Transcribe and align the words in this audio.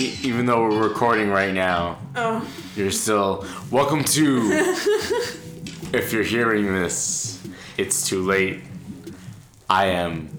Even 0.00 0.46
though, 0.46 0.62
we're 0.62 0.88
recording 0.88 1.28
right 1.28 1.52
now, 1.52 1.98
Oh, 2.16 2.46
you're 2.74 2.90
still 2.90 3.44
welcome 3.70 4.02
to. 4.02 4.40
if 5.92 6.12
you're 6.12 6.22
hearing 6.22 6.72
this, 6.72 7.46
it's 7.76 8.08
too 8.08 8.24
late. 8.24 8.62
I 9.68 9.86
am 9.86 10.30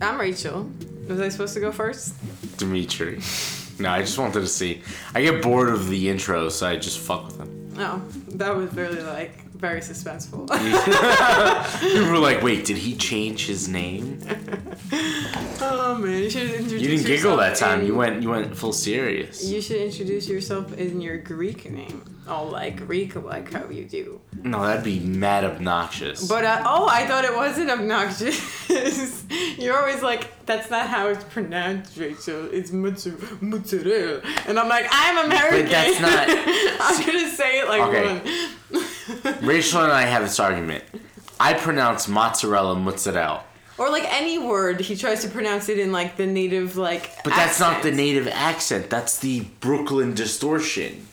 I'm 0.00 0.18
Rachel. 0.18 0.68
Was 1.08 1.20
I 1.20 1.28
supposed 1.28 1.54
to 1.54 1.60
go 1.60 1.70
first? 1.70 2.14
Dimitri. 2.58 3.20
No, 3.78 3.90
I 3.90 4.00
just 4.00 4.18
wanted 4.18 4.40
to 4.40 4.46
see. 4.46 4.82
I 5.14 5.22
get 5.22 5.42
bored 5.42 5.68
of 5.68 5.88
the 5.88 6.08
intro, 6.08 6.48
so 6.48 6.66
I 6.66 6.76
just 6.76 6.98
fuck 6.98 7.26
with 7.26 7.38
them. 7.38 7.72
No, 7.74 8.02
that 8.36 8.54
was 8.54 8.72
really 8.74 9.02
like 9.02 9.39
very 9.60 9.80
suspenseful. 9.80 10.48
You 11.82 12.10
were 12.10 12.18
like, 12.18 12.42
wait, 12.42 12.64
did 12.64 12.76
he 12.78 12.94
change 12.96 13.46
his 13.46 13.68
name? 13.68 14.20
oh 15.60 15.96
man, 16.00 16.22
you 16.22 16.30
should 16.30 16.50
introduce 16.50 16.80
You 16.82 16.88
didn't 16.88 17.06
giggle 17.06 17.36
that 17.36 17.56
time. 17.56 17.80
in- 17.80 17.86
You 17.86 17.94
went, 17.94 18.22
you 18.22 18.30
went 18.30 18.56
full 18.56 18.72
serious. 18.72 19.44
You 19.44 19.60
should 19.60 19.76
introduce 19.80 20.28
yourself 20.28 20.76
in 20.76 21.00
your 21.00 21.18
Greek 21.18 21.70
name. 21.70 22.04
Oh, 22.28 22.44
like 22.46 22.76
Greek, 22.86 23.14
like 23.16 23.52
how 23.52 23.68
you 23.68 23.84
do. 23.86 24.20
No, 24.42 24.62
that'd 24.64 24.84
be 24.84 25.00
mad 25.00 25.44
obnoxious. 25.44 26.28
But 26.28 26.44
uh, 26.44 26.62
oh, 26.64 26.86
I 26.88 27.06
thought 27.06 27.24
it 27.24 27.34
wasn't 27.34 27.70
obnoxious. 27.70 28.38
You're 29.58 29.76
always 29.78 30.00
like, 30.02 30.46
that's 30.46 30.70
not 30.70 30.86
how 30.88 31.08
it's 31.08 31.24
pronounced, 31.24 31.96
Rachel. 31.96 32.48
It's 32.52 32.70
mutzer- 32.70 33.40
mozzarella, 33.42 34.20
and 34.46 34.58
I'm 34.60 34.68
like, 34.68 34.86
I'm 34.90 35.26
American. 35.26 35.68
that's 35.70 36.00
not- 36.00 36.28
I'm 36.82 37.06
gonna 37.06 37.30
say 37.30 37.60
it 37.60 37.68
like 37.68 37.82
Okay. 37.82 38.06
one. 38.70 38.84
Rachel 39.42 39.82
and 39.82 39.92
I 39.92 40.02
have 40.02 40.22
this 40.22 40.38
argument. 40.40 40.84
I 41.38 41.54
pronounce 41.54 42.06
mozzarella 42.08 42.74
mozzarella, 42.74 43.42
Or 43.78 43.88
like 43.90 44.04
any 44.12 44.38
word, 44.38 44.80
he 44.80 44.94
tries 44.96 45.22
to 45.22 45.28
pronounce 45.28 45.68
it 45.68 45.78
in 45.78 45.90
like 45.92 46.16
the 46.16 46.26
native 46.26 46.76
like. 46.76 47.22
but 47.24 47.30
that's 47.34 47.58
not 47.58 47.82
the 47.82 47.90
native 47.90 48.28
accent. 48.28 48.90
That's 48.90 49.18
the 49.18 49.40
Brooklyn 49.60 50.14
distortion. 50.14 51.06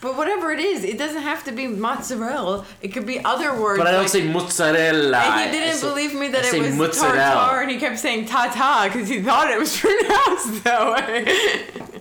But 0.00 0.16
whatever 0.16 0.52
it 0.52 0.60
is, 0.60 0.84
it 0.84 0.98
doesn't 0.98 1.22
have 1.22 1.42
to 1.44 1.52
be 1.52 1.66
mozzarella. 1.66 2.66
It 2.82 2.88
could 2.88 3.06
be 3.06 3.22
other 3.24 3.58
words. 3.58 3.78
But 3.78 3.86
I 3.86 3.92
don't 3.92 4.02
like- 4.02 4.10
say 4.10 4.28
mozzarella. 4.30 5.16
And 5.18 5.50
he 5.52 5.58
didn't 5.58 5.76
say- 5.78 5.88
believe 5.88 6.14
me 6.14 6.26
I 6.26 6.30
that 6.32 6.44
say 6.46 6.58
it 6.58 6.62
was 6.62 6.74
mozzarella. 6.76 7.16
tartar, 7.34 7.60
and 7.62 7.70
he 7.70 7.78
kept 7.78 7.98
saying 7.98 8.26
ta 8.26 8.50
ta 8.54 8.88
because 8.92 9.08
he 9.08 9.20
thought 9.22 9.50
it 9.50 9.58
was 9.58 9.76
pronounced 9.80 10.64
that 10.64 10.92
way. 10.92 11.95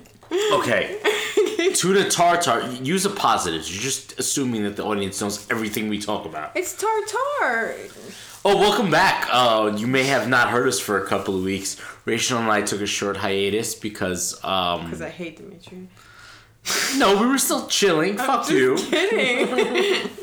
Okay. 0.54 1.00
to 1.76 1.94
the 1.94 2.10
tartar, 2.10 2.62
use 2.84 3.04
the 3.04 3.10
positives. 3.10 3.72
You're 3.74 3.82
just 3.84 4.20
assuming 4.20 4.64
that 4.64 4.76
the 4.76 4.84
audience 4.84 5.22
knows 5.22 5.50
everything 5.52 5.90
we 5.90 6.00
talk 6.00 6.26
about. 6.26 6.52
it's 6.56 6.74
tartar. 6.76 7.76
Oh, 8.48 8.58
welcome 8.58 8.92
back. 8.92 9.28
Uh, 9.32 9.74
you 9.76 9.88
may 9.88 10.04
have 10.04 10.30
not 10.30 10.50
heard 10.50 10.68
us 10.68 10.80
for 10.80 11.04
a 11.04 11.08
couple 11.08 11.36
of 11.36 11.44
weeks. 11.44 11.82
Rachel 12.06 12.38
and 12.38 12.50
I 12.52 12.62
took 12.62 12.82
a 12.82 12.86
short 12.86 13.18
hiatus 13.18 13.74
because, 13.74 14.40
um, 14.44 14.86
Because 14.86 15.02
I 15.02 15.10
hate 15.10 15.38
Dimitri. 15.38 15.88
no, 16.98 17.20
we 17.20 17.28
were 17.28 17.38
still 17.40 17.68
chilling. 17.68 18.18
Fuck 18.18 18.48
Just 18.48 18.52
you. 18.52 18.76
Kidding. 18.76 20.10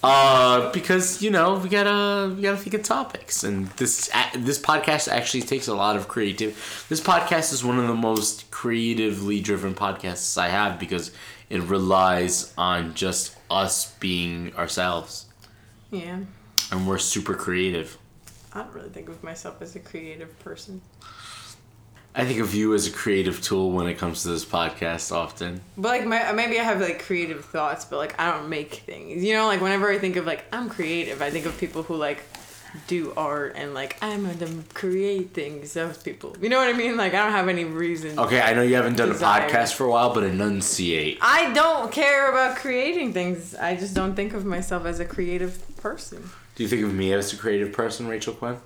Uh, 0.00 0.70
because 0.70 1.20
you 1.22 1.28
know 1.28 1.54
we 1.58 1.68
gotta 1.68 2.32
we 2.32 2.40
gotta 2.42 2.56
think 2.56 2.72
of 2.72 2.84
topics, 2.84 3.42
and 3.42 3.66
this 3.78 4.08
a- 4.14 4.38
this 4.38 4.56
podcast 4.56 5.08
actually 5.08 5.42
takes 5.42 5.66
a 5.66 5.74
lot 5.74 5.96
of 5.96 6.06
creative. 6.06 6.86
This 6.88 7.00
podcast 7.00 7.52
is 7.52 7.64
one 7.64 7.80
of 7.80 7.88
the 7.88 7.96
most 7.96 8.47
creatively 8.58 9.40
driven 9.40 9.72
podcasts 9.72 10.36
I 10.36 10.48
have 10.48 10.80
because 10.80 11.12
it 11.48 11.62
relies 11.62 12.52
on 12.58 12.92
just 12.94 13.36
us 13.48 13.94
being 14.00 14.52
ourselves, 14.56 15.26
yeah. 15.92 16.18
and 16.72 16.88
we're 16.88 16.98
super 16.98 17.34
creative. 17.34 17.96
I 18.52 18.62
don't 18.62 18.74
really 18.74 18.88
think 18.88 19.08
of 19.08 19.22
myself 19.22 19.62
as 19.62 19.76
a 19.76 19.78
creative 19.78 20.36
person. 20.40 20.80
I 22.16 22.24
think 22.24 22.40
of 22.40 22.52
you 22.52 22.74
as 22.74 22.88
a 22.88 22.90
creative 22.90 23.40
tool 23.40 23.70
when 23.70 23.86
it 23.86 23.94
comes 23.94 24.22
to 24.22 24.30
this 24.30 24.44
podcast 24.44 25.12
often. 25.12 25.60
But 25.76 25.90
like 25.90 26.06
my, 26.06 26.32
maybe 26.32 26.58
I 26.58 26.64
have 26.64 26.80
like 26.80 27.04
creative 27.04 27.44
thoughts, 27.44 27.84
but 27.84 27.98
like 27.98 28.18
I 28.18 28.32
don't 28.32 28.48
make 28.48 28.74
things. 28.74 29.22
You 29.22 29.34
know, 29.34 29.46
like 29.46 29.60
whenever 29.60 29.88
I 29.88 30.00
think 30.00 30.16
of 30.16 30.26
like 30.26 30.44
I'm 30.52 30.68
creative, 30.68 31.22
I 31.22 31.30
think 31.30 31.46
of 31.46 31.56
people 31.58 31.84
who 31.84 31.94
like 31.94 32.24
do 32.86 33.12
art 33.16 33.54
and 33.56 33.74
like 33.74 33.96
I'm 34.02 34.24
gonna 34.38 34.62
create 34.74 35.30
things. 35.34 35.72
Those 35.74 35.98
people. 35.98 36.36
You 36.40 36.48
know 36.48 36.58
what 36.58 36.68
I 36.68 36.72
mean? 36.72 36.96
Like 36.96 37.14
I 37.14 37.22
don't 37.22 37.32
have 37.32 37.48
any 37.48 37.64
reason. 37.64 38.18
Okay, 38.18 38.40
I 38.40 38.54
know 38.54 38.62
you 38.62 38.74
haven't 38.74 38.96
done 38.96 39.08
Desire. 39.08 39.46
a 39.46 39.50
podcast 39.50 39.74
for 39.74 39.84
a 39.84 39.90
while, 39.90 40.12
but 40.14 40.24
enunciate. 40.24 41.18
I 41.20 41.52
don't 41.52 41.90
care 41.92 42.30
about 42.30 42.56
creating 42.56 43.12
things. 43.12 43.54
I 43.54 43.76
just 43.76 43.94
don't 43.94 44.14
think 44.14 44.34
of 44.34 44.44
myself 44.44 44.84
as 44.86 45.00
a 45.00 45.04
creative 45.04 45.62
person. 45.78 46.30
Do 46.54 46.62
you 46.62 46.68
think 46.68 46.82
of 46.82 46.92
me 46.92 47.12
as 47.12 47.32
a 47.32 47.36
creative 47.36 47.72
person, 47.72 48.06
Rachel 48.08 48.34
Quinn? 48.34 48.56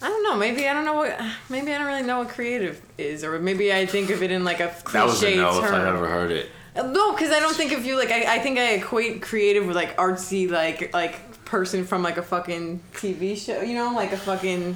I 0.00 0.08
don't 0.08 0.24
know. 0.24 0.36
Maybe 0.36 0.66
I 0.68 0.72
don't 0.72 0.84
know 0.84 0.94
what. 0.94 1.16
Maybe 1.48 1.72
I 1.72 1.78
don't 1.78 1.86
really 1.86 2.02
know 2.02 2.18
what 2.18 2.28
creative 2.30 2.80
is, 2.98 3.22
or 3.22 3.38
maybe 3.38 3.72
I 3.72 3.86
think 3.86 4.10
of 4.10 4.22
it 4.22 4.30
in 4.30 4.44
like 4.44 4.60
a 4.60 4.68
cliche 4.68 4.92
That 4.98 5.06
was 5.06 5.22
a 5.22 5.36
no 5.36 5.60
term. 5.60 5.64
if 5.64 5.80
I 5.80 5.88
ever 5.88 6.08
heard 6.08 6.32
it. 6.32 6.48
No, 6.74 7.12
because 7.12 7.30
I 7.30 7.38
don't 7.38 7.54
think 7.54 7.72
of 7.72 7.84
you 7.84 7.96
like 7.98 8.10
I, 8.10 8.36
I 8.36 8.38
think 8.38 8.58
I 8.58 8.72
equate 8.72 9.20
creative 9.22 9.66
with 9.66 9.76
like 9.76 9.96
artsy 9.96 10.50
like 10.50 10.92
like 10.94 11.20
person 11.52 11.84
from 11.84 12.02
like 12.02 12.16
a 12.16 12.22
fucking 12.22 12.80
TV 12.94 13.36
show, 13.36 13.60
you 13.60 13.74
know, 13.74 13.92
like 13.92 14.10
a 14.12 14.16
fucking 14.16 14.74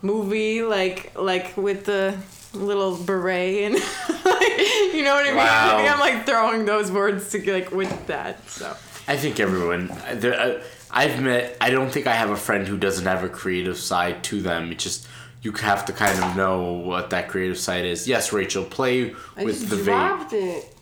movie, 0.00 0.62
like 0.62 1.12
like 1.18 1.56
with 1.56 1.86
the 1.86 2.16
little 2.52 2.96
beret 2.96 3.64
and 3.64 3.74
like, 4.24 4.58
you 4.94 5.02
know 5.02 5.14
what 5.16 5.26
I 5.26 5.30
mean? 5.30 5.36
Wow. 5.38 5.72
I 5.72 5.76
think 5.76 5.92
I'm 5.92 5.98
like 5.98 6.24
throwing 6.24 6.66
those 6.66 6.92
words 6.92 7.32
to 7.32 7.52
like 7.52 7.72
with 7.72 8.06
that. 8.06 8.48
So 8.48 8.76
I 9.08 9.16
think 9.16 9.40
everyone. 9.40 9.90
There, 10.12 10.38
uh, 10.40 10.62
I've 10.92 11.20
met. 11.20 11.56
I 11.60 11.70
don't 11.70 11.90
think 11.90 12.06
I 12.06 12.14
have 12.14 12.30
a 12.30 12.36
friend 12.36 12.68
who 12.68 12.78
doesn't 12.78 13.06
have 13.06 13.24
a 13.24 13.28
creative 13.28 13.76
side 13.76 14.22
to 14.24 14.40
them. 14.40 14.70
It's 14.70 14.84
just 14.84 15.08
you 15.42 15.50
have 15.50 15.84
to 15.86 15.92
kind 15.92 16.16
of 16.22 16.36
know 16.36 16.74
what 16.74 17.10
that 17.10 17.28
creative 17.28 17.58
side 17.58 17.86
is. 17.86 18.06
Yes, 18.06 18.32
Rachel, 18.32 18.64
play 18.64 19.16
I 19.36 19.44
with 19.44 19.68
the 19.68 19.74
vape. 19.74 20.32
it. 20.32 20.73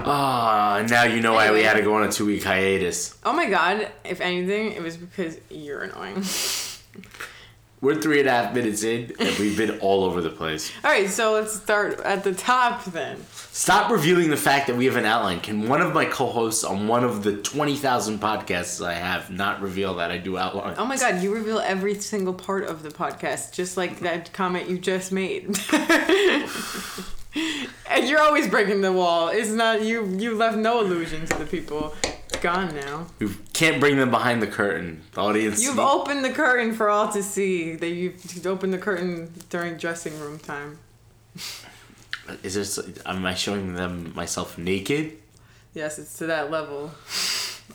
Ah, 0.00 0.84
now 0.88 1.02
you 1.04 1.20
know 1.20 1.34
why 1.34 1.50
we 1.50 1.62
had 1.62 1.74
to 1.74 1.82
go 1.82 1.94
on 1.94 2.04
a 2.04 2.12
two 2.12 2.26
week 2.26 2.44
hiatus. 2.44 3.18
Oh 3.24 3.32
my 3.32 3.46
god! 3.50 3.90
If 4.04 4.20
anything, 4.20 4.72
it 4.72 4.82
was 4.82 4.96
because 4.96 5.38
you're 5.50 5.82
annoying. 5.82 6.24
We're 7.80 8.00
three 8.00 8.18
and 8.18 8.28
a 8.28 8.32
half 8.32 8.54
minutes 8.54 8.82
in, 8.82 9.12
and 9.20 9.38
we've 9.38 9.56
been 9.56 9.78
all 9.78 10.02
over 10.02 10.20
the 10.20 10.30
place. 10.30 10.72
All 10.82 10.90
right, 10.90 11.08
so 11.08 11.32
let's 11.34 11.52
start 11.54 12.00
at 12.00 12.24
the 12.24 12.34
top 12.34 12.84
then. 12.86 13.24
Stop 13.30 13.92
revealing 13.92 14.30
the 14.30 14.36
fact 14.36 14.66
that 14.66 14.76
we 14.76 14.86
have 14.86 14.96
an 14.96 15.04
outline. 15.04 15.38
Can 15.38 15.68
one 15.68 15.80
of 15.80 15.94
my 15.94 16.04
co-hosts 16.04 16.64
on 16.64 16.88
one 16.88 17.04
of 17.04 17.22
the 17.22 17.36
twenty 17.36 17.76
thousand 17.76 18.20
podcasts 18.20 18.84
I 18.84 18.94
have 18.94 19.30
not 19.30 19.60
reveal 19.60 19.94
that 19.96 20.10
I 20.10 20.18
do 20.18 20.38
outline? 20.38 20.74
Oh 20.78 20.86
my 20.86 20.96
god, 20.96 21.22
you 21.22 21.34
reveal 21.34 21.58
every 21.58 21.94
single 21.96 22.34
part 22.34 22.64
of 22.64 22.82
the 22.82 22.90
podcast, 22.90 23.52
just 23.52 23.76
like 23.76 24.00
that 24.00 24.32
comment 24.32 24.68
you 24.68 24.78
just 24.78 25.12
made. 25.12 25.56
and 27.90 28.08
you're 28.08 28.20
always 28.20 28.48
breaking 28.48 28.80
the 28.80 28.92
wall. 28.92 29.28
It's 29.28 29.50
not 29.50 29.82
you. 29.82 30.06
You 30.06 30.34
left 30.36 30.56
no 30.56 30.80
illusion 30.80 31.26
to 31.26 31.38
the 31.38 31.46
people. 31.46 31.94
Gone 32.40 32.74
now. 32.74 33.06
You 33.18 33.34
can't 33.52 33.80
bring 33.80 33.96
them 33.96 34.10
behind 34.10 34.40
the 34.40 34.46
curtain. 34.46 35.02
The 35.12 35.20
audience. 35.22 35.62
You've 35.62 35.78
opened 35.78 36.24
the 36.24 36.30
curtain 36.30 36.72
for 36.74 36.88
all 36.88 37.10
to 37.12 37.22
see. 37.22 37.74
That 37.74 37.88
you've 37.90 38.46
opened 38.46 38.72
the 38.72 38.78
curtain 38.78 39.32
during 39.50 39.76
dressing 39.76 40.18
room 40.20 40.38
time. 40.38 40.78
Is 42.42 42.54
this? 42.54 42.78
Am 43.06 43.24
I 43.24 43.34
showing 43.34 43.74
them 43.74 44.12
myself 44.14 44.56
naked? 44.58 45.16
Yes, 45.74 45.98
it's 45.98 46.16
to 46.18 46.26
that 46.26 46.50
level. 46.50 46.92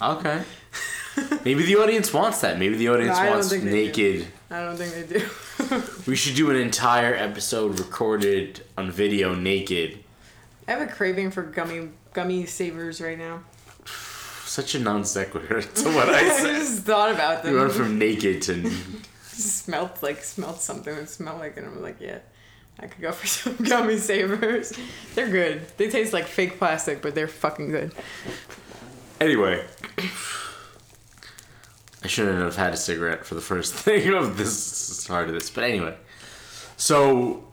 Okay. 0.02 0.44
Maybe 1.46 1.64
the 1.64 1.76
audience 1.76 2.12
wants 2.14 2.42
that. 2.42 2.58
Maybe 2.58 2.76
the 2.76 2.90
audience 2.90 3.18
No, 3.20 3.30
wants 3.32 3.50
they 3.50 3.60
do. 3.60 3.66
naked. 3.70 4.28
I 4.50 4.62
don't 4.64 4.76
think 4.78 4.94
they 5.08 5.20
do. 5.20 5.26
We 6.08 6.16
should 6.16 6.36
do 6.36 6.50
an 6.50 6.58
entire 6.58 7.14
episode 7.16 7.80
recorded 7.80 8.63
on 8.78 8.92
video 8.92 9.36
naked. 9.36 10.04
I 10.68 10.72
have 10.72 10.82
a 10.82 10.92
craving 10.92 11.32
for 11.32 11.44
gummy 11.44 11.90
gummy 12.14 12.46
savers 12.46 13.02
right 13.02 13.18
now. 13.18 13.44
Such 14.46 14.76
a 14.76 14.80
non 14.80 15.04
sequitur 15.04 15.62
to 15.76 15.84
what 15.90 16.10
I 16.10 16.20
I 16.20 16.42
just 16.44 16.84
thought 16.84 17.12
about 17.12 17.44
them. 17.44 17.54
We 17.54 17.60
went 17.60 17.74
from 17.74 17.98
naked 17.98 18.42
to. 18.44 18.72
smelled 19.24 19.92
like 20.02 20.24
smelled 20.24 20.60
something 20.60 20.96
that 20.96 21.10
smelled 21.10 21.40
like 21.40 21.58
it. 21.58 21.64
and 21.64 21.68
I'm 21.68 21.82
like, 21.82 22.00
yeah, 22.00 22.20
I 22.80 22.88
could 22.88 23.02
go 23.02 23.12
for 23.12 23.28
some 23.28 23.56
gummy 23.56 23.98
savers. 23.98 24.74
They're 25.16 25.30
good. 25.30 25.68
They 25.78 25.90
taste 25.90 26.14
like 26.14 26.28
fake 26.28 26.60
plastic, 26.60 27.02
but 27.02 27.16
they're 27.16 27.28
fucking 27.28 27.70
good. 27.70 27.94
Anyway. 29.20 29.66
I 32.04 32.08
shouldn't 32.08 32.42
have 32.42 32.58
had 32.58 32.74
a 32.74 32.78
cigarette 32.78 33.26
for 33.26 33.36
the 33.36 33.42
first 33.42 33.74
thing 33.74 34.14
of 34.14 34.38
this 34.38 35.08
part 35.08 35.30
of 35.30 35.34
this. 35.34 35.50
But 35.50 35.64
anyway. 35.64 35.96
So, 36.76 37.46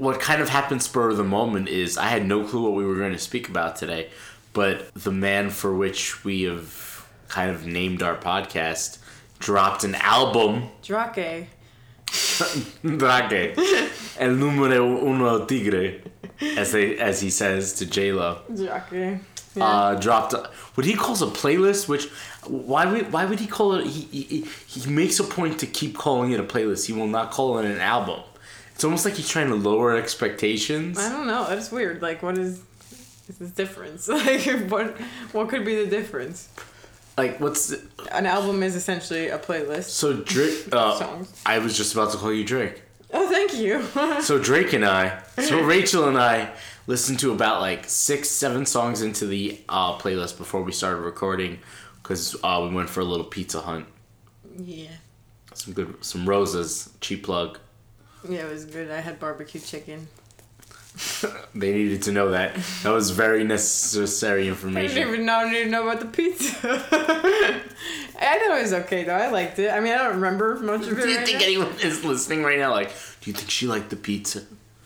what 0.00 0.18
kind 0.18 0.40
of 0.40 0.48
happened 0.48 0.82
spur 0.82 1.10
of 1.10 1.16
the 1.18 1.24
moment 1.24 1.68
is 1.68 1.98
I 1.98 2.06
had 2.06 2.26
no 2.26 2.42
clue 2.44 2.62
what 2.62 2.72
we 2.72 2.84
were 2.84 2.96
going 2.96 3.12
to 3.12 3.18
speak 3.18 3.48
about 3.48 3.76
today. 3.76 4.08
But 4.52 4.92
the 4.94 5.12
man 5.12 5.50
for 5.50 5.74
which 5.74 6.24
we 6.24 6.42
have 6.42 7.06
kind 7.28 7.50
of 7.50 7.66
named 7.66 8.02
our 8.02 8.16
podcast 8.16 8.98
dropped 9.38 9.84
an 9.84 9.94
album. 9.96 10.70
Drake. 10.82 11.48
Drake. 12.82 13.56
El 14.18 14.34
número 14.36 15.02
uno 15.02 15.44
tigre. 15.44 16.00
As, 16.56 16.72
they, 16.72 16.98
as 16.98 17.20
he 17.20 17.30
says 17.30 17.74
to 17.74 17.86
J-Lo. 17.86 18.40
Drake. 18.54 19.18
Yeah. 19.54 19.64
uh, 19.64 19.94
dropped 19.96 20.32
a, 20.32 20.48
what 20.74 20.86
he 20.86 20.94
calls 20.94 21.22
a 21.22 21.26
playlist. 21.26 21.88
Which 21.88 22.06
why 22.46 22.86
would 22.86 23.12
why 23.12 23.24
would 23.24 23.40
he 23.40 23.48
call 23.48 23.74
it? 23.74 23.86
He, 23.86 24.02
he 24.22 24.46
he 24.66 24.90
makes 24.90 25.18
a 25.18 25.24
point 25.24 25.58
to 25.60 25.66
keep 25.66 25.96
calling 25.96 26.30
it 26.30 26.38
a 26.38 26.44
playlist. 26.44 26.86
He 26.86 26.92
will 26.92 27.08
not 27.08 27.32
call 27.32 27.58
it 27.58 27.64
an 27.64 27.78
album. 27.80 28.20
It's 28.80 28.84
almost 28.86 29.04
like 29.04 29.12
he's 29.16 29.28
trying 29.28 29.48
to 29.48 29.56
lower 29.56 29.94
expectations. 29.94 30.96
I 30.98 31.10
don't 31.10 31.26
know. 31.26 31.46
That's 31.46 31.70
weird. 31.70 32.00
Like, 32.00 32.22
what 32.22 32.38
is, 32.38 32.62
is 33.28 33.36
the 33.36 33.48
difference? 33.48 34.08
Like, 34.08 34.40
what 34.70 34.98
what 35.32 35.50
could 35.50 35.66
be 35.66 35.84
the 35.84 35.90
difference? 35.90 36.48
Like, 37.18 37.38
what's 37.40 37.66
the, 37.66 37.82
An 38.10 38.24
album 38.24 38.62
is 38.62 38.74
essentially 38.76 39.28
a 39.28 39.38
playlist. 39.38 39.90
so 39.90 40.14
Drake? 40.22 40.68
Uh, 40.72 40.98
Songs. 40.98 41.42
I 41.44 41.58
was 41.58 41.76
just 41.76 41.92
about 41.92 42.12
to 42.12 42.16
call 42.16 42.32
you 42.32 42.42
Drake. 42.42 42.80
Oh, 43.12 43.28
thank 43.28 43.54
you. 43.58 43.84
So 44.22 44.38
Drake 44.38 44.72
and 44.72 44.86
I, 44.86 45.20
so 45.36 45.60
Rachel 45.60 46.08
and 46.08 46.16
I 46.16 46.50
listened 46.86 47.18
to 47.18 47.32
about 47.32 47.60
like 47.60 47.84
six, 47.86 48.30
seven 48.30 48.64
songs 48.64 49.02
into 49.02 49.26
the 49.26 49.60
uh, 49.68 49.98
playlist 49.98 50.38
before 50.38 50.62
we 50.62 50.72
started 50.72 51.02
recording, 51.02 51.58
because 52.02 52.34
uh, 52.42 52.66
we 52.66 52.74
went 52.74 52.88
for 52.88 53.00
a 53.00 53.04
little 53.04 53.26
pizza 53.26 53.60
hunt. 53.60 53.84
yeah. 54.56 54.88
Some 55.52 55.74
good, 55.74 56.02
some 56.02 56.26
roses, 56.26 56.88
cheap 57.02 57.24
plug. 57.24 57.58
Yeah, 58.28 58.46
it 58.46 58.52
was 58.52 58.64
good. 58.64 58.90
I 58.90 59.00
had 59.00 59.18
barbecue 59.18 59.60
chicken. 59.60 60.08
They 61.54 61.72
needed 61.72 62.02
to 62.04 62.12
know 62.12 62.30
that. 62.30 62.54
That 62.82 62.90
was 62.90 63.10
very 63.10 63.42
necessary 63.44 64.48
information. 64.48 64.90
I 64.90 64.94
didn't 64.94 65.14
even 65.14 65.26
know 65.26 65.34
I 65.34 65.50
didn't 65.50 65.72
know 65.72 65.88
about 65.88 66.00
the 66.00 66.06
pizza. 66.06 66.56
I 66.62 68.38
thought 68.38 68.58
it 68.58 68.62
was 68.62 68.72
okay 68.72 69.04
though. 69.04 69.14
I 69.14 69.28
liked 69.30 69.58
it. 69.58 69.70
I 69.70 69.80
mean, 69.80 69.92
I 69.92 69.98
don't 69.98 70.14
remember 70.16 70.58
much 70.60 70.82
of 70.82 70.98
it. 70.98 71.02
Do 71.02 71.08
you 71.08 71.16
right 71.16 71.26
think 71.26 71.40
now. 71.40 71.44
anyone 71.44 71.72
is 71.82 72.04
listening 72.04 72.42
right 72.44 72.58
now? 72.58 72.70
Like, 72.70 72.90
do 73.20 73.30
you 73.30 73.34
think 73.34 73.50
she 73.50 73.66
liked 73.66 73.90
the 73.90 73.96
pizza? 73.96 74.42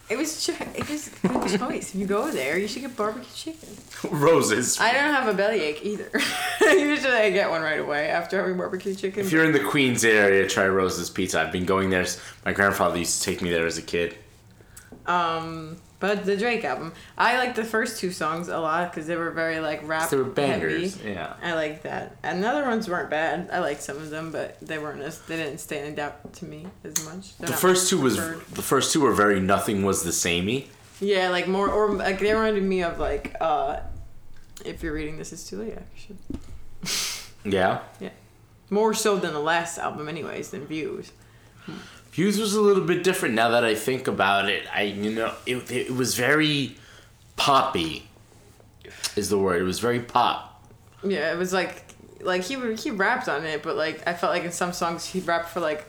It 0.09 0.17
was 0.19 0.49
it 0.49 0.89
was 0.89 1.09
a 1.09 1.31
good 1.31 1.59
choice. 1.59 1.95
If 1.95 1.97
you 1.97 2.07
go 2.07 2.31
there, 2.31 2.59
you 2.59 2.69
should 2.69 2.83
get 2.83 2.97
barbecue 2.97 3.33
chicken. 3.35 3.69
Roses. 4.11 4.79
I 4.81 4.93
don't 4.93 5.12
have 5.15 5.29
a 5.29 5.35
bellyache 5.35 5.81
either. 5.83 6.11
Usually, 6.61 7.12
I 7.15 7.31
get 7.31 7.51
one 7.51 7.62
right 7.62 7.81
away 7.81 8.09
after 8.09 8.41
having 8.41 8.56
barbecue 8.56 8.95
chicken. 8.95 9.25
If 9.25 9.33
you're 9.33 9.45
in 9.45 9.53
the 9.53 9.61
Queens 9.65 10.05
area, 10.05 10.49
try 10.49 10.67
Rose's 10.69 11.11
Pizza. 11.11 11.41
I've 11.41 11.53
been 11.53 11.65
going 11.67 11.91
there. 11.91 12.06
My 12.45 12.53
grandfather 12.53 12.99
used 12.99 13.23
to 13.23 13.25
take 13.31 13.43
me 13.43 13.51
there 13.51 13.67
as 13.67 13.79
a 13.79 13.83
kid. 13.83 14.17
Um, 15.06 15.77
but 16.01 16.25
the 16.25 16.37
Drake 16.37 16.65
album, 16.65 16.93
I 17.17 17.39
like 17.39 17.55
the 17.55 17.65
first 17.65 17.99
two 17.99 18.11
songs 18.11 18.49
a 18.49 18.59
lot 18.59 18.91
because 18.91 19.06
they 19.06 19.17
were 19.17 19.31
very 19.31 19.61
like 19.61 19.87
rap. 19.87 20.11
They 20.11 20.17
were 20.17 20.25
bangers. 20.25 20.97
Heavy. 20.97 21.12
Yeah. 21.12 21.35
I 21.43 21.55
like 21.55 21.83
that, 21.83 22.17
and 22.23 22.43
the 22.43 22.49
other 22.49 22.65
ones 22.65 22.89
weren't 22.89 23.11
bad. 23.11 23.49
I 23.53 23.61
liked 23.61 23.83
some 23.83 23.97
of 23.97 24.11
them, 24.11 24.31
but 24.33 24.59
they 24.61 24.79
weren't 24.79 25.00
as 25.03 25.21
they 25.23 25.37
didn't 25.37 25.59
stand 25.59 25.99
out 25.99 26.33
to 26.35 26.45
me 26.45 26.67
as 26.85 27.05
much. 27.07 27.37
They're 27.39 27.49
The 27.49 27.55
first 27.55 27.89
two 27.89 28.00
was 28.00 28.17
preferred. 28.17 28.41
the 28.53 28.62
first 28.62 28.93
two 28.93 29.00
were 29.00 29.12
very 29.12 29.41
nothing 29.41 29.83
was 29.83 30.03
the 30.05 30.12
samey. 30.12 30.69
Yeah, 31.00 31.29
like 31.31 31.49
more 31.49 31.69
or 31.69 31.93
like 31.95 32.19
they 32.21 32.33
reminded 32.33 32.62
me 32.65 32.83
of 32.83 32.99
like 32.99 33.35
uh, 33.41 33.81
if 34.65 34.83
you're 34.83 34.93
reading 34.93 35.19
this, 35.19 35.33
it's 35.33 35.49
too 35.49 35.59
late. 35.59 35.75
Actually, 35.77 36.19
Yeah. 37.45 37.81
Yeah. 38.01 38.11
More 38.71 38.95
so 38.95 39.17
than 39.17 39.33
the 39.33 39.41
last 39.41 39.79
album, 39.79 40.09
anyways, 40.09 40.51
than 40.51 40.67
Views. 40.67 41.12
Views 42.12 42.39
was 42.39 42.55
a 42.55 42.61
little 42.61 42.85
bit 42.85 43.03
different 43.03 43.35
now 43.35 43.49
that 43.51 43.65
I 43.65 43.75
think 43.75 44.06
about 44.06 44.49
it. 44.49 44.67
I 44.73 44.83
you 44.83 45.11
know 45.15 45.35
it 45.47 45.71
it 45.71 45.91
was 45.91 46.15
very 46.15 46.77
poppy. 47.37 48.09
Is 49.17 49.31
the 49.31 49.39
word? 49.39 49.61
It 49.61 49.65
was 49.65 49.81
very 49.81 50.01
pop. 50.01 50.62
Yeah, 51.03 51.33
it 51.33 51.39
was 51.39 51.53
like 51.53 51.85
like 52.21 52.43
he 52.43 52.55
he 52.77 52.91
rapped 52.91 53.29
on 53.29 53.45
it, 53.45 53.62
but 53.62 53.77
like 53.77 54.07
I 54.07 54.15
felt 54.15 54.33
like 54.33 54.45
in 54.45 54.53
some 54.53 54.73
songs 54.73 55.05
he 55.05 55.21
rapped 55.21 55.49
for 55.50 55.61
like 55.61 55.87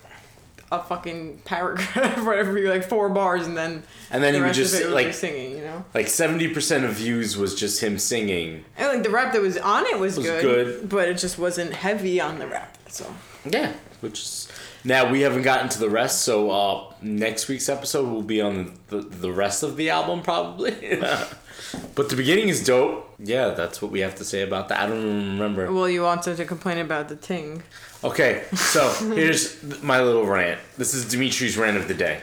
a 0.72 0.82
fucking 0.84 1.42
paragraph, 1.46 1.96
whatever, 2.26 2.60
like 2.68 2.84
four 2.84 3.10
bars, 3.10 3.46
and 3.48 3.56
then 3.56 3.84
And 4.12 4.24
then 4.24 4.34
the 4.34 4.40
he 4.40 4.46
would 4.46 4.54
just 4.54 4.74
of 4.76 4.82
it 4.82 4.86
was 4.86 4.94
like 4.96 5.14
singing, 5.14 5.52
you 5.52 5.64
know. 5.64 5.86
like 5.94 6.08
seventy 6.08 6.48
percent 6.48 6.86
of 6.86 6.94
views 6.94 7.38
was 7.38 7.54
just 7.56 7.82
him 7.84 7.98
singing. 8.00 8.66
And 8.78 8.88
like 8.88 9.04
the 9.04 9.10
rap 9.12 9.34
that 9.34 9.42
was 9.42 9.58
on 9.58 9.86
it 9.86 10.00
was, 10.00 10.18
Was 10.18 10.26
good, 10.26 10.42
good. 10.42 10.90
but 10.90 11.08
it 11.08 11.18
just 11.18 11.38
wasn't 11.38 11.74
heavy 11.74 12.20
on 12.20 12.40
the 12.40 12.48
rap. 12.48 12.78
So 12.90 13.06
Yeah, 13.46 13.74
which 14.02 14.20
is 14.22 14.48
now 14.86 15.12
we 15.12 15.22
haven't 15.22 15.42
gotten 15.42 15.68
to 15.70 15.80
the 15.80 15.90
rest. 15.90 16.22
So 16.22 16.52
uh, 16.52 16.94
next 17.02 17.48
week's 17.48 17.68
episode 17.68 18.08
will 18.08 18.22
be 18.22 18.42
on 18.42 18.78
the, 18.90 19.02
the 19.02 19.32
rest 19.32 19.64
of 19.64 19.76
the 19.78 19.90
album 19.90 20.22
probably. 20.22 20.72
but 21.96 22.10
the 22.10 22.16
beginning 22.16 22.50
is 22.50 22.64
dope. 22.64 23.14
Yeah, 23.18 23.50
that's 23.50 23.82
what 23.82 23.92
we 23.92 24.02
have 24.02 24.16
to 24.16 24.26
say 24.26 24.42
about 24.42 24.70
that. 24.70 24.80
I 24.80 24.88
don't 24.88 25.00
even 25.00 25.32
remember. 25.34 25.72
well, 25.72 25.90
you 25.90 26.04
wanted 26.04 26.38
to 26.38 26.46
complain 26.46 26.78
about 26.78 27.10
the 27.10 27.16
ting. 27.16 27.64
Okay, 28.04 28.44
so 28.54 28.88
here's 29.16 29.62
my 29.82 30.02
little 30.02 30.26
rant. 30.26 30.60
This 30.78 30.94
is 30.94 31.06
Dimitri's 31.06 31.58
rant 31.58 31.78
of 31.78 31.88
the 31.88 31.94
day. 31.94 32.22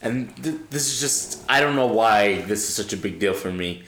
And 0.00 0.34
th- 0.42 0.56
this 0.70 0.92
is 0.92 1.00
just, 1.00 1.44
I 1.48 1.60
don't 1.60 1.76
know 1.76 1.86
why 1.86 2.40
this 2.42 2.68
is 2.68 2.74
such 2.74 2.92
a 2.92 2.96
big 2.96 3.18
deal 3.18 3.34
for 3.34 3.52
me. 3.52 3.84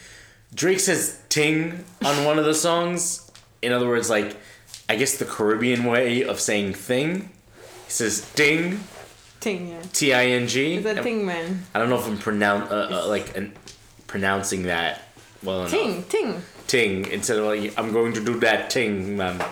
Drake 0.55 0.79
says 0.79 1.21
ting 1.29 1.85
on 2.05 2.25
one 2.25 2.39
of 2.39 2.45
the 2.45 2.55
songs. 2.55 3.31
In 3.63 3.73
other 3.73 3.89
words, 3.89 4.11
like, 4.11 4.37
I 4.89 4.97
guess 4.97 5.17
the 5.17 5.25
Caribbean 5.25 5.85
way 5.85 6.23
of 6.23 6.41
saying 6.41 6.75
thing. 6.75 7.31
He 7.87 7.91
says 7.91 8.31
ding, 8.35 8.81
Ting, 9.41 9.69
yeah. 9.69 9.83
T 9.93 10.15
I 10.15 10.25
N 10.27 10.47
G. 10.49 10.77
Is 10.77 10.85
that 10.85 11.03
ting 11.03 11.27
man? 11.27 11.65
I 11.75 11.79
don't 11.79 11.91
know 11.91 11.99
if 11.99 12.07
I'm 12.07 12.17
pronoun- 12.19 12.63
uh, 12.71 12.89
uh, 13.05 13.09
like, 13.09 13.37
an- 13.37 13.53
pronouncing 14.07 14.65
that 14.65 15.03
well 15.43 15.61
enough. 15.61 15.71
Ting, 15.71 16.03
ting. 16.05 16.43
Ting. 16.67 17.07
Instead 17.11 17.39
of 17.39 17.45
like, 17.47 17.79
I'm 17.79 17.93
going 17.93 18.15
to 18.15 18.25
do 18.25 18.39
that 18.41 18.71
ting, 18.71 19.17
man. 19.19 19.43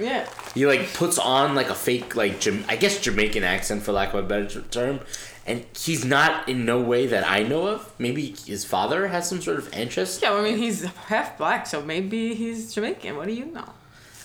Yeah. 0.00 0.28
He 0.54 0.66
like 0.66 0.92
puts 0.94 1.18
on 1.18 1.54
like 1.54 1.68
a 1.70 1.74
fake 1.74 2.16
like 2.16 2.40
Jam- 2.40 2.64
I 2.68 2.76
guess 2.76 3.00
Jamaican 3.00 3.44
accent 3.44 3.82
for 3.82 3.92
lack 3.92 4.14
of 4.14 4.24
a 4.24 4.28
better 4.28 4.62
term, 4.62 5.00
and 5.46 5.64
he's 5.78 6.04
not 6.04 6.48
in 6.48 6.64
no 6.64 6.80
way 6.80 7.06
that 7.06 7.28
I 7.30 7.42
know 7.44 7.68
of. 7.68 7.92
Maybe 7.98 8.34
his 8.46 8.64
father 8.64 9.06
has 9.08 9.28
some 9.28 9.40
sort 9.40 9.58
of 9.58 9.72
interest. 9.72 10.22
Yeah, 10.22 10.30
well, 10.30 10.40
I 10.40 10.44
mean, 10.44 10.58
he's 10.58 10.84
half 10.84 11.38
black, 11.38 11.66
so 11.66 11.82
maybe 11.82 12.34
he's 12.34 12.74
Jamaican. 12.74 13.16
What 13.16 13.26
do 13.26 13.32
you 13.32 13.46
know? 13.46 13.68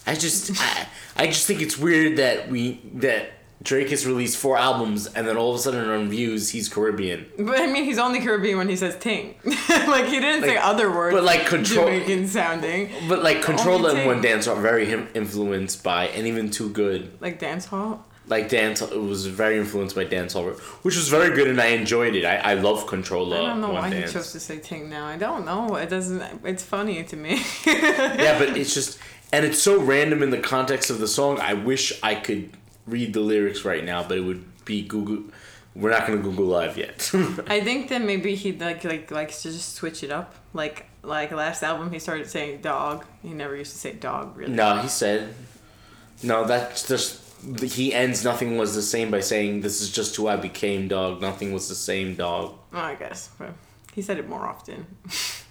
I 0.08 0.16
just 0.16 0.52
I, 0.60 0.88
I 1.16 1.28
just 1.28 1.46
think 1.46 1.62
it's 1.62 1.78
weird 1.78 2.18
that 2.18 2.50
we 2.50 2.82
that 2.96 3.32
Drake 3.62 3.90
has 3.90 4.08
released 4.08 4.38
four 4.38 4.58
albums 4.58 5.06
and 5.08 5.28
then 5.28 5.38
all 5.38 5.52
of 5.52 5.56
a 5.58 5.60
sudden 5.60 5.88
on 5.90 6.10
views 6.10 6.50
he's 6.50 6.68
Caribbean. 6.68 7.28
But 7.38 7.60
I 7.60 7.68
mean, 7.68 7.84
he's 7.84 8.00
only 8.00 8.20
Caribbean 8.20 8.58
when 8.58 8.70
he 8.70 8.76
says 8.76 8.98
ting. 8.98 9.36
like, 9.70 10.06
he 10.06 10.20
didn't 10.20 10.44
say 10.44 10.58
other 10.58 10.90
words. 10.92 11.14
but, 11.16 11.24
like, 11.24 11.46
control- 11.46 11.86
Jamaican 11.86 12.28
sounding. 12.28 12.90
But 13.08 13.22
like 13.24 13.42
Control 13.42 13.86
and 13.86 14.06
One 14.08 14.22
Dance 14.22 14.48
are 14.48 14.60
very 14.60 14.86
him- 14.86 15.10
influenced 15.14 15.84
by 15.84 16.08
and 16.08 16.26
even 16.26 16.50
too 16.50 16.70
good. 16.70 17.12
Like 17.22 17.38
dance 17.40 17.66
hall. 17.66 18.06
Like 18.28 18.50
dance, 18.50 18.82
it 18.82 18.96
was 19.02 19.26
very 19.26 19.58
influenced 19.58 19.96
by 19.96 20.06
dancehall, 20.06 20.58
which 20.84 20.96
was 20.96 21.10
very 21.10 21.36
good, 21.36 21.48
and 21.50 21.60
I 21.60 21.68
enjoyed 21.68 22.16
it. 22.16 22.24
I, 22.24 22.38
I 22.38 22.54
love 22.54 22.88
Control. 22.88 23.34
I 23.34 23.38
don't 23.48 23.62
know 23.62 23.72
why 23.74 23.90
Dance. 23.90 24.12
he 24.12 24.14
chose 24.14 24.32
to 24.32 24.40
say 24.40 24.60
ting 24.60 24.90
now. 24.90 25.06
I 25.06 25.18
don't 25.18 25.44
know. 25.46 25.76
It 25.76 25.90
doesn't. 25.90 26.22
It's 26.46 26.64
funny 26.64 27.04
to 27.04 27.16
me. 27.18 27.44
yeah, 27.66 28.38
but 28.40 28.50
it's 28.58 28.74
just, 28.74 29.00
and 29.34 29.44
it's 29.44 29.62
so 29.62 29.82
random 29.82 30.24
in 30.24 30.30
the 30.30 30.40
context 30.40 30.90
of 30.90 31.00
the 31.00 31.08
song. 31.08 31.40
I 31.42 31.56
wish 31.56 32.00
I 32.04 32.16
could 32.16 32.52
read 32.86 33.14
the 33.14 33.20
lyrics 33.20 33.66
right 33.66 33.84
now, 33.84 34.04
but 34.04 34.18
it 34.18 34.22
would 34.22 34.44
be 34.66 34.82
Google. 34.84 35.24
We're 35.74 35.92
not 35.92 36.06
gonna 36.06 36.22
Google 36.22 36.46
Live 36.46 36.78
yet. 36.78 37.10
I 37.48 37.62
think 37.62 37.90
that 37.90 38.02
maybe 38.02 38.36
he 38.36 38.52
like 38.54 38.84
like 38.84 39.10
likes 39.12 39.42
to 39.44 39.52
just 39.52 39.76
switch 39.76 40.04
it 40.04 40.12
up. 40.12 40.36
Like 40.54 40.88
like 41.02 41.32
last 41.32 41.64
album, 41.64 41.92
he 41.92 42.00
started 42.00 42.30
saying 42.30 42.62
dog. 42.62 43.06
He 43.22 43.30
never 43.30 43.56
used 43.56 43.72
to 43.72 43.78
say 43.78 43.94
dog 43.94 44.36
really. 44.36 44.54
no, 44.54 44.78
he 44.80 44.88
said. 44.90 45.34
No, 46.24 46.44
that's 46.46 46.88
just 46.88 47.22
he 47.64 47.94
ends. 47.94 48.24
Nothing 48.24 48.58
was 48.58 48.76
the 48.76 48.82
same 48.82 49.10
by 49.10 49.22
saying, 49.22 49.62
"This 49.62 49.82
is 49.82 49.92
just 49.92 50.16
who 50.18 50.28
I 50.28 50.36
became, 50.36 50.88
dog." 50.88 51.22
Nothing 51.22 51.54
was 51.54 51.70
the 51.70 51.76
same, 51.76 52.16
dog. 52.16 52.54
Oh, 52.74 52.78
I 52.80 52.96
guess. 52.96 53.30
But 53.40 53.54
he 53.96 54.02
said 54.02 54.18
it 54.20 54.30
more 54.30 54.46
often. 54.46 54.86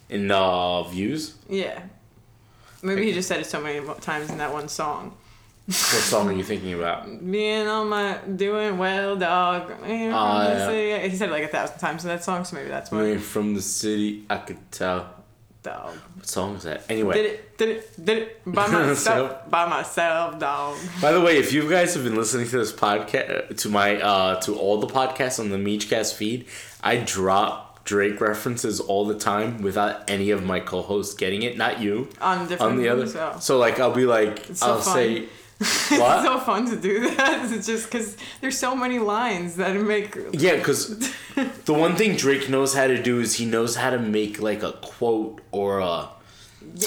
In 0.08 0.30
uh, 0.30 0.82
views, 0.84 1.34
Yeah. 1.49 1.82
Maybe 2.82 3.04
he 3.06 3.12
just 3.12 3.28
said 3.28 3.40
it 3.40 3.46
so 3.46 3.60
many 3.60 3.87
times 4.00 4.30
in 4.30 4.38
that 4.38 4.52
one 4.52 4.68
song. 4.68 5.14
What 5.70 6.02
song 6.02 6.28
are 6.28 6.32
you 6.32 6.42
thinking 6.42 6.74
about? 6.74 7.06
Being 7.30 7.66
on 7.68 7.88
my 7.88 8.18
doing 8.36 8.76
well, 8.78 9.16
dog. 9.16 9.70
You 9.86 10.10
know, 10.10 10.46
just 10.48 10.74
yeah. 10.74 10.98
He 11.06 11.16
said 11.16 11.28
it 11.28 11.32
like 11.32 11.44
a 11.44 11.48
thousand 11.48 11.78
times 11.78 12.04
in 12.04 12.08
that 12.08 12.24
song, 12.24 12.44
so 12.44 12.56
maybe 12.56 12.68
that's 12.68 12.90
why. 12.90 13.16
From 13.18 13.54
the 13.54 13.62
city. 13.62 14.24
I 14.28 14.38
could 14.38 14.58
tell. 14.72 15.14
Dog. 15.62 15.94
What 16.14 16.26
song 16.26 16.56
is 16.56 16.62
that? 16.62 16.84
Anyway. 16.88 17.14
Did 17.14 17.26
it, 17.26 17.58
did 17.58 17.68
it, 17.68 18.04
did 18.04 18.18
it 18.18 18.42
by 18.46 18.66
myself, 18.70 19.50
by 19.50 19.68
myself, 19.68 20.38
dog. 20.40 20.78
By 21.02 21.12
the 21.12 21.20
way, 21.20 21.36
if 21.36 21.52
you 21.52 21.68
guys 21.68 21.92
have 21.94 22.02
been 22.02 22.16
listening 22.16 22.48
to 22.48 22.58
this 22.58 22.72
podcast, 22.72 23.58
to 23.58 23.68
my, 23.68 24.00
uh, 24.00 24.40
to 24.40 24.56
all 24.56 24.80
the 24.80 24.86
podcasts 24.86 25.38
on 25.38 25.50
the 25.50 25.58
Meechcast 25.58 26.14
feed, 26.14 26.46
I 26.82 26.96
drop 26.96 27.84
Drake 27.84 28.22
references 28.22 28.80
all 28.80 29.04
the 29.04 29.18
time 29.18 29.60
without 29.60 30.08
any 30.08 30.30
of 30.30 30.42
my 30.42 30.60
co-hosts 30.60 31.12
getting 31.14 31.42
it. 31.42 31.58
Not 31.58 31.78
you. 31.80 32.08
On 32.22 32.48
different 32.48 32.72
On 32.72 32.78
the 32.78 32.88
other. 32.88 33.04
oh. 33.16 33.38
So 33.38 33.58
like, 33.58 33.78
I'll 33.78 33.92
be 33.94 34.06
like, 34.06 34.46
so 34.54 34.66
I'll 34.66 34.80
fun. 34.80 34.94
say, 34.94 35.28
It's 35.92 36.24
so 36.24 36.40
fun 36.40 36.68
to 36.70 36.76
do 36.76 37.14
that. 37.16 37.50
It's 37.52 37.66
just 37.66 37.90
because 37.90 38.16
there's 38.40 38.56
so 38.56 38.74
many 38.74 38.98
lines 38.98 39.56
that 39.56 39.74
make. 39.76 40.16
yeah, 40.32 40.56
because 40.56 40.98
the 41.66 41.74
one 41.74 41.96
thing 41.96 42.16
Drake 42.16 42.48
knows 42.48 42.74
how 42.74 42.86
to 42.86 43.02
do 43.02 43.20
is 43.20 43.34
he 43.34 43.44
knows 43.44 43.76
how 43.76 43.90
to 43.90 43.98
make 43.98 44.40
like 44.40 44.62
a 44.62 44.72
quote 44.72 45.42
or 45.52 45.80
a 45.80 46.08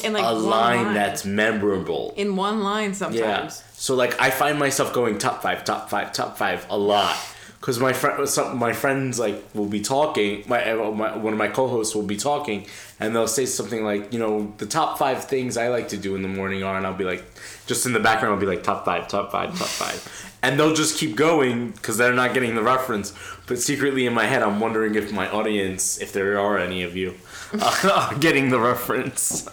in 0.03 0.13
like 0.13 0.23
a 0.23 0.33
one 0.33 0.43
line 0.43 0.93
that's 0.93 1.23
memorable. 1.25 2.13
in 2.17 2.35
one 2.35 2.61
line 2.63 2.93
sometimes. 2.93 3.19
Yeah. 3.19 3.35
sometimes. 3.49 3.63
So 3.73 3.95
like 3.95 4.19
I 4.19 4.31
find 4.31 4.57
myself 4.57 4.91
going 4.93 5.17
top 5.19 5.43
five, 5.43 5.63
top 5.63 5.89
five, 5.89 6.11
top 6.13 6.37
five 6.37 6.65
a 6.69 6.77
lot. 6.77 7.15
Because 7.63 7.79
my 7.79 7.93
friend, 7.93 8.27
some 8.27 8.57
my 8.57 8.73
friends 8.73 9.17
like 9.17 9.41
will 9.53 9.69
be 9.69 9.79
talking. 9.79 10.43
My, 10.47 10.69
uh, 10.69 10.91
my 10.91 11.15
one 11.15 11.31
of 11.31 11.39
my 11.39 11.47
co-hosts 11.47 11.95
will 11.95 12.03
be 12.03 12.17
talking, 12.17 12.65
and 12.99 13.15
they'll 13.15 13.25
say 13.25 13.45
something 13.45 13.85
like, 13.85 14.11
you 14.11 14.19
know, 14.19 14.53
the 14.57 14.65
top 14.65 14.97
five 14.97 15.23
things 15.23 15.55
I 15.55 15.69
like 15.69 15.87
to 15.89 15.97
do 15.97 16.17
in 16.17 16.23
the 16.23 16.27
morning 16.27 16.61
are, 16.61 16.75
and 16.75 16.85
I'll 16.85 16.93
be 16.93 17.05
like, 17.05 17.23
just 17.65 17.85
in 17.85 17.93
the 17.93 18.01
background, 18.01 18.33
I'll 18.33 18.41
be 18.41 18.47
like, 18.47 18.63
top 18.63 18.83
five, 18.83 19.07
top 19.07 19.31
five, 19.31 19.57
top 19.57 19.69
five, 19.69 20.35
and 20.43 20.59
they'll 20.59 20.73
just 20.73 20.97
keep 20.97 21.15
going 21.15 21.71
because 21.71 21.97
they're 21.97 22.13
not 22.13 22.33
getting 22.33 22.55
the 22.55 22.61
reference. 22.61 23.13
But 23.47 23.59
secretly 23.59 24.05
in 24.07 24.13
my 24.13 24.25
head, 24.25 24.43
I'm 24.43 24.59
wondering 24.59 24.95
if 24.95 25.13
my 25.13 25.29
audience, 25.29 26.01
if 26.01 26.11
there 26.11 26.37
are 26.37 26.57
any 26.57 26.83
of 26.83 26.97
you, 26.97 27.15
are 27.61 28.13
getting 28.15 28.49
the 28.49 28.59
reference. 28.59 29.47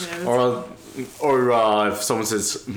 Yeah, 0.00 0.24
Or, 0.24 0.64
or 1.20 1.52
uh, 1.52 1.88
if 1.90 2.02
someone 2.02 2.26
says 2.26 2.68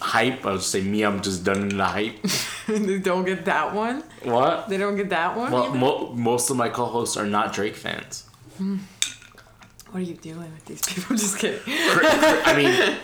hype, 0.00 0.44
I'll 0.46 0.56
just 0.56 0.70
say 0.70 0.82
me. 0.82 1.02
I'm 1.02 1.20
just 1.22 1.44
done 1.44 1.62
in 1.70 1.76
the 1.76 1.84
hype. 1.84 2.16
they 2.68 2.98
don't 2.98 3.24
get 3.24 3.44
that 3.46 3.74
one. 3.74 4.02
what? 4.22 4.68
They 4.68 4.76
don't 4.76 4.96
get 4.96 5.10
that 5.10 5.36
one. 5.36 5.52
Well, 5.52 5.74
mo- 5.74 6.12
most 6.14 6.50
of 6.50 6.56
my 6.56 6.68
co-hosts 6.68 7.16
are 7.16 7.26
not 7.26 7.52
Drake 7.52 7.76
fans. 7.76 8.28
what 8.58 8.78
are 9.94 10.00
you 10.00 10.14
doing 10.14 10.38
with 10.52 10.64
these 10.66 10.82
people? 10.82 11.16
Just 11.24 11.38
kidding. 11.38 11.60
I 11.66 12.54
mean, 12.56 12.96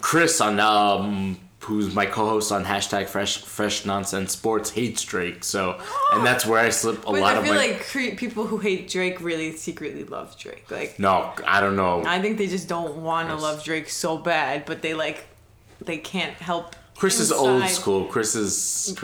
Chris 0.00 0.40
on 0.40 0.60
um, 0.60 1.38
who's 1.60 1.94
my 1.94 2.06
co-host 2.06 2.52
on 2.52 2.64
hashtag 2.64 3.08
Fresh 3.08 3.42
Fresh 3.42 3.84
Nonsense 3.84 4.32
Sports 4.32 4.70
hates 4.70 5.02
Drake. 5.04 5.42
So, 5.44 5.78
and 6.12 6.24
that's 6.24 6.46
where 6.46 6.60
I 6.60 6.70
slip 6.70 6.98
a 7.06 7.12
But 7.12 7.20
lot 7.20 7.34
I 7.34 7.38
of 7.38 7.44
feel 7.44 7.54
my. 7.54 7.66
like 7.66 7.80
cre- 7.86 8.16
people 8.16 8.46
who 8.46 8.58
hate 8.58 8.88
Drake 8.88 9.20
really 9.20 9.52
secretly 9.52 10.04
love 10.04 10.38
Drake. 10.38 10.70
Like 10.70 10.98
no, 10.98 11.32
I 11.46 11.60
don't 11.60 11.76
know. 11.76 12.02
I 12.06 12.20
think 12.22 12.38
they 12.38 12.46
just 12.46 12.68
don't 12.68 12.98
want 12.98 13.28
to 13.28 13.34
love 13.36 13.64
Drake 13.64 13.88
so 13.90 14.16
bad, 14.16 14.64
but 14.66 14.82
they 14.82 14.94
like 14.94 15.26
they 15.84 15.98
can't 15.98 16.34
help. 16.34 16.74
Chris 16.96 17.20
is 17.20 17.30
old 17.30 17.64
school. 17.68 18.04
Chris 18.06 18.34
is. 18.34 18.94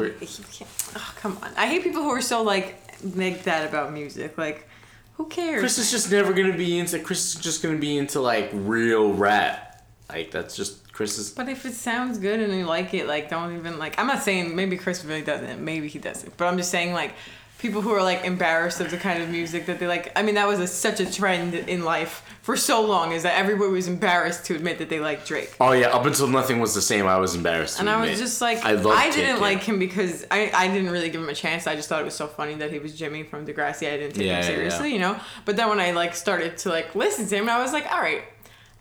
Oh, 0.96 1.14
come 1.16 1.38
on! 1.42 1.52
I 1.56 1.66
hate 1.66 1.82
people 1.82 2.02
who 2.02 2.10
are 2.10 2.20
so 2.22 2.42
like 2.42 2.76
make 3.04 3.44
that 3.44 3.68
about 3.68 3.92
music. 3.92 4.38
Like, 4.38 4.68
who 5.16 5.26
cares? 5.26 5.60
Chris 5.60 5.78
is 5.78 5.90
just 5.90 6.10
never 6.10 6.32
gonna 6.32 6.56
be 6.56 6.78
into. 6.78 6.98
Chris 7.00 7.34
is 7.34 7.40
just 7.40 7.62
gonna 7.62 7.78
be 7.78 7.96
into 7.96 8.20
like 8.20 8.50
real 8.52 9.12
rap. 9.12 9.84
Like 10.08 10.30
that's 10.30 10.56
just 10.56 10.78
Chris's. 10.94 11.30
But 11.30 11.48
if 11.48 11.66
it 11.66 11.74
sounds 11.74 12.18
good 12.18 12.40
and 12.40 12.52
you 12.54 12.64
like 12.64 12.94
it, 12.94 13.06
like 13.06 13.28
don't 13.28 13.56
even 13.56 13.78
like. 13.78 13.98
I'm 13.98 14.06
not 14.06 14.22
saying 14.22 14.54
maybe 14.54 14.76
Chris 14.76 15.04
really 15.04 15.22
doesn't. 15.22 15.62
Maybe 15.62 15.88
he 15.88 15.98
doesn't. 15.98 16.36
But 16.36 16.46
I'm 16.46 16.56
just 16.56 16.70
saying 16.70 16.92
like 16.92 17.14
people 17.58 17.80
who 17.80 17.90
are 17.92 18.02
like 18.02 18.24
embarrassed 18.24 18.80
of 18.80 18.90
the 18.90 18.96
kind 18.96 19.22
of 19.22 19.28
music 19.28 19.66
that 19.66 19.78
they 19.80 19.86
like. 19.86 20.12
I 20.16 20.22
mean 20.22 20.36
that 20.36 20.46
was 20.46 20.60
a, 20.60 20.66
such 20.66 21.00
a 21.00 21.10
trend 21.10 21.54
in 21.54 21.84
life 21.84 22.22
for 22.42 22.56
so 22.56 22.84
long 22.84 23.12
is 23.12 23.22
that 23.22 23.38
everybody 23.38 23.72
was 23.72 23.88
embarrassed 23.88 24.44
to 24.44 24.54
admit 24.54 24.78
that 24.78 24.90
they 24.90 25.00
like 25.00 25.24
Drake. 25.24 25.56
Oh 25.60 25.72
yeah, 25.72 25.86
up 25.88 26.04
until 26.04 26.28
nothing 26.28 26.60
was 26.60 26.74
the 26.74 26.82
same, 26.82 27.06
I 27.06 27.16
was 27.16 27.34
embarrassed. 27.34 27.76
To 27.76 27.80
And 27.80 27.90
I 27.90 28.00
was 28.06 28.18
just 28.18 28.40
like, 28.40 28.62
I 28.64 28.72
I, 28.74 29.10
didn't 29.10 29.40
like 29.40 29.62
him 29.62 29.78
because 29.78 30.26
I, 30.30 30.50
I 30.54 30.68
didn't 30.68 30.90
really 30.90 31.08
give 31.08 31.22
him 31.22 31.28
a 31.30 31.34
chance. 31.34 31.66
I 31.66 31.74
just 31.74 31.88
thought 31.88 32.02
it 32.02 32.04
was 32.04 32.14
so 32.14 32.26
funny 32.26 32.54
that 32.56 32.70
he 32.70 32.78
was 32.78 32.94
Jimmy 32.94 33.22
from 33.22 33.46
Degrassi. 33.46 33.90
I 33.90 33.96
didn't 33.96 34.14
take 34.14 34.26
Yeah, 34.26 34.36
him 34.36 34.42
yeah, 34.42 34.56
seriously, 34.56 34.88
yeah. 34.88 34.94
you 34.94 35.00
know. 35.00 35.20
But 35.46 35.56
then 35.56 35.70
when 35.70 35.80
I 35.80 35.92
like 35.92 36.14
started 36.14 36.58
to 36.58 36.68
like 36.68 36.94
listen 36.94 37.26
to 37.28 37.36
him, 37.36 37.48
I 37.48 37.62
was 37.62 37.72
like, 37.72 37.90
all 37.90 38.00
right, 38.00 38.22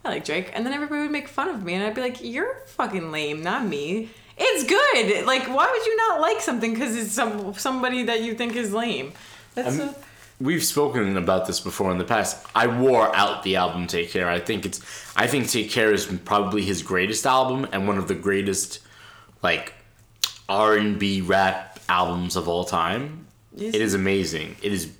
I 0.04 0.10
like 0.10 0.24
Drake. 0.24 0.50
And 0.54 0.66
then 0.66 0.72
everybody 0.72 1.02
would 1.02 1.10
make 1.10 1.28
fun 1.28 1.48
of 1.48 1.62
me, 1.62 1.74
and 1.74 1.84
I'd 1.84 1.94
be 1.94 2.00
like, 2.00 2.22
you're 2.22 2.56
fucking 2.66 3.10
lame, 3.10 3.42
not 3.42 3.66
me. 3.66 4.10
It's 4.36 4.64
good. 4.64 5.26
Like, 5.26 5.44
why 5.44 5.70
would 5.70 5.86
you 5.86 5.96
not 5.96 6.20
like 6.20 6.40
something 6.40 6.74
because 6.74 6.96
it's 6.96 7.12
some 7.12 7.54
somebody 7.54 8.02
that 8.04 8.22
you 8.22 8.34
think 8.34 8.56
is 8.56 8.72
lame? 8.72 9.12
That's 9.54 9.80
um, 9.80 9.88
a, 9.88 9.94
We've 10.40 10.64
spoken 10.64 11.16
about 11.16 11.46
this 11.46 11.60
before 11.60 11.92
in 11.92 11.98
the 11.98 12.04
past. 12.04 12.44
I 12.54 12.66
wore 12.66 13.14
out 13.14 13.44
the 13.44 13.56
album 13.56 13.86
Take 13.86 14.10
Care. 14.10 14.28
I 14.28 14.40
think 14.40 14.66
it's 14.66 14.80
I 15.16 15.28
think 15.28 15.48
Take 15.48 15.70
Care 15.70 15.92
is 15.92 16.06
probably 16.24 16.62
his 16.62 16.82
greatest 16.82 17.24
album 17.24 17.68
and 17.72 17.86
one 17.86 17.98
of 17.98 18.08
the 18.08 18.14
greatest 18.14 18.80
like 19.42 19.74
R&B 20.48 21.20
rap 21.20 21.78
albums 21.88 22.34
of 22.34 22.48
all 22.48 22.64
time. 22.64 23.26
Yes. 23.54 23.74
It 23.74 23.80
is 23.80 23.94
amazing. 23.94 24.56
It 24.60 24.72
is 24.72 24.92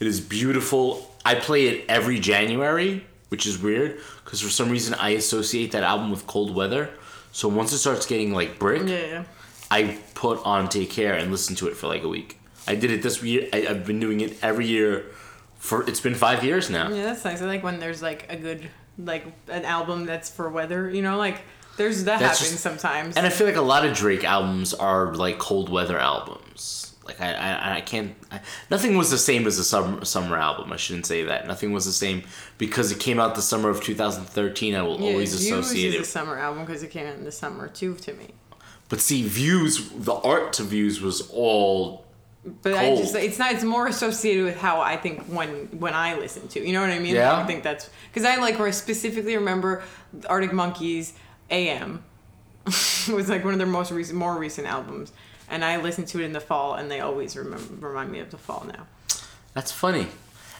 it 0.00 0.06
is 0.06 0.20
beautiful. 0.20 1.14
I 1.24 1.36
play 1.36 1.68
it 1.68 1.84
every 1.88 2.18
January, 2.18 3.06
which 3.30 3.46
is 3.46 3.58
weird 3.60 3.98
because 4.24 4.40
for 4.40 4.50
some 4.50 4.70
reason 4.70 4.94
I 4.94 5.10
associate 5.10 5.72
that 5.72 5.82
album 5.82 6.10
with 6.10 6.26
cold 6.26 6.54
weather. 6.54 6.90
So 7.32 7.48
once 7.48 7.72
it 7.72 7.78
starts 7.78 8.06
getting 8.06 8.32
like 8.34 8.58
brick, 8.58 8.86
yeah, 8.88 9.06
yeah. 9.06 9.24
I 9.70 9.98
put 10.14 10.44
on 10.44 10.68
Take 10.68 10.90
Care 10.90 11.14
and 11.14 11.30
listen 11.30 11.56
to 11.56 11.68
it 11.68 11.76
for 11.76 11.86
like 11.86 12.02
a 12.02 12.08
week. 12.08 12.38
I 12.66 12.74
did 12.74 12.90
it 12.90 13.02
this 13.02 13.22
year. 13.22 13.48
I, 13.52 13.66
I've 13.68 13.86
been 13.86 14.00
doing 14.00 14.20
it 14.20 14.36
every 14.42 14.66
year 14.66 15.06
for 15.58 15.88
it's 15.88 16.00
been 16.00 16.14
five 16.14 16.44
years 16.44 16.68
now. 16.70 16.90
Yeah, 16.90 17.04
that's 17.04 17.24
nice. 17.24 17.40
I 17.40 17.46
like 17.46 17.62
when 17.62 17.78
there's 17.80 18.02
like 18.02 18.26
a 18.28 18.36
good 18.36 18.68
like 18.98 19.24
an 19.48 19.64
album 19.64 20.06
that's 20.06 20.28
for 20.28 20.48
weather. 20.48 20.90
You 20.90 21.02
know, 21.02 21.16
like 21.16 21.40
there's 21.76 22.04
that 22.04 22.18
That's 22.20 22.38
happens 22.38 22.50
just- 22.50 22.62
sometimes. 22.62 23.16
And 23.16 23.24
I 23.26 23.30
feel 23.30 23.46
like 23.46 23.56
a 23.56 23.62
lot 23.62 23.86
of 23.86 23.96
Drake 23.96 24.24
albums 24.24 24.74
are 24.74 25.14
like 25.14 25.38
cold 25.38 25.68
weather 25.70 25.98
albums. 25.98 26.89
Like 27.10 27.20
I, 27.20 27.32
I, 27.34 27.76
I 27.76 27.80
can't. 27.80 28.14
I, 28.30 28.40
nothing 28.70 28.96
was 28.96 29.10
the 29.10 29.18
same 29.18 29.46
as 29.46 29.58
a 29.58 29.64
summer 29.64 30.04
summer 30.04 30.36
album. 30.36 30.72
I 30.72 30.76
shouldn't 30.76 31.06
say 31.06 31.24
that. 31.24 31.46
Nothing 31.46 31.72
was 31.72 31.84
the 31.84 31.92
same 31.92 32.22
because 32.58 32.92
it 32.92 33.00
came 33.00 33.18
out 33.20 33.34
the 33.34 33.42
summer 33.42 33.68
of 33.68 33.82
2013. 33.82 34.74
I 34.74 34.82
will 34.82 35.00
Yeah, 35.00 35.10
always 35.10 35.34
associate 35.34 35.94
is 35.94 36.08
a 36.08 36.10
summer 36.10 36.38
album 36.38 36.64
because 36.64 36.82
it 36.82 36.90
came 36.90 37.06
out 37.06 37.14
in 37.16 37.24
the 37.24 37.32
summer 37.32 37.68
too 37.68 37.94
to 37.96 38.12
me. 38.14 38.28
But 38.88 39.00
see, 39.00 39.22
views, 39.26 39.90
the 39.90 40.14
art 40.14 40.52
to 40.54 40.62
views 40.64 41.00
was 41.00 41.28
all. 41.32 42.04
But 42.62 42.74
I 42.74 42.96
just 42.96 43.14
it's 43.14 43.38
not 43.38 43.52
it's 43.52 43.64
more 43.64 43.86
associated 43.86 44.44
with 44.44 44.56
how 44.56 44.80
I 44.80 44.96
think 44.96 45.24
when 45.26 45.66
when 45.78 45.92
I 45.92 46.14
listen 46.14 46.48
to 46.48 46.66
you 46.66 46.72
know 46.72 46.80
what 46.80 46.90
I 46.90 46.98
mean. 46.98 47.14
Yeah. 47.14 47.36
I 47.36 47.46
think 47.46 47.62
that's 47.62 47.90
because 48.08 48.24
I 48.24 48.36
like 48.36 48.58
where 48.58 48.68
I 48.68 48.70
specifically 48.72 49.36
remember 49.36 49.82
Arctic 50.26 50.52
Monkeys 50.54 51.12
AM 51.50 52.02
was 52.64 53.28
like 53.28 53.44
one 53.44 53.52
of 53.52 53.58
their 53.58 53.66
most 53.66 53.90
recent 53.90 54.18
more 54.18 54.38
recent 54.38 54.66
albums, 54.66 55.12
and 55.50 55.64
I 55.64 55.76
listened 55.80 56.08
to 56.08 56.20
it 56.20 56.24
in 56.24 56.32
the 56.32 56.40
fall, 56.40 56.74
and 56.74 56.90
they 56.90 57.00
always 57.00 57.36
remember 57.36 57.88
remind 57.88 58.10
me 58.12 58.20
of 58.20 58.30
the 58.30 58.38
fall 58.38 58.64
now. 58.66 58.86
That's 59.54 59.72
funny. 59.72 60.06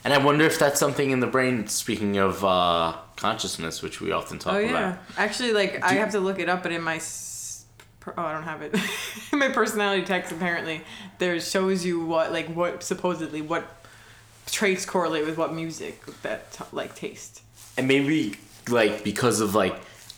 And 0.02 0.14
I 0.14 0.18
wonder 0.18 0.44
if 0.44 0.58
that's 0.58 0.80
something 0.80 1.10
in 1.10 1.20
the 1.20 1.26
brain. 1.26 1.66
Speaking 1.68 2.16
of 2.16 2.44
uh, 2.44 2.96
consciousness, 3.16 3.82
which 3.82 4.00
we 4.00 4.12
often 4.12 4.38
talk 4.38 4.54
Oh 4.54 4.58
about. 4.58 4.70
yeah, 4.70 4.96
actually, 5.16 5.52
like 5.52 5.82
I 5.84 5.92
have 5.94 6.10
to 6.12 6.20
look 6.20 6.38
it 6.38 6.48
up, 6.48 6.62
but 6.62 6.72
in 6.72 6.82
my 6.82 6.98
oh 8.06 8.12
I 8.16 8.32
don't 8.32 8.42
have 8.44 8.62
it. 8.62 8.74
in 9.32 9.38
my 9.38 9.48
personality 9.50 10.04
text, 10.04 10.32
apparently 10.32 10.82
there 11.18 11.38
shows 11.40 11.84
you 11.84 12.04
what 12.04 12.32
like 12.32 12.48
what 12.48 12.82
supposedly 12.82 13.42
what 13.42 13.64
traits 14.46 14.84
correlate 14.86 15.26
with 15.26 15.36
what 15.36 15.52
music 15.54 16.04
that 16.22 16.58
like 16.72 16.94
taste. 16.94 17.42
and 17.76 17.86
maybe 17.86 18.34
like 18.68 19.04
because 19.04 19.40
of 19.40 19.54
like 19.54 19.74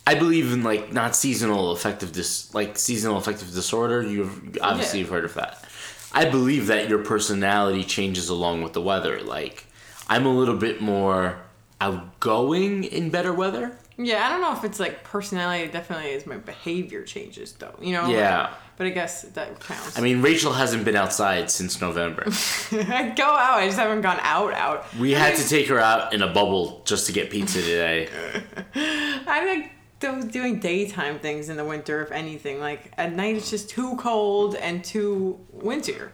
I 0.07 0.15
believe 0.17 0.53
in 0.53 0.63
like 0.65 0.93
not 0.93 1.15
seasonal 1.15 1.71
affective 1.73 2.13
dis 2.13 2.53
like 2.55 2.79
seasonal 2.79 3.17
affective 3.19 3.53
disorder. 3.55 4.03
You've 4.03 4.59
obviously 4.61 4.99
Yeah. 4.99 5.05
you've 5.05 5.11
heard 5.13 5.25
of 5.25 5.35
that. 5.35 5.65
I 6.13 6.25
believe 6.27 6.67
that 6.67 6.89
your 6.89 6.99
personality 7.05 7.85
changes 7.85 8.29
along 8.29 8.63
with 8.63 8.73
the 8.73 8.81
weather. 8.83 9.23
Like 9.23 9.67
I'm 10.09 10.27
a 10.27 10.33
little 10.35 10.57
bit 10.57 10.81
more 10.81 11.39
outgoing 11.81 12.85
in 12.85 13.11
better 13.11 13.33
weather. 13.33 13.77
Yeah, 13.99 14.27
I 14.27 14.31
don't 14.31 14.41
know 14.41 14.53
if 14.53 14.65
it's 14.65 14.81
like 14.81 15.05
personality. 15.05 15.65
It 15.65 15.73
definitely 15.73 16.11
is 16.11 16.27
my 16.27 16.37
behavior 16.39 17.03
changes 17.05 17.53
though. 17.53 17.75
You 17.81 17.93
know. 17.93 18.09
Yeah. 18.09 18.55
But 18.79 18.87
I 18.87 18.91
guess 18.91 19.23
that 19.23 19.61
counts. 19.61 19.99
I 19.99 20.01
mean, 20.01 20.23
Rachel 20.23 20.53
hasn't 20.53 20.85
been 20.85 20.97
outside 20.97 21.51
since 21.51 21.81
November. 21.81 22.25
I 22.73 23.13
go 23.17 23.25
out. 23.25 23.59
I 23.59 23.67
just 23.67 23.79
haven't 23.79 24.01
gone 24.01 24.19
out. 24.23 24.55
Out. 24.55 24.87
We 24.99 25.13
had 25.13 25.37
to 25.37 25.49
take 25.49 25.69
her 25.69 25.79
out 25.79 26.15
in 26.15 26.23
a 26.23 26.33
bubble 26.33 26.83
just 26.87 27.07
to 27.07 27.13
get 27.13 27.31
pizza 27.31 27.61
today. 27.61 28.09
I 28.75 29.45
like 29.45 29.71
those 30.03 30.25
doing 30.27 30.61
daytime 30.61 31.19
things 31.19 31.49
in 31.49 31.57
the 31.57 31.65
winter, 31.65 32.03
if 32.03 32.13
anything. 32.13 32.61
Like 32.61 32.93
at 32.99 33.15
night, 33.15 33.37
it's 33.37 33.49
just 33.51 33.71
too 33.71 33.97
cold 33.97 34.55
and 34.57 34.85
too 34.85 35.41
winter. 35.51 36.13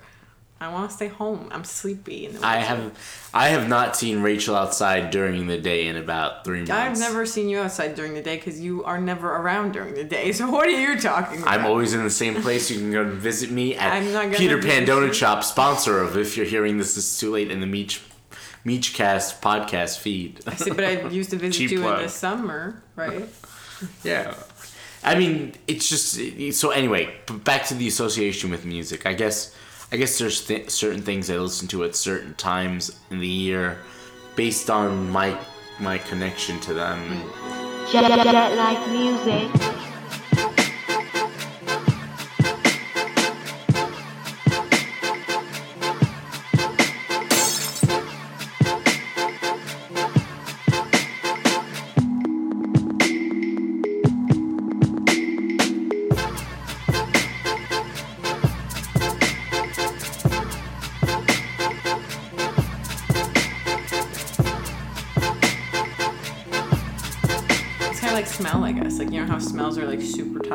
I 0.61 0.73
want 0.73 0.91
to 0.91 0.97
stay 0.97 1.07
home. 1.07 1.49
I'm 1.53 1.63
sleepy 1.63 2.27
in 2.27 2.33
the 2.33 2.41
winter. 2.41 2.47
I 2.47 2.57
have 2.57 3.31
I 3.33 3.49
have 3.51 3.69
not 3.69 3.97
seen 3.97 4.23
Rachel 4.23 4.57
outside 4.57 5.11
during 5.11 5.47
the 5.47 5.57
day 5.59 5.87
in 5.87 5.97
about 5.97 6.45
three 6.45 6.59
months. 6.59 6.73
I've 6.73 6.99
never 6.99 7.25
seen 7.27 7.49
you 7.49 7.59
outside 7.61 7.95
during 7.95 8.15
the 8.15 8.23
day 8.23 8.37
because 8.37 8.61
you 8.61 8.83
are 8.83 9.01
never 9.01 9.37
around 9.37 9.73
during 9.73 9.95
the 9.95 10.03
day. 10.05 10.33
So 10.39 10.51
what 10.51 10.67
are 10.67 10.71
you 10.71 10.99
talking 11.01 11.43
about? 11.43 11.53
I'm 11.61 11.65
always 11.65 11.95
in 11.95 12.03
the 12.03 12.11
same 12.11 12.43
place. 12.43 12.71
You 12.73 12.79
can 12.79 12.91
go 12.91 13.05
visit 13.05 13.51
me 13.53 13.77
at 13.77 14.03
Peter 14.37 14.61
Pan 14.61 14.85
Donut. 14.85 15.15
Shop, 15.15 15.45
sponsor 15.45 16.01
of 16.01 16.17
If 16.17 16.37
You're 16.37 16.47
Hearing 16.47 16.77
This, 16.79 16.95
This 16.97 17.13
is 17.13 17.19
Too 17.21 17.31
Late 17.31 17.51
in 17.53 17.61
the 17.61 17.67
Meech, 17.67 18.03
Meechcast 18.67 19.41
podcast 19.41 19.99
feed. 19.99 20.41
I 20.47 20.55
see, 20.57 20.71
but 20.71 20.85
I 20.85 21.09
used 21.09 21.31
to 21.31 21.37
visit 21.39 21.57
Cheap 21.57 21.71
you 21.71 21.81
plug. 21.83 21.99
in 22.01 22.05
the 22.07 22.11
summer, 22.11 22.83
right? 22.97 23.29
Yeah. 24.05 24.35
I 25.05 25.15
mean, 25.19 25.55
it's 25.67 25.89
just 25.89 26.19
so. 26.59 26.71
Anyway, 26.71 27.15
back 27.45 27.65
to 27.67 27.75
the 27.75 27.87
association 27.87 28.51
with 28.51 28.65
music. 28.65 29.07
I 29.07 29.15
guess, 29.15 29.55
I 29.93 29.97
guess 29.97 30.19
there's 30.19 30.45
th- 30.45 30.71
certain 30.71 31.03
things 31.03 31.31
I 31.31 31.37
listen 31.37 31.69
to 31.69 31.85
at 31.85 31.95
certain 31.95 32.35
times 32.35 32.99
in 33.11 33.21
the 33.21 33.29
year, 33.29 33.79
based 34.37 34.71
on 34.71 35.09
my 35.11 35.39
my 35.79 35.99
connection 35.99 36.59
to 36.61 36.75
them. 36.75 37.23
Jet, 37.91 38.09
jet, 38.09 38.25
jet 38.25 38.57
like 38.57 38.89
music. 38.91 39.88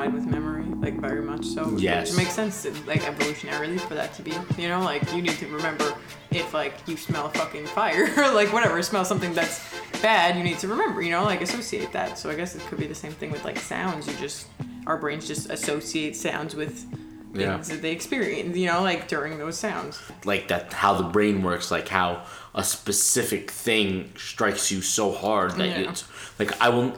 With 0.07 0.25
memory, 0.25 0.63
like 0.79 0.99
very 0.99 1.21
much 1.21 1.45
so. 1.45 1.75
Yes. 1.77 2.13
It 2.13 2.17
makes 2.17 2.33
sense, 2.33 2.65
like 2.87 3.01
evolutionarily, 3.01 3.79
for 3.79 3.93
that 3.95 4.13
to 4.15 4.21
be. 4.21 4.33
You 4.57 4.67
know, 4.69 4.81
like 4.81 5.01
you 5.13 5.21
need 5.21 5.37
to 5.37 5.47
remember 5.47 5.93
if 6.31 6.53
like 6.53 6.73
you 6.87 6.97
smell 6.97 7.29
fucking 7.29 7.65
fire, 7.67 8.09
or 8.17 8.31
like 8.33 8.51
whatever, 8.51 8.81
smell 8.81 9.05
something 9.05 9.33
that's 9.33 9.63
bad, 10.01 10.35
you 10.37 10.43
need 10.43 10.59
to 10.59 10.67
remember. 10.67 11.01
You 11.01 11.11
know, 11.11 11.23
like 11.23 11.41
associate 11.41 11.91
that. 11.93 12.17
So 12.17 12.29
I 12.29 12.35
guess 12.35 12.55
it 12.55 12.61
could 12.63 12.79
be 12.79 12.87
the 12.87 12.95
same 12.95 13.11
thing 13.13 13.31
with 13.31 13.43
like 13.45 13.57
sounds. 13.59 14.07
You 14.07 14.13
just 14.17 14.47
our 14.87 14.97
brains 14.97 15.27
just 15.27 15.49
associate 15.49 16.15
sounds 16.15 16.55
with 16.55 16.85
Yeah. 17.33 17.53
things 17.55 17.69
that 17.69 17.81
they 17.81 17.91
experience. 17.91 18.57
You 18.57 18.67
know, 18.67 18.81
like 18.81 19.07
during 19.07 19.37
those 19.37 19.57
sounds. 19.57 19.99
like 20.25 20.47
that 20.49 20.73
how 20.73 20.93
the 20.95 21.03
brain 21.09 21.41
works 21.43 21.71
like 21.71 21.87
how 21.87 22.23
a 22.55 22.63
specific 22.63 23.49
thing 23.49 24.11
strikes 24.15 24.71
you 24.71 24.81
so 24.81 25.11
hard 25.11 25.51
that 25.53 25.67
Yeah. 25.69 25.89
it's 25.89 26.03
like 26.37 26.51
i 26.61 26.69
will 26.69 26.93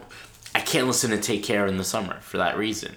i 0.55 0.62
can't 0.62 0.88
listen 0.88 1.12
to 1.12 1.17
take 1.17 1.43
care 1.43 1.67
in 1.67 1.77
the 1.77 1.83
summer 1.83 2.19
for 2.21 2.38
that 2.38 2.57
reason. 2.57 2.95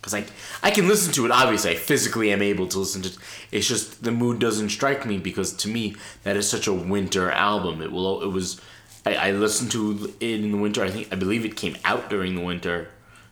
Because 0.00 0.12
like 0.12 0.26
i 0.62 0.70
can 0.70 0.86
listen 0.88 1.12
to 1.14 1.24
it 1.24 1.30
obviously. 1.30 1.70
I 1.70 1.74
physically 1.76 2.32
am 2.32 2.42
able 2.42 2.66
to 2.68 2.78
listen 2.78 3.02
to 3.02 3.08
it. 3.08 3.18
it's 3.50 3.68
just 3.68 4.02
the 4.02 4.12
mood 4.12 4.38
doesn't 4.38 4.70
strike 4.70 5.06
me 5.06 5.18
because 5.18 5.52
to 5.58 5.68
me 5.68 5.94
that 6.24 6.36
is 6.36 6.48
such 6.48 6.66
a 6.66 6.72
winter 6.72 7.30
album. 7.30 7.80
It 7.80 7.92
will 7.92 8.22
it 8.22 8.28
was 8.28 8.60
i, 9.06 9.14
I 9.14 9.30
listened 9.30 9.70
to 9.72 10.14
it 10.20 10.42
in 10.42 10.52
the 10.52 10.58
winter. 10.58 10.82
I 10.84 10.90
think 10.90 11.12
i 11.12 11.16
believe 11.16 11.44
it 11.44 11.56
came 11.56 11.76
out 11.84 12.10
during 12.10 12.34
the 12.34 12.42
winter 12.42 12.88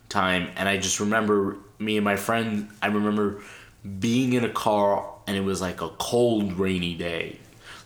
time. 0.09 0.49
And 0.57 0.69
i 0.69 0.77
just 0.77 1.01
remember 1.01 1.57
me 1.79 1.97
and 1.97 2.05
my 2.05 2.17
friend 2.17 2.71
i 2.81 2.87
remember 2.87 3.43
being 3.99 4.33
in 4.33 4.45
a 4.45 4.49
car 4.49 5.05
and 5.27 5.37
it 5.37 5.43
was 5.43 5.61
like 5.61 5.81
a 5.81 5.89
cold 5.91 6.55
rainy 6.59 6.95
day. 6.95 7.39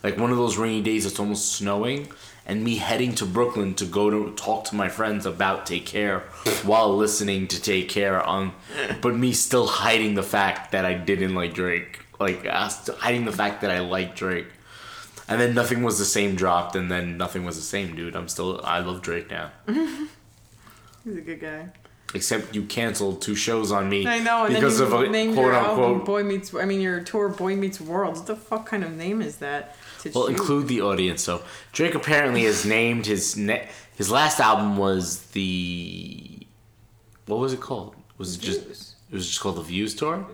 Like 0.04 0.16
one 0.16 0.30
of 0.30 0.36
those 0.36 0.56
rainy 0.56 0.82
days 0.82 1.06
it's 1.06 1.18
almost 1.18 1.52
snowing 1.52 2.08
and 2.48 2.64
me 2.64 2.76
heading 2.76 3.14
to 3.14 3.24
brooklyn 3.26 3.74
to 3.74 3.84
go 3.84 4.08
to 4.10 4.34
talk 4.34 4.64
to 4.64 4.74
my 4.74 4.88
friends 4.88 5.24
about 5.26 5.66
take 5.66 5.86
care 5.86 6.20
while 6.64 6.96
listening 6.96 7.46
to 7.46 7.60
take 7.60 7.88
care 7.88 8.20
on 8.22 8.52
but 9.02 9.14
me 9.14 9.32
still 9.32 9.66
hiding 9.66 10.14
the 10.14 10.22
fact 10.22 10.72
that 10.72 10.84
i 10.84 10.94
didn't 10.94 11.34
like 11.34 11.54
drake. 11.54 12.00
Like 12.18 12.46
hiding 12.46 13.24
the 13.26 13.32
fact 13.32 13.60
that 13.60 13.70
i 13.70 13.78
like 13.78 14.16
drake. 14.16 14.48
And 15.28 15.40
then 15.40 15.54
nothing 15.54 15.82
was 15.82 15.98
the 15.98 16.04
same 16.04 16.34
dropped 16.34 16.74
and 16.74 16.90
then 16.90 17.16
nothing 17.16 17.44
was 17.44 17.56
the 17.56 17.62
same 17.62 17.94
dude. 17.94 18.16
I'm 18.16 18.28
still 18.28 18.60
i 18.64 18.78
love 18.80 19.02
drake 19.02 19.30
now. 19.30 19.52
He's 21.04 21.16
a 21.16 21.20
good 21.20 21.40
guy. 21.40 21.68
Except 22.14 22.54
you 22.54 22.62
canceled 22.64 23.20
two 23.20 23.34
shows 23.34 23.70
on 23.70 23.88
me 23.88 24.06
I 24.06 24.18
know, 24.20 24.46
because 24.48 24.80
of 24.80 24.92
a 24.92 24.96
quote 25.06 25.14
your 25.14 25.52
album 25.52 25.84
unquote 25.84 26.04
Boy 26.06 26.22
Meets. 26.24 26.54
I 26.54 26.64
mean, 26.64 26.80
your 26.80 27.00
tour 27.00 27.28
Boy 27.28 27.54
Meets 27.56 27.80
World. 27.80 28.16
What 28.16 28.26
the 28.26 28.36
fuck 28.36 28.66
kind 28.66 28.82
of 28.84 28.92
name 28.96 29.20
is 29.22 29.36
that? 29.38 29.76
To 30.02 30.10
Well, 30.14 30.28
choose? 30.28 30.38
include 30.40 30.68
the 30.68 30.80
audience. 30.80 31.22
So 31.22 31.42
Drake 31.72 31.94
apparently 31.94 32.44
has 32.44 32.64
named 32.64 33.06
his 33.06 33.36
ne- 33.36 33.68
his 33.96 34.10
last 34.10 34.40
album 34.40 34.76
was 34.76 35.22
the 35.32 36.38
what 37.26 37.38
was 37.38 37.52
it 37.52 37.60
called? 37.60 37.94
Was 38.16 38.36
it 38.36 38.40
just 38.40 38.60
it 39.10 39.14
was 39.14 39.26
just 39.28 39.40
called 39.40 39.56
the 39.56 39.62
Views 39.62 39.94
tour? 39.94 40.26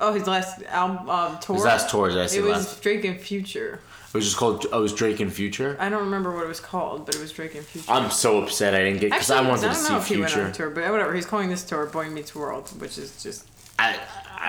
Oh, 0.00 0.14
his 0.14 0.26
last 0.26 0.62
album 0.64 1.08
uh, 1.08 1.38
tour. 1.38 1.56
His 1.56 1.64
last 1.64 1.90
tour, 1.90 2.08
did 2.08 2.18
I 2.18 2.26
say 2.26 2.38
It 2.38 2.42
was 2.42 2.66
last? 2.66 2.82
Drake 2.82 3.04
and 3.04 3.20
Future. 3.20 3.80
It 4.08 4.14
was 4.14 4.24
just 4.24 4.38
called 4.38 4.66
oh, 4.72 4.78
it 4.78 4.82
was 4.82 4.94
Drake 4.94 5.20
and 5.20 5.32
Future. 5.32 5.76
I 5.78 5.88
don't 5.88 6.04
remember 6.04 6.34
what 6.34 6.44
it 6.44 6.48
was 6.48 6.58
called, 6.58 7.06
but 7.06 7.14
it 7.14 7.20
was 7.20 7.32
Drake 7.32 7.54
and 7.54 7.64
Future. 7.64 7.92
I'm 7.92 8.10
so 8.10 8.42
upset 8.42 8.74
I 8.74 8.78
didn't 8.78 9.00
get 9.00 9.10
because 9.12 9.30
I 9.30 9.38
Actually, 9.38 9.50
I 9.50 9.50
don't 9.50 9.60
to 9.60 9.66
know 9.68 9.74
see 9.74 9.94
if 9.96 10.06
he 10.06 10.20
went 10.20 10.36
on 10.36 10.52
tour, 10.52 10.70
but 10.70 10.90
whatever. 10.90 11.14
He's 11.14 11.26
calling 11.26 11.50
this 11.50 11.62
tour 11.62 11.86
Boy 11.86 12.08
Meets 12.08 12.34
World, 12.34 12.68
which 12.80 12.98
is 12.98 13.22
just 13.22 13.46
I, 13.78 13.98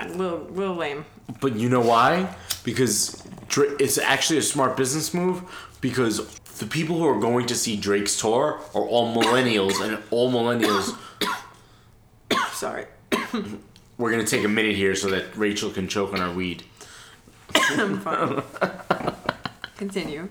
little, 0.08 0.40
little 0.50 0.74
lame. 0.74 1.04
but 1.40 1.54
you 1.56 1.68
know 1.68 1.80
why? 1.80 2.34
Because 2.64 3.22
Dra- 3.48 3.76
it's 3.78 3.98
actually 3.98 4.38
a 4.38 4.42
smart 4.42 4.76
business 4.76 5.12
move 5.12 5.42
because 5.80 6.26
the 6.58 6.66
people 6.66 6.96
who 6.96 7.06
are 7.06 7.20
going 7.20 7.46
to 7.46 7.54
see 7.54 7.76
Drake's 7.76 8.18
tour 8.18 8.60
are 8.74 8.82
all 8.82 9.14
millennials 9.14 9.80
and 9.80 10.02
all 10.10 10.32
millennials 10.32 10.96
Sorry. 12.52 12.86
we're 14.02 14.10
gonna 14.10 14.24
take 14.24 14.44
a 14.44 14.48
minute 14.48 14.74
here 14.74 14.96
so 14.96 15.08
that 15.10 15.36
Rachel 15.36 15.70
can 15.70 15.86
choke 15.86 16.12
on 16.12 16.20
our 16.20 16.32
weed. 16.32 16.64
I'm 17.54 18.00
fine. 18.00 18.42
Continue. 19.76 20.28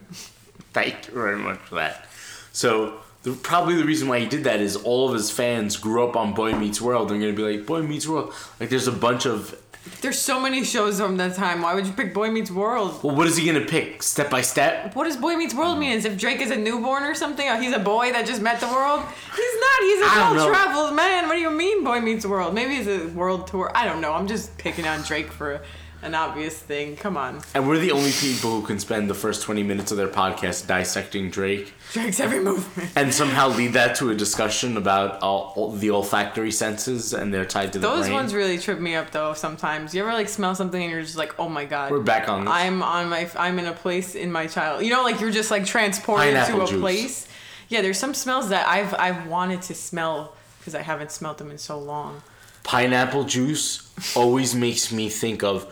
Thank 0.73 1.07
you 1.07 1.13
very 1.13 1.37
much 1.37 1.59
for 1.59 1.75
that. 1.75 2.05
So 2.51 2.99
the, 3.23 3.31
probably 3.31 3.75
the 3.75 3.85
reason 3.85 4.09
why 4.09 4.19
he 4.19 4.25
did 4.25 4.43
that 4.43 4.59
is 4.59 4.75
all 4.75 5.07
of 5.07 5.13
his 5.13 5.31
fans 5.31 5.77
grew 5.77 6.05
up 6.05 6.17
on 6.17 6.33
Boy 6.33 6.53
Meets 6.53 6.81
World. 6.81 7.09
They're 7.09 7.17
gonna 7.17 7.31
be 7.31 7.43
like 7.43 7.65
Boy 7.65 7.81
Meets 7.81 8.07
World. 8.07 8.33
Like 8.59 8.69
there's 8.69 8.87
a 8.87 8.91
bunch 8.91 9.25
of. 9.25 9.57
There's 10.01 10.19
so 10.19 10.39
many 10.39 10.63
shows 10.63 10.99
from 10.99 11.17
that 11.17 11.35
time. 11.35 11.61
Why 11.61 11.73
would 11.73 11.87
you 11.87 11.93
pick 11.93 12.13
Boy 12.13 12.29
Meets 12.29 12.51
World? 12.51 13.03
Well, 13.03 13.15
what 13.15 13.25
is 13.25 13.37
he 13.37 13.45
gonna 13.45 13.65
pick? 13.65 14.03
Step 14.03 14.29
by 14.29 14.41
step. 14.41 14.95
What 14.95 15.05
does 15.05 15.17
Boy 15.17 15.35
Meets 15.35 15.55
World 15.55 15.79
mean? 15.79 15.91
Is 15.93 16.05
if 16.05 16.17
Drake 16.19 16.39
is 16.39 16.51
a 16.51 16.55
newborn 16.55 17.03
or 17.03 17.15
something? 17.15 17.47
Or 17.47 17.57
he's 17.57 17.73
a 17.73 17.79
boy 17.79 18.11
that 18.11 18.27
just 18.27 18.41
met 18.41 18.59
the 18.59 18.67
world? 18.67 19.01
He's 19.35 19.59
not. 19.59 19.81
He's 19.81 20.01
a 20.01 20.05
well 20.05 20.47
traveled 20.49 20.95
man. 20.95 21.27
What 21.27 21.35
do 21.35 21.41
you 21.41 21.49
mean, 21.49 21.83
Boy 21.83 21.99
Meets 21.99 22.25
World? 22.25 22.53
Maybe 22.53 22.75
it's 22.75 22.87
a 22.87 23.07
world 23.15 23.47
tour. 23.47 23.71
I 23.73 23.85
don't 23.85 24.01
know. 24.01 24.13
I'm 24.13 24.27
just 24.27 24.55
picking 24.57 24.87
on 24.87 25.01
Drake 25.01 25.31
for 25.31 25.61
an 26.03 26.15
obvious 26.15 26.57
thing. 26.57 26.95
Come 26.95 27.15
on. 27.17 27.41
And 27.53 27.67
we're 27.67 27.77
the 27.79 27.91
only 27.91 28.11
people 28.11 28.59
who 28.59 28.65
can 28.65 28.79
spend 28.79 29.09
the 29.09 29.13
first 29.13 29.43
20 29.43 29.63
minutes 29.63 29.91
of 29.91 29.97
their 29.97 30.07
podcast 30.07 30.67
dissecting 30.67 31.29
Drake 31.29 31.73
Drake's 31.93 32.19
every 32.19 32.39
movement. 32.39 32.89
and 32.95 33.13
somehow 33.13 33.49
lead 33.49 33.73
that 33.73 33.95
to 33.97 34.09
a 34.09 34.15
discussion 34.15 34.77
about 34.77 35.21
all, 35.21 35.53
all 35.55 35.71
the 35.71 35.91
olfactory 35.91 36.51
senses 36.51 37.13
and 37.13 37.33
they're 37.33 37.45
tied 37.45 37.73
to 37.73 37.79
the 37.79 37.87
Those 37.87 38.05
brain. 38.05 38.13
ones 38.13 38.33
really 38.33 38.57
trip 38.57 38.79
me 38.79 38.95
up 38.95 39.11
though. 39.11 39.33
Sometimes 39.33 39.93
you 39.93 40.01
ever 40.01 40.13
like 40.13 40.29
smell 40.29 40.55
something 40.55 40.81
and 40.81 40.91
you're 40.91 41.01
just 41.01 41.17
like, 41.17 41.37
oh 41.39 41.49
my 41.49 41.65
god. 41.65 41.91
We're 41.91 41.99
back 41.99 42.29
on 42.29 42.45
this. 42.45 42.53
I'm 42.53 42.81
on 42.81 43.09
my. 43.09 43.29
I'm 43.37 43.59
in 43.59 43.65
a 43.65 43.73
place 43.73 44.15
in 44.15 44.31
my 44.31 44.47
child. 44.47 44.83
You 44.83 44.89
know, 44.91 45.03
like 45.03 45.19
you're 45.21 45.31
just 45.31 45.51
like 45.51 45.65
transported 45.65 46.33
Pineapple 46.33 46.57
to 46.59 46.63
a 46.63 46.67
juice. 46.67 46.79
place. 46.79 47.27
Yeah, 47.69 47.81
there's 47.81 47.99
some 47.99 48.13
smells 48.13 48.49
that 48.49 48.67
I've 48.67 48.93
I've 48.95 49.27
wanted 49.27 49.61
to 49.63 49.73
smell 49.75 50.33
because 50.59 50.75
I 50.75 50.81
haven't 50.81 51.11
smelled 51.11 51.37
them 51.37 51.51
in 51.51 51.57
so 51.57 51.77
long. 51.79 52.21
pineapple 52.63 53.23
juice 53.23 53.91
always 54.15 54.53
makes 54.53 54.91
me 54.91 55.09
think 55.09 55.43
of 55.43 55.65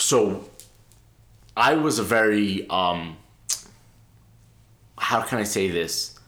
so 0.00 0.48
I 1.56 1.74
was 1.74 1.98
a 1.98 2.02
very 2.02 2.68
um 2.68 3.16
how 4.98 5.22
can 5.22 5.38
I 5.38 5.44
say 5.44 5.68
this 5.68 6.18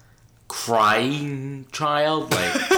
crying 0.48 1.66
child 1.72 2.30
like 2.32 2.52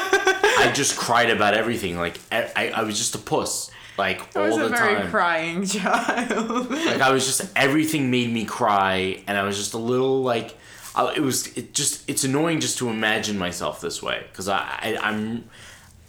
I 0.59 0.73
just 0.75 0.97
cried 0.97 1.31
about 1.31 1.55
everything 1.55 1.97
like 1.99 2.19
I, 2.33 2.73
I, 2.75 2.83
was 2.83 2.99
just 2.99 3.15
a 3.15 3.19
puss 3.19 3.71
like 3.99 4.35
I 4.37 4.41
was 4.41 4.55
all 4.55 4.61
a 4.61 4.69
the 4.69 4.77
very 4.77 4.95
time 4.97 5.11
crying 5.11 5.67
child. 5.67 6.71
like 6.71 7.01
I 7.01 7.11
was 7.11 7.27
just 7.27 7.53
everything 7.57 8.11
made 8.11 8.33
me 8.33 8.45
cry 8.45 9.23
and 9.27 9.37
I 9.37 9.43
was 9.43 9.57
just 9.57 9.75
a 9.75 9.79
little 9.79 10.23
like 10.23 10.57
I, 10.95 11.13
it 11.15 11.21
was 11.21 11.47
it 11.57 11.75
just 11.75 12.09
it's 12.09 12.25
annoying 12.25 12.61
just 12.61 12.79
to 12.79 12.89
imagine 12.89 13.39
myself 13.39 13.81
this 13.81 14.03
way 14.03 14.25
because 14.31 14.49
I, 14.49 14.61
I 14.61 14.99
I'm 15.03 15.45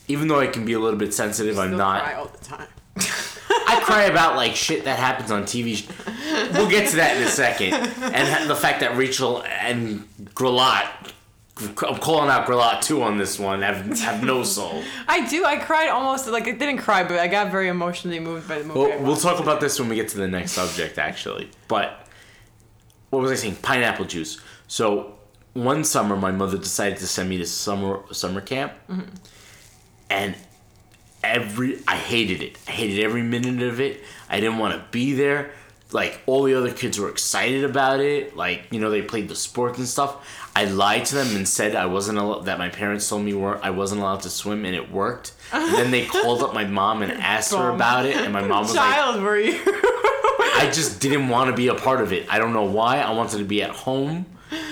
even 0.08 0.28
though 0.28 0.40
I 0.40 0.48
can 0.48 0.66
be 0.66 0.74
a 0.74 0.80
little 0.80 1.00
bit 1.00 1.14
sensitive 1.14 1.60
I'm 1.60 1.76
not 1.78 2.04
cry 2.04 2.14
all 2.14 2.28
the 2.28 2.46
time. 2.46 2.68
I 3.50 3.82
cry 3.84 4.04
about 4.04 4.36
like 4.36 4.56
shit 4.56 4.86
that 4.86 5.00
happens 5.00 5.32
on 5.32 5.44
TV. 5.44 5.88
We'll 6.54 6.70
get 6.70 6.90
to 6.90 6.98
that 6.98 7.18
in 7.18 7.24
a 7.24 7.28
second. 7.28 7.74
And 7.74 8.50
the 8.50 8.56
fact 8.56 8.82
that 8.82 8.96
Rachel 8.98 9.44
and 9.44 10.08
Grillat, 10.34 10.88
I'm 11.58 11.98
calling 11.98 12.30
out 12.30 12.48
Grillat 12.48 12.82
too 12.82 13.02
on 13.02 13.18
this 13.18 13.38
one, 13.38 13.62
have 13.62 14.00
have 14.00 14.24
no 14.24 14.44
soul. 14.44 14.84
I 15.08 15.28
do. 15.28 15.46
I 15.46 15.58
cried 15.58 15.90
almost 15.90 16.28
like 16.28 16.48
I 16.48 16.52
didn't 16.52 16.78
cry, 16.78 17.04
but 17.04 17.20
I 17.20 17.28
got 17.28 17.52
very 17.52 17.68
emotionally 17.68 18.20
moved 18.20 18.48
by 18.48 18.60
the 18.60 18.66
movie. 18.66 18.80
Well, 18.80 19.04
we'll 19.04 19.18
talk 19.18 19.40
about 19.40 19.60
this 19.60 19.80
when 19.80 19.90
we 19.90 19.96
get 19.96 20.10
to 20.10 20.18
the 20.18 20.28
next 20.28 20.52
subject, 20.54 20.98
actually. 20.98 21.50
But 21.68 22.08
what 23.10 23.22
was 23.22 23.32
I 23.32 23.36
saying? 23.36 23.58
Pineapple 23.62 24.06
juice. 24.06 24.40
So 24.68 25.16
one 25.54 25.84
summer, 25.84 26.16
my 26.16 26.32
mother 26.32 26.58
decided 26.58 27.00
to 27.00 27.08
send 27.08 27.30
me 27.30 27.38
to 27.40 27.46
summer 27.46 28.04
summer 28.12 28.42
camp, 28.42 28.74
mm-hmm. 28.90 29.10
and 30.10 30.36
every 31.24 31.80
I 31.88 31.96
hated 31.96 32.42
it. 32.42 32.58
I 32.68 32.72
hated 32.72 33.04
every 33.04 33.22
minute 33.22 33.62
of 33.62 33.80
it. 33.80 34.02
I 34.30 34.40
didn't 34.40 34.58
want 34.58 34.74
to 34.76 34.86
be 34.92 35.14
there. 35.14 35.52
Like 35.92 36.22
all 36.28 36.44
the 36.44 36.54
other 36.54 36.72
kids 36.72 37.00
were 37.00 37.10
excited 37.10 37.64
about 37.64 38.00
it. 38.00 38.36
Like 38.36 38.64
you 38.72 38.80
know 38.80 38.90
they 38.90 39.02
played 39.02 39.28
the 39.28 39.36
sports 39.36 39.78
and 39.80 39.88
stuff. 39.88 40.48
I 40.56 40.66
lied 40.66 41.06
to 41.06 41.16
them 41.16 41.36
and 41.36 41.48
said 41.48 41.76
I 41.76 41.86
wasn't 41.86 42.18
al- 42.18 42.42
that 42.42 42.58
my 42.60 42.70
parents 42.70 43.08
told 43.08 43.24
me 43.24 43.34
were 43.34 43.60
I 43.64 43.70
wasn't 43.72 44.02
allowed 44.02 44.22
to 44.22 44.30
swim 44.30 44.66
and 44.66 44.76
it 44.76 44.92
worked. 44.92 45.34
And 45.52 45.74
then 45.74 45.92
they 45.92 46.06
called 46.06 46.44
up 46.44 46.54
my 46.54 46.66
mom 46.66 47.02
and 47.02 47.12
asked 47.22 47.54
her 47.54 47.70
about 47.70 48.06
it 48.06 48.16
and 48.18 48.32
my 48.34 48.42
mom 48.42 48.62
was 48.64 48.76
like 48.76 48.94
child 48.96 49.22
were 49.22 49.38
you? 49.38 49.60
I 49.66 50.70
just 50.74 51.00
didn't 51.00 51.30
want 51.30 51.50
to 51.50 51.56
be 51.56 51.70
a 51.70 51.76
part 51.76 52.02
of 52.02 52.12
it. 52.14 52.28
I 52.30 52.38
don't 52.38 52.54
know 52.54 52.66
why. 52.66 53.00
I 53.00 53.12
wanted 53.12 53.38
to 53.38 53.46
be 53.46 53.64
at 53.64 53.70
home. 53.72 54.26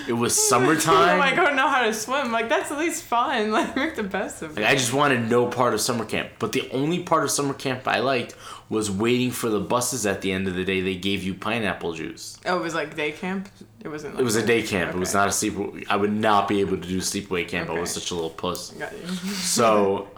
It 0.08 0.12
was 0.12 0.34
summertime. 0.48 1.18
like, 1.18 1.34
I 1.34 1.44
don't 1.44 1.56
know 1.56 1.68
how 1.68 1.82
to 1.84 1.92
swim. 1.94 2.32
Like, 2.32 2.48
that's 2.48 2.70
at 2.70 2.78
least 2.78 3.04
fun. 3.04 3.50
Like, 3.58 3.76
make 3.76 3.94
the 3.94 4.02
best 4.02 4.42
of 4.42 4.56
it. 4.56 4.62
Like, 4.62 4.70
I 4.70 4.74
just 4.74 4.92
wanted 4.92 5.28
no 5.30 5.46
part 5.46 5.74
of 5.74 5.80
summer 5.80 6.04
camp. 6.04 6.30
But 6.38 6.52
the 6.52 6.68
only 6.70 7.02
part 7.02 7.24
of 7.24 7.30
summer 7.30 7.54
camp 7.54 7.86
I 7.86 8.00
liked 8.00 8.34
was 8.68 8.90
waiting 8.90 9.30
for 9.30 9.48
the 9.48 9.60
buses 9.60 10.04
at 10.06 10.20
the 10.20 10.32
end 10.32 10.46
of 10.48 10.54
the 10.54 10.64
day. 10.64 10.80
They 10.80 10.96
gave 10.96 11.22
you 11.22 11.34
pineapple 11.34 11.92
juice. 11.94 12.38
Oh, 12.44 12.58
it 12.58 12.62
was 12.62 12.74
like 12.74 12.96
day 12.96 13.12
camp? 13.12 13.48
It 13.84 13.88
wasn't 13.88 14.14
like 14.14 14.20
It 14.20 14.24
was 14.24 14.36
a 14.36 14.44
day 14.46 14.62
camp. 14.62 14.94
It 14.94 14.98
was 14.98 15.14
not 15.14 15.28
a 15.28 15.32
sleep. 15.32 15.54
I 15.88 15.96
would 15.96 16.12
not 16.12 16.48
be 16.48 16.60
able 16.60 16.76
to 16.76 16.88
do 16.88 16.98
sleepaway 16.98 17.46
camp. 17.48 17.70
I 17.70 17.78
was 17.78 17.90
such 17.90 18.10
a 18.10 18.14
little 18.14 18.30
puss. 18.30 18.70
Got 18.70 18.92
you. 18.92 19.06
So, 19.08 20.08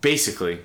basically, 0.00 0.60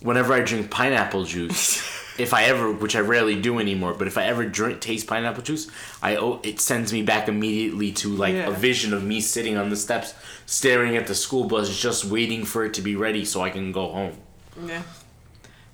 whenever 0.00 0.32
I 0.32 0.40
drink 0.40 0.70
pineapple 0.70 1.24
juice, 1.24 1.82
if 2.18 2.32
I 2.32 2.44
ever, 2.44 2.70
which 2.72 2.94
I 2.96 3.00
rarely 3.00 3.40
do 3.40 3.58
anymore, 3.58 3.94
but 3.94 4.06
if 4.06 4.16
I 4.16 4.24
ever 4.26 4.44
drink 4.44 4.80
taste 4.80 5.06
pineapple 5.06 5.42
juice, 5.42 5.68
I 6.02 6.16
oh, 6.16 6.40
it 6.42 6.60
sends 6.60 6.92
me 6.92 7.02
back 7.02 7.28
immediately 7.28 7.92
to 7.92 8.08
like 8.08 8.34
Yeah. 8.34 8.48
a 8.48 8.52
vision 8.52 8.92
of 8.94 9.02
me 9.02 9.20
sitting 9.20 9.56
on 9.56 9.70
the 9.70 9.76
steps, 9.76 10.14
staring 10.46 10.96
at 10.96 11.06
the 11.06 11.14
school 11.14 11.44
bus, 11.44 11.76
just 11.76 12.04
waiting 12.04 12.44
for 12.44 12.64
it 12.64 12.74
to 12.74 12.82
be 12.82 12.96
ready 12.96 13.24
so 13.24 13.40
I 13.42 13.50
can 13.50 13.72
go 13.72 13.88
home. 13.90 14.12
Yeah. 14.66 14.82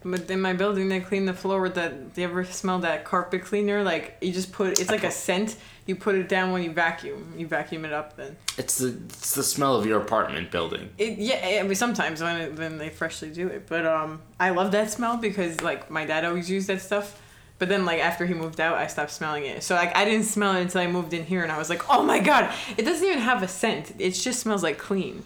But 0.03 0.31
in 0.31 0.41
my 0.41 0.55
building, 0.55 0.89
they 0.89 1.01
clean 1.01 1.27
the 1.27 1.35
floor 1.35 1.61
with 1.61 1.75
that. 1.75 2.15
Do 2.15 2.21
you 2.23 2.27
ever 2.27 2.45
smell 2.45 2.79
that 2.81 3.05
carpet 3.05 3.45
cleaner? 3.45 3.83
Like 3.83 4.17
you 4.23 4.33
just 4.33 4.51
put 4.51 4.81
it's 4.81 4.91
like 4.91 5.05
a 5.05 5.11
scent. 5.11 5.57
You 5.85 5.97
put 5.97 6.15
it 6.15 6.29
down 6.29 6.53
when 6.53 6.63
you 6.63 6.73
vacuum. 6.73 7.35
You 7.37 7.47
vacuum 7.47 7.85
it 7.85 7.93
up 7.93 8.17
then. 8.17 8.37
It's 8.57 8.79
the 8.79 8.89
it's 9.09 9.35
the 9.35 9.43
smell 9.43 9.77
of 9.77 9.85
your 9.85 10.01
apartment 10.01 10.51
building. 10.51 10.89
It, 10.97 11.19
yeah, 11.19 11.59
I 11.61 11.63
mean 11.65 11.75
sometimes 11.75 12.23
when 12.23 12.41
it, 12.41 12.57
when 12.57 12.79
they 12.79 12.89
freshly 12.89 13.31
do 13.31 13.49
it, 13.49 13.67
but 13.67 13.85
um, 13.85 14.23
I 14.39 14.51
love 14.51 14.73
that 14.73 14.91
smell 14.91 15.19
because 15.19 15.61
like 15.61 15.91
my 15.91 16.07
dad 16.07 16.25
always 16.25 16.49
used 16.49 16.69
that 16.69 16.81
stuff. 16.81 17.21
But 17.59 17.69
then 17.69 17.85
like 17.85 18.01
after 18.01 18.25
he 18.25 18.33
moved 18.33 18.59
out, 18.59 18.79
I 18.79 18.87
stopped 18.87 19.11
smelling 19.11 19.45
it. 19.45 19.63
So 19.63 19.75
like 19.75 19.95
I 19.95 20.07
didn't 20.07 20.25
smell 20.25 20.57
it 20.57 20.63
until 20.63 20.81
I 20.81 20.87
moved 20.87 21.13
in 21.13 21.27
here, 21.27 21.43
and 21.43 21.53
I 21.53 21.59
was 21.59 21.69
like, 21.69 21.91
oh 21.91 22.03
my 22.03 22.21
god, 22.21 22.51
it 22.79 22.85
doesn't 22.85 23.07
even 23.07 23.19
have 23.19 23.43
a 23.43 23.49
scent. 23.49 23.93
It 23.99 24.13
just 24.13 24.41
smells 24.41 24.63
like 24.63 24.79
clean. 24.79 25.25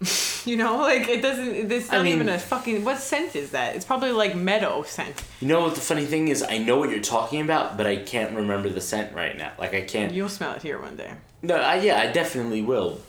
you 0.44 0.56
know, 0.56 0.78
like 0.78 1.08
it 1.08 1.22
doesn't. 1.22 1.70
It's 1.72 1.90
I 1.92 1.96
not 1.96 2.04
mean- 2.04 2.14
even 2.16 2.28
a 2.28 2.38
fucking. 2.38 2.84
What 2.84 2.98
scent 2.98 3.34
is 3.36 3.50
that? 3.52 3.76
It's 3.76 3.84
probably 3.84 4.12
like 4.12 4.34
meadow 4.36 4.82
scent. 4.82 5.22
You 5.40 5.48
know 5.48 5.60
what 5.60 5.74
the 5.74 5.80
funny 5.80 6.04
thing 6.04 6.28
is? 6.28 6.42
I 6.42 6.58
know 6.58 6.76
what 6.78 6.90
you're 6.90 7.00
talking 7.00 7.40
about, 7.40 7.76
but 7.76 7.86
I 7.86 7.96
can't 7.96 8.34
remember 8.36 8.68
the 8.68 8.80
scent 8.80 9.14
right 9.14 9.36
now. 9.36 9.52
Like 9.58 9.74
I 9.74 9.80
can't. 9.82 10.12
You'll 10.12 10.28
smell 10.28 10.52
it 10.54 10.62
here 10.62 10.78
one 10.80 10.96
day. 10.96 11.12
No, 11.42 11.56
I, 11.56 11.76
yeah, 11.76 12.00
I 12.00 12.08
definitely 12.12 12.62
will. 12.62 13.00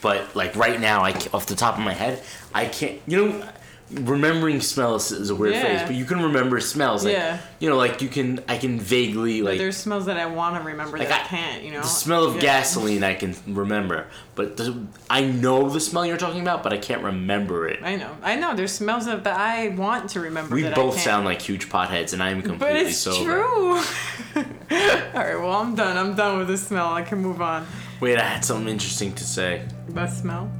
But 0.00 0.34
like 0.36 0.54
right 0.56 0.80
now, 0.80 1.02
I 1.02 1.10
off 1.32 1.46
the 1.46 1.56
top 1.56 1.78
of 1.78 1.84
my 1.84 1.92
head, 1.94 2.22
I 2.54 2.66
can't. 2.66 3.00
You 3.06 3.28
know, 3.28 3.48
remembering 3.90 4.60
smells 4.60 5.12
is 5.12 5.30
a 5.30 5.34
weird 5.34 5.54
Yeah. 5.54 5.60
phrase, 5.62 5.80
but 5.86 5.94
you 5.94 6.04
can 6.04 6.22
remember 6.22 6.58
smells. 6.58 7.04
Like, 7.04 7.12
Yeah. 7.14 7.38
You 7.60 7.68
know, 7.68 7.76
like 7.76 8.00
you 8.02 8.08
can. 8.08 8.40
I 8.48 8.56
can 8.58 8.80
vaguely 8.80 9.42
like 9.42 9.58
there's 9.58 9.76
smells 9.76 10.06
that 10.06 10.16
I 10.16 10.26
want 10.26 10.56
to 10.56 10.62
remember 10.62 10.98
Like, 10.98 11.08
that 11.08 11.20
I, 11.22 11.24
I- 11.24 11.28
can't. 11.28 11.62
You 11.62 11.72
know, 11.72 11.80
the 11.82 11.86
smell 11.86 12.24
of 12.24 12.36
Yeah. 12.36 12.40
gasoline. 12.40 13.04
I 13.04 13.14
can 13.14 13.34
remember, 13.46 14.06
but 14.34 14.56
the, 14.56 14.82
I 15.10 15.22
know 15.22 15.68
the 15.68 15.80
smell 15.80 16.04
you're 16.06 16.16
talking 16.16 16.40
about, 16.40 16.62
but 16.62 16.72
I 16.72 16.78
can't 16.78 17.02
remember 17.02 17.68
it. 17.68 17.80
I 17.82 17.96
know, 17.96 18.10
I 18.22 18.36
know. 18.36 18.54
There's 18.56 18.72
smells 18.72 19.06
of 19.06 19.24
that 19.24 19.38
I 19.38 19.68
want 19.68 20.10
to 20.10 20.20
remember. 20.20 20.54
We 20.54 20.62
that 20.62 20.72
I 20.72 20.74
both 20.74 20.98
sound 20.98 21.24
like 21.26 21.40
huge 21.42 21.68
potheads, 21.68 22.12
and 22.14 22.22
I'm 22.22 22.42
completely. 22.42 22.82
But 22.82 22.86
it's 22.86 22.98
sober. 22.98 23.24
true. 23.42 23.74
All 24.34 24.42
right, 25.20 25.36
well, 25.38 25.52
I'm 25.52 25.74
done. 25.74 25.96
I'm 25.96 26.14
done 26.14 26.38
with 26.38 26.48
the 26.48 26.56
smell. 26.58 26.92
I 26.92 27.02
can 27.02 27.18
move 27.18 27.40
on. 27.40 27.66
Wait, 28.00 28.18
I 28.18 28.24
had 28.24 28.44
something 28.44 28.68
interesting 28.68 29.12
to 29.14 29.24
say. 29.24 29.62
That 29.90 30.10
smell. 30.12 30.50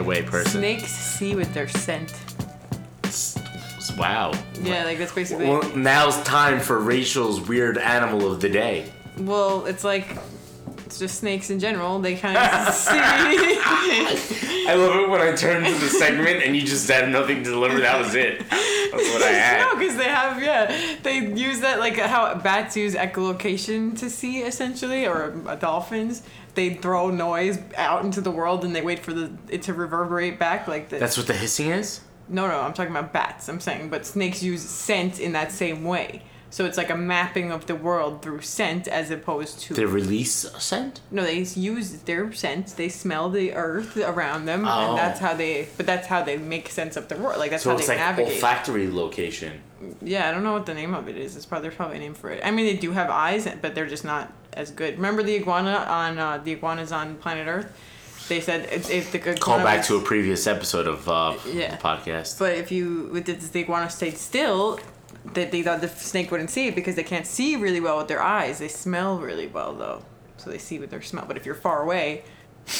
Somebody. 0.00 0.16
Get 0.16 0.24
away, 0.24 0.30
person. 0.30 0.60
Snakes 0.60 0.92
see 0.92 1.34
with 1.34 1.52
their 1.54 1.68
scent. 1.68 2.14
Wow. 3.98 4.32
Yeah, 4.62 4.84
like 4.84 4.98
that's 4.98 5.12
basically. 5.12 5.46
Well, 5.46 5.62
now's 5.76 6.22
time 6.22 6.60
for 6.60 6.78
Rachel's 6.78 7.40
weird 7.40 7.76
animal 7.76 8.30
of 8.32 8.40
the 8.40 8.48
day. 8.48 8.90
Well, 9.18 9.66
it's 9.66 9.84
like 9.84 10.16
it's 10.86 10.98
just 10.98 11.18
snakes 11.20 11.50
in 11.50 11.58
general. 11.60 11.98
They 11.98 12.16
kind 12.16 12.36
of 12.36 12.74
see. 12.74 12.90
I 14.70 14.74
love 14.74 14.96
it 14.96 15.08
when 15.08 15.20
I 15.20 15.34
turn 15.34 15.64
to 15.64 15.72
the 15.72 15.88
segment 15.88 16.42
and 16.42 16.56
you 16.56 16.62
just 16.62 16.88
had 16.88 17.08
nothing 17.10 17.42
to 17.44 17.50
deliver. 17.50 17.80
That 17.80 17.98
was 17.98 18.14
it. 18.14 18.40
That's 18.48 19.12
what 19.12 19.22
I 19.22 19.30
had. 19.30 19.60
no, 19.60 19.76
because 19.76 19.96
they 19.96 20.04
have 20.04 20.42
yeah, 20.42 20.96
they 21.02 21.18
use 21.18 21.60
that 21.60 21.78
like 21.78 21.96
how 21.96 22.34
bats 22.36 22.76
use 22.76 22.94
echolocation 22.94 23.98
to 23.98 24.08
see 24.08 24.42
essentially, 24.42 25.06
or 25.06 25.34
uh, 25.46 25.56
dolphins. 25.56 26.22
They 26.54 26.74
throw 26.74 27.10
noise 27.10 27.58
out 27.76 28.04
into 28.04 28.20
the 28.20 28.30
world 28.30 28.64
and 28.64 28.74
they 28.74 28.82
wait 28.82 28.98
for 29.00 29.12
the 29.12 29.30
it 29.48 29.62
to 29.62 29.74
reverberate 29.74 30.38
back 30.38 30.66
like 30.68 30.88
the. 30.88 30.98
That's 30.98 31.16
what 31.16 31.26
the 31.26 31.34
hissing 31.34 31.68
is. 31.70 32.00
No, 32.28 32.46
no, 32.46 32.60
I'm 32.60 32.72
talking 32.72 32.92
about 32.92 33.12
bats. 33.12 33.48
I'm 33.48 33.60
saying, 33.60 33.90
but 33.90 34.06
snakes 34.06 34.42
use 34.42 34.62
scent 34.62 35.18
in 35.20 35.32
that 35.32 35.50
same 35.52 35.84
way. 35.84 36.22
So 36.52 36.64
it's 36.64 36.76
like 36.76 36.90
a 36.90 36.96
mapping 36.96 37.52
of 37.52 37.66
the 37.66 37.76
world 37.76 38.22
through 38.22 38.40
scent 38.40 38.88
as 38.88 39.12
opposed 39.12 39.60
to. 39.60 39.74
They 39.74 39.84
release 39.84 40.42
a 40.44 40.58
scent. 40.60 41.00
no, 41.12 41.22
they 41.22 41.38
use 41.38 41.92
their 42.02 42.32
scent. 42.32 42.74
They 42.76 42.88
smell 42.88 43.30
the 43.30 43.52
earth 43.54 43.96
around 43.96 44.46
them, 44.46 44.64
Oh. 44.66 44.88
and 44.90 44.98
that's 44.98 45.20
how 45.20 45.34
they. 45.34 45.68
But 45.76 45.86
that's 45.86 46.08
how 46.08 46.22
they 46.24 46.36
make 46.38 46.68
sense 46.68 46.96
of 46.96 47.06
the 47.06 47.16
world. 47.16 47.38
Like 47.38 47.50
that's 47.52 47.62
So 47.62 47.70
how 47.70 47.76
it's 47.76 47.86
they 47.86 47.92
like 47.94 48.00
navigate. 48.00 48.32
olfactory 48.34 48.90
location. 48.90 49.60
yeah, 50.02 50.28
I 50.28 50.32
don't 50.32 50.42
know 50.42 50.52
what 50.52 50.66
the 50.66 50.74
name 50.74 50.92
of 50.94 51.08
it 51.08 51.16
is. 51.16 51.36
It's 51.36 51.46
probably 51.46 51.68
there's 51.68 51.76
probably 51.76 51.96
a 51.98 52.00
name 52.00 52.14
for 52.14 52.30
it. 52.30 52.40
I 52.44 52.50
mean, 52.50 52.66
they 52.66 52.76
do 52.76 52.90
have 52.92 53.10
eyes, 53.10 53.46
but 53.62 53.76
they're 53.76 53.86
just 53.88 54.04
not 54.04 54.32
as 54.54 54.70
good. 54.70 54.96
Remember 54.96 55.22
the 55.22 55.34
iguana 55.36 55.76
on 55.88 56.18
uh, 56.18 56.38
the 56.38 56.52
iguanas 56.52 56.92
on 56.92 57.16
planet 57.16 57.46
Earth? 57.48 57.72
They 58.28 58.40
said 58.40 58.68
if, 58.72 58.90
if 58.90 59.10
the 59.12 59.18
iguana 59.18 59.38
Call 59.40 59.58
back 59.58 59.78
was- 59.78 59.86
to 59.88 59.96
a 59.96 60.00
previous 60.02 60.46
episode 60.46 60.86
of 60.86 61.08
uh, 61.08 61.36
Yeah. 61.46 61.76
the 61.76 61.82
podcast. 61.82 62.38
But 62.38 62.54
if 62.56 62.70
you 62.70 63.08
with 63.12 63.26
the, 63.26 63.32
the 63.32 63.60
iguana 63.60 63.90
stayed 63.90 64.16
still, 64.16 64.78
that 65.34 65.50
they 65.52 65.62
thought 65.62 65.80
the 65.80 65.88
snake 65.88 66.30
wouldn't 66.30 66.50
see 66.50 66.68
it 66.68 66.74
because 66.74 66.94
they 66.94 67.02
can't 67.02 67.26
see 67.26 67.56
really 67.56 67.80
well 67.80 67.98
with 67.98 68.08
their 68.08 68.22
eyes. 68.22 68.58
They 68.58 68.68
smell 68.68 69.18
really 69.18 69.46
well 69.48 69.74
though, 69.74 70.02
so 70.36 70.50
they 70.50 70.58
see 70.58 70.78
with 70.78 70.90
their 70.90 71.02
smell. 71.02 71.24
But 71.26 71.36
if 71.36 71.44
you're 71.46 71.54
far 71.54 71.82
away, 71.82 72.24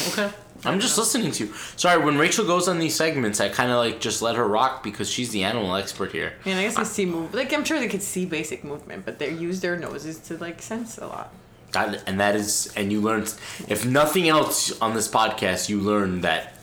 Okay. 0.09 0.31
I'm 0.63 0.79
just 0.79 0.97
listening 0.97 1.31
to 1.33 1.47
you. 1.47 1.53
Sorry, 1.75 2.01
when 2.01 2.17
Rachel 2.17 2.45
goes 2.45 2.67
on 2.69 2.77
these 2.79 2.95
segments, 2.95 3.41
I 3.41 3.49
kind 3.49 3.71
of 3.71 3.77
like 3.77 3.99
just 3.99 4.21
let 4.21 4.35
her 4.35 4.47
rock 4.47 4.83
because 4.83 5.09
she's 5.09 5.31
the 5.31 5.43
animal 5.43 5.75
expert 5.75 6.11
here. 6.11 6.33
Mean, 6.45 6.55
I 6.55 6.61
guess 6.63 6.77
they 6.77 6.83
see 6.85 7.05
move. 7.05 7.33
Like 7.33 7.51
I'm 7.51 7.65
sure 7.65 7.79
they 7.79 7.87
could 7.89 8.03
see 8.03 8.25
basic 8.25 8.63
movement, 8.63 9.03
but 9.03 9.17
they 9.19 9.31
use 9.33 9.59
their 9.59 9.75
noses 9.75 10.19
to 10.27 10.37
like 10.37 10.61
sense 10.61 10.97
a 10.99 11.07
lot. 11.07 11.33
That, 11.71 12.03
and 12.07 12.19
that 12.19 12.35
is, 12.35 12.71
and 12.75 12.91
you 12.91 12.99
learn, 13.01 13.23
if 13.67 13.85
nothing 13.85 14.27
else 14.27 14.79
on 14.81 14.93
this 14.93 15.07
podcast, 15.07 15.69
you 15.69 15.79
learn 15.79 16.21
that 16.21 16.53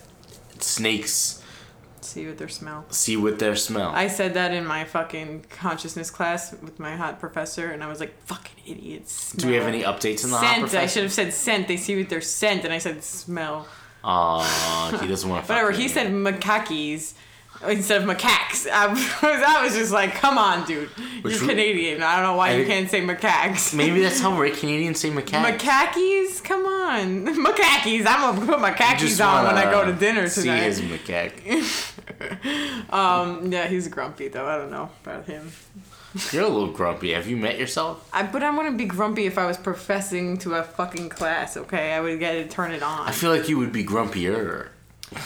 snakes 0.59 1.41
See 2.01 2.25
with 2.25 2.37
their 2.37 2.47
smell. 2.47 2.85
see 2.89 3.17
with 3.17 3.39
their 3.39 3.55
smell. 3.55 3.91
I 3.93 4.07
said 4.07 4.33
that 4.33 4.53
in 4.53 4.65
my 4.65 4.83
fucking 4.83 5.45
consciousness 5.49 6.09
class 6.09 6.53
with 6.61 6.79
my 6.79 6.95
hot 6.95 7.19
professor, 7.19 7.69
and 7.71 7.83
I 7.83 7.87
was 7.87 7.99
like, 7.99 8.19
"Fucking 8.23 8.63
idiots." 8.65 9.33
Do 9.33 9.47
we 9.47 9.55
have 9.55 9.67
any 9.67 9.83
updates 9.83 10.23
on 10.23 10.31
the 10.31 10.37
hot 10.37 10.69
scent? 10.69 10.83
I 10.83 10.87
should 10.87 11.03
have 11.03 11.13
said 11.13 11.33
scent. 11.33 11.67
They 11.67 11.77
see 11.77 11.95
with 11.95 12.09
their 12.09 12.21
scent, 12.21 12.65
and 12.65 12.73
I 12.73 12.79
said 12.79 13.03
smell. 13.03 13.67
Aw, 14.03 14.97
he 15.01 15.07
doesn't 15.07 15.29
want 15.29 15.45
to. 15.45 15.51
Whatever. 15.53 15.71
He 15.71 15.87
said 15.87 16.11
macaques 16.11 17.13
instead 17.67 18.01
of 18.01 18.07
macaques. 18.07 18.67
I 18.71 18.87
was, 18.87 18.99
I 19.21 19.63
was 19.63 19.75
just 19.75 19.91
like, 19.91 20.13
come 20.13 20.37
on, 20.37 20.65
dude. 20.65 20.89
Which 21.21 21.39
You're 21.39 21.49
Canadian. 21.49 22.01
I 22.01 22.15
don't 22.17 22.25
know 22.25 22.35
why 22.37 22.49
I 22.49 22.55
you 22.55 22.65
can't 22.65 22.89
say 22.89 23.01
macaques. 23.01 23.73
Maybe 23.75 24.01
that's 24.01 24.19
how 24.19 24.35
we're 24.39 24.53
Canadians 24.55 24.99
say 24.99 25.09
macaque. 25.09 25.57
Macaques? 25.57 26.43
Come 26.43 26.65
on. 26.65 27.25
Macaques. 27.27 28.05
I'm 28.07 28.35
going 28.35 28.47
to 28.47 28.53
put 28.53 28.61
macaques 28.61 29.25
on 29.25 29.45
when 29.45 29.57
I 29.57 29.71
go 29.71 29.85
to 29.85 29.93
dinner 29.93 30.27
See 30.29 30.43
tonight. 30.43 30.63
his 30.63 30.81
macaque. 30.81 31.95
Um, 32.91 33.51
yeah, 33.51 33.67
he's 33.67 33.87
grumpy, 33.87 34.29
though. 34.29 34.47
I 34.47 34.57
don't 34.57 34.71
know 34.71 34.89
about 35.03 35.25
him. 35.25 35.51
You're 36.31 36.45
a 36.45 36.49
little 36.49 36.71
grumpy. 36.71 37.13
Have 37.13 37.27
you 37.27 37.37
met 37.37 37.59
yourself? 37.59 38.09
I, 38.11 38.23
but 38.23 38.41
I 38.41 38.49
wouldn't 38.49 38.77
be 38.77 38.85
grumpy 38.85 39.27
if 39.27 39.37
I 39.37 39.45
was 39.45 39.57
professing 39.57 40.37
to 40.39 40.55
a 40.55 40.63
fucking 40.63 41.09
class, 41.09 41.55
okay? 41.55 41.93
I 41.93 42.01
would 42.01 42.19
get 42.19 42.33
to 42.33 42.47
turn 42.47 42.71
it 42.71 42.81
on. 42.81 43.07
I 43.07 43.11
feel 43.11 43.29
like 43.29 43.47
you 43.47 43.59
would 43.59 43.71
be 43.71 43.83
grumpier. 43.83 44.69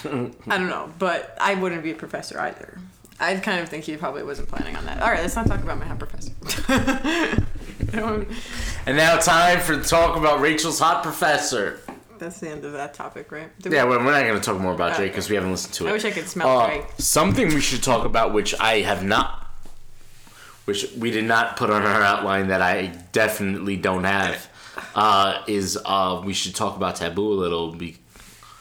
I 0.06 0.58
don't 0.58 0.70
know, 0.70 0.92
but 1.00 1.38
I 1.42 1.56
wouldn't 1.56 1.84
be 1.84 1.92
a 1.92 1.96
professor 1.96 2.40
either. 2.40 2.80
I 3.20 3.36
kind 3.38 3.60
of 3.62 3.70
think 3.70 3.84
he 3.86 3.96
probably 3.98 4.24
wasn't 4.24 4.48
planning 4.50 4.76
on 4.76 4.86
that. 4.86 5.02
All 5.02 5.10
right, 5.10 5.22
let's 5.22 5.36
not 5.36 5.48
talk 5.48 5.62
about 5.62 5.78
my 5.80 5.86
hot 5.86 6.00
professor. 6.00 6.32
And 7.94 8.98
now 8.98 9.18
time 9.18 9.60
for 9.60 9.80
talk 9.82 10.18
about 10.18 10.40
Rachel's 10.40 10.80
hot 10.80 11.04
professor. 11.04 11.80
That's 12.18 12.40
the 12.40 12.50
end 12.50 12.66
of 12.66 12.74
that 12.74 12.94
topic, 12.94 13.32
right? 13.32 13.50
Did 13.60 13.72
Yeah, 13.72 13.84
we- 13.86 13.92
we're 13.92 14.06
we're 14.06 14.12
not 14.12 14.22
going 14.26 14.36
to 14.40 14.42
talk 14.42 14.60
more 14.60 14.74
about 14.74 14.90
Drake 14.96 15.00
Okay. 15.00 15.10
because 15.10 15.30
we 15.30 15.36
haven't 15.36 15.52
listened 15.52 15.74
to 15.76 15.86
it. 15.88 15.90
I 15.90 15.92
wish 15.94 16.06
I 16.06 16.12
could 16.12 16.28
smell 16.28 16.48
Uh, 16.60 16.68
Drake. 16.68 16.86
Something 16.98 17.48
we 17.50 17.62
should 17.62 17.84
talk 17.84 18.06
about, 18.06 18.34
which 18.34 18.56
I 18.60 18.80
have 18.82 19.04
not, 19.04 19.48
which 20.66 20.88
we 20.98 21.12
did 21.12 21.26
not 21.26 21.56
put 21.58 21.70
on 21.70 21.84
our 21.84 22.02
outline 22.02 22.48
that 22.48 22.62
I 22.62 22.88
definitely 23.12 23.76
don't 23.78 24.06
have, 24.06 24.48
uh, 24.96 25.42
is 25.48 25.78
uh, 25.86 26.22
we 26.24 26.34
should 26.34 26.56
talk 26.56 26.76
about 26.76 26.96
Taboo 26.98 27.32
a 27.34 27.36
little. 27.36 27.72
Be- 27.74 27.98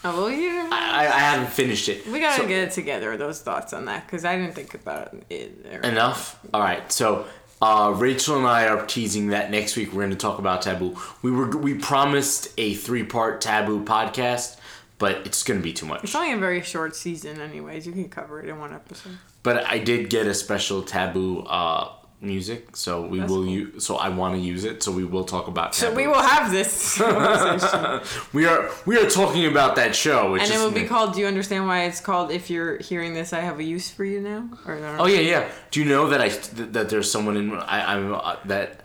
Oh, 0.05 0.23
well, 0.25 0.31
yeah. 0.31 0.69
I, 0.73 1.07
I 1.07 1.19
haven't 1.19 1.51
finished 1.53 1.89
it. 1.89 2.07
We 2.07 2.19
gotta 2.21 2.43
So- 2.43 2.49
get 2.49 2.69
it 2.69 2.73
together, 2.73 3.17
those 3.17 3.41
thoughts 3.41 3.73
on 3.73 3.85
that, 3.87 4.07
because 4.07 4.25
I 4.25 4.37
didn't 4.37 4.55
think 4.55 4.75
about 4.75 5.15
it. 5.31 5.65
Enough? 5.85 6.39
Alright, 6.53 6.91
so 6.91 7.27
uh, 7.61 7.93
Rachel 7.97 8.37
and 8.39 8.47
I 8.47 8.67
are 8.67 8.85
teasing 8.87 9.29
that 9.29 9.51
next 9.51 9.77
week 9.77 9.93
we're 9.93 10.03
going 10.03 10.11
to 10.11 10.17
talk 10.17 10.39
about 10.41 10.63
Taboo. 10.63 10.97
We 11.23 11.31
were 11.31 11.57
we 11.57 11.75
promised 11.75 12.49
a 12.59 12.75
three 12.75 13.05
part 13.05 13.41
Taboo 13.41 13.85
podcast, 13.85 14.59
but 14.99 15.25
it's 15.27 15.43
gonna 15.45 15.61
be 15.61 15.73
too 15.73 15.87
much. 15.87 16.03
It's 16.03 16.15
only 16.17 16.33
a 16.33 16.37
very 16.39 16.63
short 16.63 16.97
season, 16.97 17.41
anyways. 17.41 17.87
You 17.87 17.93
can 17.93 18.09
cover 18.09 18.41
it 18.43 18.49
in 18.49 18.59
one 18.59 18.73
episode. 18.73 19.13
But 19.45 19.65
I 19.67 19.79
did 19.79 20.11
get 20.11 20.27
a 20.27 20.35
special 20.35 20.83
taboo 20.83 21.41
uh, 21.41 21.89
music, 22.23 22.77
so 22.77 23.03
we 23.07 23.19
That's 23.19 23.31
will 23.31 23.43
cool. 23.45 23.49
use. 23.53 23.85
So 23.85 23.97
I 23.97 24.09
want 24.09 24.35
to 24.37 24.41
use 24.41 24.65
it. 24.65 24.83
So 24.83 24.93
we 24.93 25.05
will 25.05 25.25
talk 25.25 25.49
about. 25.49 25.75
So 25.75 25.87
taboo. 25.89 25.97
we 25.97 26.07
will 26.07 26.23
have 26.23 26.51
this 26.51 26.97
conversation. 26.99 28.01
We 28.33 28.47
are 28.47 28.71
we 28.87 28.97
are 28.99 29.09
talking 29.11 29.47
about 29.47 29.77
that 29.77 29.95
show, 29.95 30.33
which 30.33 30.43
and 30.43 30.53
it 30.53 30.59
will 30.59 30.71
be 30.71 30.85
called. 30.85 31.15
Do 31.15 31.21
you 31.21 31.27
understand 31.27 31.67
why 31.67 31.85
it's 31.85 32.01
called? 32.01 32.31
If 32.31 32.49
you're 32.51 32.79
hearing 32.79 33.15
this, 33.15 33.33
I 33.33 33.41
have 33.41 33.59
a 33.59 33.65
use 33.65 33.91
for 33.91 34.05
you 34.05 34.21
now. 34.21 34.49
Or? 34.67 34.75
Oh 34.99 35.07
yeah, 35.07 35.21
yeah. 35.21 35.49
Do 35.71 35.81
you 35.81 35.87
know 35.89 36.09
that 36.09 36.21
I 36.21 36.29
that 36.73 36.89
there's 36.89 37.11
someone 37.11 37.37
in 37.37 37.53
I 37.53 37.95
I'm 37.95 38.15
uh, 38.15 38.37
that 38.47 38.81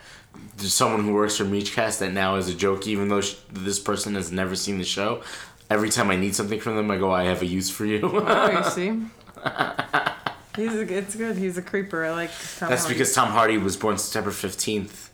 there's 0.58 0.73
someone 0.73 1.04
who 1.04 1.13
works 1.13 1.38
for 1.38 1.45
Meechcast 1.45 2.00
that 2.00 2.12
now 2.13 2.36
is 2.36 2.50
a 2.50 2.54
joke, 2.54 2.88
even 2.88 3.08
though 3.10 3.21
sh- 3.21 3.36
this 3.52 3.80
person 3.80 4.15
has 4.15 4.32
never 4.32 4.56
seen 4.56 4.78
the 4.78 4.84
show. 4.84 5.21
Every 5.69 5.89
time 5.89 6.10
I 6.10 6.15
need 6.15 6.34
something 6.34 6.60
from 6.60 6.76
them, 6.78 6.89
I 6.89 6.97
go, 6.97 7.12
"I 7.12 7.23
have 7.26 7.41
a 7.41 7.45
use 7.45 7.69
for 7.69 7.86
you." 7.86 8.00
Oh, 8.04 8.50
you 8.50 8.63
see. 8.71 9.02
He's 10.58 10.74
a, 10.74 10.82
it's 10.82 11.15
good. 11.15 11.38
He's 11.38 11.58
a 11.58 11.62
creeper. 11.62 12.04
I 12.04 12.12
like. 12.12 12.32
Tom 12.58 12.70
That's 12.70 12.82
Hardy. 12.84 12.96
because 12.96 13.13
Tom 13.13 13.30
Hardy 13.30 13.58
was 13.58 13.78
born 13.78 13.98
September 13.98 14.32
fifteenth, 14.32 15.10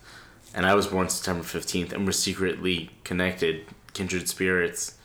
and 0.56 0.66
I 0.66 0.74
was 0.74 0.88
born 0.88 1.10
September 1.10 1.44
fifteenth, 1.44 1.94
and 1.94 2.06
we're 2.06 2.14
secretly 2.14 2.90
connected, 3.04 3.66
kindred 3.94 4.28
spirits. 4.28 4.98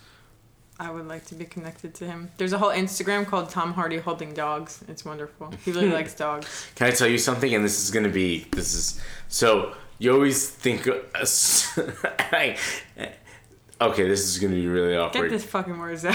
I 0.80 0.90
would 0.92 1.08
like 1.08 1.26
to 1.26 1.34
be 1.34 1.44
connected 1.44 1.92
to 1.96 2.06
him. 2.06 2.30
There's 2.36 2.52
a 2.52 2.58
whole 2.58 2.70
Instagram 2.70 3.26
called 3.26 3.50
Tom 3.50 3.72
Hardy 3.74 3.98
holding 3.98 4.32
dogs. 4.32 4.84
It's 4.86 5.04
wonderful. 5.04 5.52
He 5.64 5.72
really 5.72 5.90
likes 6.00 6.14
dogs. 6.14 6.66
Can 6.76 6.86
I 6.86 6.92
tell 6.92 7.08
you 7.08 7.18
something? 7.18 7.52
And 7.52 7.64
this 7.64 7.82
is 7.82 7.90
gonna 7.90 8.08
be 8.08 8.46
this 8.52 8.74
is 8.74 9.00
so 9.26 9.74
you 9.98 10.12
always 10.14 10.48
think. 10.48 10.88
I, 11.16 12.56
okay, 13.80 14.08
this 14.08 14.20
is 14.24 14.38
gonna 14.38 14.54
be 14.54 14.68
really 14.68 14.96
awkward. 14.96 15.22
Get 15.22 15.30
this 15.30 15.44
fucking 15.44 15.78
words 15.78 16.04
out. 16.04 16.14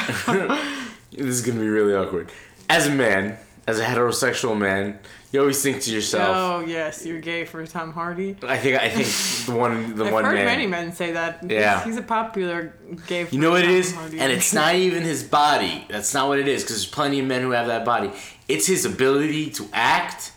This 1.11 1.25
is 1.27 1.41
gonna 1.41 1.59
be 1.59 1.67
really 1.67 1.93
awkward. 1.93 2.31
As 2.69 2.87
a 2.87 2.91
man, 2.91 3.37
as 3.65 3.79
a 3.79 3.83
heterosexual 3.85 4.57
man, 4.57 4.99
you 5.31 5.39
always 5.39 5.61
think 5.63 5.81
to 5.83 5.91
yourself. 5.91 6.35
oh 6.35 6.65
yes, 6.67 7.05
you're 7.05 7.21
gay 7.21 7.45
for 7.45 7.65
Tom 7.65 7.91
Hardy. 7.93 8.35
I 8.43 8.57
think 8.57 8.79
I 8.79 8.89
think 8.89 9.07
the 9.47 9.55
one 9.59 9.95
the 9.95 10.05
I've 10.05 10.13
one 10.13 10.25
heard 10.25 10.35
man. 10.35 10.45
many 10.45 10.67
men 10.67 10.91
say 10.91 11.13
that. 11.13 11.49
Yeah. 11.49 11.77
He's, 11.83 11.85
he's 11.95 11.97
a 11.97 12.05
popular 12.05 12.73
gay. 13.07 13.27
You 13.31 13.39
know 13.39 13.51
what 13.51 13.61
it 13.63 13.67
Tom 13.67 13.75
is, 13.75 13.93
Hardy. 13.95 14.19
and 14.19 14.31
it's 14.31 14.53
not 14.53 14.75
even 14.87 15.03
his 15.03 15.23
body. 15.23 15.85
That's 15.89 16.13
not 16.13 16.27
what 16.27 16.39
it 16.39 16.47
is, 16.47 16.61
because 16.63 16.75
there's 16.77 16.85
plenty 16.91 17.19
of 17.19 17.25
men 17.25 17.41
who 17.41 17.51
have 17.51 17.67
that 17.67 17.83
body. 17.85 18.11
It's 18.47 18.67
his 18.67 18.85
ability 18.85 19.49
to 19.51 19.67
act. 19.73 20.31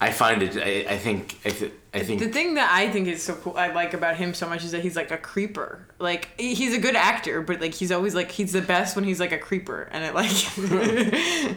I 0.00 0.10
find 0.10 0.42
it. 0.42 0.56
I, 0.56 0.94
I 0.94 0.98
think. 0.98 1.38
I, 1.46 1.50
th- 1.50 1.72
I 1.94 2.00
think. 2.00 2.20
The 2.20 2.28
thing 2.28 2.54
that 2.54 2.70
I 2.72 2.90
think 2.90 3.06
is 3.06 3.22
so 3.22 3.36
cool, 3.36 3.56
I 3.56 3.68
like 3.72 3.94
about 3.94 4.16
him 4.16 4.34
so 4.34 4.48
much 4.48 4.64
is 4.64 4.72
that 4.72 4.82
he's 4.82 4.96
like 4.96 5.12
a 5.12 5.16
creeper. 5.16 5.86
Like 6.00 6.28
he's 6.38 6.74
a 6.74 6.80
good 6.80 6.96
actor, 6.96 7.40
but 7.40 7.60
like 7.60 7.72
he's 7.72 7.92
always 7.92 8.14
like 8.16 8.32
he's 8.32 8.52
the 8.52 8.60
best 8.60 8.96
when 8.96 9.04
he's 9.04 9.20
like 9.20 9.30
a 9.32 9.38
creeper, 9.38 9.88
and 9.92 10.04
it 10.04 10.12
like 10.12 11.56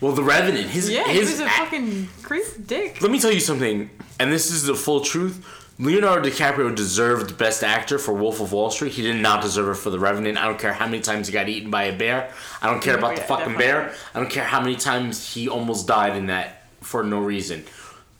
well, 0.00 0.12
the 0.12 0.22
Revenant. 0.22 0.66
His. 0.68 0.90
yeah, 0.90 1.04
he 1.08 1.18
was 1.20 1.40
a 1.40 1.44
act- 1.44 1.58
fucking 1.70 2.08
creep 2.22 2.44
dick. 2.66 3.00
Let 3.02 3.10
me 3.10 3.18
tell 3.20 3.32
you 3.32 3.40
something, 3.40 3.90
and 4.20 4.32
this 4.32 4.50
is 4.50 4.64
the 4.64 4.74
full 4.74 5.00
truth. 5.00 5.44
Leonardo 5.78 6.26
DiCaprio 6.30 6.74
deserved 6.74 7.36
Best 7.36 7.62
Actor 7.62 7.98
for 7.98 8.14
Wolf 8.14 8.40
of 8.40 8.50
Wall 8.52 8.70
Street. 8.70 8.92
He 8.92 9.02
did 9.02 9.16
not 9.16 9.42
deserve 9.42 9.68
it 9.76 9.78
for 9.78 9.90
The 9.90 9.98
Revenant. 9.98 10.38
I 10.38 10.46
don't 10.46 10.58
care 10.58 10.72
how 10.72 10.86
many 10.86 11.00
times 11.02 11.26
he 11.28 11.34
got 11.34 11.50
eaten 11.50 11.70
by 11.70 11.84
a 11.84 11.96
bear. 11.96 12.30
I 12.62 12.70
don't 12.70 12.82
care 12.82 12.96
about 12.96 13.16
the 13.16 13.20
fucking 13.22 13.52
definitely. 13.52 13.64
bear. 13.66 13.94
I 14.14 14.18
don't 14.20 14.30
care 14.30 14.44
how 14.44 14.60
many 14.60 14.76
times 14.76 15.34
he 15.34 15.48
almost 15.50 15.86
died 15.86 16.16
in 16.16 16.26
that 16.28 16.62
for 16.80 17.02
no 17.04 17.20
reason. 17.20 17.64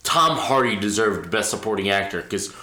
Tom 0.02 0.36
Hardy 0.36 0.76
deserved 0.76 1.30
Best 1.30 1.48
Supporting 1.48 1.88
Actor 1.88 2.22
because 2.22 2.54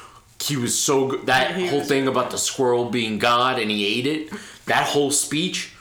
he 0.44 0.58
was 0.58 0.78
so 0.78 1.08
good. 1.08 1.26
That 1.26 1.58
Yeah, 1.60 1.70
whole 1.70 1.80
was- 1.80 1.88
thing 1.88 2.08
about 2.08 2.30
the 2.30 2.38
squirrel 2.38 2.86
being 2.86 3.18
God 3.18 3.58
and 3.58 3.72
he 3.72 4.00
ate 4.00 4.06
it. 4.06 4.32
That 4.68 4.86
whole 4.90 5.10
speech. 5.10 5.72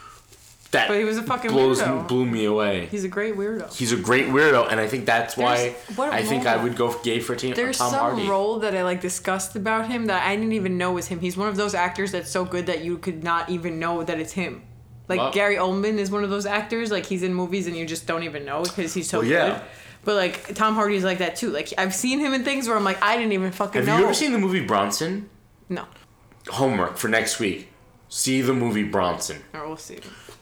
That 0.73 0.89
But 0.89 0.97
he 0.99 1.05
was 1.05 1.19
a 1.19 1.23
fucking 1.23 1.51
blows 1.51 1.81
weirdo. 1.83 2.09
blew 2.09 2.25
me 2.25 2.47
away. 2.47 2.87
He's 2.87 3.05
a 3.05 3.09
great 3.09 3.37
weirdo. 3.37 3.75
He's 3.77 3.93
a 3.93 3.97
great 3.97 4.27
weirdo, 4.29 4.69
and 4.71 4.81
I 4.81 4.87
think 4.89 5.05
that's 5.05 5.37
why 5.37 5.75
I 5.99 6.23
think 6.23 6.47
I 6.47 6.57
would 6.57 6.77
go 6.77 6.99
gay 7.03 7.21
for 7.21 7.37
T- 7.37 7.53
There's 7.53 7.77
Tom 7.77 7.91
some 7.91 8.01
Hardy. 8.01 8.27
role 8.27 8.59
that 8.61 8.75
I 8.75 8.83
like 8.83 9.01
discussed 9.03 9.55
about 9.55 9.89
him 9.91 10.07
that 10.07 10.27
I 10.27 10.35
didn't 10.35 10.55
even 10.55 10.79
know 10.79 10.93
was 10.93 11.09
him. 11.09 11.21
He's 11.21 11.37
one 11.37 11.49
of 11.49 11.57
those 11.57 11.75
actors 11.75 12.11
that's 12.13 12.31
so 12.31 12.45
good 12.47 12.67
that 12.67 12.83
you 12.83 12.97
could 12.97 13.23
not 13.23 13.51
even 13.51 13.79
know 13.79 14.03
that 14.03 14.19
it's 14.19 14.33
him. 14.33 14.63
Like 15.09 15.19
Well- 15.19 15.33
Gary 15.33 15.57
Oldman 15.57 15.99
is 15.99 16.11
one 16.11 16.25
of 16.25 16.31
those 16.31 16.47
actors. 16.47 16.91
Like 16.91 17.05
he's 17.05 17.23
in 17.23 17.35
movies 17.35 17.67
and 17.67 17.77
you 17.77 17.85
just 17.85 18.07
don't 18.07 18.23
even 18.23 18.47
know 18.47 18.63
because 18.63 18.95
he's 18.95 19.11
so 19.11 19.19
Well, 19.19 19.29
yeah. 19.29 19.49
good. 19.51 19.63
But 20.05 20.15
like 20.17 20.55
Tom 20.55 20.75
Hardy's 20.75 21.05
like 21.05 21.19
that 21.19 21.37
too. 21.37 21.51
Like 21.51 21.71
I've 21.77 21.95
seen 21.95 22.19
him 22.19 22.33
in 22.33 22.45
things 22.45 22.67
where 22.67 22.79
I'm 22.79 22.85
like 22.85 23.03
I 23.03 23.19
didn't 23.19 23.33
even 23.33 23.53
fucking 23.53 23.85
know. 23.85 23.91
Have 23.93 23.95
know. 23.97 23.99
you 24.01 24.05
ever 24.07 24.15
seen 24.15 24.33
the 24.33 24.39
movie 24.39 24.65
Bronson? 24.65 25.29
No. 25.69 25.85
Homework 26.49 26.97
for 26.97 27.09
next 27.09 27.39
week. 27.39 27.69
See 28.09 28.41
the 28.43 28.53
movie 28.53 28.83
Bronson. 28.83 29.43
Or 29.55 29.67
we'll 29.67 29.77
see. 29.77 29.99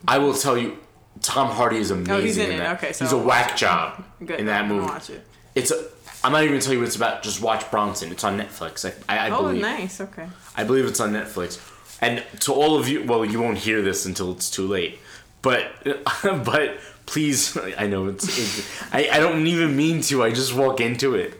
I 0.08 0.18
will 0.18 0.34
tell 0.34 0.56
you, 0.56 0.78
Tom 1.22 1.50
Hardy 1.50 1.76
is 1.78 1.90
amazing. 1.90 2.12
Oh, 2.14 2.20
he's 2.20 2.36
in 2.38 2.50
it. 2.52 2.58
that. 2.58 2.76
Okay, 2.78 2.92
so 2.92 3.04
he's 3.04 3.12
a 3.12 3.18
whack 3.18 3.56
job 3.56 4.02
Good. 4.24 4.40
in 4.40 4.46
that 4.46 4.66
movie. 4.68 4.86
Watch 4.86 5.10
it. 5.10 5.24
It's 5.54 5.70
a. 5.70 5.84
I'm 6.22 6.32
not 6.32 6.42
even 6.42 6.54
gonna 6.54 6.62
tell 6.62 6.72
you 6.74 6.78
what 6.80 6.86
it's 6.86 6.96
about. 6.96 7.22
Just 7.22 7.40
watch 7.42 7.70
Bronson. 7.70 8.10
It's 8.12 8.24
on 8.24 8.38
Netflix. 8.38 8.84
I, 9.08 9.14
I, 9.14 9.26
I 9.28 9.30
Oh, 9.30 9.42
believe. 9.44 9.62
nice. 9.62 10.00
Okay. 10.00 10.26
I 10.56 10.64
believe 10.64 10.84
it's 10.86 11.00
on 11.00 11.12
Netflix. 11.12 11.58
And 12.02 12.22
to 12.40 12.52
all 12.52 12.78
of 12.78 12.88
you, 12.88 13.04
well, 13.04 13.24
you 13.24 13.40
won't 13.40 13.58
hear 13.58 13.82
this 13.82 14.06
until 14.06 14.32
it's 14.32 14.50
too 14.50 14.66
late. 14.66 14.98
But, 15.42 15.70
but 16.22 16.78
please, 17.06 17.56
I 17.78 17.86
know 17.86 18.06
it's. 18.08 18.24
it's 18.38 18.82
I, 18.92 19.08
I 19.12 19.18
don't 19.18 19.46
even 19.46 19.76
mean 19.76 20.00
to. 20.02 20.22
I 20.22 20.30
just 20.30 20.54
walk 20.54 20.80
into 20.80 21.14
it. 21.14 21.34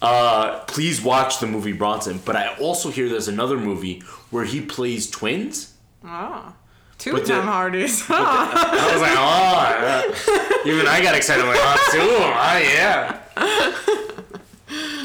Uh, 0.00 0.60
please 0.66 1.02
watch 1.02 1.40
the 1.40 1.46
movie 1.46 1.72
Bronson. 1.72 2.20
But 2.24 2.36
I 2.36 2.54
also 2.56 2.90
hear 2.90 3.08
there's 3.08 3.28
another 3.28 3.56
movie 3.58 4.00
where 4.30 4.44
he 4.44 4.60
plays 4.60 5.10
twins. 5.10 5.74
Oh. 6.04 6.54
Two 6.98 7.12
But 7.12 7.28
Hardys. 7.28 8.04
I 8.10 8.90
was 8.92 9.00
like, 9.00 9.14
oh, 9.16 10.62
yeah. 10.64 10.72
even 10.72 10.86
I 10.86 11.00
got 11.00 11.14
excited. 11.14 11.42
I'm 11.44 11.48
like, 11.48 11.60
oh, 11.60 11.88
two, 11.92 12.00
oh 12.00 12.58
yeah. 12.58 13.20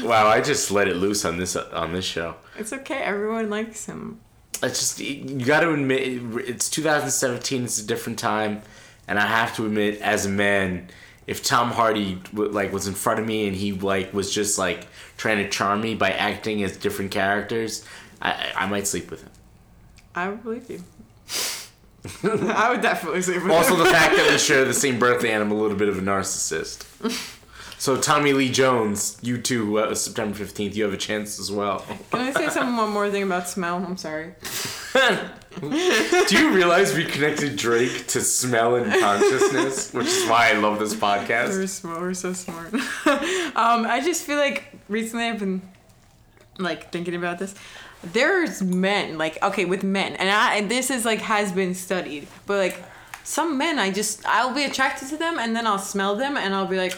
Wow, 0.06 0.26
I 0.26 0.40
just 0.40 0.70
let 0.70 0.88
it 0.88 0.96
loose 0.96 1.24
on 1.24 1.38
this 1.38 1.56
on 1.56 1.92
this 1.92 2.04
show. 2.04 2.36
it's 2.58 2.72
okay. 2.72 2.98
Everyone 2.98 3.48
likes 3.48 3.86
him. 3.86 4.20
it's 4.62 4.80
just 4.80 5.00
you 5.00 5.44
got 5.46 5.60
to 5.60 5.72
admit 5.72 6.02
it's 6.48 6.68
2017 6.68 7.64
it's 7.64 7.78
a 7.80 7.86
different 7.86 8.18
time 8.18 8.62
and 9.08 9.18
i 9.18 9.26
have 9.26 9.54
to 9.56 9.66
admit 9.66 10.00
as 10.00 10.24
a 10.26 10.28
man 10.28 10.88
if 11.26 11.42
tom 11.42 11.70
hardy 11.72 12.18
like 12.32 12.72
was 12.72 12.86
in 12.86 12.94
front 12.94 13.18
of 13.20 13.26
me 13.26 13.46
and 13.48 13.56
he 13.56 13.72
like 13.72 14.14
was 14.14 14.32
just 14.32 14.56
like 14.58 14.86
trying 15.16 15.38
to 15.38 15.48
charm 15.50 15.80
me 15.80 15.94
by 15.94 16.10
acting 16.12 16.62
as 16.62 16.76
different 16.76 17.10
characters 17.10 17.84
i 18.22 18.30
i 18.30 18.64
I 18.64 18.66
might 18.66 18.86
sleep 18.86 19.10
with 19.10 19.22
him 19.22 19.30
I 20.14 20.30
believe 20.30 20.70
you. 20.70 20.80
I 22.22 22.70
would 22.70 22.82
definitely 22.82 23.22
say. 23.22 23.36
also 23.50 23.76
the 23.76 23.86
fact 23.86 24.14
that 24.16 24.28
we 24.30 24.38
share 24.48 24.64
the 24.64 24.74
same 24.74 24.98
birthday 24.98 25.32
and 25.32 25.42
i'm 25.42 25.50
a 25.50 25.54
little 25.54 25.76
bit 25.76 25.88
of 25.88 25.96
a 25.98 26.02
narcissist 26.02 26.84
so 27.78 27.96
tommy 27.98 28.32
lee 28.34 28.50
jones 28.50 29.16
you 29.22 29.38
too 29.40 29.78
uh, 29.78 29.94
september 29.94 30.36
15th 30.36 30.74
you 30.74 30.84
have 30.84 30.92
a 30.92 30.98
chance 30.98 31.38
as 31.40 31.50
well 31.50 31.78
Can 32.10 32.20
I 32.20 32.32
say 32.32 32.48
some 32.50 32.76
one 32.76 32.90
more 32.90 33.10
thing 33.10 33.22
about 33.22 33.48
smell? 33.48 33.76
I'm 33.76 33.96
sorry. 33.96 34.34
Do 35.60 36.36
you 36.38 36.52
realize 36.52 36.94
we 36.94 37.04
connected 37.04 37.56
Drake 37.56 38.06
to 38.08 38.20
smell 38.20 38.74
and 38.76 38.92
consciousness, 39.00 39.92
which 39.92 40.06
is 40.08 40.28
why 40.28 40.50
I 40.50 40.54
love 40.54 40.78
this 40.78 40.94
podcast? 40.94 41.50
We're, 41.50 41.66
smart, 41.66 42.00
we're 42.00 42.14
so 42.14 42.32
smart. 42.32 42.74
um, 42.74 43.86
I 43.86 44.00
just 44.04 44.24
feel 44.24 44.36
like 44.38 44.64
recently 44.88 45.24
I've 45.26 45.38
been 45.38 45.62
like 46.58 46.90
thinking 46.92 47.14
about 47.14 47.38
this. 47.38 47.54
There's 48.12 48.62
men 48.62 49.18
like 49.18 49.42
okay 49.42 49.64
with 49.64 49.82
men, 49.82 50.14
and 50.16 50.30
I 50.30 50.56
and 50.56 50.70
this 50.70 50.90
is 50.90 51.04
like 51.04 51.20
has 51.20 51.52
been 51.52 51.74
studied, 51.74 52.28
but 52.46 52.58
like 52.58 52.82
some 53.24 53.56
men 53.56 53.78
I 53.78 53.90
just 53.90 54.24
I'll 54.26 54.54
be 54.54 54.64
attracted 54.64 55.08
to 55.08 55.16
them, 55.16 55.38
and 55.38 55.54
then 55.54 55.66
I'll 55.66 55.78
smell 55.78 56.16
them, 56.16 56.36
and 56.36 56.54
I'll 56.54 56.66
be 56.66 56.76
like, 56.76 56.96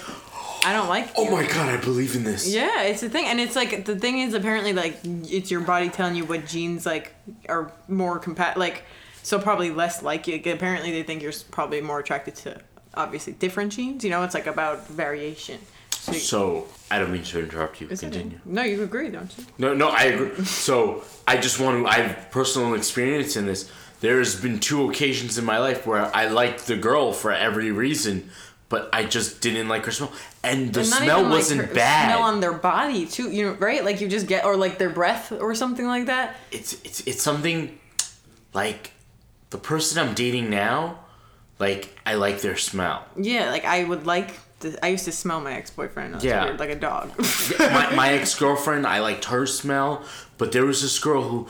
I 0.65 0.73
don't 0.73 0.89
like. 0.89 1.11
Oh 1.17 1.25
you. 1.25 1.31
my 1.31 1.47
god, 1.47 1.69
I 1.69 1.77
believe 1.77 2.17
in 2.17 2.25
this. 2.25 2.49
Yeah, 2.49 2.83
it's 2.83 3.01
the 3.01 3.09
thing, 3.09 3.27
and 3.27 3.41
it's 3.41 3.55
like 3.57 3.85
the 3.85 3.97
thing 3.97 4.19
is 4.19 4.35
apparently 4.35 4.73
like 4.73 4.99
it's 5.05 5.51
your 5.51 5.61
body 5.61 5.89
telling 5.89 6.17
you 6.17 6.25
what 6.25 6.47
genes 6.47 6.85
like 6.85 7.15
are 7.49 7.73
more 7.89 8.19
compat 8.19 8.57
like 8.57 8.83
so 9.23 9.39
probably 9.41 9.71
less 9.71 10.03
like 10.03 10.27
you. 10.29 10.41
Apparently, 10.53 10.93
they 10.93 11.03
think 11.03 11.23
you're 11.23 11.33
probably 11.51 11.81
more 11.81 11.99
attracted 11.99 12.37
to 12.37 12.61
obviously 12.95 13.33
different 13.33 13.73
genes. 13.73 14.05
You 14.05 14.11
know, 14.11 14.23
it's 14.23 14.35
like 14.35 14.47
about 14.47 14.87
variation. 14.89 15.59
So, 16.07 16.13
So 16.13 16.67
I 16.91 16.99
don't 16.99 17.11
mean 17.13 17.25
to 17.25 17.41
interrupt 17.41 17.81
you. 17.81 17.87
Continue. 17.89 18.39
No, 18.45 18.63
you 18.63 18.83
agree, 18.83 19.11
don't 19.11 19.33
you? 19.37 19.45
No, 19.59 19.75
no, 19.75 19.89
I 19.89 20.05
agree. 20.05 20.45
So 20.45 21.03
I 21.27 21.37
just 21.37 21.59
want 21.61 21.83
to. 21.85 21.89
I 21.89 21.95
have 22.07 22.31
personal 22.31 22.75
experience 22.75 23.37
in 23.37 23.47
this. 23.47 23.71
There's 24.01 24.41
been 24.41 24.59
two 24.61 24.89
occasions 24.91 25.39
in 25.39 25.45
my 25.45 25.59
life 25.59 25.87
where 25.87 26.15
I 26.15 26.29
liked 26.29 26.67
the 26.67 26.77
girl 26.77 27.13
for 27.13 27.33
every 27.33 27.73
reason, 27.73 28.31
but 28.69 28.89
I 28.93 29.05
just 29.05 29.41
didn't 29.41 29.69
like 29.69 29.85
her 29.87 29.91
smell, 29.91 30.13
and 30.45 30.73
the 30.73 30.81
And 30.81 30.89
smell 30.89 31.19
even, 31.21 31.31
like, 31.31 31.39
wasn't 31.39 31.61
her- 31.63 31.75
bad. 31.75 32.11
Smell 32.13 32.23
on 32.23 32.41
their 32.41 32.53
body 32.53 33.07
too, 33.07 33.31
you 33.31 33.47
know, 33.47 33.53
right? 33.55 33.83
Like 33.85 34.01
you 34.03 34.07
just 34.09 34.27
get 34.27 34.45
or 34.45 34.57
like 34.57 34.77
their 34.79 34.91
breath 34.91 35.33
or 35.33 35.55
something 35.55 35.87
like 35.87 36.07
that. 36.07 36.37
it's 36.53 36.75
it's 36.85 37.01
it's 37.07 37.23
something 37.23 37.79
like 38.55 38.93
the 39.51 39.59
person 39.59 39.99
I'm 39.99 40.15
dating 40.15 40.51
now. 40.51 41.01
Like 41.59 41.99
I 42.05 42.15
like 42.15 42.43
their 42.43 42.57
smell. 42.57 43.07
Yeah, 43.17 43.51
like 43.51 43.65
I 43.65 43.83
would 43.85 44.07
like. 44.07 44.31
To, 44.73 44.85
I 44.85 44.89
used 44.89 45.05
to 45.07 45.13
smell 45.13 45.41
my 45.41 45.55
ex 45.55 45.71
boyfriend. 45.71 46.23
Yeah. 46.23 46.47
Yeah, 46.47 46.57
like 46.57 46.71
a 46.71 46.77
dog. 46.77 47.13
my, 47.59 47.95
my 47.95 48.13
ex 48.13 48.35
girlfriend, 48.35 48.87
I 48.87 49.01
liked 49.01 49.27
her 49.27 49.47
smell, 49.47 50.05
but 50.39 50.53
there 50.53 50.65
was 50.65 50.83
this 50.83 50.99
girl 50.99 51.23
who, 51.23 51.49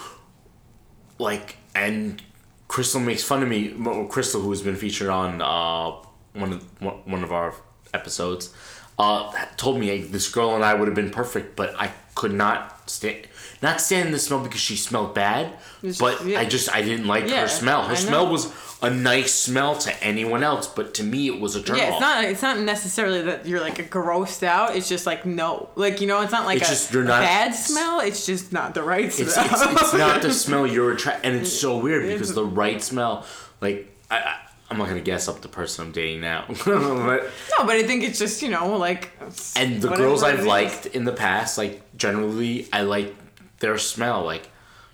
like, 1.19 1.57
and 1.75 2.23
Crystal 2.69 3.01
makes 3.01 3.23
fun 3.23 3.43
of 3.43 3.49
me. 3.49 3.75
Crystal, 4.09 4.41
who 4.41 4.51
has 4.51 4.63
been 4.63 4.77
featured 4.77 5.09
on 5.09 5.41
uh, 5.41 5.93
one 6.33 6.53
of 6.53 6.83
one 6.83 6.95
one 7.05 7.23
of 7.23 7.33
our 7.33 7.55
episodes, 7.95 8.55
uh, 8.99 9.33
told 9.57 9.79
me 9.79 9.87
hey, 9.87 10.03
this 10.03 10.29
girl 10.31 10.55
and 10.55 10.65
I 10.65 10.75
would 10.75 10.89
have 10.89 10.95
been 10.95 11.11
perfect, 11.11 11.57
but 11.57 11.75
I 11.79 11.93
could 12.15 12.33
not 12.33 12.91
stand 12.91 13.29
not 13.62 13.81
stand 13.81 14.12
the 14.12 14.19
smell 14.19 14.40
because 14.40 14.61
she 14.61 14.77
smelled 14.77 15.14
bad, 15.14 15.47
It's- 15.83 15.99
but 15.99 16.25
yeah. 16.27 16.40
I 16.40 16.45
just 16.45 16.73
I 16.75 16.83
didn't 16.83 17.07
like 17.07 17.29
Yeah, 17.29 17.42
her 17.42 17.49
smell. 17.49 17.85
Her 17.85 17.92
I 17.92 17.97
smell 17.97 18.27
know. 18.27 18.33
was 18.33 18.53
a 18.83 18.90
nice 18.90 19.33
smell 19.35 19.75
to 19.79 20.05
anyone 20.05 20.42
else, 20.42 20.66
but 20.66 20.92
to 20.95 21.03
me 21.03 21.29
it 21.29 21.40
was 21.40 21.57
a 21.57 21.62
turn 21.62 21.77
Yeah, 21.79 21.92
it's 21.92 22.01
not. 22.01 22.25
It's 22.25 22.42
not 22.42 22.59
necessarily 22.61 23.23
that 23.23 23.47
you're 23.47 23.61
like 23.61 23.90
grossed 23.90 24.42
out. 24.42 24.77
It's 24.77 24.88
just 24.88 25.07
like 25.07 25.25
no, 25.25 25.71
like 25.77 26.01
you 26.03 26.07
know, 26.07 26.21
it's 26.21 26.33
not 26.33 26.45
like 26.45 26.59
It's 26.61 26.69
a 26.69 26.73
just 26.73 26.92
you're 26.92 27.03
not- 27.05 27.23
bad 27.23 27.55
smell. 27.55 28.01
It's 28.01 28.27
just 28.27 28.53
not 28.53 28.75
the 28.75 28.83
right 28.83 29.11
smell. 29.12 29.29
it's, 29.29 29.37
it's, 29.38 29.83
it's 29.83 29.95
not 29.95 30.21
the 30.23 30.33
smell 30.45 30.66
you're 30.66 30.92
attracted, 30.92 31.27
and 31.27 31.40
it's 31.40 31.53
so 31.53 31.79
weird 31.79 32.07
because 32.07 32.35
the 32.35 32.45
right 32.45 32.83
smell, 32.83 33.25
like 33.62 33.90
I, 34.11 34.19
I 34.19 34.37
I'm 34.69 34.79
not 34.79 34.88
gonna 34.88 35.01
guess 35.01 35.29
up 35.29 35.40
the 35.42 35.49
person 35.49 35.87
I'm 35.87 35.92
dating 35.92 36.21
now, 36.21 36.45
but 36.49 36.66
no, 36.66 37.64
but 37.64 37.77
I 37.77 37.85
think 37.85 38.03
it's 38.05 38.19
just 38.19 38.42
you 38.42 38.51
know 38.51 38.77
like. 38.77 39.11
and 39.57 39.81
the 39.81 39.88
girls 39.88 40.23
I've 40.23 40.45
liked 40.45 40.87
in 40.87 41.05
the 41.05 41.12
past, 41.12 41.57
like 41.57 41.81
generally 41.97 42.69
I 42.73 42.83
like 42.83 43.14
their 43.61 43.79
smell, 43.79 44.25
like 44.25 44.49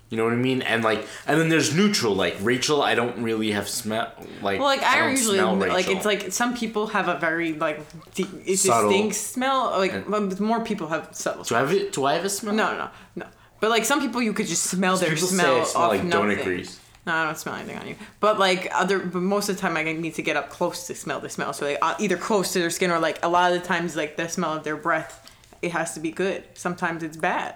you 0.09 0.17
know 0.17 0.25
what 0.25 0.33
I 0.33 0.37
mean, 0.37 0.61
and 0.61 0.83
like 0.83 1.07
and 1.25 1.39
then 1.41 1.49
there's 1.49 1.75
neutral, 1.75 2.13
like 2.13 2.35
Rachel. 2.41 2.81
I 2.83 2.93
don't 2.93 3.23
really 3.23 3.51
have 3.51 3.67
smell 3.67 4.11
like 4.43 4.59
Well, 4.59 4.67
like 4.67 4.83
I, 4.83 4.99
don't 4.99 5.11
usually 5.11 5.37
smell 5.39 5.55
like 5.55 5.87
it's 5.87 6.05
like 6.05 6.31
some 6.31 6.55
people 6.55 6.87
have 6.87 7.07
a 7.07 7.17
very 7.17 7.53
like 7.53 7.79
di- 8.13 8.27
it's 8.45 8.61
Subtle. 8.61 8.89
distinct 8.89 9.15
smell. 9.15 9.71
Like 9.77 9.91
And- 9.93 10.39
more 10.39 10.63
people 10.63 10.87
have 10.89 11.09
subtle. 11.13 11.43
do 11.43 11.55
I 11.55 11.59
have 11.59 11.71
it? 11.73 11.93
Do 11.93 12.05
I 12.05 12.13
have 12.13 12.25
a 12.25 12.29
smell? 12.29 12.53
No, 12.53 12.71
no, 12.73 12.77
no, 12.77 12.89
no. 13.15 13.25
But 13.59 13.69
like 13.71 13.85
some 13.85 14.01
people, 14.01 14.21
you 14.21 14.33
could 14.33 14.45
just 14.47 14.63
smell 14.63 14.97
their 14.97 15.09
People 15.11 15.27
say 15.29 15.35
smell 15.35 15.61
I 15.61 15.63
smell 15.63 15.83
off 15.83 15.89
like 15.91 16.03
nothing. 16.03 16.29
donut 16.37 16.43
grease. 16.43 16.79
No, 17.07 17.13
I 17.13 17.25
don't 17.25 17.37
smell 17.37 17.55
anything 17.55 17.77
on 17.79 17.87
you. 17.87 17.95
But 18.19 18.37
like 18.37 18.69
other, 18.73 18.99
but 18.99 19.21
most 19.21 19.49
of 19.49 19.55
the 19.55 19.61
time, 19.61 19.75
I 19.77 19.83
need 19.83 20.13
to 20.15 20.21
get 20.21 20.35
up 20.37 20.49
close 20.49 20.85
to 20.87 20.95
smell 20.95 21.19
the 21.21 21.29
smell. 21.29 21.53
So 21.53 21.65
like 21.65 21.79
uh, 21.81 21.95
either 21.99 22.17
close 22.17 22.53
to 22.53 22.59
their 22.59 22.69
skin 22.69 22.91
or 22.91 22.99
like 22.99 23.19
a 23.25 23.29
lot 23.29 23.51
of 23.51 23.59
the 23.61 23.65
times, 23.67 23.95
like 23.95 24.15
the 24.15 24.27
smell 24.29 24.53
of 24.53 24.63
their 24.63 24.75
breath, 24.77 25.31
it 25.61 25.71
has 25.71 25.93
to 25.95 25.99
be 25.99 26.11
good. 26.11 26.43
Sometimes 26.53 27.01
it's 27.03 27.17
bad. 27.17 27.55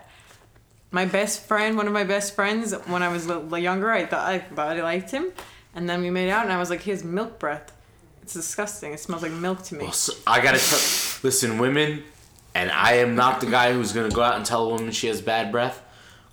My 0.91 1.05
best 1.05 1.45
friend, 1.45 1.75
one 1.75 1.87
of 1.87 1.93
my 1.93 2.05
best 2.05 2.33
friends, 2.33 2.73
when 2.85 3.03
I 3.03 3.09
was 3.09 3.25
a 3.25 3.39
little 3.39 3.57
younger, 3.57 3.91
I 3.91 4.05
thought 4.05 4.27
I 4.27 4.39
thought 4.39 4.77
I 4.77 4.81
liked 4.81 5.11
him, 5.11 5.31
and 5.75 5.89
then 5.89 6.01
we 6.01 6.09
made 6.09 6.29
out, 6.29 6.43
and 6.43 6.53
I 6.53 6.57
was 6.57 6.69
like, 6.69 6.81
he 6.81 6.91
has 6.91 7.03
milk 7.03 7.39
breath. 7.39 7.73
It's 8.21 8.33
disgusting. 8.33 8.93
It 8.93 8.99
smells 8.99 9.21
like 9.21 9.31
milk 9.31 9.63
to 9.63 9.75
me. 9.75 9.83
Well, 9.83 9.93
so 9.93 10.13
I 10.25 10.41
gotta 10.41 10.59
tell, 10.59 10.79
listen, 11.23 11.57
women, 11.57 12.03
and 12.55 12.71
I 12.71 12.93
am 12.93 13.15
not 13.15 13.41
the 13.41 13.47
guy 13.47 13.73
who's 13.73 13.91
gonna 13.91 14.09
go 14.09 14.21
out 14.21 14.35
and 14.35 14.45
tell 14.45 14.65
a 14.65 14.69
woman 14.69 14.91
she 14.91 15.07
has 15.07 15.21
bad 15.21 15.51
breath, 15.51 15.83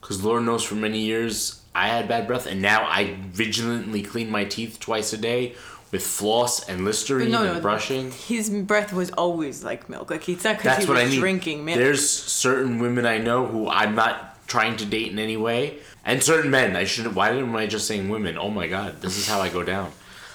because 0.01 0.23
Lord 0.25 0.45
knows 0.45 0.63
for 0.63 0.77
many 0.77 1.01
years 1.01 1.61
I 1.75 1.89
had 1.89 2.07
bad 2.07 2.29
breath, 2.29 2.47
and 2.47 2.63
now 2.63 2.85
I 2.85 3.17
vigilantly 3.21 4.03
clean 4.03 4.31
my 4.31 4.45
teeth 4.45 4.79
twice 4.79 5.13
a 5.13 5.19
day 5.19 5.57
with 5.91 6.05
floss 6.05 6.69
and 6.69 6.85
Listerine 6.85 7.31
no, 7.31 7.45
and 7.45 7.55
no, 7.55 7.61
brushing. 7.61 8.13
His 8.13 8.51
breath 8.51 8.93
was 8.93 9.11
always 9.11 9.63
like 9.65 9.89
milk. 9.89 10.11
Like 10.11 10.29
it's 10.29 10.45
not 10.45 10.59
because 10.59 10.85
he 10.85 10.91
was 10.91 11.01
I 11.01 11.07
mean. 11.07 11.21
drinking 11.21 11.65
milk. 11.65 11.79
There's 11.79 12.09
certain 12.09 12.79
women 12.81 13.07
I 13.07 13.19
know 13.19 13.47
who 13.47 13.69
I'm 13.69 13.95
not 13.95 14.34
trying 14.55 14.77
to 14.77 14.87
date 14.87 15.11
in 15.11 15.19
any 15.19 15.37
way, 15.37 15.79
and 16.05 16.23
certain 16.23 16.49
men. 16.59 16.77
I 16.77 16.85
shouldn't. 16.85 17.17
Why 17.17 17.31
am 17.31 17.57
I 17.57 17.67
just 17.67 17.89
saying 17.89 18.09
women? 18.09 18.39
Oh 18.39 18.51
my 18.51 18.67
God, 18.69 19.01
this 19.03 19.17
is 19.19 19.27
how 19.27 19.41
I 19.41 19.49
go 19.49 19.63
down. 19.65 19.91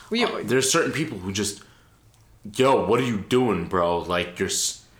We- 0.09 0.25
Uh, 0.25 0.41
there's 0.43 0.69
certain 0.69 0.91
people 0.91 1.17
who 1.19 1.31
just, 1.31 1.61
yo, 2.61 2.85
what 2.85 2.99
are 2.99 3.05
you 3.13 3.19
doing, 3.37 3.67
bro? 3.73 3.99
Like 4.15 4.37
your 4.39 4.49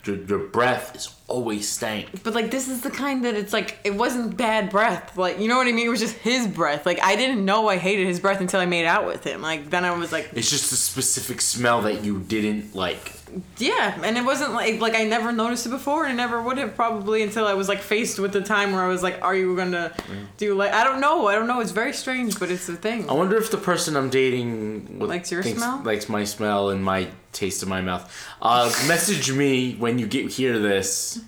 your, 0.06 0.16
your 0.30 0.38
breath 0.56 0.96
is 0.96 1.06
always 1.30 1.68
stank. 1.68 2.22
But 2.22 2.34
like 2.34 2.50
this 2.50 2.68
is 2.68 2.80
the 2.82 2.90
kind 2.90 3.24
that 3.24 3.34
it's 3.34 3.52
like 3.52 3.78
it 3.84 3.94
wasn't 3.94 4.36
bad 4.36 4.70
breath. 4.70 5.16
Like 5.16 5.38
you 5.40 5.48
know 5.48 5.56
what 5.56 5.66
I 5.66 5.72
mean? 5.72 5.86
It 5.86 5.90
was 5.90 6.00
just 6.00 6.16
his 6.16 6.46
breath. 6.46 6.84
Like 6.86 7.00
I 7.02 7.16
didn't 7.16 7.44
know 7.44 7.68
I 7.68 7.76
hated 7.78 8.06
his 8.06 8.20
breath 8.20 8.40
until 8.40 8.60
I 8.60 8.66
made 8.66 8.86
out 8.86 9.06
with 9.06 9.24
him. 9.24 9.40
Like 9.42 9.70
then 9.70 9.84
I 9.84 9.92
was 9.96 10.12
like, 10.12 10.30
It's 10.34 10.50
just 10.50 10.72
a 10.72 10.76
specific 10.76 11.40
smell 11.40 11.82
that 11.82 12.04
you 12.04 12.18
didn't 12.20 12.74
like. 12.74 13.12
yeah. 13.58 13.96
And 14.02 14.18
it 14.18 14.24
wasn't 14.24 14.52
like 14.54 14.80
like 14.80 14.94
I 14.96 15.04
never 15.04 15.30
noticed 15.32 15.64
it 15.66 15.70
before, 15.70 16.04
and 16.04 16.12
I 16.12 16.16
never 16.16 16.42
would 16.42 16.58
have 16.58 16.74
probably 16.74 17.22
until 17.22 17.46
I 17.46 17.54
was 17.54 17.68
like 17.68 17.80
faced 17.80 18.18
with 18.18 18.32
the 18.32 18.40
time 18.42 18.72
where 18.72 18.82
I 18.82 18.88
was 18.88 19.02
like, 19.02 19.22
are 19.22 19.36
you 19.36 19.54
gonna 19.56 19.92
do 20.36 20.54
like 20.54 20.72
I 20.72 20.82
don't 20.84 21.00
know. 21.00 21.28
I 21.28 21.34
don't 21.36 21.46
know. 21.46 21.60
It's 21.60 21.70
very 21.72 21.92
strange, 21.92 22.38
but 22.40 22.50
it's 22.50 22.66
the 22.66 22.76
thing. 22.76 23.08
I 23.08 23.12
wonder 23.12 23.36
if 23.36 23.50
the 23.50 23.56
person 23.56 23.96
I'm 23.96 24.10
dating 24.10 24.98
Likes 24.98 25.30
your 25.30 25.42
thinks- 25.44 25.58
smell? 25.62 25.80
likes 25.84 26.08
my 26.08 26.24
smell 26.24 26.70
and 26.70 26.82
my 26.84 27.06
taste 27.32 27.62
in 27.62 27.68
my 27.68 27.80
mouth. 27.80 28.04
Uh, 28.42 28.66
message 28.88 29.30
me 29.32 29.74
when 29.76 30.00
you 30.00 30.06
get 30.08 30.32
hear 30.32 30.58
this, 30.58 31.19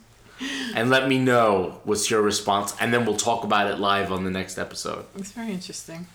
and 0.75 0.91
let 0.91 1.09
me 1.09 1.19
know 1.19 1.81
what's 1.85 2.11
your 2.11 2.23
response, 2.23 2.75
and 2.81 2.93
then 2.93 3.05
we'll 3.05 3.17
talk 3.17 3.45
about 3.45 3.71
it 3.71 3.79
live 3.79 4.11
on 4.13 4.25
the 4.25 4.31
next 4.31 4.59
episode. 4.59 5.05
It's 5.17 5.33
very 5.33 5.53
interesting. 5.53 6.07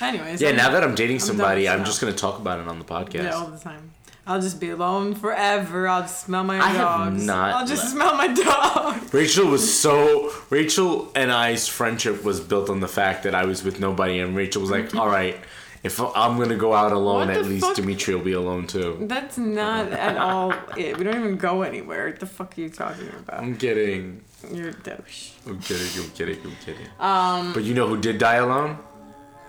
Anyways. 0.00 0.40
Yeah, 0.40 0.48
I'm- 0.48 0.56
now 0.56 0.70
that 0.70 0.84
I'm 0.84 0.94
dating 0.94 1.18
somebody, 1.20 1.62
with 1.62 1.70
I'm 1.72 1.84
just 1.84 2.00
gonna 2.00 2.12
talk 2.12 2.38
about 2.38 2.60
it 2.60 2.68
on 2.68 2.78
the 2.78 2.84
podcast. 2.84 3.24
Yeah, 3.24 3.30
all 3.34 3.46
the 3.48 3.58
time. 3.58 3.90
I'll 4.26 4.40
just 4.42 4.60
be 4.60 4.68
alone 4.68 5.14
forever. 5.14 5.88
I'll 5.88 6.02
just 6.02 6.26
smell 6.26 6.44
my 6.44 6.60
I 6.60 6.68
have 6.68 7.18
not 7.24 7.54
I'll 7.54 7.66
just 7.66 7.90
smell 7.92 8.14
my 8.14 8.28
dog. 8.28 9.02
Rachel 9.14 9.46
was 9.46 9.78
so 9.80 10.30
Rachel 10.50 11.10
and 11.16 11.32
I's 11.32 11.66
friendship 11.66 12.22
was 12.24 12.38
built 12.38 12.68
on 12.68 12.80
the 12.80 12.88
fact 12.88 13.22
that 13.22 13.34
I 13.34 13.46
was 13.46 13.64
with 13.64 13.80
nobody, 13.80 14.18
and 14.20 14.36
Rachel 14.36 14.60
was 14.60 14.70
like, 14.70 14.94
"All 15.00 15.08
right, 15.08 15.36
if 15.82 16.00
I'm 16.00 16.36
gonna 16.38 16.56
go 16.56 16.74
out 16.74 16.92
alone, 16.92 17.30
at 17.30 17.44
least 17.44 17.64
fuck? 17.66 17.76
Dimitri 17.76 18.14
will 18.14 18.24
be 18.24 18.32
alone 18.32 18.66
too." 18.66 18.96
That's 19.02 19.38
not 19.38 19.92
at 19.92 20.16
all 20.16 20.52
it. 20.76 20.96
We 20.98 21.04
don't 21.04 21.16
even 21.18 21.36
go 21.36 21.62
anywhere. 21.62 22.06
What 22.08 22.20
the 22.20 22.26
fuck 22.26 22.56
are 22.56 22.60
you 22.60 22.68
talking 22.70 23.08
about? 23.18 23.40
I'm 23.40 23.56
kidding. 23.56 24.22
You're 24.52 24.68
a 24.68 24.72
douche. 24.72 25.30
I'm 25.46 25.58
kidding. 25.60 25.86
I'm 26.04 26.10
kidding. 26.10 26.38
I'm 26.44 26.56
kidding. 26.64 26.86
Um, 27.00 27.52
But 27.52 27.64
you 27.64 27.74
know 27.74 27.86
who 27.88 27.96
did 28.00 28.18
die 28.18 28.36
alone? 28.36 28.78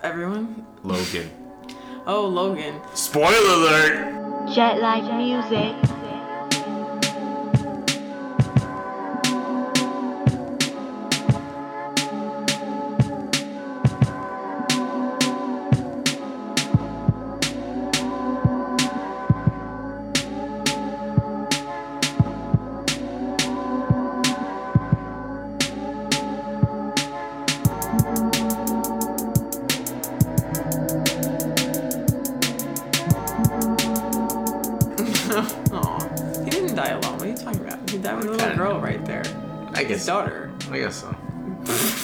everyone? 0.02 0.65
Logan. 0.84 1.30
Oh, 2.08 2.26
Logan. 2.26 2.80
Spoiler 2.94 3.54
alert! 3.60 4.48
Jet 4.56 4.80
like 4.82 5.04
music. 5.13 5.76
I 40.69 40.79
guess 40.79 41.01
so. 41.01 41.08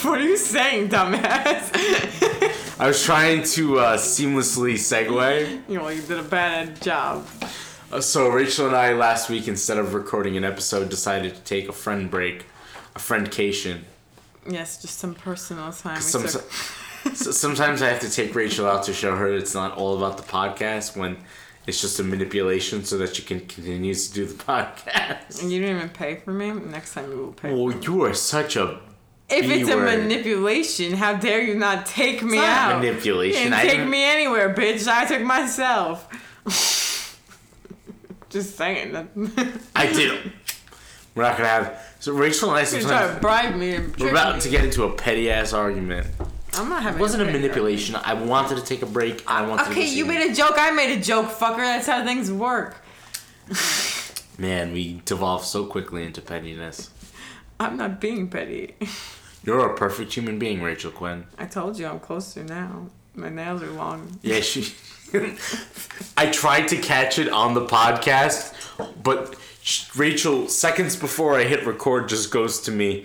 What 0.08 0.20
are 0.20 0.24
you 0.24 0.36
saying, 0.36 0.88
dumbass? 0.90 1.70
I 2.80 2.86
was 2.86 3.02
trying 3.02 3.42
to 3.44 3.78
uh, 3.78 3.96
seamlessly 3.96 4.74
segue. 4.74 5.62
you 5.68 5.78
know, 5.78 5.88
you 5.88 6.02
did 6.02 6.18
a 6.18 6.22
bad 6.22 6.80
job. 6.82 7.26
Uh, 7.90 8.00
so 8.00 8.28
Rachel 8.28 8.66
and 8.66 8.76
I 8.76 8.92
last 8.92 9.30
week, 9.30 9.48
instead 9.48 9.78
of 9.78 9.94
recording 9.94 10.36
an 10.36 10.44
episode, 10.44 10.88
decided 10.90 11.34
to 11.34 11.40
take 11.42 11.68
a 11.68 11.72
friend 11.72 12.10
break, 12.10 12.44
a 12.94 12.98
friendcation. 12.98 13.82
Yes, 14.48 14.80
just 14.82 14.98
some 14.98 15.14
personal 15.14 15.72
time. 15.72 16.00
Some, 16.00 16.22
took- 16.26 16.50
so 17.14 17.30
sometimes 17.30 17.82
I 17.82 17.88
have 17.88 18.00
to 18.00 18.10
take 18.10 18.34
Rachel 18.34 18.66
out 18.66 18.82
to 18.84 18.92
show 18.92 19.16
her 19.16 19.32
it's 19.32 19.54
not 19.54 19.76
all 19.76 19.96
about 19.96 20.16
the 20.18 20.24
podcast 20.24 20.96
when 20.96 21.16
it's 21.66 21.80
just 21.80 21.98
a 22.00 22.02
manipulation 22.04 22.84
so 22.84 22.98
that 22.98 23.18
you 23.18 23.24
can 23.24 23.40
continue 23.40 23.94
to 23.94 24.12
do 24.12 24.24
the 24.26 24.34
podcast. 24.44 25.42
And 25.42 25.50
you 25.52 25.60
didn't 25.60 25.76
even 25.76 25.88
pay 25.90 26.16
for 26.16 26.32
me. 26.32 26.50
Next 26.52 26.94
time 26.94 27.10
you 27.10 27.16
will 27.18 27.32
pay. 27.32 27.52
Well, 27.52 27.72
you 27.80 28.02
are 28.04 28.14
such 28.14 28.56
a 28.56 28.78
If 29.28 29.44
it's 29.50 29.68
a 29.68 29.72
B-word. 29.74 29.84
manipulation, 30.02 30.92
how 30.94 31.14
dare 31.14 31.42
you 31.42 31.54
not 31.56 31.86
take 31.86 32.22
me 32.22 32.36
not 32.36 32.48
out? 32.72 32.80
manipulation. 32.82 33.48
You 33.52 33.54
I 33.58 33.62
take 33.66 33.86
me 33.88 34.02
anywhere, 34.04 34.54
bitch. 34.54 34.86
I 34.86 35.04
took 35.04 35.22
myself. 35.22 36.08
Just 38.30 38.56
saying. 38.56 38.94
I 39.76 39.92
do. 39.92 40.18
We're 41.14 41.22
not 41.22 41.36
gonna 41.36 41.48
have. 41.48 41.82
So 42.00 42.12
Rachel 42.12 42.50
and 42.54 42.58
I 42.66 42.70
You're 42.70 42.82
trying 42.82 43.14
to 43.14 43.20
bribe 43.20 43.54
me 43.56 43.74
and 43.74 43.96
we're 43.96 44.10
about 44.10 44.36
me. 44.36 44.40
to 44.42 44.48
get 44.50 44.64
into 44.64 44.84
a 44.84 44.92
petty 44.92 45.30
ass 45.30 45.52
argument. 45.52 46.06
I'm 46.56 46.68
not 46.68 46.82
having. 46.82 46.98
It 46.98 47.02
wasn't 47.02 47.22
a 47.22 47.26
pay. 47.26 47.32
manipulation. 47.32 47.96
I 47.96 48.14
wanted 48.14 48.56
to 48.56 48.64
take 48.64 48.82
a 48.82 48.86
break. 48.86 49.22
I 49.28 49.46
wanted. 49.46 49.66
Break. 49.66 49.78
Okay, 49.78 49.88
you 49.88 50.06
made 50.06 50.30
a 50.30 50.34
joke. 50.34 50.54
I 50.56 50.70
made 50.70 50.96
a 50.96 51.00
joke, 51.00 51.26
fucker. 51.26 51.58
That's 51.58 51.86
how 51.86 52.04
things 52.04 52.32
work. 52.32 52.82
Man, 54.38 54.72
we 54.72 55.00
devolve 55.04 55.44
so 55.44 55.66
quickly 55.66 56.04
into 56.04 56.20
pettiness. 56.20 56.90
I'm 57.58 57.76
not 57.76 58.00
being 58.00 58.28
petty. 58.28 58.74
You're 59.44 59.70
a 59.70 59.76
perfect 59.76 60.12
human 60.12 60.38
being, 60.38 60.62
Rachel 60.62 60.90
Quinn. 60.90 61.26
I 61.38 61.46
told 61.46 61.78
you 61.78 61.86
I'm 61.86 62.00
closer 62.00 62.42
now. 62.44 62.88
My 63.14 63.30
nails 63.30 63.62
are 63.62 63.70
long. 63.70 64.18
Yeah, 64.22 64.40
she. 64.40 64.74
I 66.16 66.30
tried 66.30 66.68
to 66.68 66.76
catch 66.76 67.18
it 67.18 67.28
on 67.28 67.54
the 67.54 67.64
podcast, 67.64 68.52
but 69.02 69.36
Rachel, 69.96 70.48
seconds 70.48 70.96
before 70.96 71.38
I 71.38 71.44
hit 71.44 71.64
record, 71.64 72.08
just 72.08 72.30
goes 72.30 72.60
to 72.62 72.72
me. 72.72 73.04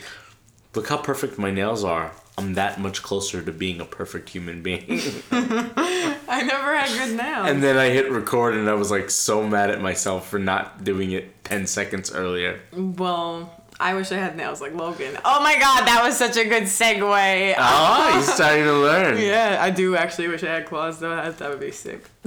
look 0.74 0.88
how 0.88 0.98
perfect 0.98 1.38
my 1.38 1.52
nails 1.52 1.84
are. 1.84 2.12
I'm 2.42 2.56
that 2.56 2.80
much 2.80 3.04
closer 3.04 3.42
to 3.42 3.52
being 3.52 3.80
a 3.80 3.86
perfect 3.86 4.30
human 4.30 4.62
being. 4.64 4.84
I 5.32 6.44
never 6.44 6.76
had 6.76 6.90
good 6.98 7.16
nails. 7.18 7.50
and 7.50 7.62
then 7.62 7.78
I 7.78 7.90
hit 7.90 8.10
record 8.12 8.56
and 8.56 8.70
I 8.70 8.74
was 8.74 8.90
like 8.90 9.10
so 9.10 9.46
mad 9.48 9.70
at 9.70 9.82
myself 9.82 10.28
for 10.30 10.40
not 10.40 10.84
doing 10.84 11.12
it 11.12 11.44
10 11.44 11.68
seconds 11.68 12.12
earlier. 12.12 12.60
well, 12.74 13.54
I 13.80 13.96
wish 13.96 14.12
I 14.12 14.18
had 14.18 14.38
nails 14.38 14.62
like 14.62 14.74
Logan. 14.76 15.18
Oh 15.26 15.42
my 15.42 15.54
god, 15.60 15.88
that 15.88 16.02
was 16.04 16.16
such 16.18 16.38
a 16.38 16.46
good 16.46 16.64
segue. 16.64 17.56
Oh, 17.58 18.12
you're 18.14 18.22
starting 18.24 18.64
to 18.66 18.74
learn. 18.74 19.18
Yeah, 19.20 19.58
I 19.60 19.72
do 19.72 19.96
actually 19.96 20.28
wish 20.28 20.44
I 20.44 20.52
had 20.54 20.66
claws 20.68 21.00
though. 21.00 21.16
That, 21.16 21.38
that 21.40 21.50
would 21.50 21.60
be 21.60 21.72
sick. 21.72 22.06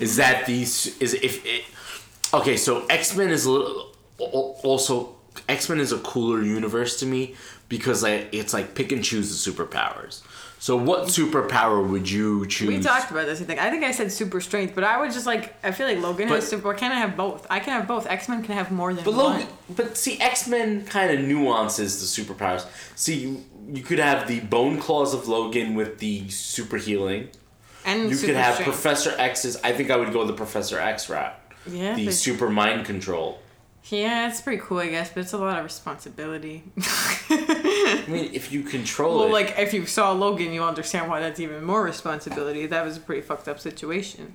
Is 0.00 0.16
that 0.16 0.46
these 0.46 0.96
is 1.00 1.14
if 1.14 1.44
it 1.44 1.64
Okay, 2.32 2.56
so 2.56 2.84
X-Men 2.86 3.30
is 3.30 3.44
a 3.44 3.50
little 3.50 3.92
also 4.18 5.16
X-Men 5.48 5.80
is 5.80 5.92
a 5.92 5.98
cooler 5.98 6.42
universe 6.42 6.98
to 7.00 7.06
me 7.06 7.34
because 7.76 8.02
like 8.02 8.28
it's 8.32 8.52
like 8.52 8.74
pick 8.74 8.92
and 8.92 9.02
choose 9.02 9.26
the 9.32 9.38
superpowers. 9.50 10.22
So 10.60 10.76
what 10.76 11.08
superpower 11.08 11.86
would 11.90 12.08
you 12.08 12.46
choose? 12.46 12.68
we 12.68 12.80
talked 12.80 13.10
about 13.10 13.26
this. 13.26 13.40
I 13.42 13.44
think. 13.44 13.60
I 13.60 13.68
think 13.70 13.82
I 13.84 13.90
said 13.90 14.10
super 14.12 14.40
strength, 14.40 14.74
but 14.74 14.82
I 14.84 14.98
would 15.00 15.12
just 15.12 15.26
like. 15.26 15.54
I 15.62 15.72
feel 15.72 15.86
like 15.86 15.98
Logan 15.98 16.28
But- 16.28 16.36
has 16.36 16.48
super. 16.48 16.72
Can 16.74 16.90
I 16.92 17.00
have 17.04 17.16
both? 17.16 17.46
I 17.50 17.58
can 17.60 17.72
have 17.78 17.86
both. 17.88 18.06
X 18.06 18.28
Men 18.28 18.42
can 18.42 18.54
have 18.54 18.70
more 18.70 18.94
than 18.94 19.04
But 19.04 19.14
one. 19.14 19.24
Logan, 19.40 19.46
but 19.76 19.96
see, 19.98 20.18
X 20.20 20.46
Men 20.48 20.86
kind 20.86 21.10
of 21.12 21.24
nuances 21.26 21.90
the 22.00 22.06
superpowers. 22.22 22.64
See, 22.96 23.14
you, 23.24 23.44
you 23.74 23.82
could 23.82 23.98
have 23.98 24.26
the 24.28 24.40
bone 24.40 24.78
claws 24.78 25.12
of 25.12 25.26
Logan 25.28 25.74
with 25.74 25.98
the 25.98 26.28
super 26.30 26.76
healing. 26.78 27.28
and 27.84 28.08
You 28.08 28.14
super 28.14 28.28
could 28.32 28.36
have 28.36 28.54
strength. 28.54 28.70
Professor 28.72 29.12
X's. 29.18 29.56
I 29.64 29.72
think 29.72 29.90
I 29.90 29.96
would 29.96 30.12
go 30.12 30.24
the 30.24 30.32
Professor 30.44 30.78
X 30.78 31.10
route. 31.10 31.34
Yeah, 31.66 31.94
The 31.96 32.10
super 32.12 32.48
mind 32.48 32.86
control. 32.86 33.38
Yeah, 33.90 34.28
it's 34.30 34.40
pretty 34.40 34.62
cool, 34.64 34.78
I 34.78 34.88
guess, 34.88 35.10
but 35.12 35.20
it's 35.24 35.34
a 35.34 35.38
lot 35.38 35.58
of 35.58 35.64
responsibility. 35.64 36.62
I 38.06 38.10
mean, 38.10 38.30
if 38.32 38.52
you 38.52 38.62
control 38.62 39.18
well, 39.18 39.28
it, 39.28 39.32
like 39.32 39.54
if 39.58 39.74
you 39.74 39.86
saw 39.86 40.12
Logan, 40.12 40.52
you 40.52 40.62
understand 40.64 41.10
why 41.10 41.20
that's 41.20 41.40
even 41.40 41.62
more 41.64 41.82
responsibility. 41.82 42.66
That 42.66 42.84
was 42.84 42.96
a 42.96 43.00
pretty 43.00 43.22
fucked 43.22 43.48
up 43.48 43.60
situation. 43.60 44.34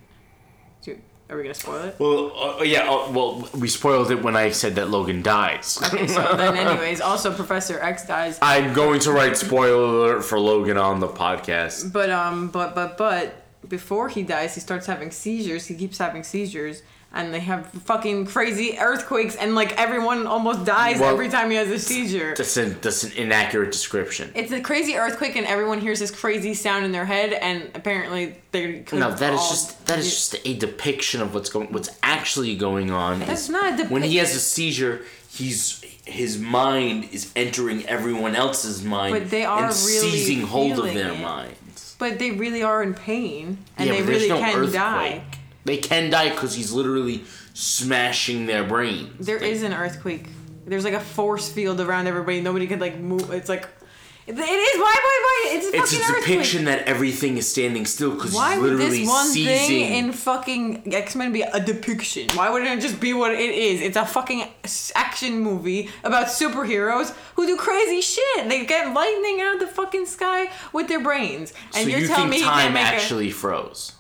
Dude, 0.82 1.02
are 1.30 1.38
we 1.38 1.44
gonna 1.44 1.54
spoil 1.54 1.84
it? 1.86 1.96
well, 2.00 2.60
uh, 2.60 2.64
yeah. 2.64 2.90
Uh, 2.90 3.12
well, 3.12 3.50
we 3.58 3.68
spoiled 3.68 4.12
it 4.12 4.22
when 4.22 4.36
I 4.36 4.52
said 4.52 4.76
that 4.76 4.90
Logan 4.90 5.24
dies. 5.24 5.80
Okay, 5.84 6.08
so 6.08 6.36
then, 6.36 6.56
anyways, 6.68 7.02
also 7.02 7.34
Professor 7.34 7.80
X 7.80 8.06
dies. 8.06 8.38
I'm 8.42 8.74
going 8.74 9.00
to 9.02 9.12
write 9.12 9.38
spoiler 9.38 9.84
alert 9.84 10.26
for 10.26 10.40
Logan 10.40 10.78
on 10.78 11.00
the 11.00 11.08
podcast. 11.08 11.92
But 11.92 12.10
um, 12.10 12.50
but 12.50 12.76
but 12.76 12.98
but 12.98 13.44
before 13.68 14.10
he 14.10 14.24
dies, 14.24 14.56
he 14.56 14.62
starts 14.62 14.86
having 14.86 15.12
seizures. 15.12 15.66
He 15.66 15.76
keeps 15.76 15.98
having 15.98 16.24
seizures, 16.24 16.84
and 17.12 17.34
they 17.34 17.40
have 17.40 17.66
fucking 17.72 18.26
crazy 18.28 18.78
earthquakes, 18.80 19.36
and 19.36 19.56
like 19.56 19.78
everyone 19.80 20.28
almost 20.28 20.64
dies 20.66 21.00
Well- 21.00 21.12
every 21.14 21.30
time 21.30 21.50
he 21.50 21.56
has 21.58 21.70
a 21.70 21.80
seizure. 21.80 22.36
That's 22.38 22.56
an 22.58 22.78
that's 22.82 23.04
an 23.04 23.12
inaccurate 23.14 23.72
description. 23.72 24.32
It's 24.36 24.52
a 24.52 24.62
crazy 24.62 24.96
earthquake, 24.96 25.36
and 25.36 25.48
everyone 25.48 25.80
hears 25.82 26.00
this 26.00 26.12
crazy 26.12 26.54
sound 26.54 26.86
in 26.86 26.92
their 26.92 27.06
head, 27.06 27.34
and 27.34 27.70
apparently 27.74 28.36
they're 28.52 28.84
No, 28.92 29.12
that 29.14 29.34
is 29.34 29.50
just 29.50 29.86
that 29.88 29.98
is 30.00 30.10
just 30.10 30.36
a 30.46 30.54
depiction 30.56 31.22
of 31.22 31.34
what's 31.34 31.50
going 31.50 31.68
what's 31.72 31.90
actually 32.04 32.56
going 32.56 32.92
on. 32.92 33.20
That's 33.22 33.50
not 33.50 33.80
a 33.80 33.86
when 33.86 34.04
he 34.04 34.18
has 34.18 34.36
a 34.36 34.40
seizure, 34.40 35.02
he's 35.32 35.82
his 36.06 36.38
mind 36.40 37.08
is 37.12 37.32
entering 37.36 37.86
everyone 37.88 38.36
else's 38.36 38.84
mind 38.84 39.14
But 39.14 39.30
they 39.30 39.46
are 39.46 39.66
and 39.66 39.76
really 39.76 40.10
seizing 40.12 40.42
hold 40.42 40.80
of 40.80 40.86
their 40.94 41.12
it. 41.14 41.20
minds. 41.20 41.96
But 42.00 42.18
they 42.18 42.32
really 42.32 42.64
are 42.64 42.82
in 42.82 42.94
pain, 42.94 43.58
and 43.78 43.90
yeah, 43.90 43.96
they 43.96 44.02
really 44.04 44.30
no 44.30 44.40
can 44.40 44.56
earthquake. 44.60 44.74
die. 44.74 45.22
They 45.70 45.78
can 45.78 46.10
die 46.10 46.30
because 46.30 46.56
he's 46.56 46.72
literally 46.72 47.26
smashing 47.54 48.48
their 48.48 48.64
brains. 48.64 49.24
There 49.24 49.40
Like, 49.40 49.52
is 49.52 49.62
an 49.62 49.72
earthquake. 49.72 50.26
There's 50.66 50.84
like 50.84 50.96
a 50.96 51.00
force 51.00 51.48
field 51.52 51.80
around 51.80 52.08
everybody. 52.08 52.42
Nobody 52.42 52.66
could 52.66 52.82
like 52.82 52.98
move. 52.98 53.30
It's 53.30 53.50
like, 53.50 53.68
it 54.26 54.34
is. 54.34 54.38
Why? 54.40 54.96
Why? 55.04 55.20
Why? 55.28 55.56
It's 55.58 55.68
a 55.68 55.78
It's 55.78 55.94
fucking 55.96 56.16
a 56.16 56.20
depiction 56.22 56.66
that 56.66 56.88
everything 56.88 57.38
is 57.38 57.48
standing 57.48 57.86
still 57.86 58.16
because 58.16 58.34
Why 58.34 58.58
would 58.58 58.80
this 58.80 59.08
one 59.08 59.28
seizing. 59.28 59.68
thing 59.68 59.94
in 60.06 60.12
fucking 60.12 60.92
X 60.92 61.16
Men 61.16 61.32
be 61.32 61.44
a 61.44 61.60
depiction? 61.60 62.30
Why 62.36 62.50
wouldn't 62.50 62.72
it 62.72 62.82
just 62.82 63.00
be 63.00 63.14
what 63.14 63.32
it 63.32 63.40
is? 63.40 63.82
It's 63.82 63.96
a 63.98 64.08
fucking 64.08 64.44
action 64.96 65.40
movie 65.40 65.90
about 66.04 66.28
superheroes 66.30 67.14
who 67.36 67.46
do 67.46 67.58
crazy 67.58 68.02
shit. 68.02 68.50
They 68.50 68.66
get 68.66 68.92
lightning 68.92 69.40
out 69.42 69.54
of 69.54 69.60
the 69.60 69.68
fucking 69.68 70.08
sky 70.08 70.50
with 70.74 70.88
their 70.88 71.00
brains. 71.00 71.54
And 71.76 71.84
so 71.84 71.90
you're 71.90 72.00
you 72.00 72.08
telling 72.08 72.32
think 72.32 72.42
me 72.42 72.48
time 72.48 72.76
actually 72.76 73.30
froze? 73.30 73.94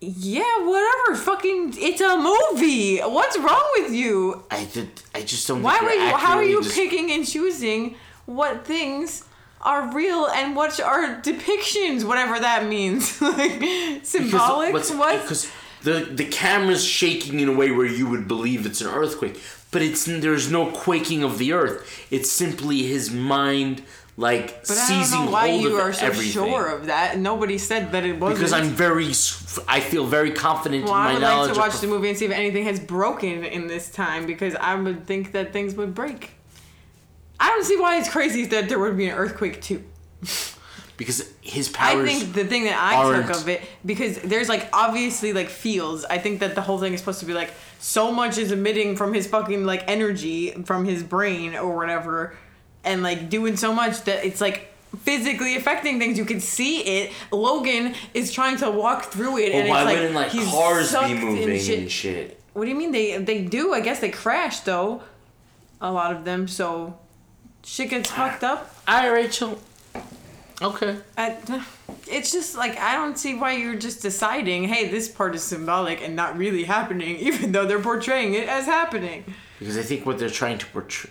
Yeah, 0.00 0.58
whatever. 0.66 1.16
Fucking, 1.16 1.74
it's 1.78 2.00
a 2.00 2.16
movie. 2.18 2.98
What's 3.00 3.38
wrong 3.38 3.64
with 3.78 3.92
you? 3.92 4.42
I 4.50 4.64
did. 4.64 4.88
I 5.14 5.22
just 5.22 5.46
don't. 5.48 5.62
Why 5.62 5.78
were 5.82 5.90
you? 5.90 6.16
How 6.16 6.36
are 6.36 6.44
you 6.44 6.62
des- 6.62 6.70
picking 6.70 7.10
and 7.10 7.26
choosing 7.26 7.96
what 8.26 8.66
things 8.66 9.24
are 9.62 9.94
real 9.94 10.26
and 10.26 10.54
what 10.54 10.78
are 10.80 11.20
depictions? 11.22 12.04
Whatever 12.04 12.38
that 12.40 12.66
means, 12.66 13.20
like 13.22 13.62
symbolic. 14.04 14.72
what's- 14.72 14.90
What? 14.90 15.22
Because 15.22 15.50
the 15.82 16.00
the 16.14 16.24
camera's 16.26 16.84
shaking 16.84 17.40
in 17.40 17.48
a 17.48 17.52
way 17.52 17.70
where 17.70 17.86
you 17.86 18.06
would 18.08 18.28
believe 18.28 18.66
it's 18.66 18.80
an 18.82 18.88
earthquake, 18.88 19.40
but 19.70 19.80
it's 19.82 20.04
there's 20.04 20.50
no 20.50 20.70
quaking 20.70 21.22
of 21.22 21.38
the 21.38 21.52
earth. 21.52 22.06
It's 22.10 22.30
simply 22.30 22.82
his 22.82 23.10
mind 23.10 23.82
like 24.16 24.60
But 24.66 24.78
I 24.78 24.88
don't 25.10 25.10
know 25.26 25.30
why 25.32 25.48
hold 25.50 25.62
you 25.62 25.74
of 25.76 25.80
are 25.80 25.92
so 25.92 26.06
everything. 26.06 26.32
sure 26.32 26.68
of 26.68 26.86
that. 26.86 27.18
Nobody 27.18 27.58
said 27.58 27.92
that 27.92 28.04
it 28.04 28.18
wasn't. 28.20 28.38
because 28.38 28.52
I'm 28.52 28.68
very, 28.68 29.08
I 29.68 29.80
feel 29.80 30.06
very 30.06 30.30
confident 30.30 30.84
Well, 30.84 30.94
in 30.94 30.98
my 31.00 31.10
I 31.10 31.12
would 31.14 31.20
knowledge. 31.22 31.48
like 31.48 31.54
to 31.54 31.60
watch 31.60 31.80
the 31.80 31.86
movie 31.88 32.08
and 32.10 32.16
see 32.18 32.24
if 32.26 32.30
anything 32.32 32.64
has 32.64 32.78
broken 32.78 33.44
in 33.44 33.66
this 33.66 33.90
time 33.90 34.26
because 34.26 34.54
I 34.54 34.74
would 34.76 35.06
think 35.06 35.32
that 35.32 35.52
things 35.52 35.74
would 35.74 35.94
break. 35.94 36.30
I 37.40 37.48
don't 37.48 37.64
see 37.64 37.76
why 37.76 37.98
it's 37.98 38.08
crazy 38.08 38.46
that 38.46 38.68
there 38.68 38.78
would 38.78 38.96
be 38.96 39.08
an 39.08 39.16
earthquake 39.16 39.60
too. 39.60 39.82
because 40.96 41.32
his 41.40 41.68
powers. 41.68 42.08
I 42.08 42.12
think 42.12 42.34
the 42.34 42.44
thing 42.44 42.64
that 42.64 42.78
I 42.80 43.20
took 43.20 43.30
of 43.36 43.48
it 43.48 43.62
because 43.84 44.18
there's 44.20 44.48
like 44.48 44.68
obviously 44.72 45.32
like 45.32 45.48
fields. 45.48 46.04
I 46.08 46.18
think 46.18 46.38
that 46.40 46.54
the 46.54 46.60
whole 46.62 46.78
thing 46.78 46.94
is 46.94 47.00
supposed 47.00 47.20
to 47.20 47.26
be 47.26 47.34
like 47.34 47.50
so 47.80 48.12
much 48.12 48.38
is 48.38 48.52
emitting 48.52 48.96
from 48.96 49.12
his 49.12 49.26
fucking 49.26 49.64
like 49.66 49.82
energy 49.88 50.52
from 50.64 50.84
his 50.84 51.02
brain 51.02 51.56
or 51.56 51.74
whatever, 51.76 52.36
and 52.84 53.02
like 53.02 53.28
doing 53.28 53.56
so 53.56 53.72
much 53.72 54.02
that 54.02 54.24
it's 54.24 54.40
like 54.40 54.68
physically 55.02 55.56
affecting 55.56 55.98
things. 55.98 56.18
You 56.18 56.24
can 56.24 56.40
see 56.40 56.80
it. 56.80 57.12
Logan 57.32 57.94
is 58.12 58.32
trying 58.32 58.56
to 58.58 58.70
walk 58.70 59.06
through 59.06 59.38
it, 59.38 59.52
Well, 59.52 59.60
and 59.60 59.68
why 59.68 59.80
it's 59.80 59.86
like 59.86 59.96
wouldn't 59.96 60.14
like 60.14 60.30
he's 60.30 60.48
cars 60.48 60.92
be 60.92 61.12
in 61.12 61.18
moving 61.18 61.58
shit. 61.60 61.78
and 61.80 61.90
shit? 61.90 62.40
What 62.52 62.64
do 62.64 62.70
you 62.70 62.76
mean 62.76 62.92
they 62.92 63.18
they 63.18 63.42
do? 63.42 63.72
I 63.74 63.80
guess 63.80 64.00
they 64.00 64.10
crash 64.10 64.60
though, 64.60 65.02
a 65.80 65.90
lot 65.90 66.14
of 66.14 66.24
them. 66.24 66.48
So 66.48 66.98
shit 67.64 67.90
gets 67.90 68.10
ah. 68.12 68.14
fucked 68.14 68.44
up. 68.44 68.74
All 68.86 68.98
right, 68.98 69.08
Rachel. 69.08 69.60
Okay. 70.62 70.96
I, 71.18 71.36
it's 72.08 72.30
just 72.30 72.56
like 72.56 72.78
I 72.78 72.94
don't 72.94 73.18
see 73.18 73.34
why 73.34 73.52
you're 73.52 73.74
just 73.74 74.02
deciding, 74.02 74.64
hey, 74.64 74.88
this 74.88 75.08
part 75.08 75.34
is 75.34 75.42
symbolic 75.42 76.00
and 76.00 76.14
not 76.14 76.36
really 76.36 76.64
happening, 76.64 77.16
even 77.20 77.52
though 77.52 77.66
they're 77.66 77.82
portraying 77.82 78.34
it 78.34 78.48
as 78.48 78.66
happening. 78.66 79.24
Because 79.58 79.76
I 79.76 79.82
think 79.82 80.06
what 80.06 80.18
they're 80.18 80.30
trying 80.30 80.58
to 80.58 80.66
portray. 80.66 81.10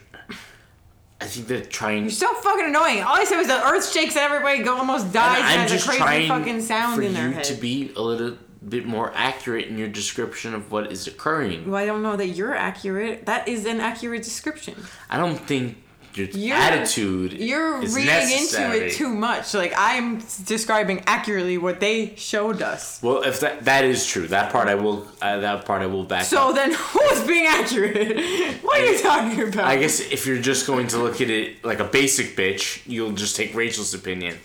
I 1.22 1.26
think 1.26 1.48
they're 1.48 1.62
trying. 1.62 2.04
You're 2.04 2.12
so 2.12 2.34
fucking 2.34 2.66
annoying. 2.66 3.02
All 3.02 3.16
I 3.16 3.24
said 3.24 3.38
was 3.38 3.48
the 3.48 3.64
earth 3.66 3.90
shakes 3.92 4.16
and 4.16 4.24
everybody 4.26 4.62
go 4.62 4.78
almost 4.78 5.14
dies 5.14 5.38
and, 5.40 5.46
I'm 5.46 5.60
has 5.60 5.72
just 5.72 5.86
a 5.86 5.90
crazy 5.90 6.04
trying 6.04 6.28
fucking 6.28 6.62
sound 6.62 6.96
for 6.98 7.02
in 7.02 7.14
their 7.14 7.30
you 7.30 7.34
head. 7.36 7.44
to 7.46 7.54
be 7.54 7.94
a 7.96 8.02
little 8.02 8.38
bit 8.68 8.86
more 8.86 9.12
accurate 9.14 9.68
in 9.68 9.78
your 9.78 9.90
description 9.90 10.54
of 10.54 10.72
what 10.72 10.92
is 10.92 11.06
occurring. 11.08 11.70
well, 11.70 11.82
I 11.82 11.86
don't 11.86 12.02
know 12.02 12.16
that 12.16 12.30
you're 12.30 12.56
accurate. 12.56 13.26
That 13.26 13.48
is 13.48 13.66
an 13.66 13.80
accurate 13.82 14.24
description. 14.24 14.76
I 15.10 15.18
don't 15.18 15.38
think 15.38 15.83
your 16.18 16.28
You're- 16.28 16.52
attitude 16.52 17.34
You're 17.34 17.82
is 17.84 17.96
reading 17.96 18.08
necessary. 18.14 18.76
into 18.78 18.86
it 18.88 18.94
too 18.94 19.10
much. 19.10 19.54
Like 19.54 19.74
I'm 19.78 20.22
describing 20.46 21.04
accurately 21.08 21.58
what 21.58 21.80
they 21.80 22.14
showed 22.16 22.62
us. 22.62 23.02
Well, 23.02 23.24
if 23.24 23.40
that 23.42 23.66
that 23.66 23.84
is 23.86 24.06
true, 24.06 24.28
that 24.28 24.52
part 24.52 24.68
I 24.68 24.76
will 24.76 25.08
uh, 25.22 25.40
that 25.40 25.66
part 25.66 25.82
I 25.82 25.88
will 25.88 26.04
back 26.04 26.26
So 26.26 26.50
up. 26.50 26.56
then, 26.56 26.74
who's 26.78 27.22
being 27.28 27.46
accurate? 27.48 28.20
What 28.64 28.82
are 28.82 28.86
you 28.86 29.00
talking 29.00 29.42
about? 29.50 29.66
I 29.66 29.78
guess 29.78 30.00
if 30.00 30.26
you're 30.26 30.40
just 30.40 30.66
going 30.66 30.88
to 30.88 30.98
look 30.98 31.22
at 31.22 31.30
it 31.30 31.64
like 31.64 31.80
a 31.80 31.84
basic 31.84 32.36
bitch, 32.36 32.82
you'll 32.88 33.12
just 33.12 33.36
take 33.36 33.54
Rachel's 33.54 33.94
opinion. 33.94 34.38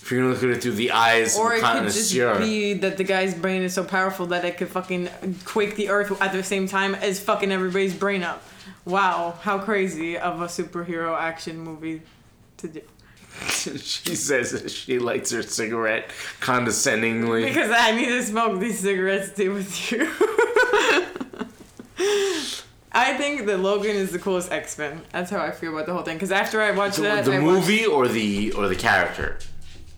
If 0.00 0.10
you're 0.10 0.20
gonna 0.20 0.34
look 0.34 0.42
at 0.42 0.50
it 0.50 0.62
through 0.62 0.72
the 0.72 0.90
eyes 0.90 1.36
Or 1.38 1.52
of 1.52 1.58
it 1.58 1.62
could 1.62 1.84
just 1.84 2.12
be 2.38 2.74
that 2.74 2.96
the 2.98 3.04
guy's 3.04 3.34
brain 3.34 3.62
is 3.62 3.72
so 3.74 3.84
powerful 3.84 4.26
that 4.26 4.44
it 4.44 4.58
could 4.58 4.68
fucking 4.68 5.08
quake 5.46 5.76
the 5.76 5.88
earth 5.88 6.20
at 6.20 6.32
the 6.32 6.42
same 6.42 6.66
time 6.68 6.94
as 6.94 7.20
fucking 7.20 7.50
everybody's 7.50 7.94
brain 7.94 8.22
up. 8.22 8.42
Wow, 8.84 9.34
how 9.42 9.58
crazy 9.58 10.16
of 10.18 10.40
a 10.42 10.46
superhero 10.46 11.18
action 11.18 11.58
movie 11.58 12.02
to 12.58 12.68
do. 12.68 12.80
she 13.50 14.14
says 14.14 14.52
that 14.52 14.70
she 14.70 14.98
lights 14.98 15.30
her 15.32 15.42
cigarette 15.42 16.10
condescendingly. 16.40 17.44
Because 17.44 17.70
I 17.72 17.90
need 17.90 18.06
to 18.06 18.22
smoke 18.22 18.60
these 18.60 18.78
cigarettes 18.78 19.30
to 19.30 19.36
do 19.36 19.52
with 19.54 19.92
you. 19.92 20.06
I 22.96 23.14
think 23.14 23.46
that 23.46 23.58
Logan 23.58 23.96
is 23.96 24.12
the 24.12 24.18
coolest 24.20 24.52
X 24.52 24.78
Men. 24.78 25.02
That's 25.10 25.30
how 25.30 25.40
I 25.40 25.50
feel 25.50 25.72
about 25.74 25.86
the 25.86 25.92
whole 25.94 26.02
thing. 26.02 26.14
Because 26.16 26.30
after 26.30 26.60
I 26.62 26.70
watched 26.70 26.96
The, 26.96 27.02
that, 27.02 27.24
the 27.24 27.32
I 27.34 27.40
watched- 27.40 27.44
movie 27.66 27.86
or 27.86 28.06
the 28.06 28.52
or 28.52 28.68
the 28.68 28.76
character. 28.76 29.38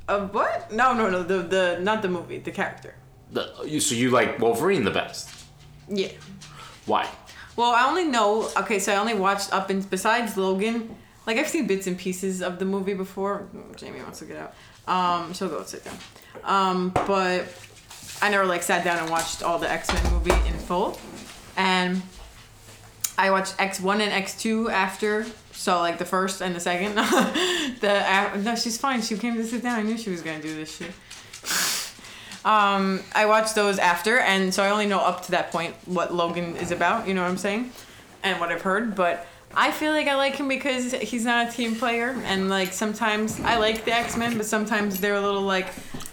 Uh, 0.09 0.27
what? 0.29 0.73
No, 0.73 0.95
no, 0.95 1.11
no. 1.11 1.23
The 1.23 1.43
the 1.43 1.79
not 1.83 2.01
the 2.01 2.09
movie. 2.09 2.39
The 2.39 2.53
character. 2.53 2.95
The, 3.33 3.53
so 3.81 3.95
you 3.95 4.11
like 4.11 4.39
Wolverine 4.39 4.85
the 4.85 4.91
best? 4.93 5.29
Yeah. 5.89 6.09
Why? 6.87 7.09
Well, 7.57 7.73
I 7.73 7.87
only 7.89 8.05
know. 8.05 8.51
Okay, 8.57 8.79
so 8.79 8.93
I 8.93 8.97
only 8.97 9.15
watched 9.15 9.53
up 9.53 9.71
and 9.71 9.89
besides 9.89 10.37
Logan, 10.37 10.95
Like 11.27 11.39
I've 11.39 11.49
seen 11.49 11.67
bits 11.67 11.87
and 11.87 11.99
pieces 11.99 12.43
of 12.43 12.59
the 12.59 12.65
movie 12.65 12.95
before. 12.95 13.49
Jamie 13.77 14.01
wants 14.03 14.21
to 14.21 14.27
get 14.27 14.37
out. 14.37 14.55
Um, 14.87 15.33
she'll 15.33 15.49
go 15.49 15.63
sit 15.65 15.85
down. 15.85 15.97
Um, 16.45 16.91
but 16.91 17.47
I 18.23 18.31
never 18.31 18.47
like 18.47 18.63
sat 18.63 18.85
down 18.85 18.99
and 18.99 19.11
watched 19.11 19.43
all 19.43 19.59
the 19.59 19.71
X 19.71 19.93
Men 19.93 20.13
movie 20.13 20.31
in 20.49 20.55
full, 20.55 20.99
and 21.57 22.01
I 23.19 23.31
watched 23.31 23.55
X 23.59 23.81
one 23.81 24.01
and 24.01 24.13
X 24.13 24.41
two 24.41 24.71
after. 24.71 25.27
So 25.53 25.81
like 25.81 25.99
the 25.99 26.05
first 26.05 26.41
and 26.43 26.55
the 26.55 26.61
second. 26.61 26.95
the 27.81 28.43
no, 28.45 28.55
she's 28.55 28.79
fine. 28.79 29.03
She 29.03 29.17
came 29.19 29.35
to 29.35 29.45
sit 29.45 29.63
down. 29.63 29.81
I 29.81 29.83
knew 29.83 29.99
she 29.99 30.11
was 30.11 30.23
gonna 30.23 30.43
do 30.43 30.55
this 30.55 30.77
shit. 30.77 30.93
Um, 32.47 33.01
I 33.15 33.27
watched 33.27 33.55
those 33.55 33.79
after, 33.79 34.19
and 34.19 34.55
so 34.55 34.63
I 34.63 34.71
only 34.71 34.87
know 34.87 35.01
up 35.01 35.25
to 35.25 35.33
that 35.33 35.51
point 35.51 35.75
what 35.85 36.15
Logan 36.15 36.57
is 36.57 36.71
about. 36.71 37.07
You 37.07 37.13
know 37.13 37.23
what 37.23 37.29
I'm 37.29 37.37
saying, 37.37 37.73
and 38.23 38.41
what 38.41 38.51
I've 38.51 38.63
heard. 38.63 38.95
But 38.95 39.27
I 39.55 39.71
feel 39.71 39.93
like 39.93 40.07
I 40.07 40.15
like 40.15 40.37
him 40.37 40.49
because 40.49 40.93
he's 40.93 41.25
not 41.25 41.49
a 41.49 41.53
team 41.53 41.77
player, 41.77 42.17
and 42.25 42.49
like 42.49 42.73
sometimes 42.73 43.39
I 43.41 43.59
like 43.59 43.85
the 43.85 43.93
X 43.93 44.17
Men, 44.17 44.37
but 44.37 44.47
sometimes 44.47 45.01
they're 45.01 45.17
a 45.17 45.21
little 45.21 45.43
like 45.43 45.67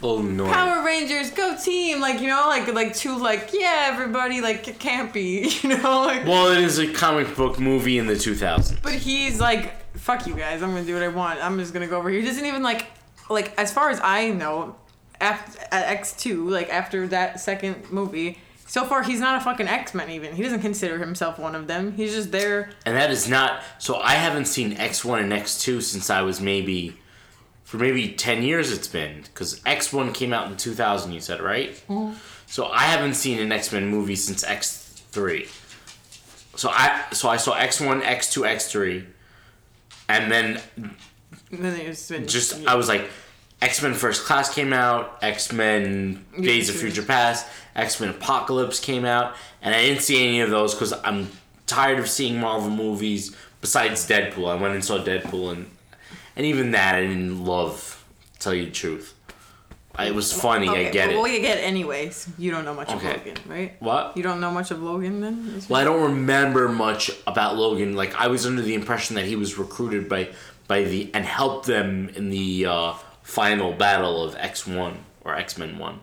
Oh 0.04 0.22
no. 0.22 0.46
Power 0.52 0.86
Rangers, 0.86 1.32
go 1.32 1.56
team! 1.56 2.02
Like 2.02 2.20
you 2.20 2.28
know, 2.28 2.44
like 2.48 2.72
like 2.74 2.94
too 2.94 3.18
like 3.18 3.52
yeah, 3.54 3.90
everybody 3.94 4.42
like 4.42 4.66
campy. 4.80 5.24
You 5.64 5.78
know, 5.78 6.02
like. 6.02 6.26
Well, 6.26 6.52
it 6.52 6.62
is 6.62 6.80
a 6.80 6.92
comic 6.92 7.38
book 7.38 7.58
movie 7.58 7.98
in 8.00 8.08
the 8.08 8.16
2000s. 8.16 8.82
But 8.82 8.94
he's 8.94 9.40
like, 9.40 9.96
fuck 9.98 10.28
you 10.28 10.36
guys. 10.36 10.62
I'm 10.62 10.72
gonna 10.72 10.84
do 10.84 10.94
what 10.94 11.04
I 11.04 11.08
want. 11.08 11.42
I'm 11.42 11.58
just 11.58 11.74
gonna 11.74 11.88
go 11.88 11.98
over 11.98 12.10
here. 12.10 12.20
He 12.20 12.26
doesn't 12.26 12.46
even 12.46 12.64
like, 12.64 12.88
like 13.30 13.58
as 13.58 13.72
far 13.72 13.92
as 13.92 14.02
I 14.04 14.32
know, 14.32 14.76
after 15.24 15.60
at 15.72 15.88
X 15.88 16.14
two, 16.14 16.50
like 16.50 16.70
after 16.70 17.08
that 17.08 17.40
second 17.40 17.90
movie, 17.92 18.38
so 18.68 18.86
far 18.86 19.04
he's 19.04 19.20
not 19.20 19.42
a 19.42 19.44
fucking 19.44 19.68
X 19.68 19.94
Men. 19.94 20.10
Even 20.10 20.36
he 20.36 20.44
doesn't 20.44 20.62
consider 20.62 20.98
himself 21.00 21.40
one 21.40 21.56
of 21.56 21.68
them. 21.68 21.94
He's 21.94 22.14
just 22.14 22.32
there. 22.32 22.72
And 22.86 22.96
that 22.96 23.12
is 23.12 23.28
not. 23.30 23.62
So 23.80 23.98
I 23.98 24.14
haven't 24.14 24.46
seen 24.46 24.76
X1 24.76 25.22
and 25.22 25.32
X2 25.32 25.82
since 25.82 26.10
I 26.10 26.22
was 26.22 26.42
maybe. 26.42 26.98
For 27.64 27.78
maybe 27.78 28.10
10 28.10 28.44
years 28.44 28.72
it's 28.72 28.88
been. 28.88 29.22
Because 29.22 29.60
X1 29.62 30.14
came 30.14 30.32
out 30.32 30.52
in 30.52 30.58
2000, 30.58 31.12
you 31.12 31.20
said, 31.20 31.42
right? 31.42 31.72
Mm-hmm. 31.88 32.14
So 32.46 32.68
I 32.68 32.84
haven't 32.84 33.16
seen 33.16 33.40
an 33.40 33.52
X 33.52 33.72
Men 33.72 33.88
movie 33.88 34.16
since 34.16 34.44
X3. 34.44 35.48
So 36.56 36.70
I 36.70 37.04
so 37.12 37.30
I 37.30 37.38
saw 37.38 37.56
X1, 37.56 38.02
X2, 38.04 38.48
X3. 38.48 39.06
And 40.10 40.32
then 40.32 40.60
And 41.52 41.64
then 41.64 42.28
just 42.28 42.66
I 42.68 42.76
was 42.76 42.88
like, 42.88 43.10
X 43.64 43.82
Men 43.82 43.94
First 43.94 44.26
Class 44.26 44.54
came 44.54 44.74
out, 44.74 45.18
X 45.22 45.52
Men 45.54 46.26
Days 46.40 46.70
of. 46.70 46.76
Future 46.76 47.02
Past, 47.02 47.48
X 47.76 48.00
Men 48.02 48.10
Apocalypse 48.10 48.80
came 48.80 49.06
out, 49.06 49.36
and 49.62 49.74
I 49.74 49.82
didn't 49.84 50.02
see 50.04 50.22
any 50.28 50.42
of 50.42 50.50
those 50.50 50.74
because 50.74 50.92
I'm 51.04 51.30
tired 51.66 51.98
of 52.00 52.10
seeing 52.10 52.40
Marvel 52.40 52.70
movies. 52.70 53.36
Besides 53.62 54.06
Deadpool, 54.08 54.50
I 54.50 54.56
went 54.62 54.74
and 54.76 54.84
saw 54.84 54.98
Deadpool, 55.00 55.54
and 55.54 55.70
and 56.36 56.46
even 56.46 56.72
that 56.72 56.96
I 56.96 57.02
didn't 57.08 57.46
love. 57.46 58.04
To 58.34 58.40
tell 58.40 58.54
you 58.54 58.66
the 58.66 58.72
truth, 58.72 59.14
it 59.98 60.14
was 60.14 60.34
funny. 60.34 60.68
I 60.68 60.90
get 60.90 61.10
Well, 61.12 61.24
it. 61.24 61.32
you 61.32 61.40
get 61.40 61.60
anyways. 61.60 62.28
You 62.38 62.52
don't 62.52 62.66
know 62.66 62.74
much 62.74 62.90
Okay. 62.90 63.12
of 63.16 63.26
Logan, 63.26 63.38
right? 63.48 63.76
What? 63.80 64.18
You 64.18 64.24
don't 64.24 64.42
know 64.42 64.52
much 64.52 64.72
of 64.72 64.84
Logan 64.84 65.22
then? 65.22 65.62
Well, 65.70 65.80
I 65.80 65.86
don't 65.86 66.02
remember 66.04 66.68
much 66.68 67.10
about 67.26 67.56
Logan. 67.56 67.96
Like 67.96 68.14
I 68.16 68.28
was 68.28 68.46
under 68.46 68.62
the 68.62 68.74
impression 68.74 69.16
that 69.16 69.24
he 69.24 69.38
was 69.38 69.58
recruited 69.58 70.10
by 70.10 70.30
by 70.68 70.84
the 70.84 71.10
and 71.14 71.24
helped 71.24 71.66
them 71.68 72.10
in 72.18 72.30
the 72.30 72.66
uh, 72.66 72.94
final 73.24 73.74
battle 73.74 74.24
of 74.24 74.36
X 74.36 74.68
One 74.68 75.06
or 75.24 75.36
X 75.36 75.58
Men 75.58 75.78
One. 75.78 76.02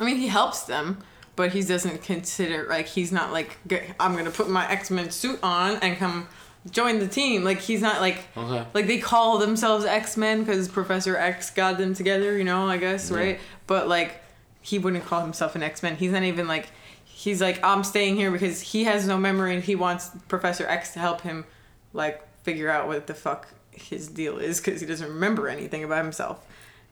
I 0.00 0.04
mean, 0.04 0.16
he 0.16 0.28
helps 0.28 0.62
them, 0.62 0.98
but 1.36 1.52
he 1.52 1.62
doesn't 1.62 2.02
consider 2.02 2.66
like 2.68 2.86
he's 2.86 3.10
not 3.12 3.32
like 3.32 3.56
I'm 3.98 4.14
gonna 4.16 4.30
put 4.30 4.48
my 4.48 4.68
X 4.70 4.90
Men 4.90 5.10
suit 5.10 5.38
on 5.42 5.76
and 5.76 5.96
come 5.96 6.28
join 6.70 6.98
the 6.98 7.08
team. 7.08 7.44
Like 7.44 7.60
he's 7.60 7.80
not 7.80 8.00
like 8.00 8.24
Okay. 8.36 8.66
like 8.74 8.86
they 8.86 8.98
call 8.98 9.38
themselves 9.38 9.84
X 9.84 10.16
Men 10.16 10.40
because 10.44 10.68
Professor 10.68 11.16
X 11.16 11.50
got 11.50 11.78
them 11.78 11.94
together. 11.94 12.36
You 12.36 12.44
know, 12.44 12.68
I 12.68 12.76
guess 12.76 13.10
right. 13.10 13.38
But 13.66 13.88
like 13.88 14.22
he 14.60 14.78
wouldn't 14.78 15.04
call 15.06 15.20
himself 15.22 15.54
an 15.56 15.62
X 15.62 15.82
Men. 15.82 15.96
He's 15.96 16.12
not 16.12 16.24
even 16.24 16.46
like 16.48 16.68
he's 17.04 17.40
like 17.40 17.62
I'm 17.64 17.82
staying 17.84 18.16
here 18.16 18.30
because 18.30 18.60
he 18.60 18.84
has 18.84 19.06
no 19.06 19.16
memory 19.16 19.54
and 19.54 19.62
he 19.64 19.74
wants 19.74 20.10
Professor 20.28 20.66
X 20.68 20.92
to 20.94 20.98
help 20.98 21.22
him 21.22 21.44
like 21.92 22.22
figure 22.42 22.68
out 22.70 22.86
what 22.86 23.06
the 23.06 23.14
fuck 23.14 23.48
his 23.72 24.08
deal 24.08 24.38
is 24.38 24.60
because 24.60 24.80
he 24.80 24.86
doesn't 24.86 25.08
remember 25.08 25.48
anything 25.48 25.82
about 25.84 26.02
himself. 26.04 26.44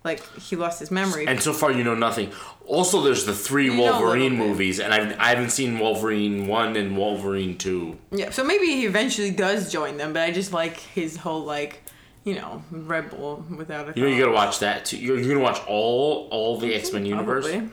Like 0.06 0.24
he 0.38 0.54
lost 0.54 0.78
his 0.78 0.92
memory. 0.92 1.26
And 1.26 1.42
so 1.42 1.52
far, 1.52 1.72
you 1.72 1.82
know 1.82 1.96
nothing. 1.96 2.30
Also, 2.64 3.02
there's 3.02 3.26
the 3.26 3.34
three 3.34 3.64
You 3.66 3.76
Wolverine 3.76 4.36
movies, 4.36 4.78
and 4.78 4.94
I've, 4.94 5.18
I 5.18 5.30
haven't 5.30 5.50
seen 5.50 5.80
Wolverine 5.80 6.46
1 6.46 6.76
and 6.76 6.96
Wolverine 6.96 7.58
2. 7.58 7.98
Yeah, 8.12 8.30
so 8.30 8.44
maybe 8.44 8.66
he 8.66 8.86
eventually 8.86 9.32
does 9.32 9.70
join 9.70 9.96
them, 9.96 10.12
but 10.12 10.22
I 10.22 10.30
just 10.30 10.52
like 10.52 10.78
his 10.78 11.16
whole 11.16 11.44
like, 11.44 11.82
you 12.22 12.36
know, 12.36 12.62
rebel 12.70 13.44
without 13.56 13.88
a. 13.88 13.92
You 13.96 14.04
know, 14.04 14.14
you 14.14 14.20
gotta 14.20 14.32
watch 14.32 14.60
that 14.60 14.84
too. 14.84 14.96
You're, 14.96 15.18
you're 15.18 15.34
gonna 15.34 15.40
watch 15.40 15.60
all 15.66 16.28
all 16.30 16.56
the 16.58 16.68
mm-hmm, 16.68 16.78
X 16.78 16.92
Men 16.92 17.04
universe? 17.04 17.48
Probably. 17.48 17.68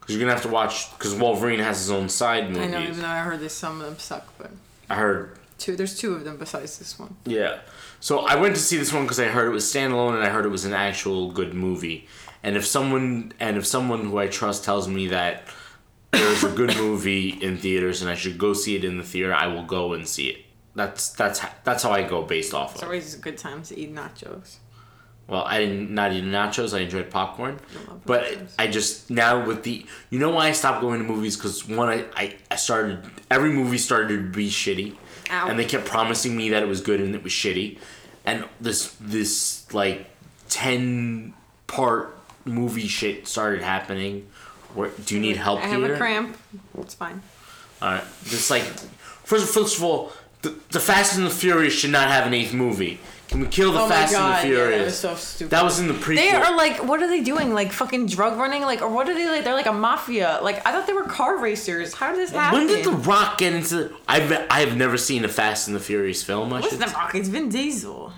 Because 0.00 0.16
you're 0.16 0.20
gonna 0.20 0.32
have 0.32 0.42
to 0.42 0.48
watch, 0.48 0.90
because 0.98 1.14
Wolverine 1.14 1.60
has 1.60 1.78
his 1.78 1.92
own 1.92 2.08
side 2.08 2.50
movies. 2.50 2.62
I 2.62 2.66
know, 2.66 2.80
even 2.80 3.00
though 3.00 3.06
I 3.06 3.20
heard 3.20 3.38
that 3.40 3.50
some 3.50 3.80
of 3.80 3.86
them 3.86 3.98
suck, 3.98 4.26
but 4.38 4.50
I 4.90 4.96
heard, 4.96 5.38
two. 5.58 5.76
There's 5.76 5.96
two 5.96 6.14
of 6.14 6.24
them 6.24 6.36
besides 6.36 6.78
this 6.78 6.98
one. 6.98 7.14
yeah. 7.24 7.60
So 8.04 8.18
I 8.18 8.34
went 8.34 8.54
to 8.54 8.60
see 8.60 8.76
this 8.76 8.92
one 8.92 9.04
because 9.04 9.18
I 9.18 9.28
heard 9.28 9.46
it 9.46 9.52
was 9.52 9.64
standalone 9.64 10.12
and 10.12 10.22
I 10.22 10.28
heard 10.28 10.44
it 10.44 10.50
was 10.50 10.66
an 10.66 10.74
actual 10.74 11.30
good 11.30 11.54
movie. 11.54 12.06
And 12.42 12.54
if 12.54 12.66
someone, 12.66 13.32
and 13.40 13.56
if 13.56 13.66
someone 13.66 14.04
who 14.04 14.18
I 14.18 14.26
trust 14.26 14.62
tells 14.62 14.86
me 14.86 15.06
that 15.06 15.44
there's 16.12 16.44
a 16.44 16.50
good 16.50 16.76
movie 16.76 17.30
in 17.30 17.56
theaters 17.56 18.02
and 18.02 18.10
I 18.10 18.14
should 18.14 18.36
go 18.36 18.52
see 18.52 18.76
it 18.76 18.84
in 18.84 18.98
the 18.98 19.04
theater, 19.04 19.32
I 19.32 19.46
will 19.46 19.64
go 19.64 19.94
and 19.94 20.06
see 20.06 20.26
it. 20.26 20.44
That's 20.74 21.14
that's 21.14 21.40
that's 21.62 21.82
how 21.82 21.92
I 21.92 22.02
go 22.02 22.24
based 22.24 22.52
off 22.52 22.72
of. 22.72 22.74
It's 22.74 22.84
always 22.84 23.14
a 23.14 23.18
good 23.18 23.38
time 23.38 23.62
to 23.62 23.78
eat 23.78 23.94
nachos. 23.94 24.56
Well, 25.26 25.44
I 25.44 25.60
didn't 25.60 25.94
not 25.94 26.12
eat 26.12 26.24
nachos. 26.24 26.76
I 26.76 26.82
enjoyed 26.82 27.10
popcorn, 27.10 27.58
I 27.58 27.90
love 27.90 28.04
but 28.04 28.24
nachos. 28.24 28.54
I 28.58 28.66
just 28.66 29.08
now 29.08 29.46
with 29.46 29.62
the 29.62 29.86
you 30.10 30.18
know 30.18 30.28
why 30.28 30.48
I 30.48 30.52
stopped 30.52 30.82
going 30.82 31.00
to 31.00 31.06
movies 31.06 31.38
because 31.38 31.66
one 31.66 31.88
I, 31.88 32.04
I 32.14 32.36
I 32.50 32.56
started 32.56 33.02
every 33.30 33.48
movie 33.48 33.78
started 33.78 34.08
to 34.08 34.30
be 34.30 34.50
shitty, 34.50 34.94
Ow. 35.34 35.48
and 35.48 35.58
they 35.58 35.64
kept 35.64 35.84
promising 35.84 36.36
me 36.36 36.50
that 36.50 36.62
it 36.62 36.68
was 36.68 36.80
good 36.80 37.00
and 37.00 37.14
it 37.14 37.22
was 37.22 37.32
shitty, 37.32 37.78
and 38.24 38.44
this 38.60 38.94
this 39.00 39.72
like 39.72 40.06
ten 40.48 41.34
part 41.66 42.16
movie 42.44 42.86
shit 42.88 43.26
started 43.26 43.62
happening. 43.62 44.26
Where 44.74 44.90
do 44.90 45.14
you 45.14 45.20
need 45.20 45.36
help 45.36 45.60
I 45.60 45.66
have 45.66 45.80
here? 45.82 45.94
a 45.94 45.96
cramp. 45.96 46.36
It's 46.78 46.94
fine. 46.94 47.22
All 47.82 47.92
right, 47.92 48.04
just 48.24 48.50
like 48.50 48.62
first 48.62 49.52
first 49.52 49.76
of 49.78 49.84
all, 49.84 50.12
the, 50.42 50.54
the 50.70 50.80
Fast 50.80 51.16
and 51.16 51.26
the 51.26 51.30
Furious 51.30 51.72
should 51.74 51.90
not 51.90 52.08
have 52.08 52.26
an 52.26 52.34
eighth 52.34 52.52
movie. 52.54 53.00
Can 53.28 53.40
we 53.40 53.46
kill 53.48 53.72
the 53.72 53.80
Oh 53.80 53.88
my 53.88 53.94
Fast 53.94 54.12
god, 54.12 54.44
and 54.44 54.52
the 54.52 54.56
yeah, 54.56 54.60
Furious? 54.68 55.00
that 55.02 55.10
was 55.12 55.20
so 55.20 55.34
stupid. 55.36 55.50
That 55.50 55.64
was 55.64 55.80
in 55.80 55.88
the 55.88 55.94
prequel. 55.94 56.16
They 56.16 56.30
are 56.30 56.56
like, 56.56 56.84
what 56.84 57.02
are 57.02 57.08
they 57.08 57.22
doing? 57.22 57.52
Like 57.54 57.72
fucking 57.72 58.06
drug 58.06 58.38
running? 58.38 58.62
Like, 58.62 58.82
or 58.82 58.88
what 58.88 59.08
are 59.08 59.14
they 59.14 59.26
like? 59.28 59.44
They're 59.44 59.54
like 59.54 59.66
a 59.66 59.72
mafia. 59.72 60.38
Like, 60.42 60.64
I 60.66 60.72
thought 60.72 60.86
they 60.86 60.92
were 60.92 61.04
car 61.04 61.38
racers. 61.38 61.94
How 61.94 62.10
did 62.10 62.18
this 62.20 62.30
happen? 62.30 62.58
When 62.60 62.68
did 62.68 62.84
The 62.84 62.92
Rock 62.92 63.38
get 63.38 63.52
into? 63.54 63.94
I've 64.06 64.30
I 64.50 64.60
have 64.60 64.76
never 64.76 64.96
seen 64.96 65.24
a 65.24 65.28
Fast 65.28 65.66
and 65.66 65.74
the 65.74 65.80
Furious 65.80 66.22
film. 66.22 66.52
I 66.52 66.60
What's 66.60 66.70
should. 66.70 66.80
the 66.80 66.86
Rock? 66.92 67.14
It's 67.14 67.28
Vin 67.28 67.48
Diesel. 67.48 68.12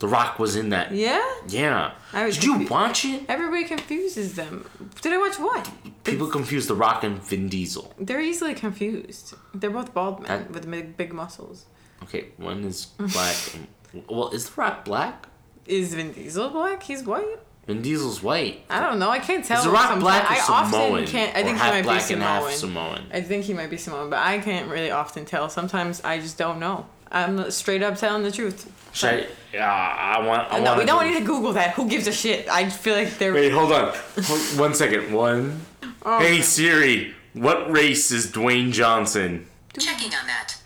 The 0.00 0.08
Rock 0.08 0.38
was 0.38 0.56
in 0.56 0.70
that. 0.70 0.92
Yeah. 0.92 1.22
Yeah. 1.46 1.92
I 2.14 2.24
was 2.24 2.36
Did 2.36 2.44
you 2.44 2.66
watch 2.68 3.04
it? 3.04 3.22
Everybody 3.28 3.64
confuses 3.64 4.34
them. 4.34 4.64
Did 5.02 5.12
I 5.12 5.18
watch 5.18 5.38
what? 5.38 5.70
People 6.04 6.26
confuse 6.28 6.66
The 6.66 6.74
Rock 6.74 7.04
and 7.04 7.22
Vin 7.22 7.50
Diesel. 7.50 7.92
They're 8.00 8.22
easily 8.22 8.54
confused. 8.54 9.34
They're 9.54 9.68
both 9.70 9.92
bald 9.92 10.20
men 10.22 10.28
That- 10.44 10.50
with 10.52 10.70
big, 10.70 10.96
big 10.96 11.12
muscles. 11.12 11.66
Okay, 12.04 12.28
one 12.38 12.64
is 12.64 12.86
black. 12.96 13.36
and, 13.54 13.66
well, 14.08 14.30
is 14.30 14.48
The 14.48 14.60
Rock 14.60 14.84
black? 14.84 15.26
Is 15.66 15.94
Vin 15.94 16.12
Diesel 16.12 16.50
black? 16.50 16.82
He's 16.82 17.04
white. 17.04 17.38
Vin 17.66 17.82
Diesel's 17.82 18.22
white. 18.22 18.64
I 18.70 18.80
don't 18.80 18.98
know. 18.98 19.10
I 19.10 19.18
can't 19.20 19.44
tell. 19.44 19.58
Is 19.58 19.64
The 19.64 19.70
Rock 19.70 19.82
sometimes. 19.90 20.02
black 20.02 20.30
or 20.30 20.34
I 20.34 20.38
Samoan? 20.38 20.92
often 20.92 21.06
can't. 21.06 21.36
I 21.36 21.40
Or 21.40 21.44
think 21.44 21.56
he 21.56 21.62
half 21.62 21.74
might 21.74 21.82
black 21.84 22.08
be 22.08 22.14
and 22.14 22.22
Samoan. 22.22 22.42
half 22.42 22.52
Samoan. 22.52 23.06
I 23.12 23.20
think 23.20 23.44
he 23.44 23.54
might 23.54 23.70
be 23.70 23.76
Samoan, 23.76 24.10
but 24.10 24.18
I 24.18 24.38
can't 24.38 24.68
really 24.70 24.90
often 24.90 25.24
tell. 25.24 25.48
Sometimes 25.48 26.02
I 26.02 26.18
just 26.18 26.36
don't 26.38 26.58
know. 26.58 26.86
I'm 27.12 27.50
straight 27.50 27.82
up 27.82 27.96
telling 27.96 28.22
the 28.22 28.30
truth. 28.30 28.70
Should 28.92 29.08
I? 29.10 29.26
Yeah, 29.52 29.68
I 29.70 30.24
want. 30.26 30.52
I 30.52 30.58
no, 30.60 30.64
want. 30.70 30.78
we 30.78 30.84
don't 30.84 31.06
need 31.06 31.18
to 31.18 31.24
Google 31.24 31.52
that. 31.54 31.72
Who 31.74 31.88
gives 31.88 32.06
a 32.06 32.12
shit? 32.12 32.48
I 32.48 32.68
feel 32.70 32.94
like 32.94 33.18
they're. 33.18 33.34
Wait, 33.34 33.50
hold 33.50 33.72
on. 33.72 33.94
Hold- 34.24 34.58
One 34.60 34.74
second. 34.74 35.12
One. 35.12 35.60
Oh. 36.04 36.18
Hey 36.18 36.40
Siri, 36.40 37.14
what 37.34 37.70
race 37.70 38.10
is 38.10 38.28
Dwayne 38.32 38.72
Johnson? 38.72 39.46
Checking 39.78 40.14
on 40.14 40.26
that. 40.26 40.56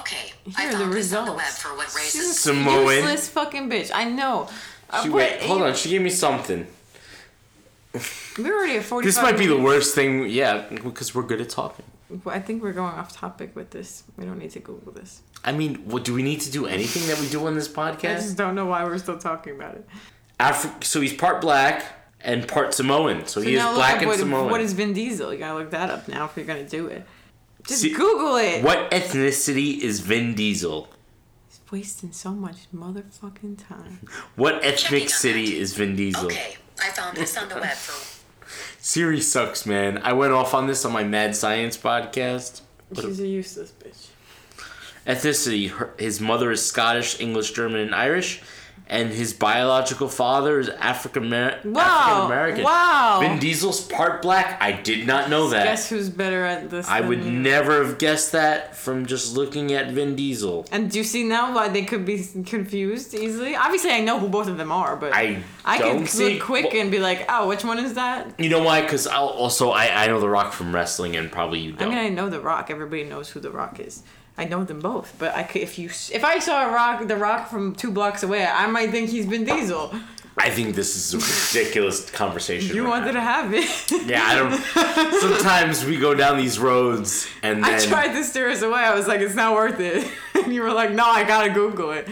Okay. 0.00 0.32
Here 0.44 0.54
I 0.56 0.66
are 0.66 0.72
the 0.72 0.78
found 0.78 0.92
this 0.92 1.12
on 1.12 1.24
the 1.26 1.32
web 1.32 1.40
results. 1.40 1.62
for 1.62 1.76
what 1.76 1.94
race 1.94 2.12
She's 2.12 2.26
a 2.26 2.30
is. 2.30 2.38
Samoan. 2.40 2.86
useless 2.96 3.28
fucking 3.28 3.68
bitch. 3.70 3.90
I 3.94 4.04
know. 4.04 4.48
Uh, 4.90 5.02
She, 5.02 5.08
what- 5.10 5.16
wait, 5.18 5.40
hold 5.42 5.62
on. 5.62 5.74
She 5.74 5.90
gave 5.90 6.02
me 6.02 6.10
something. 6.10 6.66
We're 8.38 8.56
already 8.56 8.76
at 8.78 8.84
45 8.84 9.04
This 9.04 9.22
might 9.22 9.36
be 9.38 9.46
the 9.46 9.58
worst 9.60 9.94
thing. 9.94 10.26
Yeah, 10.28 10.66
because 10.82 11.14
we're 11.14 11.24
good 11.24 11.40
at 11.42 11.50
talking. 11.50 11.84
I 12.26 12.40
think 12.40 12.62
we're 12.62 12.72
going 12.72 12.94
off 12.94 13.12
topic 13.14 13.54
with 13.54 13.70
this. 13.70 14.04
We 14.16 14.24
don't 14.24 14.38
need 14.38 14.50
to 14.52 14.60
Google 14.60 14.92
this. 14.92 15.20
I 15.44 15.52
mean, 15.52 15.76
what 15.86 16.04
do 16.04 16.14
we 16.14 16.22
need 16.22 16.40
to 16.42 16.50
do 16.50 16.66
anything 16.66 17.06
that 17.08 17.18
we 17.18 17.28
do 17.28 17.46
on 17.46 17.54
this 17.54 17.68
podcast? 17.68 18.10
I 18.10 18.14
just 18.16 18.36
don't 18.36 18.54
know 18.54 18.66
why 18.66 18.84
we're 18.84 18.98
still 18.98 19.18
talking 19.18 19.54
about 19.56 19.74
it. 19.74 19.86
Afri- 20.40 20.82
so 20.84 21.00
he's 21.00 21.12
part 21.12 21.40
black 21.40 21.84
and 22.20 22.46
part 22.48 22.72
Samoan. 22.74 23.26
So, 23.26 23.40
So 23.40 23.46
he 23.46 23.56
is 23.56 23.62
black 23.62 23.98
and 23.98 24.06
what, 24.06 24.18
Samoan. 24.18 24.50
what 24.50 24.60
is 24.60 24.72
Vin 24.72 24.92
Diesel? 24.92 25.32
You 25.32 25.38
gotta 25.38 25.58
look 25.58 25.70
that 25.70 25.90
up 25.90 26.08
now 26.08 26.24
if 26.26 26.36
you're 26.36 26.46
gonna 26.46 26.68
do 26.68 26.86
it. 26.86 27.06
Just 27.66 27.82
See- 27.82 27.92
Google 27.92 28.36
it. 28.36 28.62
What 28.62 28.90
ethnicity 28.90 29.78
is 29.78 30.00
Vin 30.00 30.34
Diesel? 30.34 30.88
He's 31.48 31.60
wasting 31.70 32.12
so 32.12 32.30
much 32.32 32.56
motherfucking 32.74 33.66
time. 33.68 34.00
What 34.36 34.64
ethnic 34.64 35.10
city 35.10 35.46
that. 35.52 35.56
is 35.58 35.74
Vin 35.74 35.94
Diesel? 35.96 36.26
Okay, 36.26 36.56
I 36.80 36.90
found 36.90 37.16
this 37.16 37.36
on 37.36 37.48
the 37.48 37.56
web 37.56 37.76
for 37.76 38.20
Siri 38.78 39.20
sucks, 39.20 39.64
man. 39.66 39.98
I 39.98 40.12
went 40.12 40.32
off 40.32 40.54
on 40.54 40.66
this 40.66 40.84
on 40.84 40.92
my 40.92 41.04
Mad 41.04 41.36
Science 41.36 41.76
podcast. 41.76 42.62
She's 42.94 43.20
a 43.20 43.26
useless 43.28 43.72
bitch. 43.72 44.08
Ethnicity: 45.06 45.70
her, 45.70 45.94
his 45.98 46.20
mother 46.20 46.50
is 46.50 46.64
Scottish, 46.64 47.20
English, 47.20 47.52
German, 47.52 47.80
and 47.80 47.94
Irish, 47.94 48.42
and 48.92 49.10
his 49.10 49.32
biological 49.32 50.06
father 50.06 50.60
is 50.60 50.68
African 50.68 51.24
American. 51.24 51.72
Wow, 51.72 52.28
wow. 52.62 53.18
Vin 53.20 53.38
Diesel's 53.38 53.80
part 53.80 54.20
black. 54.20 54.60
I 54.60 54.72
did 54.72 55.06
not 55.06 55.30
know 55.30 55.48
that. 55.48 55.64
Guess 55.64 55.88
who's 55.88 56.10
better 56.10 56.44
at 56.44 56.68
this? 56.68 56.86
I 56.88 57.00
would 57.00 57.24
you? 57.24 57.30
never 57.30 57.82
have 57.84 57.96
guessed 57.96 58.32
that 58.32 58.76
from 58.76 59.06
just 59.06 59.34
looking 59.34 59.72
at 59.72 59.92
Vin 59.92 60.14
Diesel. 60.14 60.66
And 60.70 60.90
do 60.90 60.98
you 60.98 61.04
see 61.04 61.24
now 61.24 61.54
why 61.54 61.68
they 61.68 61.84
could 61.84 62.04
be 62.04 62.22
confused 62.44 63.14
easily? 63.14 63.56
Obviously, 63.56 63.92
I 63.92 64.00
know 64.00 64.18
who 64.18 64.28
both 64.28 64.46
of 64.48 64.58
them 64.58 64.70
are, 64.70 64.94
but 64.94 65.14
I 65.14 65.42
I 65.64 65.78
can 65.78 66.06
see- 66.06 66.34
look 66.34 66.42
quick 66.42 66.72
well- 66.72 66.82
and 66.82 66.90
be 66.90 66.98
like, 66.98 67.24
oh, 67.30 67.48
which 67.48 67.64
one 67.64 67.78
is 67.78 67.94
that? 67.94 68.38
You 68.38 68.50
know 68.50 68.62
why? 68.62 68.82
Because 68.82 69.06
I'll 69.06 69.28
also 69.28 69.70
I, 69.70 70.04
I 70.04 70.06
know 70.06 70.20
The 70.20 70.28
Rock 70.28 70.52
from 70.52 70.74
wrestling, 70.74 71.16
and 71.16 71.32
probably 71.32 71.60
you 71.60 71.72
don't. 71.72 71.88
I 71.88 71.94
mean, 71.94 71.98
I 71.98 72.08
know 72.10 72.28
The 72.28 72.40
Rock. 72.40 72.70
Everybody 72.70 73.04
knows 73.04 73.30
who 73.30 73.40
The 73.40 73.50
Rock 73.50 73.80
is. 73.80 74.02
I 74.38 74.44
know 74.44 74.64
them 74.64 74.80
both, 74.80 75.14
but 75.18 75.34
I 75.34 75.42
could, 75.42 75.62
if 75.62 75.78
you 75.78 75.88
if 75.88 76.24
I 76.24 76.38
saw 76.38 76.68
a 76.68 76.72
Rock, 76.72 77.06
The 77.06 77.16
Rock 77.16 77.48
from 77.50 77.74
two 77.74 77.90
blocks 77.90 78.22
away, 78.22 78.46
I 78.46 78.66
might 78.66 78.90
think 78.90 79.10
he's 79.10 79.26
Vin 79.26 79.44
Diesel. 79.44 79.92
I 80.38 80.48
think 80.48 80.74
this 80.74 80.96
is 80.96 81.12
a 81.12 81.18
ridiculous 81.60 82.10
conversation. 82.10 82.74
You 82.74 82.86
wanted 82.86 83.12
to 83.12 83.20
have 83.20 83.52
it. 83.52 83.68
Yeah, 84.06 84.24
I 84.24 84.34
don't. 84.34 85.20
Sometimes 85.20 85.84
we 85.84 85.98
go 85.98 86.14
down 86.14 86.38
these 86.38 86.58
roads, 86.58 87.28
and 87.42 87.62
then 87.62 87.74
I 87.74 87.78
tried 87.84 88.14
to 88.14 88.24
steer 88.24 88.48
us 88.48 88.62
away. 88.62 88.80
I 88.80 88.94
was 88.94 89.06
like, 89.06 89.20
it's 89.20 89.34
not 89.34 89.54
worth 89.54 89.80
it. 89.80 90.10
And 90.42 90.52
you 90.52 90.62
were 90.62 90.72
like, 90.72 90.90
no, 90.90 91.04
I 91.04 91.22
gotta 91.22 91.50
Google 91.50 91.92
it. 91.92 92.08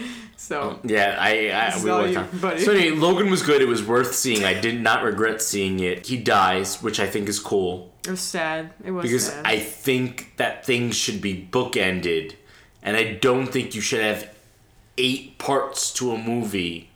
So 0.51 0.61
um, 0.61 0.79
Yeah, 0.83 1.15
I, 1.17 1.49
I 1.49 1.81
we 1.81 1.89
all 1.89 2.05
you, 2.05 2.19
buddy. 2.41 2.61
So 2.61 2.73
anyway, 2.73 2.97
Logan 2.97 3.31
was 3.31 3.41
good. 3.41 3.61
It 3.61 3.69
was 3.69 3.85
worth 3.85 4.13
seeing. 4.13 4.43
I 4.43 4.59
did 4.59 4.81
not 4.81 5.01
regret 5.01 5.41
seeing 5.41 5.79
it. 5.79 6.07
He 6.07 6.17
dies, 6.17 6.83
which 6.83 6.99
I 6.99 7.07
think 7.07 7.29
is 7.29 7.39
cool 7.39 7.91
it 8.05 8.11
was 8.11 8.19
sad. 8.19 8.71
It 8.83 8.91
was 8.91 9.03
because 9.03 9.27
sad. 9.27 9.45
I 9.45 9.59
think 9.59 10.33
that 10.37 10.65
things 10.65 10.97
should 10.97 11.21
be 11.21 11.47
bookended, 11.51 12.35
and 12.81 12.97
I 12.97 13.13
don't 13.13 13.47
think 13.47 13.75
you 13.75 13.81
should 13.81 14.01
have 14.01 14.29
eight 14.97 15.37
parts 15.37 15.93
to 15.93 16.11
a 16.11 16.17
movie 16.17 16.89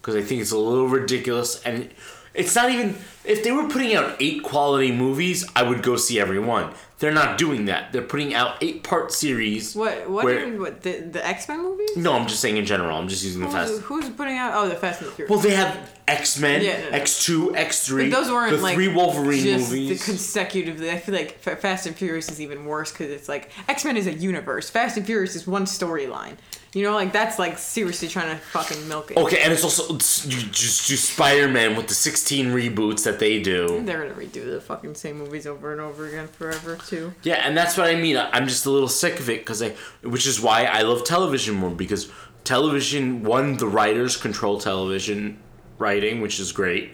because 0.00 0.16
I 0.16 0.22
think 0.22 0.42
it's 0.42 0.50
a 0.50 0.58
little 0.58 0.88
ridiculous 0.88 1.62
and 1.62 1.90
it's 2.34 2.54
not 2.54 2.70
even 2.70 2.96
if 3.24 3.44
they 3.44 3.52
were 3.52 3.68
putting 3.68 3.94
out 3.94 4.16
eight 4.20 4.42
quality 4.42 4.90
movies 4.92 5.46
I 5.54 5.62
would 5.62 5.82
go 5.82 5.96
see 5.96 6.18
every 6.20 6.38
one. 6.38 6.72
They're 6.98 7.12
not 7.12 7.36
doing 7.36 7.64
that. 7.64 7.92
They're 7.92 8.00
putting 8.00 8.32
out 8.32 8.62
eight 8.62 8.84
part 8.84 9.10
series. 9.10 9.74
what 9.74 10.08
what, 10.08 10.24
where- 10.24 10.48
what 10.60 10.82
the 10.82 11.00
the 11.00 11.26
X 11.26 11.48
Men 11.48 11.62
movies? 11.62 11.96
No, 11.96 12.12
I'm 12.14 12.28
just 12.28 12.40
saying 12.40 12.56
in 12.58 12.64
general. 12.64 12.96
I'm 12.96 13.08
just 13.08 13.24
using 13.24 13.42
the 13.42 13.48
fast. 13.48 13.80
who's 13.82 14.08
putting 14.10 14.36
out? 14.38 14.52
Oh, 14.54 14.68
the 14.68 14.76
Fast 14.76 15.00
and 15.02 15.10
the 15.10 15.14
Furious. 15.14 15.30
Well, 15.30 15.40
they 15.40 15.54
have 15.54 15.90
X 16.06 16.38
Men, 16.38 16.62
Yeah, 16.62 16.78
no, 16.80 16.90
no. 16.90 16.96
X 16.96 17.24
Two, 17.24 17.56
X 17.56 17.84
Three. 17.86 18.08
Those 18.08 18.30
weren't 18.30 18.54
the 18.54 18.62
like 18.62 18.74
three 18.74 18.86
Wolverine 18.88 19.42
just 19.42 19.70
movies. 19.70 19.98
The 20.04 20.12
consecutively, 20.12 20.90
I 20.92 20.98
feel 20.98 21.14
like 21.14 21.38
Fast 21.40 21.86
and 21.86 21.96
Furious 21.96 22.30
is 22.30 22.40
even 22.40 22.64
worse 22.66 22.92
because 22.92 23.10
it's 23.10 23.28
like 23.28 23.50
X 23.68 23.84
Men 23.84 23.96
is 23.96 24.06
a 24.06 24.12
universe. 24.14 24.70
Fast 24.70 24.96
and 24.96 25.04
Furious 25.04 25.34
is 25.34 25.44
one 25.46 25.64
storyline. 25.64 26.36
You 26.74 26.84
know, 26.84 26.94
like 26.94 27.12
that's 27.12 27.38
like 27.38 27.58
seriously 27.58 28.08
trying 28.08 28.34
to 28.34 28.42
fucking 28.42 28.88
milk 28.88 29.10
it. 29.10 29.18
okay, 29.18 29.42
and 29.42 29.52
it's 29.52 29.62
also 29.62 29.94
it's, 29.94 30.24
you 30.24 30.38
just 30.50 30.88
do 30.88 30.96
Spider 30.96 31.46
Man 31.46 31.76
with 31.76 31.88
the 31.88 31.94
16 31.94 32.46
reboots 32.46 33.04
that 33.04 33.18
they 33.18 33.42
do. 33.42 33.82
They're 33.84 34.08
gonna 34.08 34.18
redo 34.18 34.50
the 34.50 34.60
fucking 34.60 34.94
same 34.94 35.18
movies 35.18 35.46
over 35.46 35.72
and 35.72 35.80
over 35.82 36.06
again 36.08 36.28
forever 36.28 36.76
too. 36.76 37.12
Yeah, 37.22 37.46
and 37.46 37.54
that's 37.54 37.76
what 37.76 37.88
I 37.88 37.94
mean. 37.94 38.16
I'm 38.16 38.48
just 38.48 38.64
a 38.64 38.70
little 38.70 38.88
sick 38.88 39.20
of 39.20 39.28
it 39.28 39.40
because 39.40 39.62
I, 39.62 39.74
which 40.02 40.26
is 40.26 40.40
why 40.40 40.64
I 40.64 40.80
love 40.82 41.04
television 41.04 41.56
more 41.56 41.70
because 41.70 42.10
television. 42.44 43.22
One, 43.22 43.58
the 43.58 43.68
writers 43.68 44.16
control 44.16 44.58
television 44.58 45.38
writing, 45.78 46.22
which 46.22 46.40
is 46.40 46.52
great 46.52 46.92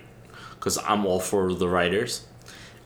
because 0.55 0.77
I'm 0.79 1.07
all 1.07 1.21
for 1.21 1.55
the 1.55 1.69
writers. 1.69 2.27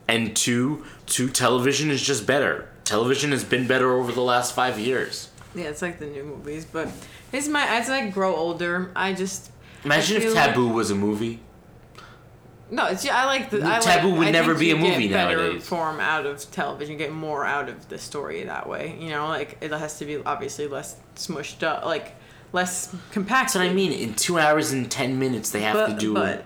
And 0.07 0.35
two, 0.35 0.85
two, 1.05 1.29
television 1.29 1.89
is 1.89 2.01
just 2.01 2.27
better. 2.27 2.69
Television 2.83 3.31
has 3.31 3.43
been 3.43 3.65
better 3.65 3.93
over 3.93 4.11
the 4.11 4.21
last 4.21 4.53
five 4.53 4.77
years. 4.77 5.29
Yeah, 5.55 5.65
it's 5.65 5.81
like 5.81 5.99
the 5.99 6.05
new 6.07 6.23
movies, 6.23 6.65
but 6.65 6.89
it's 7.31 7.47
my 7.47 7.65
as 7.67 7.89
I 7.89 8.09
grow 8.09 8.35
older, 8.35 8.91
I 8.95 9.13
just 9.13 9.51
Imagine 9.83 10.21
I 10.21 10.25
if 10.25 10.33
Taboo 10.33 10.67
was 10.69 10.91
a 10.91 10.95
movie. 10.95 11.39
No, 12.71 12.87
it's 12.87 13.07
I 13.07 13.25
like 13.25 13.49
the 13.51 13.63
I 13.63 13.79
Taboo 13.79 14.09
like, 14.09 14.17
would 14.19 14.27
I 14.29 14.31
never 14.31 14.55
be 14.55 14.71
a 14.71 14.75
movie 14.75 15.07
get 15.09 15.13
better 15.27 15.37
nowadays. 15.37 15.67
Form 15.67 15.99
out 15.99 16.25
of 16.25 16.49
television, 16.51 16.97
get 16.97 17.11
more 17.11 17.45
out 17.45 17.69
of 17.69 17.87
the 17.89 17.99
story 17.99 18.43
that 18.45 18.67
way. 18.67 18.97
You 18.99 19.09
know, 19.11 19.27
like 19.27 19.57
it 19.61 19.71
has 19.71 19.99
to 19.99 20.05
be 20.05 20.17
obviously 20.25 20.67
less 20.67 20.95
smushed 21.15 21.61
up, 21.61 21.85
like 21.85 22.15
less 22.51 22.87
compact. 23.11 23.53
That's 23.53 23.55
what 23.55 23.65
I 23.65 23.73
mean. 23.73 23.91
In 23.91 24.15
two 24.15 24.39
hours 24.39 24.71
and 24.71 24.89
ten 24.89 25.19
minutes, 25.19 25.51
they 25.51 25.61
have 25.61 25.75
But 25.75 25.87
to 25.87 25.93
do. 25.99 26.13
but 26.13 26.45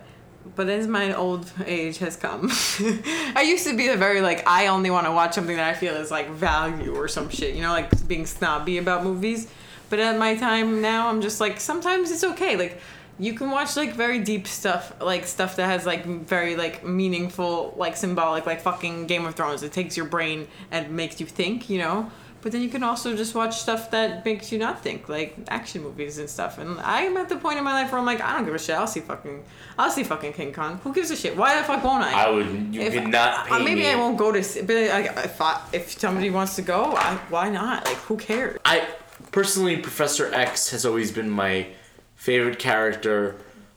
but 0.57 0.67
as 0.69 0.87
my 0.87 1.13
old 1.13 1.49
age 1.65 1.99
has 1.99 2.17
come, 2.17 2.49
I 3.35 3.45
used 3.47 3.65
to 3.67 3.77
be 3.77 3.87
a 3.89 3.95
very 3.95 4.21
like 4.21 4.45
I 4.47 4.67
only 4.67 4.89
want 4.89 5.05
to 5.05 5.11
watch 5.11 5.35
something 5.35 5.55
that 5.55 5.69
I 5.69 5.73
feel 5.73 5.95
is 5.95 6.09
like 6.09 6.29
value 6.31 6.95
or 6.95 7.07
some 7.07 7.29
shit. 7.29 7.55
You 7.55 7.61
know, 7.61 7.69
like 7.69 8.07
being 8.07 8.25
snobby 8.25 8.79
about 8.79 9.03
movies. 9.03 9.47
But 9.89 9.99
at 9.99 10.17
my 10.17 10.35
time 10.35 10.81
now, 10.81 11.07
I'm 11.07 11.21
just 11.21 11.39
like 11.39 11.59
sometimes 11.59 12.11
it's 12.11 12.23
okay. 12.23 12.57
Like 12.57 12.81
you 13.19 13.35
can 13.35 13.51
watch 13.51 13.77
like 13.77 13.93
very 13.93 14.19
deep 14.19 14.47
stuff, 14.47 14.93
like 14.99 15.25
stuff 15.25 15.55
that 15.57 15.67
has 15.67 15.85
like 15.85 16.05
very 16.05 16.55
like 16.55 16.83
meaningful, 16.83 17.75
like 17.77 17.95
symbolic, 17.95 18.47
like 18.47 18.59
fucking 18.59 19.05
Game 19.05 19.25
of 19.27 19.35
Thrones. 19.35 19.61
It 19.61 19.71
takes 19.71 19.95
your 19.95 20.07
brain 20.07 20.47
and 20.71 20.89
makes 20.89 21.19
you 21.21 21.27
think. 21.27 21.69
You 21.69 21.77
know. 21.77 22.11
But 22.41 22.51
then 22.51 22.61
you 22.61 22.69
can 22.69 22.83
also 22.83 23.15
just 23.15 23.33
watch 23.35 23.57
stuff 23.59 23.91
that 23.91 24.23
makes 24.23 24.51
you 24.51 24.59
not 24.59 24.81
think, 24.81 25.09
like 25.09 25.35
action 25.49 25.81
movies 25.83 26.17
and 26.17 26.29
stuff. 26.29 26.57
And 26.59 26.79
I'm 26.79 27.17
at 27.17 27.29
the 27.29 27.35
point 27.37 27.57
in 27.57 27.63
my 27.63 27.73
life 27.73 27.91
where 27.91 27.99
I'm 27.99 28.05
like, 28.05 28.21
I 28.21 28.33
don't 28.35 28.45
give 28.45 28.53
a 28.53 28.59
shit. 28.59 28.75
I'll 28.75 28.87
see 28.87 28.99
fucking, 29.01 29.43
I'll 29.77 29.89
see 29.91 30.03
fucking 30.03 30.33
King 30.33 30.53
Kong. 30.53 30.79
Who 30.83 30.93
gives 30.93 31.09
a 31.11 31.15
shit? 31.15 31.35
Why 31.35 31.57
the 31.57 31.63
fuck 31.63 31.83
won't 31.83 32.03
I? 32.03 32.25
I 32.25 32.29
would. 32.29 32.45
You 32.73 32.81
If- 32.81 32.93
could 32.93 33.07
not 33.07 33.49
maybe 33.49 33.75
me. 33.81 33.87
I 33.89 33.95
won't 33.95 34.17
go 34.17 34.31
to. 34.31 34.43
See, 34.43 34.61
but 34.61 34.75
like, 34.89 35.05
if 35.25 35.41
I, 35.41 35.61
if 35.73 35.91
somebody 35.99 36.29
wants 36.29 36.55
to 36.57 36.61
go, 36.61 36.93
I, 36.95 37.15
why 37.29 37.49
not? 37.49 37.85
Like, 37.85 37.97
who 37.97 38.17
cares? 38.17 38.59
I 38.63 38.87
personally, 39.31 39.77
Professor 39.77 40.33
X 40.33 40.69
has 40.69 40.85
always 40.85 41.11
been 41.11 41.29
my 41.29 41.67
favorite 42.15 42.59
character. 42.59 43.35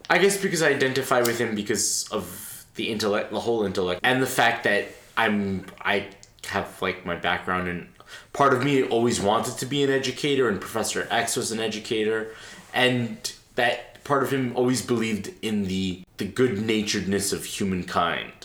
I 0.09 0.19
guess 0.19 0.37
because 0.41 0.61
I 0.63 0.69
identify 0.71 1.21
with 1.21 1.39
him 1.39 1.55
because 1.55 2.09
of 2.11 2.67
the 2.75 2.89
intellect, 2.91 3.31
the 3.31 3.41
whole 3.41 3.65
intellect, 3.65 4.01
and 4.05 4.23
the 4.23 4.27
fact 4.27 4.65
that 4.65 4.89
I'm 5.17 5.67
I 5.81 6.09
have 6.47 6.81
like 6.83 7.05
my 7.07 7.15
background 7.17 7.69
and 7.69 7.87
part 8.33 8.53
of 8.53 8.65
me 8.65 8.83
always 8.83 9.21
wanted 9.21 9.59
to 9.59 9.67
be 9.67 9.83
an 9.83 9.91
educator, 9.91 10.49
and 10.49 10.61
Professor 10.61 11.07
X 11.11 11.37
was 11.37 11.53
an 11.53 11.61
educator, 11.61 12.35
and 12.73 13.33
that 13.55 14.03
part 14.05 14.23
of 14.23 14.33
him 14.33 14.53
always 14.57 14.83
believed 14.83 15.33
in 15.43 15.65
the 15.65 16.03
the 16.17 16.25
good 16.25 16.59
naturedness 16.59 17.33
of 17.33 17.45
humankind 17.45 18.41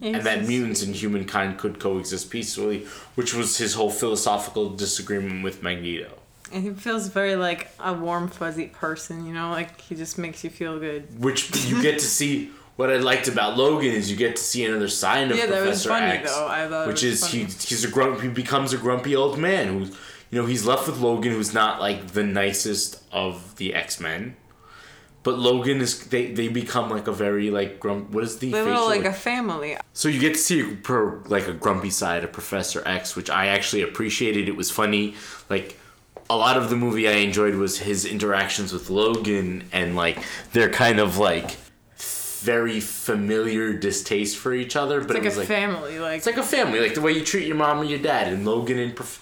and 0.00 0.22
that 0.22 0.46
mutants 0.46 0.82
and 0.82 0.94
humankind 0.94 1.58
could 1.58 1.78
coexist 1.78 2.30
peacefully, 2.30 2.86
which 3.14 3.34
was 3.34 3.58
his 3.58 3.74
whole 3.74 3.90
philosophical 3.90 4.70
disagreement 4.70 5.42
with 5.42 5.62
Magneto. 5.62 6.12
And 6.52 6.62
he 6.62 6.70
feels 6.70 7.08
very 7.08 7.36
like 7.36 7.70
a 7.80 7.92
warm, 7.92 8.28
fuzzy 8.28 8.66
person. 8.66 9.26
You 9.26 9.32
know, 9.32 9.50
like 9.50 9.80
he 9.80 9.94
just 9.94 10.18
makes 10.18 10.44
you 10.44 10.50
feel 10.50 10.78
good. 10.78 11.20
Which 11.20 11.64
you 11.66 11.82
get 11.82 11.98
to 12.00 12.04
see. 12.04 12.50
What 12.76 12.90
I 12.90 12.96
liked 12.96 13.28
about 13.28 13.56
Logan 13.56 13.92
is 13.92 14.10
you 14.10 14.16
get 14.16 14.34
to 14.36 14.42
see 14.42 14.64
another 14.64 14.88
side 14.88 15.30
of 15.30 15.36
Yeah, 15.36 15.46
that 15.46 15.60
was 15.60 15.84
Professor 15.84 15.88
funny, 15.90 16.06
X, 16.18 16.34
though. 16.34 16.48
I 16.48 16.68
thought 16.68 16.84
it 16.84 16.88
which 16.88 17.04
is 17.04 17.24
he 17.26 17.44
he's 17.44 17.84
a 17.84 17.88
grump 17.88 18.20
he 18.20 18.28
becomes 18.28 18.72
a 18.72 18.78
grumpy 18.78 19.14
old 19.14 19.38
man 19.38 19.68
who's 19.68 19.90
you 20.30 20.40
know 20.40 20.46
he's 20.46 20.66
left 20.66 20.86
with 20.88 20.98
Logan 20.98 21.32
who's 21.32 21.54
not 21.54 21.80
like 21.80 22.08
the 22.08 22.24
nicest 22.24 23.00
of 23.12 23.56
the 23.56 23.74
X 23.74 24.00
Men, 24.00 24.36
but 25.22 25.38
Logan 25.38 25.80
is 25.80 26.06
they 26.08 26.32
they 26.32 26.48
become 26.48 26.90
like 26.90 27.06
a 27.06 27.12
very 27.12 27.50
like 27.50 27.78
grump. 27.78 28.10
What 28.10 28.24
is 28.24 28.38
the 28.38 28.50
They're 28.50 28.64
facial? 28.64 28.86
like 28.86 29.04
a 29.04 29.12
family. 29.12 29.76
So 29.92 30.08
you 30.08 30.18
get 30.18 30.34
to 30.34 30.40
see 30.40 30.72
a, 30.72 30.74
pro, 30.74 31.22
like 31.26 31.46
a 31.46 31.52
grumpy 31.52 31.90
side 31.90 32.24
of 32.24 32.32
Professor 32.32 32.82
X, 32.84 33.14
which 33.14 33.30
I 33.30 33.46
actually 33.46 33.82
appreciated. 33.82 34.48
It 34.48 34.56
was 34.56 34.72
funny. 34.72 35.14
Like 35.48 35.78
a 36.28 36.36
lot 36.36 36.56
of 36.56 36.70
the 36.70 36.76
movie 36.76 37.08
I 37.08 37.12
enjoyed 37.12 37.54
was 37.54 37.78
his 37.78 38.04
interactions 38.04 38.72
with 38.72 38.90
Logan 38.90 39.64
and 39.72 39.94
like 39.94 40.18
their 40.52 40.68
kind 40.70 40.98
of 40.98 41.18
like 41.18 41.56
very 42.44 42.78
familiar 42.80 43.72
distaste 43.72 44.36
for 44.36 44.52
each 44.52 44.76
other. 44.76 45.00
But 45.00 45.16
It's 45.16 45.16
like 45.16 45.22
it 45.22 45.24
was 45.24 45.36
a 45.36 45.40
like 45.40 45.48
family. 45.48 45.98
Like 45.98 46.16
it's 46.18 46.26
like 46.26 46.36
a 46.36 46.42
family, 46.42 46.80
like 46.80 46.94
the 46.94 47.00
way 47.00 47.12
you 47.12 47.24
treat 47.24 47.46
your 47.46 47.56
mom 47.56 47.80
and 47.80 47.88
your 47.88 47.98
dad. 47.98 48.32
And 48.32 48.44
Logan 48.44 48.78
and 48.78 48.94
Prof- 48.94 49.20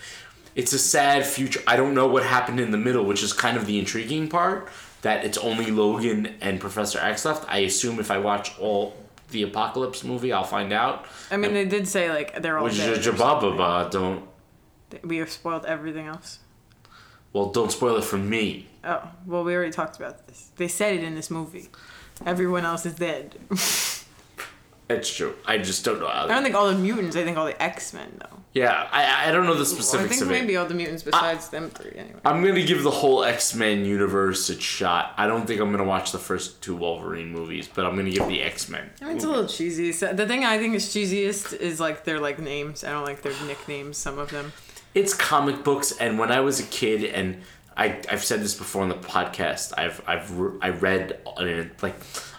it's 0.55 0.73
a 0.73 0.79
sad 0.79 1.25
future. 1.25 1.61
I 1.66 1.77
don't 1.77 1.95
know 1.95 2.07
what 2.09 2.25
happened 2.25 2.59
in 2.61 2.73
the 2.73 2.79
middle, 2.79 3.05
which 3.05 3.23
is 3.23 3.33
kind 3.33 3.57
of 3.57 3.66
the 3.66 3.79
intriguing 3.79 4.29
part. 4.29 4.68
That 5.03 5.25
it's 5.25 5.39
only 5.39 5.70
Logan 5.70 6.35
and 6.41 6.61
Professor 6.61 6.99
X 6.99 7.25
left. 7.25 7.49
I 7.49 7.59
assume 7.59 7.99
if 7.99 8.11
I 8.11 8.18
watch 8.18 8.59
all 8.59 8.97
the 9.31 9.43
Apocalypse 9.45 10.05
movie, 10.05 10.33
I'll 10.33 10.45
find 10.45 10.73
out. 10.73 11.07
I 11.31 11.37
mean, 11.37 11.55
they 11.55 11.64
did 11.64 11.89
say 11.89 12.11
like 12.11 12.43
they're 12.43 12.59
all 12.59 12.64
Which 12.64 12.79
is 12.79 12.99
or 12.99 13.03
something. 13.03 13.20
Jababa. 13.20 13.91
Don't 13.91 14.29
We 15.03 15.18
have 15.18 15.31
spoiled 15.31 15.64
everything 15.64 16.07
else. 16.07 16.39
well, 17.33 17.47
don't 17.51 17.73
spoil 17.73 17.97
it 17.97 18.05
for 18.05 18.18
me. 18.18 18.66
Oh 18.85 19.09
well, 19.27 19.45
we 19.45 19.55
already 19.55 19.73
talked 19.73 19.97
about 19.97 20.27
this. 20.27 20.51
They 20.57 20.68
said 20.68 20.95
it 20.95 21.03
in 21.05 21.14
this 21.14 21.31
movie. 21.31 21.68
Everyone 22.27 22.65
else 22.65 22.87
is 22.87 22.95
dead. 22.95 23.37
It's 24.91 25.15
true. 25.15 25.35
I 25.47 25.57
just 25.59 25.85
don't 25.87 26.01
know 26.01 26.09
how. 26.09 26.25
I 26.25 26.29
don't 26.29 26.43
think 26.43 26.55
all 26.55 26.69
the 26.69 26.77
mutants. 26.77 27.17
I 27.17 27.25
think 27.25 27.39
all 27.39 27.47
the 27.47 27.61
X 27.63 27.95
Men 27.95 28.09
though. 28.21 28.39
yeah, 28.53 28.89
I 28.93 29.29
I 29.29 29.33
don't 29.33 29.47
know 29.47 29.55
the 29.55 29.61
Well, 29.61 29.63
I 29.63 29.65
specifics 29.81 30.11
think 30.11 30.23
of 30.23 30.29
maybe 30.29 30.53
it. 30.53 30.57
all 30.57 30.67
the 30.67 30.75
mutants 30.75 31.03
besides 31.03 31.49
them 31.49 31.71
three. 31.71 31.93
Anyway. 31.97 32.21
I'm 32.27 32.45
gonna 32.45 32.63
give 32.63 32.83
the 32.83 32.91
whole 32.91 33.25
X 33.25 33.55
Men 33.55 33.87
universe 33.87 34.51
a 34.51 34.61
shot. 34.61 35.15
I 35.17 35.27
don't 35.27 35.47
think 35.47 35.61
I'm 35.63 35.71
gonna 35.71 35.85
watch 35.85 36.13
the 36.13 36.19
first 36.19 36.61
two 36.63 36.77
Wolverine 36.77 37.31
movies, 37.33 37.71
but 37.73 37.87
I'm 37.87 37.97
gonna 37.97 38.11
give 38.11 38.29
the 38.29 38.43
X 38.43 38.69
Men. 38.69 38.91
I 39.01 39.07
mean, 39.07 39.17
it's 39.17 39.25
a 39.25 39.29
little 39.29 39.47
cheesy. 39.47 39.93
So 39.93 40.13
the 40.13 40.27
thing 40.27 40.45
I 40.45 40.59
think 40.59 40.75
is 40.75 40.85
cheesiest 40.87 41.55
is 41.59 41.81
like 41.81 42.05
their 42.05 42.21
like 42.21 42.39
names. 42.39 42.85
I 42.85 42.91
don't 42.91 43.05
like 43.05 43.23
their 43.23 43.33
nicknames. 43.47 43.97
Some 43.97 44.19
of 44.19 44.31
them. 44.31 44.53
it's 44.95 45.15
comic 45.15 45.65
books 45.65 45.91
and 45.99 46.19
when 46.19 46.31
i 46.31 46.39
was 46.39 46.61
a 46.61 46.65
kid 46.65 47.03
and 47.03 47.41
I, 47.77 48.01
i've 48.11 48.25
said 48.25 48.41
this 48.41 48.55
before 48.55 48.83
on 48.83 48.89
the 48.89 48.95
podcast 48.97 49.73
i've 49.77 50.03
i've 50.07 50.39
re- 50.39 50.59
i 50.61 50.70
read 50.70 51.18
an, 51.37 51.70
like 51.83 51.97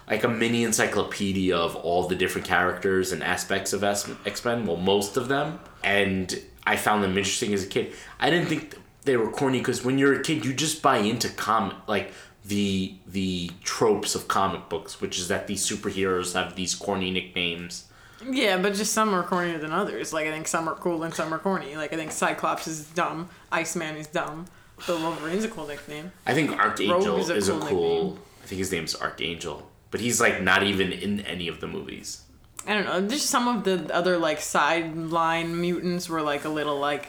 like 0.10 0.24
a 0.24 0.28
mini 0.28 0.64
encyclopedia 0.64 1.56
of 1.56 1.76
all 1.76 2.08
the 2.08 2.16
different 2.16 2.46
characters 2.46 3.12
and 3.12 3.24
aspects 3.24 3.74
of 3.74 3.84
X 3.84 4.44
Men. 4.46 4.66
well 4.66 4.78
most 4.78 5.18
of 5.18 5.28
them 5.28 5.60
and 5.84 6.40
i 6.66 6.76
found 6.76 7.04
them 7.04 7.18
interesting 7.18 7.54
as 7.54 7.64
a 7.64 7.68
kid 7.68 7.94
i 8.20 8.30
didn't 8.30 8.48
think 8.48 8.76
they 9.04 9.18
were 9.18 9.32
corny 9.32 9.60
because 9.60 9.84
when 9.84 9.98
you're 9.98 10.14
a 10.20 10.22
kid 10.22 10.46
you 10.46 10.54
just 10.54 10.82
buy 10.82 10.98
into 10.98 11.30
comic 11.30 11.76
like 11.88 12.12
the 12.46 12.96
the 13.08 13.50
tropes 13.64 14.16
of 14.16 14.28
comic 14.28 14.68
books 14.70 15.00
which 15.00 15.18
is 15.18 15.30
that 15.30 15.48
these 15.48 15.66
superheroes 15.68 16.34
have 16.34 16.56
these 16.56 16.76
corny 16.76 17.10
nicknames 17.12 17.86
Yeah, 18.30 18.58
but 18.62 18.74
just 18.74 18.94
some 18.94 19.14
are 19.14 19.24
cornier 19.24 19.60
than 19.60 19.72
others. 19.74 20.14
Like 20.14 20.28
I 20.28 20.32
think 20.32 20.48
some 20.48 20.70
are 20.70 20.76
cool 20.76 21.04
and 21.04 21.14
some 21.14 21.34
are 21.34 21.40
corny. 21.40 21.76
Like 21.76 21.92
I 21.92 21.98
think 21.98 22.12
Cyclops 22.12 22.68
is 22.68 22.86
dumb. 22.88 23.28
Iceman 23.52 23.98
is 23.98 24.08
dumb. 24.08 24.46
But 24.88 25.00
Wolverine's 25.00 25.44
a 25.46 25.50
cool 25.50 25.68
nickname. 25.68 26.12
I 26.26 26.34
think 26.34 26.52
Archangel 26.52 27.18
is 27.18 27.30
is 27.30 27.50
a 27.50 27.56
a 27.56 27.60
cool 27.60 27.70
cool. 27.70 28.20
I 28.44 28.48
think 28.48 28.60
his 28.60 28.72
name's 28.72 28.96
Archangel, 28.96 29.70
but 29.92 30.02
he's 30.02 30.20
like 30.20 30.42
not 30.42 30.64
even 30.64 30.92
in 30.92 31.22
any 31.22 31.48
of 31.48 31.60
the 31.62 31.68
movies. 31.68 32.24
I 32.68 32.74
don't 32.74 32.86
know. 32.86 33.08
Just 33.08 33.28
some 33.28 33.48
of 33.48 33.64
the 33.64 33.94
other 33.94 34.18
like 34.18 34.40
sideline 34.42 35.60
mutants 35.60 36.10
were 36.10 36.22
like 36.22 36.46
a 36.46 36.50
little 36.50 36.80
like 36.80 37.08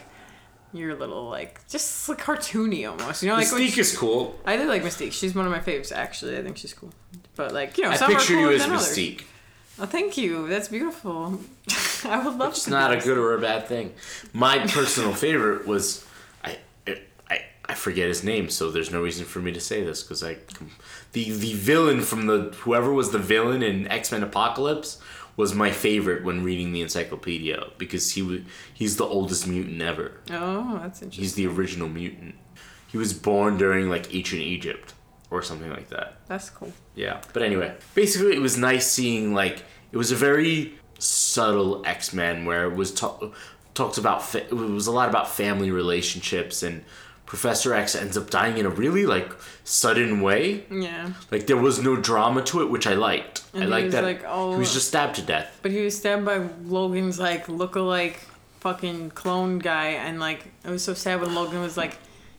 you're 0.73 0.91
a 0.91 0.95
little 0.95 1.29
like 1.29 1.67
just 1.67 2.07
like 2.09 2.21
cartoony 2.21 2.89
almost. 2.89 3.23
You 3.23 3.29
know, 3.29 3.35
like 3.35 3.47
Mystique 3.47 3.73
she- 3.73 3.81
is 3.81 3.97
cool. 3.97 4.39
I 4.45 4.57
do 4.57 4.67
like 4.67 4.83
Mystique. 4.83 5.11
She's 5.13 5.33
one 5.35 5.45
of 5.45 5.51
my 5.51 5.59
faves 5.59 5.91
actually. 5.91 6.37
I 6.37 6.43
think 6.43 6.57
she's 6.57 6.73
cool. 6.73 6.91
But 7.35 7.53
like 7.53 7.77
you 7.77 7.83
know, 7.85 7.91
I 7.91 7.95
some 7.95 8.11
picture 8.11 8.35
are 8.35 8.39
you 8.39 8.51
as 8.51 8.61
than 8.61 8.71
others. 8.71 8.87
Mystique. 8.87 9.23
Oh, 9.77 9.85
thank 9.85 10.17
you. 10.17 10.47
That's 10.47 10.69
beautiful. 10.69 11.39
I 12.05 12.25
would 12.25 12.37
love 12.37 12.53
It's 12.53 12.67
not 12.67 12.93
a 12.93 12.97
good 12.97 13.17
or 13.17 13.33
a 13.33 13.41
bad 13.41 13.67
thing. 13.67 13.93
My 14.31 14.59
personal 14.67 15.13
favorite 15.13 15.67
was 15.67 16.04
I 17.67 17.73
forget 17.73 18.07
his 18.07 18.23
name, 18.23 18.49
so 18.49 18.69
there's 18.69 18.91
no 18.91 19.01
reason 19.01 19.25
for 19.25 19.39
me 19.39 19.51
to 19.51 19.59
say 19.59 19.83
this 19.83 20.03
because 20.03 20.23
I 20.23 20.37
the 21.13 21.31
the 21.31 21.53
villain 21.53 22.01
from 22.01 22.27
the 22.27 22.53
whoever 22.59 22.91
was 22.93 23.11
the 23.11 23.19
villain 23.19 23.63
in 23.63 23.87
X 23.87 24.11
Men 24.11 24.23
Apocalypse 24.23 25.01
was 25.37 25.53
my 25.53 25.71
favorite 25.71 26.23
when 26.23 26.43
reading 26.43 26.71
the 26.71 26.81
encyclopedia 26.81 27.63
because 27.77 28.11
he 28.11 28.21
was 28.21 28.41
he's 28.73 28.97
the 28.97 29.05
oldest 29.05 29.47
mutant 29.47 29.81
ever. 29.81 30.11
Oh, 30.31 30.79
that's 30.81 31.01
interesting. 31.01 31.23
He's 31.23 31.33
the 31.35 31.47
original 31.47 31.89
mutant. 31.89 32.35
He 32.87 32.97
was 32.97 33.13
born 33.13 33.57
during 33.57 33.89
like 33.89 34.13
ancient 34.13 34.41
Egypt 34.41 34.93
or 35.31 35.41
something 35.41 35.69
like 35.69 35.89
that. 35.89 36.17
That's 36.27 36.49
cool. 36.49 36.71
Yeah. 36.95 37.21
But 37.33 37.41
anyway, 37.41 37.75
basically, 37.95 38.35
it 38.35 38.39
was 38.41 38.57
nice 38.57 38.89
seeing 38.89 39.33
like 39.33 39.63
it 39.91 39.97
was 39.97 40.11
a 40.11 40.15
very 40.15 40.75
subtle 40.99 41.85
X 41.85 42.13
Men 42.13 42.45
where 42.45 42.65
it 42.71 42.75
was 42.75 42.93
ta- 42.93 43.31
talked 43.73 43.97
about 43.97 44.23
fa- 44.23 44.45
it 44.45 44.53
was 44.53 44.87
a 44.87 44.91
lot 44.91 45.09
about 45.09 45.29
family 45.29 45.71
relationships 45.71 46.63
and 46.63 46.85
Professor 47.25 47.73
X 47.73 47.95
ends 47.95 48.17
up 48.17 48.29
dying 48.29 48.57
in 48.57 48.65
a 48.65 48.69
really 48.69 49.05
like 49.05 49.31
sudden 49.63 50.21
way. 50.21 50.63
Yeah. 50.71 51.13
Like 51.31 51.47
there 51.47 51.57
was 51.57 51.81
no 51.81 51.95
drama 51.95 52.43
to 52.43 52.61
it, 52.61 52.69
which 52.69 52.85
I 52.87 52.93
liked. 52.93 53.43
And 53.53 53.63
I 53.63 53.67
liked 53.67 53.91
that 53.91 54.03
like, 54.03 54.23
oh- 54.27 54.53
he 54.53 54.59
was 54.59 54.73
just 54.73 54.87
stabbed 54.87 55.15
to 55.15 55.21
death. 55.21 55.59
But 55.61 55.71
he 55.71 55.81
was 55.81 55.97
stabbed 55.97 56.25
by 56.25 56.47
Logan's 56.65 57.19
like 57.19 57.49
look-alike 57.49 58.19
fucking 58.59 59.11
clone 59.11 59.59
guy, 59.59 59.89
and 59.89 60.19
like 60.19 60.45
it 60.63 60.69
was 60.69 60.83
so 60.83 60.93
sad 60.93 61.21
when 61.21 61.35
Logan 61.35 61.61
was 61.61 61.77
like, 61.77 61.97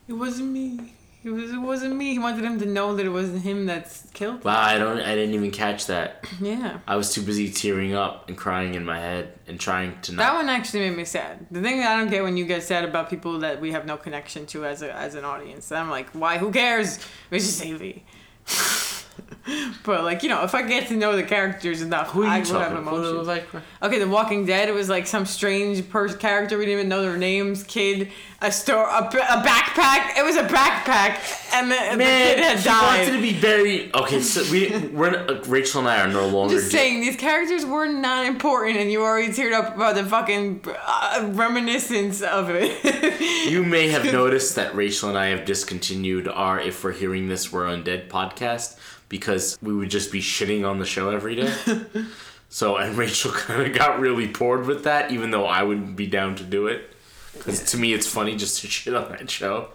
"It 0.09 0.15
wasn't 0.15 0.51
me. 0.51 0.95
It 1.27 1.31
was. 1.31 1.51
It 1.53 1.59
wasn't 1.59 1.97
me." 1.97 2.13
He 2.13 2.19
wanted 2.21 2.45
him 2.45 2.61
to 2.61 2.67
know 2.67 2.95
that 2.95 3.05
it 3.05 3.09
wasn't 3.09 3.43
him 3.43 3.67
that's 3.67 4.05
killed. 4.13 4.45
Wow, 4.45 4.61
I 4.61 4.79
don't. 4.79 5.01
I 5.01 5.15
didn't 5.17 5.35
even 5.35 5.51
catch 5.51 5.87
that. 5.87 6.25
Yeah. 6.41 6.79
I 6.87 6.95
was 6.95 7.13
too 7.13 7.23
busy 7.23 7.51
tearing 7.51 7.95
up 7.95 8.29
and 8.29 8.37
crying 8.37 8.75
in 8.75 8.85
my 8.85 9.01
head 9.01 9.33
and 9.49 9.59
trying 9.59 10.01
to 10.03 10.13
not. 10.13 10.19
That 10.19 10.35
one 10.35 10.49
actually 10.49 10.89
made 10.89 10.97
me 10.97 11.05
sad. 11.05 11.47
The 11.51 11.61
thing 11.61 11.83
I 11.83 11.97
don't 11.97 12.09
get 12.09 12.23
when 12.23 12.37
you 12.37 12.47
get 12.47 12.63
sad 12.63 12.85
about 12.85 13.11
people 13.11 13.41
that 13.41 13.61
we 13.61 13.73
have 13.73 13.87
no 13.87 13.97
connection 13.97 14.47
to 14.47 14.65
as 14.65 14.83
a 14.83 14.95
as 14.95 15.17
an 15.17 15.25
audience. 15.25 15.73
I'm 15.73 15.91
like, 15.91 16.11
why? 16.11 16.39
Who 16.39 16.53
cares? 16.53 17.01
It's 17.33 17.59
just 17.59 17.67
AV. 17.67 18.03
but 19.85 20.05
like 20.05 20.23
you 20.23 20.29
know, 20.29 20.43
if 20.45 20.55
I 20.55 20.63
get 20.63 20.89
to 20.89 20.97
know 20.97 21.17
the 21.17 21.23
characters 21.23 21.83
enough, 21.83 22.11
Who 22.11 22.23
you 22.23 22.29
I 22.29 22.41
will 22.41 22.59
have 22.59 22.77
emotions. 22.77 23.27
was 23.27 23.41
Okay, 23.83 23.99
The 23.99 24.09
Walking 24.09 24.47
Dead. 24.47 24.69
It 24.69 24.73
was 24.73 24.89
like 24.89 25.07
some 25.07 25.27
strange 25.27 25.89
person 25.89 26.19
character. 26.19 26.59
We 26.59 26.67
didn't 26.67 26.81
even 26.81 26.89
know 26.89 27.03
their 27.03 27.17
names. 27.17 27.63
Kid, 27.65 28.11
a 28.41 28.51
store, 28.51 28.89
a, 28.89 29.05
a 29.05 29.43
backpack. 29.43 30.19
It 30.19 30.25
was 30.25 30.37
a 30.37 30.45
backpack, 30.45 31.53
and 31.53 31.71
the, 31.71 31.77
the 31.93 31.97
Man, 31.97 32.35
kid 32.35 32.45
had 32.45 32.61
she 32.61 32.69
wanted 32.69 33.17
to 33.17 33.23
be 33.23 33.41
buried. 33.41 33.95
Okay, 33.95 34.21
so 34.21 34.51
we 34.51 34.89
we're 34.89 35.15
uh, 35.15 35.43
Rachel 35.47 35.81
and 35.81 35.89
I 35.89 36.01
are 36.05 36.09
no 36.09 36.27
longer. 36.29 36.55
Just 36.55 36.71
saying, 36.71 37.01
these 37.01 37.17
characters 37.17 37.65
were 37.65 37.87
not 37.87 38.27
important, 38.27 38.79
and 38.79 38.91
you 38.91 39.03
already 39.03 39.33
teared 39.33 39.53
up 39.53 39.77
about 39.77 39.95
the 39.95 40.05
fucking 40.05 40.65
uh, 40.67 41.31
reminiscence 41.33 42.23
of 42.23 42.51
it. 42.51 43.17
You 43.47 43.63
may 43.63 43.89
have 43.89 44.05
noticed 44.05 44.57
that 44.57 44.75
Rachel 44.75 45.09
and 45.09 45.17
I 45.17 45.27
have 45.27 45.45
discontinued 45.45 46.27
our 46.27 46.59
"If 46.59 46.83
We're 46.83 46.93
Hearing 46.93 47.29
This, 47.29 47.53
We're 47.53 47.67
Undead" 47.67 48.09
podcast 48.09 48.77
because 49.09 49.36
we 49.63 49.75
would 49.75 49.91
just 49.91 50.11
be 50.13 50.21
shitting 50.21 50.69
on 50.69 50.79
the 50.79 50.85
show 50.87 51.11
every 51.11 51.37
day. 51.37 51.53
so, 52.49 52.77
and 52.77 52.97
Rachel 52.97 53.31
kind 53.35 53.63
of 53.63 53.77
got 53.77 54.01
really 54.01 54.27
bored 54.27 54.67
with 54.67 54.85
that, 54.85 55.11
even 55.13 55.31
though 55.31 55.47
I 55.47 55.63
would 55.63 55.97
be 55.97 56.07
down 56.07 56.35
to 56.37 56.45
do 56.45 56.67
it. 56.67 56.91
Because 57.35 57.63
to 57.73 57.77
me, 57.77 57.93
it's 57.93 58.07
funny 58.07 58.37
just 58.37 58.61
to 58.63 58.67
shit 58.69 58.95
on 58.95 59.11
that 59.11 59.31
show. 59.31 59.69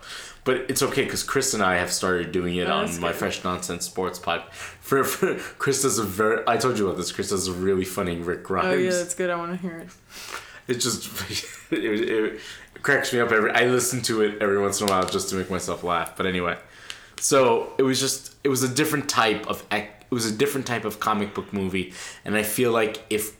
But 0.44 0.66
it's 0.70 0.82
okay 0.82 1.04
because 1.04 1.22
Chris 1.22 1.54
and 1.54 1.62
I 1.62 1.76
have 1.76 1.92
started 1.92 2.32
doing 2.32 2.56
it 2.56 2.68
Oh, 2.68 2.78
on 2.78 3.00
my 3.00 3.10
good. 3.10 3.18
Fresh 3.18 3.44
Nonsense 3.44 3.86
Sports 3.86 4.18
pod. 4.18 4.42
For, 4.52 5.04
for 5.04 5.36
Chris 5.60 5.84
does 5.84 6.00
a 6.00 6.04
very. 6.04 6.42
I 6.48 6.58
told 6.58 6.80
you 6.80 6.88
about 6.88 6.98
this. 6.98 7.12
Chris 7.12 7.30
does 7.30 7.48
a 7.48 7.54
really 7.54 7.86
funny 7.86 8.16
Rick 8.18 8.44
Grimes. 8.44 8.68
oh 8.68 8.74
yeah, 8.74 8.90
that's 8.90 9.14
good. 9.14 9.30
I 9.30 9.36
want 9.36 9.52
to 9.52 9.58
hear 9.58 9.78
it. 9.78 9.90
It 10.68 10.76
just 10.80 11.12
it, 11.72 12.10
it, 12.10 12.40
cracks 12.82 13.14
me 13.14 13.20
up 13.20 13.32
every. 13.32 13.52
I 13.52 13.66
listen 13.66 14.02
to 14.04 14.22
it 14.22 14.42
every 14.42 14.60
once 14.60 14.82
in 14.82 14.88
a 14.88 14.92
while 14.92 15.06
just 15.06 15.30
to 15.30 15.36
make 15.36 15.52
myself 15.52 15.84
laugh. 15.84 16.18
But 16.18 16.26
anyway, 16.26 16.58
so 17.22 17.72
it 17.78 17.84
was 17.84 18.00
just 18.00 18.36
it 18.44 18.50
was 18.50 18.64
a 18.64 18.68
different 18.68 19.08
type 19.08 19.48
of 19.48 19.64
it 19.72 19.88
was 20.10 20.26
a 20.26 20.36
different 20.36 20.66
type 20.66 20.86
of 20.86 21.00
comic 21.00 21.34
book 21.34 21.54
movie, 21.54 21.94
and 22.26 22.36
I 22.36 22.44
feel 22.44 22.72
like 22.72 23.06
if 23.10 23.38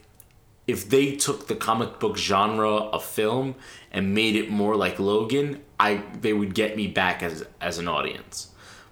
if 0.68 0.88
they 0.88 1.16
took 1.16 1.48
the 1.48 1.56
comic 1.56 2.00
book 2.00 2.16
genre 2.18 2.76
of 2.76 3.04
film 3.04 3.56
and 3.92 4.14
made 4.14 4.36
it 4.36 4.50
more 4.50 4.76
like 4.76 5.00
Logan, 5.00 5.62
I 5.80 6.04
they 6.22 6.32
would 6.32 6.54
get 6.54 6.78
me 6.78 6.88
back 6.88 7.24
as 7.24 7.46
as 7.60 7.80
an 7.80 7.88
audience. 7.88 8.52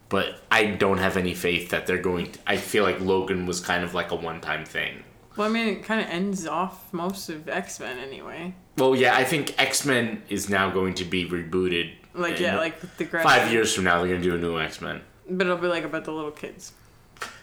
But 0.10 0.42
I 0.50 0.66
don't 0.66 0.98
have 0.98 1.18
any 1.18 1.36
faith 1.36 1.70
that 1.70 1.86
they're 1.86 2.02
going. 2.02 2.32
To, 2.32 2.40
I 2.48 2.58
feel 2.58 2.84
like 2.84 3.00
Logan 3.00 3.46
was 3.46 3.60
kind 3.60 3.84
of 3.84 3.94
like 3.94 4.10
a 4.10 4.16
one 4.16 4.42
time 4.42 4.66
thing. 4.66 5.04
Well, 5.38 5.48
I 5.48 5.52
mean, 5.52 5.68
it 5.68 5.84
kind 5.84 6.02
of 6.02 6.08
ends 6.08 6.48
off 6.48 6.92
most 6.92 7.30
of 7.30 7.48
X 7.48 7.80
Men 7.80 8.00
anyway. 8.00 8.56
Well, 8.76 8.96
yeah, 8.96 9.16
I 9.16 9.24
think 9.24 9.54
X 9.62 9.86
Men 9.86 10.24
is 10.28 10.50
now 10.50 10.72
going 10.72 10.96
to 10.96 11.06
be 11.06 11.30
rebooted. 11.30 11.94
Like 12.20 12.40
yeah, 12.40 12.58
like 12.58 12.80
the 12.98 13.06
grad- 13.06 13.24
five 13.24 13.52
years 13.52 13.74
from 13.74 13.86
now, 13.86 14.00
they're 14.00 14.08
going 14.10 14.22
to 14.22 14.30
do 14.30 14.36
a 14.36 14.38
new 14.38 14.60
X 14.60 14.82
Men. 14.82 15.02
But 15.30 15.48
it'll 15.48 15.58
be 15.58 15.68
like 15.68 15.84
about 15.84 16.06
the 16.06 16.12
little 16.12 16.32
kids. 16.32 16.74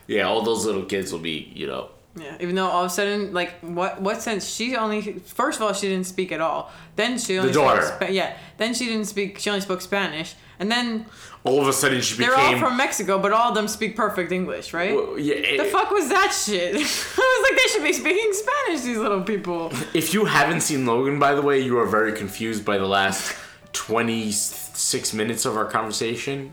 Yeah, 0.07 0.23
all 0.29 0.43
those 0.43 0.65
little 0.67 0.85
kids 0.85 1.13
will 1.13 1.19
be, 1.21 1.51
you 1.55 1.67
know. 1.67 1.91
Yeah, 2.19 2.37
even 2.41 2.55
though 2.55 2.67
all 2.67 2.85
of 2.85 2.91
a 2.91 2.95
sudden, 2.95 3.35
like, 3.35 3.59
what 3.61 4.01
what 4.01 4.23
sense? 4.23 4.49
She 4.49 4.75
only 4.77 5.03
first 5.21 5.59
of 5.59 5.67
all 5.67 5.73
she 5.75 5.89
didn't 5.89 6.07
speak 6.07 6.33
at 6.33 6.41
all. 6.41 6.73
Then 6.97 7.19
she 7.19 7.39
only 7.39 7.53
daughter. 7.53 7.83
Spoke, 7.83 8.11
yeah. 8.11 8.37
Then 8.57 8.73
she 8.73 8.87
didn't 8.87 9.05
speak. 9.07 9.39
She 9.39 9.51
only 9.51 9.61
spoke 9.61 9.81
Spanish. 9.83 10.35
And 10.59 10.73
then 10.73 11.05
All 11.45 11.61
of 11.61 11.69
a 11.69 11.73
sudden, 11.75 12.01
she 12.01 12.17
they're 12.17 12.31
became. 12.31 12.55
all 12.55 12.59
from 12.71 12.79
Mexico, 12.79 13.19
but 13.19 13.31
all 13.31 13.51
of 13.51 13.55
them 13.55 13.69
speak 13.69 13.95
perfect 13.95 14.33
English, 14.33 14.73
right? 14.73 14.95
Well, 14.95 15.19
yeah, 15.19 15.63
the 15.63 15.69
fuck 15.69 15.91
was 15.91 16.09
that 16.09 16.33
shit? 16.33 16.75
I 16.77 16.79
was 16.79 17.51
like, 17.51 17.59
they 17.63 17.69
should 17.73 17.83
be 17.83 17.93
speaking 17.93 18.33
Spanish. 18.33 18.81
These 18.81 18.97
little 18.97 19.21
people. 19.23 19.71
If 19.93 20.15
you 20.15 20.25
haven't 20.25 20.63
seen 20.63 20.87
Logan, 20.87 21.19
by 21.19 21.35
the 21.35 21.43
way, 21.43 21.61
you 21.61 21.79
are 21.79 21.85
very 21.87 22.15
confused 22.15 22.65
by 22.65 22.79
the 22.79 22.87
last 22.87 23.37
twenty 23.77 24.33
six 24.33 25.13
minutes 25.13 25.45
of 25.45 25.55
our 25.57 25.67
conversation. 25.67 26.53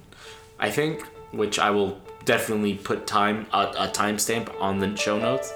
I 0.59 0.69
think, 0.69 1.03
which 1.31 1.57
I 1.57 1.69
will 1.71 1.97
definitely 2.25 2.75
put 2.75 3.07
time 3.07 3.47
a, 3.53 3.61
a 3.77 3.87
timestamp 3.87 4.53
on 4.59 4.79
the 4.79 4.95
show 4.97 5.17
notes. 5.17 5.51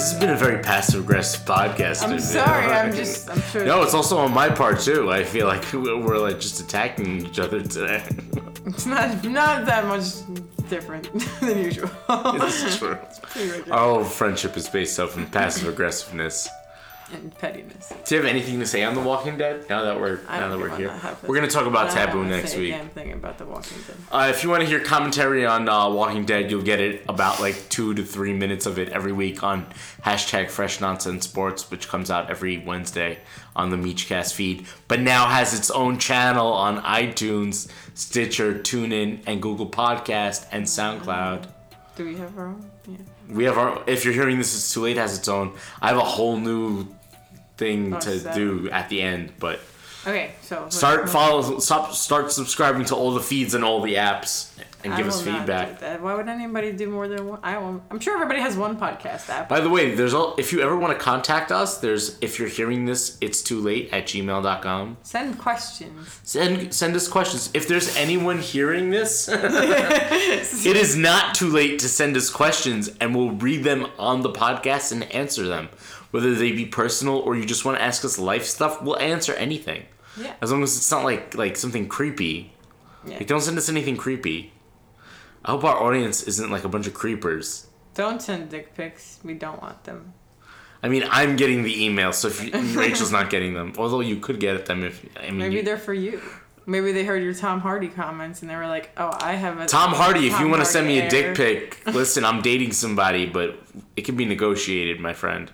This 0.00 0.12
has 0.12 0.18
been 0.18 0.30
a 0.30 0.34
very 0.34 0.62
passive 0.62 1.04
aggressive 1.04 1.44
podcast. 1.44 2.02
I'm 2.02 2.18
sorry. 2.20 2.64
I'm 2.64 2.90
just. 2.90 3.28
I'm 3.28 3.38
sure. 3.42 3.66
No, 3.66 3.82
it's 3.82 3.92
also 3.92 4.16
on 4.16 4.32
my 4.32 4.48
part 4.48 4.80
too. 4.80 5.12
I 5.12 5.22
feel 5.22 5.46
like 5.46 5.70
we're 5.74 6.16
like 6.16 6.40
just 6.40 6.58
attacking 6.58 7.26
each 7.26 7.38
other 7.38 7.60
today. 7.60 8.02
It's 8.64 8.86
not 8.86 9.22
not 9.24 9.66
that 9.66 9.84
much 9.84 10.04
different 10.70 11.12
than 11.40 11.58
usual. 11.58 11.90
is 12.08 12.78
true. 12.78 12.96
Rigid. 13.36 13.70
Our 13.70 13.96
whole 13.96 14.04
friendship 14.04 14.56
is 14.56 14.70
based 14.70 14.98
off 14.98 15.18
of 15.18 15.30
passive 15.32 15.68
aggressiveness. 15.68 16.48
And 17.12 17.36
pettiness. 17.38 17.92
Do 18.06 18.14
you 18.14 18.22
have 18.22 18.30
anything 18.30 18.60
to 18.60 18.66
say 18.66 18.82
on 18.84 18.94
The 18.94 19.00
Walking 19.00 19.36
Dead? 19.36 19.68
Now 19.68 19.82
that 19.84 20.00
we're 20.00 20.20
now 20.24 20.48
that 20.48 20.58
we're 20.58 20.76
here, 20.76 20.94
we're 21.26 21.34
gonna 21.34 21.48
talk 21.48 21.66
about 21.66 21.90
I 21.90 21.94
don't 21.94 22.06
Taboo 22.06 22.24
next 22.24 22.56
week. 22.56 22.72
Damn 22.72 22.88
thing 22.90 23.12
about 23.12 23.38
the 23.38 23.46
Walking 23.46 23.78
Dead. 23.86 23.96
Uh, 24.10 24.28
if 24.30 24.42
you 24.42 24.50
want 24.50 24.62
to 24.62 24.68
hear 24.68 24.80
commentary 24.80 25.46
on 25.46 25.68
uh, 25.68 25.88
Walking 25.88 26.24
Dead, 26.24 26.50
you'll 26.50 26.62
get 26.62 26.80
it 26.80 27.02
about 27.08 27.40
like 27.40 27.68
two 27.68 27.94
to 27.94 28.04
three 28.04 28.32
minutes 28.32 28.66
of 28.66 28.78
it 28.78 28.88
every 28.90 29.12
week 29.12 29.42
on 29.42 29.66
hashtag 30.04 30.50
Fresh 30.50 30.80
Nonsense 30.80 31.24
Sports, 31.24 31.70
which 31.70 31.88
comes 31.88 32.10
out 32.10 32.30
every 32.30 32.58
Wednesday 32.58 33.18
on 33.56 33.70
the 33.70 33.76
Meechcast 33.76 34.32
feed, 34.34 34.66
but 34.88 35.00
now 35.00 35.26
has 35.26 35.58
its 35.58 35.70
own 35.70 35.98
channel 35.98 36.52
on 36.52 36.80
iTunes, 36.82 37.70
Stitcher, 37.94 38.54
TuneIn, 38.54 39.20
and 39.26 39.42
Google 39.42 39.68
Podcast 39.68 40.46
and 40.52 40.64
SoundCloud. 40.64 41.48
Do 41.96 42.04
we 42.04 42.16
have 42.16 42.38
our 42.38 42.46
own? 42.46 42.70
Yeah. 42.88 42.96
We 43.28 43.44
have 43.44 43.58
our. 43.58 43.82
If 43.86 44.04
you're 44.04 44.14
hearing 44.14 44.38
this, 44.38 44.54
it's 44.54 44.72
too 44.72 44.80
late. 44.80 44.96
Has 44.96 45.18
its 45.18 45.28
own. 45.28 45.52
I 45.82 45.88
have 45.88 45.98
a 45.98 46.00
whole 46.00 46.36
new 46.36 46.86
thing 47.60 47.94
Oh, 47.94 48.00
to 48.00 48.18
seven. 48.18 48.36
do 48.40 48.70
at 48.70 48.88
the 48.88 49.00
end, 49.02 49.32
but 49.38 49.60
Okay, 50.06 50.30
so 50.40 50.66
start 50.70 51.10
follow, 51.10 51.58
stop, 51.58 51.92
start 51.92 52.32
subscribing 52.32 52.86
to 52.86 52.94
all 52.96 53.12
the 53.12 53.20
feeds 53.20 53.52
and 53.52 53.62
all 53.62 53.82
the 53.82 53.96
apps, 53.96 54.48
and 54.82 54.94
I 54.94 54.96
give 54.96 55.06
us 55.06 55.20
feedback. 55.20 55.78
Why 56.00 56.14
would 56.14 56.26
anybody 56.26 56.72
do 56.72 56.88
more 56.88 57.06
than 57.06 57.26
one? 57.28 57.38
I 57.42 57.58
won't. 57.58 57.82
I'm 57.90 58.00
sure 58.00 58.14
everybody 58.14 58.40
has 58.40 58.56
one 58.56 58.78
podcast 58.80 59.28
app. 59.28 59.46
By 59.50 59.60
the 59.60 59.68
way, 59.68 59.94
there's 59.94 60.14
all, 60.14 60.34
if 60.38 60.54
you 60.54 60.62
ever 60.62 60.74
want 60.74 60.98
to 60.98 60.98
contact 60.98 61.52
us, 61.52 61.76
there's 61.84 62.16
if 62.22 62.38
you're 62.38 62.48
hearing 62.48 62.86
this, 62.86 63.18
it's 63.20 63.42
too 63.42 63.60
late 63.60 63.92
at 63.92 64.06
gmail.com. 64.06 64.96
Send 65.02 65.38
questions. 65.38 66.18
Send 66.22 66.72
send 66.74 66.96
us 66.96 67.06
questions. 67.06 67.50
If 67.52 67.68
there's 67.68 67.94
anyone 67.98 68.38
hearing 68.38 68.88
this, 68.88 69.28
it 69.30 70.76
is 70.76 70.96
not 70.96 71.34
too 71.34 71.48
late 71.50 71.78
to 71.80 71.88
send 71.90 72.16
us 72.16 72.30
questions 72.30 72.88
and 73.02 73.14
we'll 73.14 73.32
read 73.32 73.64
them 73.64 73.86
on 73.98 74.22
the 74.22 74.30
podcast 74.30 74.92
and 74.92 75.02
answer 75.12 75.46
them. 75.46 75.68
Whether 76.10 76.34
they 76.34 76.52
be 76.52 76.66
personal 76.66 77.16
or 77.18 77.36
you 77.36 77.44
just 77.44 77.64
want 77.64 77.78
to 77.78 77.82
ask 77.82 78.04
us 78.04 78.18
life 78.18 78.44
stuff, 78.44 78.82
we'll 78.82 78.98
answer 78.98 79.32
anything. 79.34 79.84
Yeah. 80.16 80.34
As 80.42 80.50
long 80.50 80.62
as 80.62 80.76
it's 80.76 80.90
not 80.90 81.04
like 81.04 81.34
like 81.36 81.56
something 81.56 81.86
creepy. 81.88 82.52
Yeah. 83.06 83.18
Like 83.18 83.26
don't 83.26 83.40
send 83.40 83.56
us 83.58 83.68
anything 83.68 83.96
creepy. 83.96 84.52
I 85.44 85.52
hope 85.52 85.64
our 85.64 85.76
audience 85.82 86.22
isn't 86.24 86.50
like 86.50 86.64
a 86.64 86.68
bunch 86.68 86.86
of 86.86 86.94
creepers. 86.94 87.66
Don't 87.94 88.20
send 88.20 88.50
dick 88.50 88.74
pics. 88.74 89.20
We 89.24 89.34
don't 89.34 89.60
want 89.62 89.84
them. 89.84 90.12
I 90.82 90.88
mean, 90.88 91.04
I'm 91.10 91.36
getting 91.36 91.62
the 91.62 91.74
emails, 91.74 92.14
so 92.14 92.28
if 92.28 92.42
you, 92.42 92.52
Rachel's 92.80 93.12
not 93.12 93.28
getting 93.30 93.52
them, 93.54 93.74
although 93.76 94.00
you 94.00 94.16
could 94.16 94.40
get 94.40 94.64
them 94.66 94.82
if 94.82 95.04
I 95.18 95.26
mean, 95.26 95.38
Maybe 95.38 95.54
you- 95.56 95.62
they're 95.62 95.76
for 95.78 95.94
you. 95.94 96.20
Maybe 96.66 96.92
they 96.92 97.04
heard 97.04 97.22
your 97.22 97.34
Tom 97.34 97.60
Hardy 97.60 97.88
comments 97.88 98.42
and 98.42 98.50
they 98.50 98.54
were 98.54 98.66
like, 98.66 98.90
"Oh, 98.96 99.10
I 99.20 99.32
have 99.32 99.58
a 99.58 99.66
Tom 99.66 99.92
Hardy. 99.92 100.26
If 100.28 100.38
you 100.38 100.48
want 100.48 100.60
to 100.60 100.66
send 100.66 100.86
me 100.86 101.00
a 101.00 101.08
dick 101.10 101.34
pic, 101.34 101.82
listen, 101.94 102.24
I'm 102.24 102.42
dating 102.42 102.72
somebody, 102.72 103.26
but 103.26 103.58
it 103.96 104.02
can 104.02 104.14
be 104.16 104.24
negotiated, 104.24 105.00
my 105.00 105.12
friend. 105.14 105.50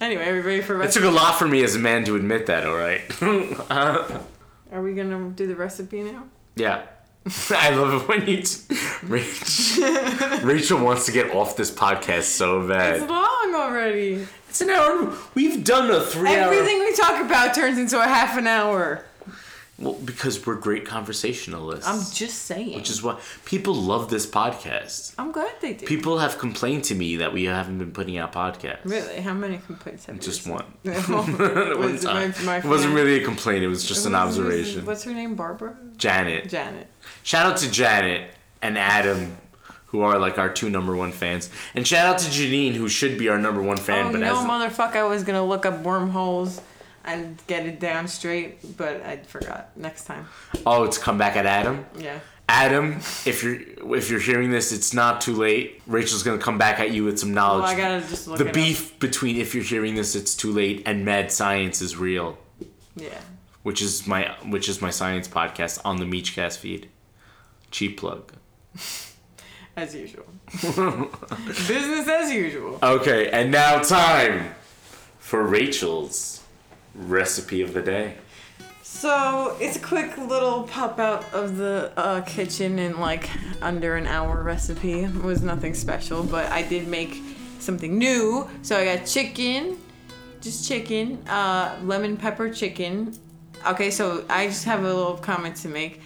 Anyway, 0.00 0.28
are 0.28 0.32
we 0.34 0.40
ready 0.40 0.60
for 0.62 0.74
It 0.74 0.78
recipe? 0.78 1.04
took 1.04 1.12
a 1.12 1.14
lot 1.14 1.38
for 1.38 1.46
me 1.48 1.62
as 1.64 1.76
a 1.76 1.78
man 1.78 2.04
to 2.04 2.16
admit 2.16 2.46
that. 2.46 2.66
All 2.66 2.74
right. 2.76 3.00
Are 4.72 4.82
we 4.82 4.92
gonna 4.94 5.30
do 5.30 5.46
the 5.46 5.54
recipe 5.54 6.02
now? 6.02 6.24
yeah. 6.56 6.82
I 7.50 7.70
love 7.70 8.02
it 8.02 8.08
when 8.08 8.26
you. 8.26 8.42
T- 8.42 8.76
Rachel, 9.04 9.84
Rachel 10.42 10.78
wants 10.84 11.06
to 11.06 11.12
get 11.12 11.30
off 11.34 11.56
this 11.56 11.70
podcast 11.70 12.24
so 12.24 12.68
bad. 12.68 12.96
It's 12.96 13.08
long 13.08 13.54
already. 13.54 14.26
It's 14.50 14.60
an 14.60 14.68
hour. 14.68 15.10
We've 15.34 15.64
done 15.64 15.90
a 15.90 16.02
three 16.02 16.28
hour. 16.28 16.52
Everything 16.52 16.80
we 16.80 16.94
talk 16.94 17.24
about 17.24 17.54
turns 17.54 17.78
into 17.78 17.98
a 17.98 18.04
half 18.04 18.36
an 18.36 18.46
hour. 18.46 19.04
Well, 19.78 19.94
because 19.94 20.46
we're 20.46 20.54
great 20.54 20.86
conversationalists. 20.86 21.88
I'm 21.88 21.98
just 22.14 22.42
saying. 22.42 22.76
which 22.76 22.90
is 22.90 23.02
why 23.02 23.18
people 23.44 23.74
love 23.74 24.08
this 24.08 24.24
podcast. 24.24 25.14
I'm 25.18 25.32
glad 25.32 25.52
they 25.60 25.72
did. 25.72 25.88
People 25.88 26.18
have 26.18 26.38
complained 26.38 26.84
to 26.84 26.94
me 26.94 27.16
that 27.16 27.32
we 27.32 27.44
haven't 27.44 27.78
been 27.78 27.90
putting 27.90 28.16
out 28.16 28.32
podcasts. 28.32 28.84
Really? 28.84 29.20
How 29.20 29.34
many 29.34 29.58
complaints 29.58 30.06
have 30.06 30.14
you 30.14 30.22
Just 30.22 30.46
one. 30.46 30.64
One 30.84 30.98
One 31.78 31.98
time. 31.98 32.32
It 32.64 32.64
wasn't 32.64 32.94
really 32.94 33.20
a 33.20 33.24
complaint. 33.24 33.64
It 33.64 33.68
was 33.68 33.84
just 33.84 34.06
an 34.06 34.14
observation. 34.14 34.86
What's 34.86 35.02
her 35.04 35.12
name? 35.12 35.34
Barbara? 35.34 35.76
Janet. 35.96 36.48
Janet. 36.48 36.86
Shout 37.24 37.46
out 37.46 37.56
to 37.58 37.70
Janet 37.70 38.30
and 38.62 38.78
Adam, 38.78 39.36
who 39.86 40.02
are 40.02 40.18
like 40.18 40.38
our 40.38 40.48
two 40.48 40.70
number 40.70 40.94
one 40.96 41.10
fans, 41.12 41.50
and 41.74 41.86
shout 41.86 42.06
out 42.06 42.18
to 42.18 42.30
Janine, 42.30 42.74
who 42.74 42.88
should 42.88 43.18
be 43.18 43.28
our 43.28 43.38
number 43.38 43.60
one 43.62 43.76
fan, 43.76 44.06
oh 44.06 44.12
but 44.12 44.20
no, 44.20 44.34
motherfucker! 44.36 44.96
I 44.96 45.04
was 45.04 45.22
gonna 45.24 45.44
look 45.44 45.66
up 45.66 45.82
wormholes 45.82 46.60
and 47.04 47.40
get 47.46 47.66
it 47.66 47.80
down 47.80 48.08
straight, 48.08 48.76
but 48.76 49.02
I 49.02 49.18
forgot. 49.18 49.76
Next 49.76 50.04
time. 50.04 50.26
Oh, 50.66 50.84
it's 50.84 50.98
come 50.98 51.18
back 51.18 51.36
at 51.36 51.46
Adam. 51.46 51.84
Yeah. 51.98 52.18
Adam, 52.48 52.96
if 53.24 53.42
you're 53.42 53.58
if 53.96 54.10
you're 54.10 54.20
hearing 54.20 54.50
this, 54.50 54.70
it's 54.70 54.92
not 54.92 55.20
too 55.22 55.34
late. 55.34 55.80
Rachel's 55.86 56.22
gonna 56.22 56.36
come 56.38 56.58
back 56.58 56.78
at 56.78 56.90
you 56.92 57.04
with 57.04 57.18
some 57.18 57.32
knowledge. 57.32 57.62
Well, 57.62 57.72
I 57.72 57.76
gotta 57.76 58.00
just 58.06 58.28
look 58.28 58.36
the 58.38 58.44
it 58.44 58.48
up. 58.48 58.54
beef 58.54 58.98
between 58.98 59.36
if 59.36 59.54
you're 59.54 59.64
hearing 59.64 59.94
this, 59.94 60.14
it's 60.14 60.34
too 60.34 60.52
late, 60.52 60.82
and 60.84 61.04
Mad 61.06 61.32
Science 61.32 61.80
is 61.80 61.96
real, 61.96 62.36
Yeah. 62.96 63.18
which 63.62 63.80
is 63.80 64.06
my 64.06 64.34
which 64.44 64.68
is 64.68 64.82
my 64.82 64.90
science 64.90 65.26
podcast 65.26 65.80
on 65.86 65.96
the 65.96 66.04
Meechcast 66.04 66.58
feed. 66.58 66.90
Cheap 67.70 67.98
plug. 67.98 68.32
As 69.76 69.94
usual. 69.94 70.26
Business 71.46 72.06
as 72.06 72.30
usual. 72.30 72.78
Okay, 72.80 73.28
and 73.30 73.50
now 73.50 73.80
time 73.80 74.54
for 75.18 75.42
Rachel's 75.44 76.43
recipe 76.94 77.62
of 77.62 77.74
the 77.74 77.82
day. 77.82 78.16
So 78.82 79.56
it's 79.60 79.76
a 79.76 79.80
quick 79.80 80.16
little 80.16 80.62
pop 80.62 80.98
out 80.98 81.24
of 81.34 81.56
the 81.56 81.92
uh, 81.96 82.20
kitchen 82.22 82.78
in 82.78 83.00
like 83.00 83.28
under 83.60 83.96
an 83.96 84.06
hour 84.06 84.42
recipe. 84.42 85.00
It 85.00 85.22
was 85.22 85.42
nothing 85.42 85.74
special, 85.74 86.22
but 86.22 86.50
I 86.52 86.62
did 86.62 86.88
make 86.88 87.20
something 87.58 87.98
new. 87.98 88.48
So 88.62 88.78
I 88.78 88.84
got 88.96 89.06
chicken, 89.06 89.78
just 90.40 90.68
chicken, 90.68 91.26
uh, 91.28 91.76
lemon 91.82 92.16
pepper 92.16 92.50
chicken. 92.50 93.18
Okay, 93.66 93.90
so 93.90 94.24
I 94.28 94.46
just 94.46 94.64
have 94.64 94.80
a 94.80 94.94
little 94.94 95.16
comment 95.16 95.56
to 95.56 95.68
make. 95.68 96.00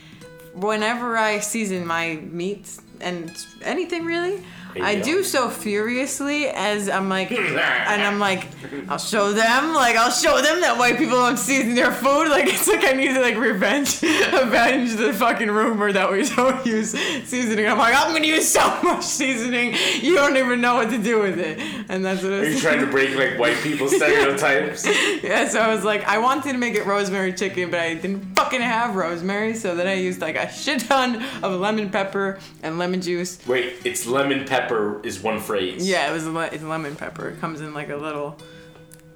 Whenever 0.55 1.17
I 1.17 1.41
season 1.41 1.87
my 1.87 2.17
meats 2.17 2.81
and 3.01 3.31
anything 3.63 4.05
really, 4.07 4.43
I 4.77 4.97
go. 4.97 5.03
do 5.03 5.23
so 5.25 5.49
furiously 5.51 6.49
as 6.49 6.89
I'm 6.89 7.09
like, 7.09 7.33
and 7.33 7.59
I'm 8.03 8.19
like, 8.19 8.47
I'll 8.89 8.99
show 8.99 9.33
them, 9.33 9.75
like 9.75 9.97
I'll 9.97 10.11
show 10.11 10.41
them 10.41 10.61
that 10.61 10.79
white 10.79 10.99
people 10.99 11.17
don't 11.17 11.37
season 11.39 11.75
their 11.75 11.93
food. 11.93 12.29
Like 12.39 12.47
it's 12.47 12.69
like 12.69 12.85
I 12.85 12.93
need 12.93 13.15
to 13.15 13.21
like 13.21 13.37
revenge, 13.37 14.03
avenge 14.33 14.95
the 14.97 15.13
fucking 15.13 15.51
rumor 15.51 15.93
that 15.93 16.11
we 16.13 16.29
don't 16.37 16.65
use 16.65 16.91
seasoning. 17.25 17.67
I'm 17.67 17.79
like, 17.79 17.95
I'm 17.97 18.13
gonna 18.13 18.27
use 18.27 18.47
so 18.49 18.61
much 18.83 19.05
seasoning, 19.05 19.75
you 20.01 20.15
don't 20.15 20.37
even 20.37 20.61
know 20.61 20.75
what 20.77 20.91
to 20.91 20.99
do 20.99 21.21
with 21.21 21.39
it, 21.39 21.59
and 21.89 22.05
that's 22.05 22.23
what 22.23 22.33
Are 22.33 22.49
you 22.49 22.59
trying 22.59 22.81
to 22.81 22.87
break 22.87 23.17
like 23.17 23.39
white 23.39 23.57
people 23.63 23.89
stereotypes? 23.89 24.87
Yeah, 25.23 25.49
so 25.49 25.61
I 25.61 25.75
was 25.75 25.85
like, 25.85 26.05
I 26.07 26.19
wanted 26.19 26.53
to 26.53 26.59
make 26.59 26.75
it 26.75 26.87
rosemary 26.87 27.33
chicken, 27.33 27.71
but 27.71 27.81
I 27.81 27.95
didn't 27.95 28.37
fucking 28.37 28.61
have 28.61 28.95
rosemary, 28.95 29.55
so 29.55 29.75
then 29.75 29.87
I 29.87 29.95
used 29.95 30.21
like 30.21 30.37
a 30.37 30.51
shit 30.53 30.81
ton 30.83 31.23
of 31.43 31.59
lemon 31.59 31.91
pepper 31.91 32.39
and 32.63 32.79
lemon 32.79 33.01
juice. 33.01 33.45
Wait, 33.47 33.75
it's 33.85 34.07
lemon 34.07 34.45
pepper 34.45 34.68
is 35.03 35.21
one 35.21 35.41
phrase. 35.41 35.89
Yeah, 35.89 36.11
it 36.11 36.13
was 36.13 36.27
a 36.27 36.31
le- 36.31 36.47
it's 36.47 36.63
lemon 36.63 36.97
pepper. 36.97 37.29
It 37.31 37.41
comes 37.41 37.61
in 37.61 37.75
like 37.75 37.89
a 37.91 37.97
little 37.97 38.39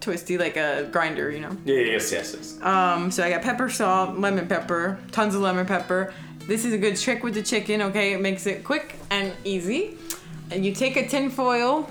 twisty, 0.01 0.37
like 0.37 0.57
a 0.57 0.89
grinder, 0.93 1.31
you 1.31 1.41
know. 1.41 1.57
Yeah, 1.65 1.81
yes, 1.81 2.13
yes, 2.13 2.35
yes. 2.37 2.61
Um, 2.63 3.11
so 3.11 3.25
I 3.25 3.31
got 3.31 3.43
pepper, 3.43 3.71
salt, 3.71 4.19
lemon 4.19 4.47
pepper, 4.49 4.99
tons 5.13 5.35
of 5.35 5.41
lemon 5.41 5.67
pepper. 5.67 6.13
This 6.47 6.65
is 6.65 6.73
a 6.73 6.79
good 6.79 6.97
trick 6.97 7.23
with 7.23 7.35
the 7.35 7.43
chicken, 7.43 7.81
okay? 7.83 8.13
It 8.13 8.21
makes 8.21 8.47
it 8.47 8.65
quick 8.65 8.97
and 9.11 9.33
easy. 9.45 9.97
And 10.51 10.67
you 10.67 10.75
take 10.75 10.97
a 10.97 11.07
tin 11.07 11.31
foil 11.31 11.89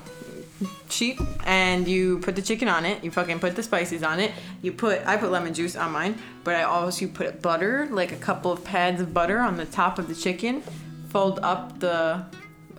sheet 0.89 1.19
and 1.45 1.87
you 1.87 2.19
put 2.19 2.35
the 2.35 2.41
chicken 2.41 2.67
on 2.67 2.85
it. 2.85 3.03
You 3.03 3.11
fucking 3.11 3.39
put 3.39 3.55
the 3.55 3.63
spices 3.63 4.03
on 4.03 4.19
it. 4.19 4.31
You 4.61 4.73
put 4.73 5.05
I 5.07 5.17
put 5.17 5.31
lemon 5.31 5.53
juice 5.53 5.75
on 5.75 5.91
mine, 5.91 6.21
but 6.43 6.55
I 6.55 6.63
also 6.63 7.07
put 7.07 7.41
butter, 7.41 7.87
like 7.89 8.11
a 8.11 8.17
couple 8.17 8.51
of 8.51 8.63
pads 8.63 9.01
of 9.01 9.13
butter 9.13 9.39
on 9.39 9.57
the 9.57 9.65
top 9.65 9.97
of 9.97 10.07
the 10.07 10.15
chicken. 10.15 10.61
Fold 11.09 11.39
up 11.41 11.79
the 11.79 12.25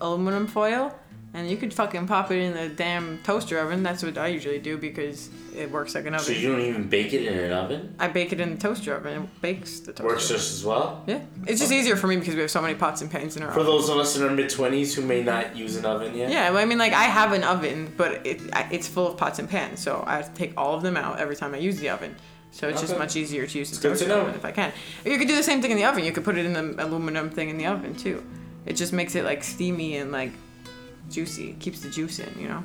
aluminum 0.03 0.47
foil 0.47 0.95
and 1.35 1.51
you 1.51 1.57
could 1.57 1.73
fucking 1.73 2.07
pop 2.07 2.31
it 2.31 2.37
in 2.37 2.53
the 2.53 2.69
damn 2.69 3.19
toaster 3.19 3.59
oven. 3.59 3.83
That's 3.83 4.03
what 4.03 4.19
I 4.19 4.27
usually 4.27 4.59
do 4.59 4.77
because 4.77 5.31
it 5.57 5.71
works 5.71 5.95
like 5.95 6.05
an 6.05 6.15
oven. 6.15 6.27
So 6.27 6.33
you 6.33 6.51
don't 6.51 6.61
even 6.61 6.89
bake 6.89 7.15
it 7.15 7.27
in 7.27 7.39
an 7.39 7.53
oven? 7.53 7.95
I 7.99 8.09
bake 8.09 8.33
it 8.33 8.41
in 8.41 8.55
the 8.55 8.61
toaster 8.61 8.95
oven. 8.95 9.23
It 9.23 9.41
bakes 9.41 9.81
the 9.81 9.93
toaster. 9.93 10.05
Works 10.05 10.25
oven. 10.27 10.37
just 10.37 10.53
as 10.53 10.65
well? 10.65 11.03
Yeah, 11.07 11.21
it's 11.47 11.61
just 11.61 11.73
easier 11.73 11.97
for 11.97 12.07
me 12.07 12.17
because 12.17 12.35
we 12.35 12.43
have 12.43 12.51
so 12.51 12.61
many 12.61 12.75
pots 12.75 13.01
and 13.01 13.11
pans 13.11 13.37
in 13.37 13.43
our 13.43 13.51
For 13.51 13.61
oven. 13.61 13.73
those 13.73 13.89
of 13.89 13.97
us 13.97 14.15
in 14.17 14.23
our 14.25 14.31
mid 14.31 14.51
20s 14.51 14.93
who 14.95 15.03
may 15.03 15.23
not 15.23 15.57
use 15.57 15.77
an 15.77 15.87
oven 15.87 16.15
yet? 16.15 16.31
Yeah, 16.31 16.51
well, 16.51 16.63
I 16.63 16.67
mean, 16.67 16.79
like 16.79 16.93
I 16.93 17.05
have 17.05 17.33
an 17.33 17.45
oven, 17.45 17.95
but 17.97 18.27
it 18.27 18.43
it's 18.71 18.87
full 18.87 19.07
of 19.07 19.17
pots 19.17 19.39
and 19.39 19.49
pans, 19.49 19.81
so 19.81 20.05
I 20.07 20.17
have 20.17 20.33
to 20.33 20.35
take 20.35 20.53
all 20.59 20.75
of 20.75 20.83
them 20.83 20.99
out 20.99 21.19
every 21.19 21.37
time 21.37 21.55
I 21.55 21.59
use 21.59 21.79
the 21.79 21.89
oven. 21.89 22.15
So 22.51 22.69
it's 22.69 22.83
just 22.83 22.99
much 22.99 23.17
easier 23.17 23.47
to 23.47 23.59
use 23.59 23.71
the 23.71 23.89
toaster 23.89 24.13
oven 24.13 24.35
if 24.35 24.45
I 24.45 24.53
can. 24.53 24.71
Or 25.07 25.11
you 25.11 25.17
could 25.17 25.29
do 25.29 25.35
the 25.35 25.43
same 25.43 25.63
thing 25.63 25.71
in 25.71 25.79
the 25.79 25.87
oven. 25.87 26.05
You 26.05 26.13
could 26.13 26.25
put 26.25 26.37
it 26.37 26.45
in 26.45 26.53
the 26.53 26.85
aluminum 26.85 27.31
thing 27.31 27.49
in 27.49 27.57
the 27.57 27.65
oven 27.65 27.95
too. 27.95 28.23
It 28.67 28.75
just 28.77 28.93
makes 28.93 29.15
it 29.15 29.25
like 29.25 29.43
steamy 29.45 29.97
and 29.97 30.13
like 30.13 30.33
juicy. 31.11 31.51
It 31.51 31.61
keeps 31.61 31.81
the 31.81 31.91
juice 31.91 32.19
in, 32.19 32.33
you 32.39 32.49
know. 32.49 32.63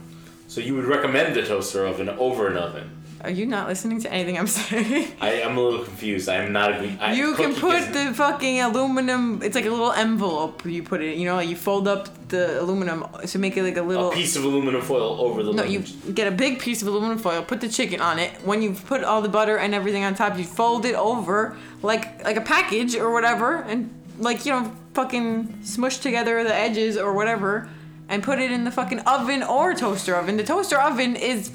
So 0.47 0.61
you 0.61 0.75
would 0.75 0.85
recommend 0.85 1.35
the 1.35 1.43
toaster 1.43 1.85
oven 1.85 2.07
over 2.09 2.47
an 2.47 2.57
oven? 2.57 2.91
Are 3.23 3.31
you 3.31 3.47
not 3.47 3.67
listening 3.67 3.99
to 4.01 4.13
anything 4.13 4.37
I'm 4.37 4.45
saying? 4.61 5.11
I, 5.19 5.41
I'm 5.41 5.57
a 5.57 5.61
little 5.61 5.83
confused. 5.83 6.29
I'm 6.29 6.53
not 6.53 6.71
a. 6.73 6.97
I, 7.01 7.13
you 7.13 7.33
can 7.33 7.55
put 7.55 7.73
isn't- 7.75 7.91
the 7.93 8.13
fucking 8.13 8.61
aluminum. 8.61 9.41
It's 9.41 9.55
like 9.55 9.65
a 9.65 9.71
little 9.71 9.91
envelope. 9.91 10.63
You 10.65 10.83
put 10.83 11.01
it. 11.01 11.17
You 11.17 11.25
know, 11.25 11.39
you 11.39 11.55
fold 11.55 11.87
up 11.87 12.29
the 12.29 12.61
aluminum 12.61 13.05
to 13.25 13.39
make 13.39 13.57
it 13.57 13.63
like 13.63 13.75
a 13.75 13.81
little. 13.81 14.11
a 14.11 14.13
piece 14.13 14.35
of 14.35 14.43
aluminum 14.43 14.83
foil 14.83 15.19
over 15.19 15.41
the. 15.41 15.51
No, 15.51 15.63
you 15.63 15.79
get 16.13 16.27
a 16.27 16.31
big 16.31 16.59
piece 16.59 16.83
of 16.83 16.87
aluminum 16.87 17.17
foil, 17.17 17.41
put 17.41 17.59
the 17.59 17.67
chicken 17.69 18.01
on 18.01 18.19
it. 18.19 18.31
When 18.45 18.61
you've 18.61 18.85
put 18.85 19.03
all 19.03 19.23
the 19.23 19.29
butter 19.29 19.57
and 19.57 19.73
everything 19.73 20.03
on 20.03 20.13
top, 20.13 20.37
you 20.37 20.43
fold 20.43 20.85
it 20.85 20.93
over 20.95 21.57
like 21.81 22.23
like 22.23 22.37
a 22.37 22.41
package 22.41 22.95
or 22.95 23.11
whatever, 23.11 23.55
and 23.63 23.89
like 24.18 24.45
you 24.45 24.51
know, 24.51 24.72
fucking 24.93 25.63
smush 25.63 25.97
together 25.97 26.43
the 26.43 26.53
edges 26.53 26.97
or 26.97 27.13
whatever, 27.13 27.70
and 28.09 28.24
put 28.24 28.39
it 28.39 28.51
in 28.51 28.63
the 28.63 28.72
fucking 28.72 28.99
oven 29.01 29.43
or 29.43 29.74
toaster 29.74 30.15
oven. 30.15 30.38
The 30.38 30.43
toaster 30.43 30.80
oven 30.80 31.15
is 31.15 31.51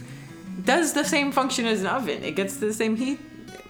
does 0.64 0.92
the 0.92 1.04
same 1.04 1.32
function 1.32 1.66
as 1.66 1.80
an 1.80 1.86
oven. 1.86 2.22
It 2.22 2.36
gets 2.36 2.56
the 2.56 2.72
same 2.72 2.96
heat, 2.96 3.18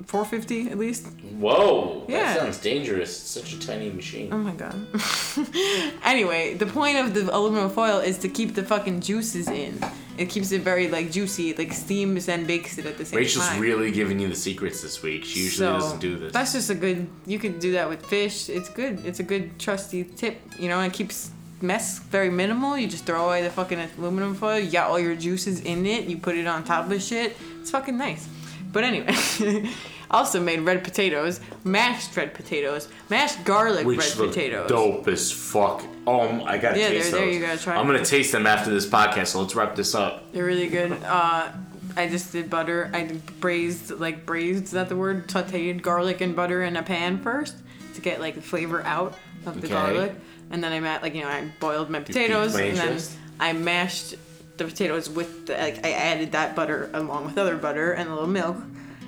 450 0.05 0.71
at 0.71 0.79
least. 0.79 1.07
Whoa, 1.39 2.05
Yeah. 2.09 2.35
that 2.35 2.41
sounds 2.41 2.59
dangerous. 2.59 3.11
It's 3.21 3.31
such 3.31 3.53
a 3.55 3.59
tiny 3.61 3.91
machine. 3.91 4.29
Oh 4.33 4.39
my 4.39 4.53
god. 4.53 4.87
anyway, 6.05 6.55
the 6.55 6.67
point 6.67 6.97
of 6.99 7.15
the 7.15 7.35
aluminum 7.35 7.71
foil 7.71 7.99
is 7.99 8.19
to 8.19 8.29
keep 8.29 8.55
the 8.55 8.63
fucking 8.63 9.01
juices 9.01 9.49
in. 9.49 9.79
It 10.19 10.29
keeps 10.29 10.53
it 10.53 10.61
very 10.63 10.89
like 10.89 11.11
juicy. 11.11 11.51
It 11.51 11.59
like 11.59 11.73
steams 11.73 12.29
and 12.29 12.47
bakes 12.47 12.77
it 12.79 12.87
at 12.87 12.99
the 12.99 13.05
same 13.05 13.13
time. 13.13 13.19
Rachel's 13.19 13.49
time. 13.49 13.61
really 13.61 13.91
giving 13.91 14.19
you 14.21 14.29
the 14.29 14.35
secrets 14.37 14.83
this 14.83 15.03
week. 15.03 15.25
She 15.25 15.41
usually 15.41 15.67
So, 15.67 15.73
doesn't 15.79 16.01
do 16.01 16.19
this. 16.19 16.33
That's 16.33 16.53
just 16.53 16.69
a 16.71 16.75
good. 16.75 17.09
You 17.27 17.39
could 17.39 17.59
do 17.61 17.73
that 17.73 17.89
with 17.89 18.05
fish. 18.05 18.49
It's 18.51 18.69
good. 18.69 19.05
It's 19.07 19.21
a 19.21 19.23
good 19.23 19.59
trusty 19.59 20.05
tip. 20.05 20.39
You 20.59 20.69
know, 20.69 20.81
and 20.81 20.93
it 20.93 20.95
keeps 20.97 21.31
mess 21.63 21.99
very 22.01 22.29
minimal. 22.29 22.77
You 22.77 22.89
just 22.89 23.07
throw 23.07 23.25
away 23.27 23.43
the 23.43 23.51
fucking 23.51 23.79
aluminum 23.99 24.35
foil. 24.35 24.59
You 24.59 24.71
got 24.71 24.91
all 24.91 24.99
your 25.01 25.17
juices 25.17 25.61
in 25.61 25.87
it. 25.87 26.05
You 26.05 26.19
put 26.19 26.37
it 26.37 26.47
on 26.47 26.65
top 26.65 26.91
of 26.91 27.03
shit. 27.03 27.35
It's 27.61 27.71
fucking 27.71 27.97
nice. 27.97 28.29
But 28.71 28.85
anyway, 28.85 29.15
also 30.13 30.41
made 30.41 30.61
red 30.61 30.85
potatoes, 30.85 31.41
mashed 31.65 32.17
red 32.17 32.35
potatoes, 32.35 32.89
mashed 33.09 33.45
garlic 33.45 33.87
Which 33.87 33.99
red 33.99 34.17
look 34.19 34.29
potatoes. 34.31 34.69
dope 34.69 35.09
as 35.09 35.33
fuck. 35.33 35.83
Um, 36.07 36.43
I 36.45 36.59
gotta 36.59 36.79
Yeah, 36.81 36.89
taste 36.89 37.11
there- 37.11 37.21
there 37.21 37.27
those. 37.27 37.35
you 37.37 37.41
gotta 37.41 37.59
try 37.59 37.77
I'm 37.77 37.87
gonna 37.87 38.05
taste 38.05 38.33
them 38.33 38.47
after 38.47 38.71
this 38.71 38.87
podcast. 38.87 39.29
So 39.29 39.41
let's 39.41 39.55
wrap 39.55 39.75
this 39.77 39.95
up. 39.95 40.33
They're 40.33 40.45
really 40.45 40.69
good. 40.69 40.93
Uh, 41.05 41.49
I 41.97 42.09
just 42.09 42.33
did 42.33 42.49
butter. 42.51 42.91
I 42.95 43.17
braised, 43.41 43.91
like 44.01 44.25
braised, 44.27 44.65
is 44.65 44.71
that 44.73 44.89
the 44.89 44.97
word? 44.97 45.29
Sauteed 45.29 45.83
garlic 45.83 46.21
and 46.21 46.35
butter 46.35 46.63
in 46.63 46.77
a 46.77 46.83
pan 46.83 47.19
first 47.23 47.55
to 47.95 48.01
get 48.01 48.21
like 48.21 48.35
the 48.35 48.43
flavor 48.43 48.83
out 48.85 49.15
of 49.47 49.61
the 49.61 49.67
Okay. 49.67 49.75
garlic. 49.75 50.15
And 50.51 50.63
then 50.65 50.73
I 50.73 50.81
ma- 50.81 50.99
like 51.03 51.15
you 51.15 51.23
know 51.23 51.29
I 51.29 51.45
boiled 51.61 51.89
my 51.91 52.01
potatoes 52.01 52.55
and 52.55 52.77
then. 52.77 52.99
I 53.41 53.53
mashed 53.55 54.15
the 54.59 54.65
potatoes 54.65 55.09
with 55.09 55.47
the, 55.47 55.55
like 55.55 55.85
I 55.85 55.93
added 55.93 56.33
that 56.33 56.55
butter 56.55 56.91
along 56.95 57.25
with 57.27 57.39
other 57.39 57.57
butter 57.57 57.93
and 57.93 58.09
a 58.09 58.13
little 58.13 58.29
milk 58.29 58.57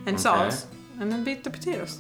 and 0.07 0.18
salt 0.20 0.66
and 1.01 1.11
then 1.12 1.24
beat 1.24 1.45
the 1.45 1.51
potatoes. 1.51 1.99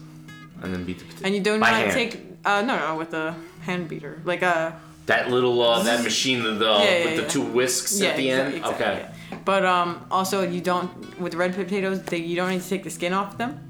And 0.62 0.72
then 0.74 0.84
beat 0.84 0.98
the 0.98 1.04
potatoes. 1.04 1.22
And 1.24 1.34
you 1.34 1.40
do 1.40 1.58
By 1.58 1.70
not 1.70 1.80
hand. 1.80 1.92
take 1.92 2.20
uh 2.44 2.62
no 2.62 2.76
no 2.78 2.96
with 2.96 3.12
a 3.14 3.34
hand 3.62 3.88
beater 3.88 4.20
like 4.24 4.42
a 4.42 4.78
that 5.06 5.30
little 5.30 5.60
uh, 5.60 5.82
that 5.82 6.02
machine 6.10 6.42
with 6.42 6.58
the, 6.58 6.64
Yeah, 6.64 6.82
yeah, 6.98 7.04
with 7.04 7.16
the 7.24 7.28
two 7.30 7.42
whisks 7.42 8.00
at 8.00 8.16
the 8.16 8.28
exa- 8.28 8.38
end. 8.38 8.54
exactly, 8.54 8.74
okay. 8.86 8.98
yeah. 9.30 9.38
But 9.44 9.64
um, 9.66 10.06
also 10.10 10.42
you 10.48 10.60
don't 10.62 10.90
with 11.20 11.34
red 11.34 11.54
potatoes. 11.54 12.02
They, 12.02 12.18
you 12.18 12.36
don't 12.36 12.50
need 12.50 12.62
to 12.62 12.68
take 12.68 12.84
the 12.84 12.90
skin 12.90 13.12
off 13.12 13.36
them. 13.36 13.68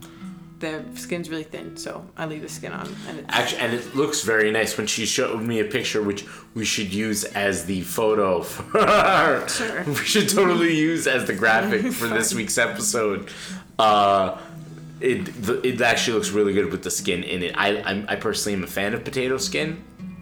The 0.60 0.84
skin's 0.94 1.28
really 1.28 1.42
thin, 1.42 1.76
so 1.76 2.06
I 2.16 2.26
leave 2.26 2.40
the 2.40 2.48
skin 2.48 2.70
on. 2.72 2.86
And 3.08 3.18
it's, 3.18 3.26
Actually, 3.28 3.60
and 3.62 3.74
it 3.74 3.94
looks 3.96 4.22
very 4.22 4.50
nice 4.52 4.78
when 4.78 4.86
she 4.86 5.04
showed 5.04 5.42
me 5.42 5.58
a 5.60 5.64
picture, 5.64 6.00
which 6.00 6.24
we 6.54 6.64
should 6.64 6.94
use 6.94 7.24
as 7.24 7.64
the 7.66 7.80
photo 7.82 8.42
for. 8.42 8.78
Sure. 9.48 9.82
we 9.84 9.94
should 9.96 10.28
totally 10.28 10.74
use 10.76 11.06
as 11.08 11.24
the 11.26 11.34
graphic 11.34 11.92
for 11.92 12.06
this 12.06 12.32
week's 12.38 12.56
episode. 12.56 13.28
Uh, 13.78 14.38
it 15.04 15.64
it 15.64 15.80
actually 15.80 16.14
looks 16.18 16.30
really 16.30 16.52
good 16.52 16.70
with 16.72 16.82
the 16.82 16.90
skin 16.90 17.22
in 17.22 17.42
it. 17.42 17.52
I 17.56 17.68
I'm, 17.82 18.06
I 18.08 18.16
personally 18.16 18.54
am 18.58 18.64
a 18.64 18.72
fan 18.78 18.94
of 18.94 19.04
potato 19.04 19.36
skin. 19.38 19.68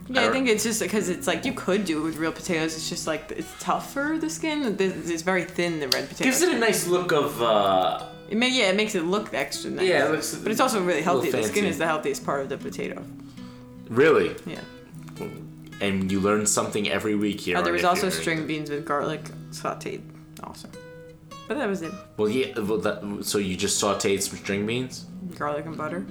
yeah, 0.08 0.20
I 0.20 0.24
don't- 0.24 0.32
think 0.32 0.48
it's 0.48 0.64
just 0.64 0.80
because 0.80 1.08
it's 1.08 1.26
like 1.26 1.44
you 1.44 1.52
could 1.52 1.84
do 1.84 2.00
it 2.00 2.04
with 2.04 2.16
real 2.16 2.32
potatoes. 2.32 2.74
It's 2.76 2.88
just 2.88 3.06
like 3.06 3.22
it's 3.40 3.52
tougher. 3.60 4.18
The 4.20 4.30
skin 4.30 4.76
it's 4.78 5.22
very 5.22 5.44
thin. 5.44 5.80
The 5.80 5.88
red 5.88 6.08
potato. 6.08 6.24
gives 6.24 6.42
it 6.42 6.54
a 6.54 6.58
nice 6.58 6.86
look 6.86 7.12
of. 7.12 7.40
Uh, 7.40 8.08
It 8.32 8.38
may, 8.38 8.48
yeah, 8.48 8.70
it 8.72 8.76
makes 8.76 8.94
it 8.94 9.04
look 9.04 9.26
extra 9.34 9.70
nice. 9.70 9.86
Yeah, 9.88 10.06
it 10.06 10.10
looks 10.12 10.34
but 10.42 10.50
it's 10.52 10.60
also 10.60 10.78
really 10.82 11.02
healthy. 11.02 11.30
The 11.30 11.42
skin 11.52 11.66
is 11.66 11.76
the 11.76 11.86
healthiest 11.92 12.24
part 12.24 12.40
of 12.44 12.48
the 12.48 12.56
potato. 12.68 12.96
really, 13.90 14.30
Yeah. 14.46 14.64
and 15.80 16.10
you 16.12 16.18
learn 16.28 16.46
something 16.46 16.84
every 16.88 17.14
week 17.14 17.40
here. 17.40 17.56
Oh, 17.58 17.62
there 17.62 17.72
was 17.78 17.84
also 17.84 18.08
string 18.08 18.46
beans 18.46 18.70
with 18.70 18.84
garlic 18.86 19.22
sautéed, 19.50 20.00
also. 20.42 20.68
But 21.48 21.58
that 21.58 21.68
was 21.68 21.82
it. 21.82 21.92
Well, 22.16 22.28
yeah. 22.28 22.58
Well, 22.58 22.78
that, 22.78 23.24
so 23.24 23.38
you 23.38 23.56
just 23.56 23.82
sautéed 23.82 24.22
some 24.22 24.38
string 24.38 24.66
beans. 24.66 25.06
Garlic 25.38 25.66
and 25.66 25.76
butter. 25.76 26.06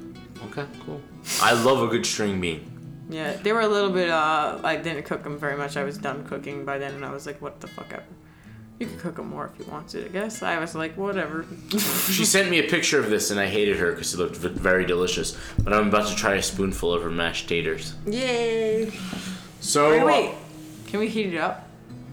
Okay, 0.48 0.66
cool. 0.86 1.02
I 1.42 1.54
love 1.54 1.82
a 1.84 1.88
good 1.88 2.06
string 2.06 2.42
bean. 2.42 2.68
Yeah, 3.10 3.34
they 3.34 3.52
were 3.54 3.62
a 3.62 3.68
little 3.68 3.90
bit. 3.92 4.10
Uh, 4.10 4.60
I 4.64 4.76
didn't 4.78 5.04
cook 5.04 5.24
them 5.24 5.38
very 5.38 5.58
much. 5.58 5.78
I 5.78 5.84
was 5.84 5.98
done 5.98 6.24
cooking 6.26 6.66
by 6.66 6.78
then, 6.78 6.94
and 6.94 7.06
I 7.06 7.12
was 7.12 7.26
like, 7.26 7.42
"What 7.42 7.60
the 7.60 7.68
fuck 7.68 7.92
ever." 7.94 8.04
You 8.80 8.88
can 8.88 8.98
cook 9.00 9.16
them 9.18 9.30
more 9.30 9.52
if 9.54 9.60
you 9.64 9.72
want 9.72 9.90
to. 9.90 10.06
I 10.06 10.08
guess 10.08 10.42
I 10.42 10.58
was 10.60 10.74
like, 10.76 10.96
"Whatever." 10.98 11.46
She 12.12 12.26
sent 12.26 12.50
me 12.50 12.60
a 12.60 12.64
picture 12.70 13.00
of 13.00 13.10
this, 13.10 13.30
and 13.32 13.40
I 13.40 13.48
hated 13.48 13.78
her 13.78 13.92
because 13.92 14.14
it 14.14 14.18
looked 14.18 14.38
v- 14.38 14.48
very 14.50 14.86
delicious. 14.86 15.38
But 15.64 15.74
I'm 15.74 15.88
about 15.90 16.08
to 16.10 16.16
try 16.16 16.36
a 16.36 16.42
spoonful 16.42 16.94
of 16.94 17.04
her 17.04 17.12
mashed 17.12 17.48
taters. 17.48 17.94
Yay! 18.06 18.92
So 19.60 19.92
Wait, 19.92 20.04
wait. 20.06 20.36
Can 20.88 21.00
we 21.00 21.08
heat 21.08 21.34
it 21.34 21.38
up? 21.38 21.68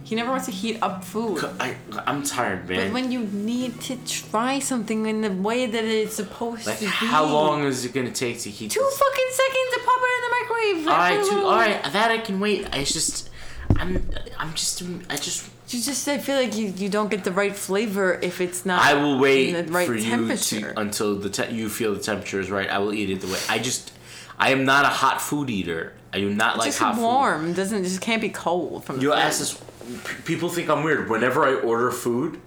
He 0.09 0.14
never 0.14 0.30
wants 0.30 0.46
to 0.46 0.52
heat 0.52 0.78
up 0.80 1.04
food. 1.04 1.44
I, 1.61 1.76
I'm 2.06 2.22
tired, 2.22 2.66
man. 2.66 2.86
But 2.86 2.94
when 2.94 3.12
you 3.12 3.24
need 3.24 3.78
to 3.82 3.96
try 4.06 4.59
something 4.59 5.04
in 5.04 5.20
the 5.20 5.30
way 5.30 5.66
that 5.66 5.84
it's 5.84 6.14
supposed 6.14 6.66
like, 6.66 6.78
to 6.78 6.84
be, 6.84 6.90
how 6.90 7.26
long 7.26 7.64
is 7.64 7.84
it 7.84 7.92
gonna 7.92 8.11
take 8.11 8.40
to 8.40 8.48
heat? 8.48 8.70
Two 8.70 8.80
this? 8.80 8.98
fucking 8.98 9.26
seconds 9.30 9.74
to 9.74 9.80
pop 9.84 10.00
it 10.00 10.14
in 10.16 10.22
the 10.24 10.30
microwave. 10.40 10.88
All 10.88 10.96
right, 10.96 11.26
two, 11.28 11.46
all 11.46 11.56
right. 11.56 11.92
That 11.92 12.11
I 12.11 12.16
can 12.16 12.40
wait. 12.40 12.66
It's 12.72 12.94
just, 12.94 13.28
I'm, 13.76 14.09
I'm 14.38 14.54
just, 14.54 14.82
I 15.11 15.16
just. 15.16 15.50
You 15.68 15.82
just 15.82 16.09
I 16.09 16.16
feel 16.16 16.36
like 16.36 16.56
you, 16.56 16.68
you 16.68 16.88
don't 16.88 17.11
get 17.11 17.24
the 17.24 17.32
right 17.32 17.54
flavor 17.54 18.18
if 18.22 18.40
it's 18.40 18.64
not. 18.64 18.80
I 18.80 18.94
will 18.94 19.18
wait 19.18 19.52
the 19.52 19.70
right 19.70 19.86
for 19.86 19.94
you 19.94 20.34
to 20.34 20.80
until 20.80 21.16
the 21.16 21.28
te- 21.28 21.54
you 21.54 21.68
feel 21.68 21.92
the 21.92 22.00
temperature 22.00 22.40
is 22.40 22.50
right. 22.50 22.70
I 22.70 22.78
will 22.78 22.94
eat 22.94 23.11
it 23.11 23.20
the 23.20 23.26
way 23.26 23.38
I 23.50 23.59
just. 23.59 23.92
I 24.38 24.52
am 24.52 24.64
not 24.64 24.86
a 24.86 24.88
hot 24.88 25.20
food 25.20 25.50
eater. 25.50 25.92
I 26.14 26.20
do 26.20 26.30
not 26.34 26.54
It's 26.54 26.59
like 26.61 26.68
just 26.68 26.78
hot 26.78 26.94
food. 26.94 27.02
warm. 27.02 27.52
Doesn't 27.52 27.84
just 27.84 28.00
can't 28.00 28.22
be 28.22 28.30
cold 28.30 28.86
from 28.86 28.96
the 28.96 29.02
You'll 29.02 29.12
ask 29.12 29.40
this. 29.40 29.61
P- 30.05 30.22
People 30.24 30.49
think 30.49 30.68
I'm 30.68 30.82
weird. 30.82 31.09
Whenever 31.11 31.45
I 31.45 31.55
order 31.55 31.91
food 31.91 32.41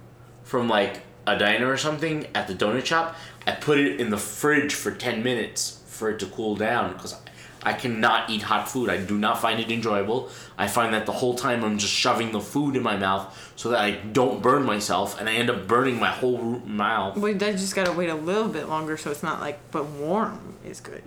from 0.44 0.68
like 0.68 1.02
a 1.26 1.38
diner 1.38 1.70
or 1.70 1.76
something 1.76 2.26
at 2.34 2.48
the 2.48 2.54
donut 2.54 2.84
shop, 2.84 3.16
I 3.46 3.52
put 3.52 3.78
it 3.78 4.00
in 4.00 4.10
the 4.10 4.18
fridge 4.18 4.74
for 4.74 4.90
ten 4.90 5.22
minutes 5.22 5.82
for 5.86 6.10
it 6.10 6.18
to 6.20 6.26
cool 6.26 6.56
down 6.56 6.92
because 6.94 7.14
I 7.64 7.72
cannot 7.74 8.28
eat 8.28 8.42
hot 8.42 8.68
food. 8.68 8.90
I 8.90 8.96
do 8.96 9.16
not 9.16 9.40
find 9.40 9.60
it 9.60 9.70
enjoyable. 9.70 10.30
I 10.58 10.66
find 10.66 10.92
that 10.94 11.06
the 11.06 11.12
whole 11.12 11.34
time 11.36 11.62
I'm 11.62 11.78
just 11.78 11.92
shoving 11.92 12.32
the 12.32 12.40
food 12.40 12.74
in 12.74 12.82
my 12.82 12.96
mouth 12.96 13.52
so 13.54 13.68
that 13.70 13.80
I 13.80 13.92
don't 13.92 14.42
burn 14.42 14.64
myself, 14.64 15.20
and 15.20 15.28
I 15.28 15.34
end 15.34 15.48
up 15.48 15.68
burning 15.68 16.00
my 16.00 16.10
whole 16.10 16.38
mouth. 16.66 17.16
Well, 17.16 17.32
they 17.34 17.52
just 17.52 17.76
gotta 17.76 17.92
wait 17.92 18.08
a 18.10 18.16
little 18.16 18.48
bit 18.48 18.68
longer, 18.68 18.96
so 18.96 19.10
it's 19.12 19.22
not 19.22 19.40
like. 19.40 19.58
But 19.70 19.86
warm 19.86 20.56
is 20.64 20.80
good. 20.80 21.02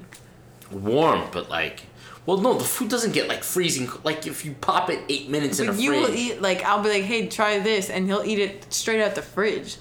Warm, 0.71 1.27
but 1.31 1.49
like. 1.49 1.83
Well, 2.25 2.37
no, 2.37 2.53
the 2.55 2.63
food 2.63 2.89
doesn't 2.89 3.11
get 3.13 3.27
like 3.27 3.43
freezing. 3.43 3.87
Like 4.03 4.25
if 4.25 4.45
you 4.45 4.53
pop 4.59 4.89
it 4.89 4.99
eight 5.09 5.29
minutes 5.29 5.59
in 5.59 5.69
a 5.69 5.73
you 5.73 5.91
fridge. 5.91 6.01
will 6.09 6.15
eat 6.15 6.41
like 6.41 6.63
I'll 6.63 6.81
be 6.81 6.89
like, 6.89 7.03
hey, 7.03 7.27
try 7.27 7.59
this, 7.59 7.89
and 7.89 8.07
he'll 8.07 8.23
eat 8.25 8.39
it 8.39 8.65
straight 8.73 9.01
out 9.01 9.15
the 9.15 9.21
fridge. 9.21 9.77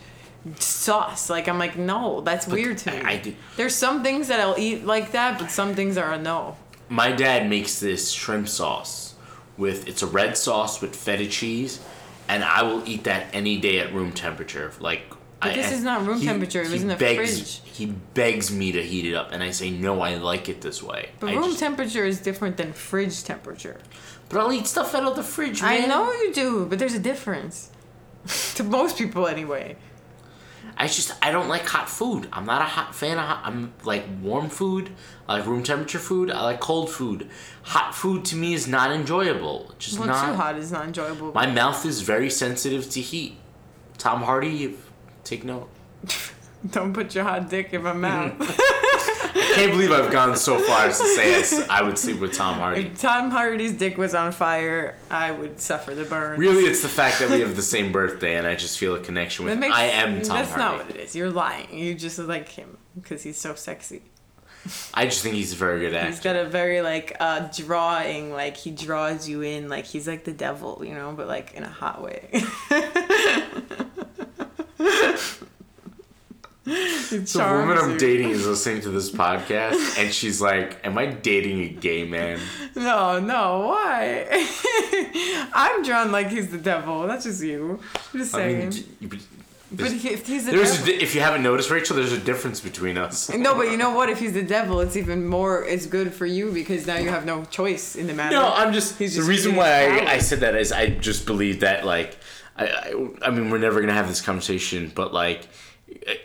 Sauce, 0.59 1.31
like 1.31 1.49
I'm 1.49 1.59
like, 1.59 1.79
no, 1.79 2.21
that's 2.21 2.47
weird 2.47 2.77
to 2.79 2.91
me. 2.91 2.99
I- 3.01 3.13
I 3.13 3.17
do- 3.17 3.35
There's 3.57 3.75
some 3.75 4.03
things 4.03 4.29
that 4.29 4.41
I'll 4.41 4.59
eat 4.59 4.85
like 4.85 5.13
that, 5.13 5.39
but 5.39 5.51
some 5.51 5.75
things 5.75 5.97
are 5.97 6.13
a 6.13 6.19
no. 6.19 6.57
My 6.91 7.13
dad 7.13 7.49
makes 7.49 7.81
this 7.81 8.11
shrimp 8.13 8.49
sauce 8.49 9.15
with 9.57 9.89
it's 9.89 10.03
a 10.03 10.07
red 10.07 10.37
sauce 10.37 10.83
with 10.83 10.95
feta 10.95 11.27
cheese, 11.27 11.81
and 12.29 12.45
I 12.45 12.63
will 12.63 12.87
eat 12.87 13.05
that 13.05 13.27
any 13.33 13.57
day 13.59 13.79
at 13.79 13.95
room 13.95 14.13
temperature. 14.13 14.71
Like, 14.81 15.05
But 15.41 15.51
I, 15.51 15.55
this 15.55 15.73
is 15.73 15.83
not 15.83 16.07
room 16.07 16.21
temperature, 16.23 16.63
it 16.63 16.71
was 16.71 16.83
in 16.83 16.89
the 16.89 16.97
begs, 16.97 17.39
fridge. 17.39 17.61
He 17.65 17.87
begs 17.87 18.51
me 18.51 18.73
to 18.73 18.83
heat 18.83 19.05
it 19.07 19.15
up, 19.15 19.33
and 19.33 19.43
I 19.43 19.51
say 19.51 19.71
no. 19.71 20.01
I 20.01 20.15
like 20.17 20.49
it 20.49 20.61
this 20.63 20.83
way. 20.83 21.11
But 21.21 21.31
I 21.31 21.35
room 21.35 21.45
just- 21.51 21.59
temperature 21.59 22.05
is 22.05 22.21
different 22.21 22.57
than 22.57 22.73
fridge 22.73 23.23
temperature. 23.25 23.79
But 24.29 24.41
I'll 24.41 24.53
eat 24.53 24.67
stuff 24.67 24.95
out 24.95 25.05
of 25.05 25.17
the 25.17 25.23
fridge. 25.23 25.61
Man. 25.61 25.85
I 25.85 25.87
know 25.87 26.11
you 26.13 26.33
do, 26.33 26.67
but 26.67 26.79
there's 26.79 26.95
a 26.95 26.99
difference. 26.99 27.71
to 28.55 28.65
most 28.65 28.97
people, 28.97 29.27
anyway. 29.27 29.77
I 30.79 30.87
just 30.87 31.13
I 31.23 31.31
don't 31.31 31.49
like 31.49 31.67
hot 31.67 31.89
food. 31.91 32.27
I'm 32.33 32.47
not 32.47 32.63
a 32.63 32.65
hot 32.65 32.95
fan 32.95 33.19
of 33.19 33.25
hot. 33.25 33.43
I'm 33.45 33.75
like 33.85 34.05
warm 34.23 34.49
food. 34.49 34.91
I 35.29 35.37
like 35.39 35.47
room 35.47 35.63
temperature 35.63 35.99
food. 35.99 36.31
I 36.31 36.43
like 36.43 36.59
cold 36.61 36.91
food. 36.91 37.29
Hot 37.65 37.95
food 37.95 38.25
to 38.27 38.37
me 38.37 38.55
is 38.55 38.67
not 38.67 38.91
enjoyable. 38.91 39.73
Just 39.79 39.99
Well, 39.99 40.09
not. 40.09 40.27
too 40.27 40.35
hot 40.35 40.57
is 40.57 40.73
not 40.73 40.87
enjoyable. 40.87 41.33
My 41.33 41.47
mouth 41.47 41.85
is 41.85 42.01
very 42.01 42.31
sensitive 42.31 42.89
to 42.91 43.01
heat. 43.01 43.37
Tom 43.99 44.23
Hardy, 44.23 44.75
take 45.25 45.45
note. 45.45 45.69
Don't 46.71 46.95
put 46.95 47.15
your 47.15 47.25
hot 47.25 47.51
dick 47.51 47.75
in 47.75 47.83
my 47.83 47.93
mouth. 48.09 48.35
I 48.41 49.53
can't 49.57 49.73
believe 49.73 49.91
I've 49.93 50.11
gone 50.11 50.37
so 50.37 50.59
far 50.59 50.87
as 50.87 50.99
to 50.99 51.07
say 51.07 51.67
I 51.69 51.83
would 51.83 51.99
sleep 51.99 52.21
with 52.21 52.33
Tom 52.33 52.55
Hardy. 52.59 52.83
If 52.87 53.01
Tom 53.01 53.31
Hardy's 53.31 53.73
dick 53.73 53.99
was 53.99 54.15
on 54.15 54.33
fire, 54.33 54.97
I 55.11 55.31
would 55.33 55.61
suffer 55.61 55.95
the 55.95 56.05
burn. 56.05 56.39
Really, 56.41 56.65
it's 56.65 56.83
the 56.83 56.89
fact 56.89 57.19
that 57.21 57.31
we 57.31 57.41
have 57.41 57.55
the 57.57 57.63
same 57.63 57.93
birthday, 57.93 58.37
and 58.37 58.47
I 58.47 58.55
just 58.55 58.79
feel 58.79 58.95
a 58.95 59.01
connection 59.01 59.45
with. 59.45 59.59
Makes- 59.59 59.75
I 59.75 59.85
am 59.85 60.23
Tom 60.23 60.37
Hardy. 60.37 60.45
That's 60.45 60.51
Hardy. 60.51 60.63
not 60.63 60.87
what 60.87 60.97
it 60.97 61.01
is. 61.03 61.15
You're 61.17 61.31
lying. 61.31 61.77
You 61.77 61.95
just 61.95 62.19
like 62.19 62.49
him 62.49 62.79
because 62.95 63.23
he's 63.23 63.39
so 63.39 63.55
sexy. 63.55 64.03
I 64.95 65.05
just 65.05 65.23
think 65.23 65.35
he's 65.35 65.53
a 65.53 65.57
very 65.57 65.81
good 65.81 65.93
actor. 65.95 66.11
He's 66.11 66.21
got 66.21 66.37
a 66.37 66.47
very 66.47 66.81
like 66.81 67.15
uh 67.21 67.49
drawing, 67.55 68.33
like 68.33 68.57
he 68.57 68.71
draws 68.71 69.29
you 69.29 69.43
in, 69.43 69.69
like 69.69 69.85
he's 69.85 70.09
like 70.09 70.25
the 70.25 70.33
devil, 70.33 70.83
you 70.85 70.95
know, 70.95 71.13
but 71.15 71.29
like 71.29 71.53
in 71.53 71.65
a 71.65 71.69
hot 71.69 72.01
way. 72.03 72.31
The 76.65 77.47
woman 77.61 77.77
I'm 77.77 77.99
dating 77.99 78.31
is 78.31 78.47
listening 78.47 78.81
to 78.83 78.91
this 78.91 79.11
podcast, 79.11 79.99
and 79.99 80.13
she's 80.13 80.41
like, 80.41 80.79
"Am 80.87 80.97
I 80.97 81.07
dating 81.07 81.61
a 81.61 81.69
gay 81.69 82.05
man?" 82.05 82.41
No, 82.75 83.21
no, 83.21 83.67
why? 83.69 84.27
I'm 85.53 85.83
drawn 85.83 86.11
like 86.11 86.29
he's 86.29 86.51
the 86.51 86.57
devil. 86.59 87.07
That's 87.07 87.25
just 87.25 87.43
you. 87.43 87.81
I'm 88.15 88.19
just 88.21 88.35
I 88.35 88.39
saying. 88.39 88.69
mean, 88.71 88.97
you- 89.01 89.11
but 89.77 89.91
if 89.91 90.27
he's 90.27 90.45
the 90.47 90.53
there's 90.53 90.71
a, 90.71 90.79
devil. 90.79 90.87
di- 90.87 91.03
if 91.03 91.15
you 91.17 91.21
haven't 91.21 91.43
noticed, 91.43 91.69
Rachel, 91.69 91.97
there's 91.97 92.13
a 92.13 92.19
difference 92.19 92.61
between 92.61 92.97
us. 92.97 93.29
no, 93.31 93.55
but 93.57 93.71
you 93.73 93.77
know 93.77 93.91
what? 93.91 94.09
If 94.09 94.21
he's 94.21 94.33
the 94.33 94.43
devil, 94.43 94.79
it's 94.81 94.97
even 94.97 95.27
more. 95.27 95.65
It's 95.65 95.85
good 95.87 96.15
for 96.15 96.27
you 96.27 96.53
because 96.53 96.87
now 96.87 96.97
you 96.97 97.09
have 97.11 97.25
no 97.27 97.45
choice 97.47 97.97
in 97.97 98.07
the 98.07 98.15
matter. 98.15 98.37
No, 98.37 98.53
I'm 98.55 98.73
just. 98.73 98.99
He's 98.99 99.15
the 99.15 99.19
just 99.21 99.29
reason 99.29 99.57
why 99.57 99.67
I. 100.01 100.13
I 100.13 100.19
said 100.19 100.41
that 100.41 100.55
is 100.55 100.71
I 100.71 100.91
just 100.91 101.27
believe 101.27 101.61
that 101.61 101.85
like 101.85 102.17
I, 102.57 102.67
I 102.67 103.09
I 103.23 103.31
mean 103.31 103.51
we're 103.51 103.59
never 103.59 103.81
gonna 103.81 103.93
have 103.93 104.09
this 104.09 104.21
conversation, 104.21 104.93
but 104.95 105.13
like 105.13 105.49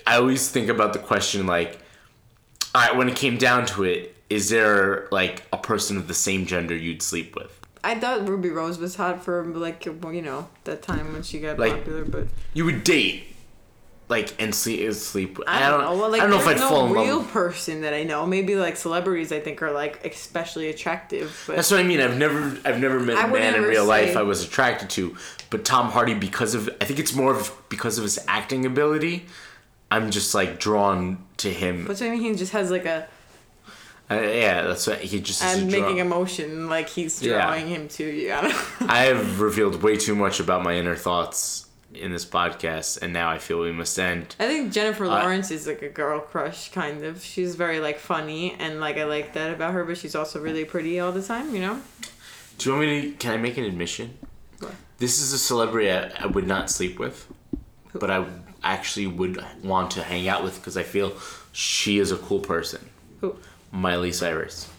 I 0.06 0.16
always 0.18 0.50
think 0.50 0.70
about 0.70 0.94
the 0.94 1.00
question 1.00 1.46
like, 1.46 1.80
right, 2.76 2.96
when 2.96 3.10
it 3.10 3.16
came 3.16 3.38
down 3.38 3.66
to 3.68 3.84
it, 3.84 4.16
is 4.30 4.50
there 4.50 5.08
like 5.12 5.44
a 5.54 5.58
person 5.58 5.98
of 5.98 6.08
the 6.08 6.14
same 6.14 6.46
gender 6.46 6.76
you'd 6.76 7.02
sleep 7.02 7.36
with? 7.36 7.56
I 7.84 7.96
thought 7.96 8.28
Ruby 8.28 8.50
Rose 8.50 8.78
was 8.78 8.96
hot 8.96 9.24
for 9.24 9.44
like 9.46 9.86
you 9.86 10.22
know 10.22 10.50
that 10.66 10.82
time 10.82 11.14
when 11.14 11.24
she 11.24 11.40
got 11.40 11.58
Like- 11.58 11.78
popular, 11.78 12.06
but 12.06 12.28
You 12.54 12.66
would 12.66 12.84
date, 12.84 13.29
like 14.10 14.34
and 14.42 14.54
sleep 14.54 14.92
sleep. 14.94 15.38
with- 15.38 15.48
I 15.48 15.70
don't 15.70 15.82
know. 15.82 15.96
Well, 15.96 16.10
like, 16.10 16.20
I 16.22 16.24
don't 16.26 16.32
know 16.32 16.40
if 16.42 16.48
I'd 16.48 16.58
there's 16.58 16.70
fall 16.70 16.88
no 16.90 17.00
in 17.02 17.08
real 17.08 17.18
love. 17.20 17.32
person 17.32 17.82
that 17.82 17.94
I 17.94 18.04
know. 18.04 18.26
Maybe 18.26 18.56
like 18.56 18.76
celebrities, 18.76 19.32
I 19.32 19.40
think 19.40 19.62
are 19.62 19.72
like 19.72 20.04
especially 20.06 20.70
attractive. 20.70 21.42
But 21.48 21.56
That's 21.58 21.70
what 21.72 21.80
I 21.80 21.84
mean. 21.84 22.02
I've 22.02 22.18
never, 22.18 22.58
I've 22.66 22.80
never 22.80 23.00
met 23.00 23.18
I 23.18 23.28
a 23.28 23.32
man 23.32 23.56
in 23.56 23.64
real 23.64 23.86
life 23.86 24.18
I 24.18 24.24
was 24.24 24.44
attracted 24.44 24.90
to. 24.92 25.16
But 25.52 25.64
Tom 25.64 25.90
Hardy, 25.92 26.16
because 26.16 26.56
of, 26.56 26.70
I 26.82 26.86
think 26.86 27.00
it's 27.00 27.14
more 27.14 27.34
of 27.36 27.52
because 27.70 27.98
of 27.98 28.04
his 28.04 28.20
acting 28.28 28.66
ability. 28.66 29.26
I'm 29.92 30.12
just 30.12 30.34
like 30.36 30.60
drawn 30.60 31.24
to 31.38 31.50
him. 31.52 31.86
but 31.86 32.02
I 32.02 32.10
mean, 32.10 32.22
he 32.22 32.36
just 32.36 32.52
has 32.52 32.70
like 32.72 32.86
a 32.86 33.08
Uh, 34.12 34.16
yeah, 34.22 34.64
that's 34.64 34.88
what 34.88 35.00
he 35.02 35.20
just. 35.20 35.44
is 35.44 35.54
and 35.58 35.68
a 35.68 35.72
draw. 35.72 35.82
making 35.82 35.98
emotion 36.00 36.68
like 36.68 36.90
he's 36.90 37.22
Yeah. 37.22 37.46
drawing 37.46 37.68
him 37.68 37.88
to 37.90 38.04
you. 38.04 38.34
I 38.34 38.42
don't 38.42 38.52
know. 38.82 38.88
I 38.88 39.00
have 39.06 39.40
revealed 39.40 39.84
way 39.84 39.98
too 39.98 40.16
much 40.16 40.40
about 40.40 40.64
my 40.64 40.76
inner 40.76 40.96
thoughts 40.96 41.68
in 41.94 42.12
this 42.12 42.26
podcast, 42.26 43.02
and 43.02 43.12
now 43.14 43.30
I 43.30 43.38
feel 43.40 43.60
we 43.60 43.72
must 43.72 43.98
end. 43.98 44.36
I 44.40 44.48
think 44.48 44.72
Jennifer 44.72 45.06
I- 45.06 45.22
Lawrence 45.24 45.52
is 45.52 45.68
like 45.68 45.82
a 45.82 45.90
girl 45.90 46.20
crush 46.20 46.72
kind 46.72 47.04
of. 47.04 47.24
She's 47.24 47.56
very 47.56 47.80
like 47.80 47.98
funny 48.00 48.54
and 48.60 48.80
like 48.80 48.98
I 48.98 49.06
like 49.06 49.34
that 49.34 49.52
about 49.54 49.74
her, 49.74 49.84
but 49.84 49.98
she's 49.98 50.16
also 50.16 50.40
really 50.40 50.66
pretty 50.66 51.00
all 51.00 51.12
the 51.12 51.24
time. 51.24 51.54
You 51.56 51.62
know. 51.62 51.82
Do 52.58 52.70
you 52.70 52.76
want 52.76 52.88
me 52.88 53.02
to? 53.02 53.18
Can 53.18 53.34
I 53.34 53.38
make 53.38 53.58
an 53.58 53.64
admission? 53.64 54.18
What? 54.60 54.74
This 54.98 55.20
is 55.20 55.34
a 55.34 55.40
celebrity 55.40 55.92
I, 55.92 56.12
I 56.20 56.26
would 56.28 56.46
not 56.48 56.70
sleep 56.70 57.00
with, 57.00 57.26
but 57.94 58.12
I 58.12 58.26
actually 58.64 59.08
would 59.08 59.44
want 59.64 59.92
to 59.92 60.04
hang 60.04 60.28
out 60.28 60.44
with 60.44 60.56
because 60.56 60.76
I 60.78 60.84
feel 60.84 61.14
she 61.54 61.98
is 62.00 62.12
a 62.12 62.18
cool 62.18 62.40
person. 62.40 62.90
Who? 63.22 63.38
Miley 63.72 64.12
Cyrus. 64.12 64.70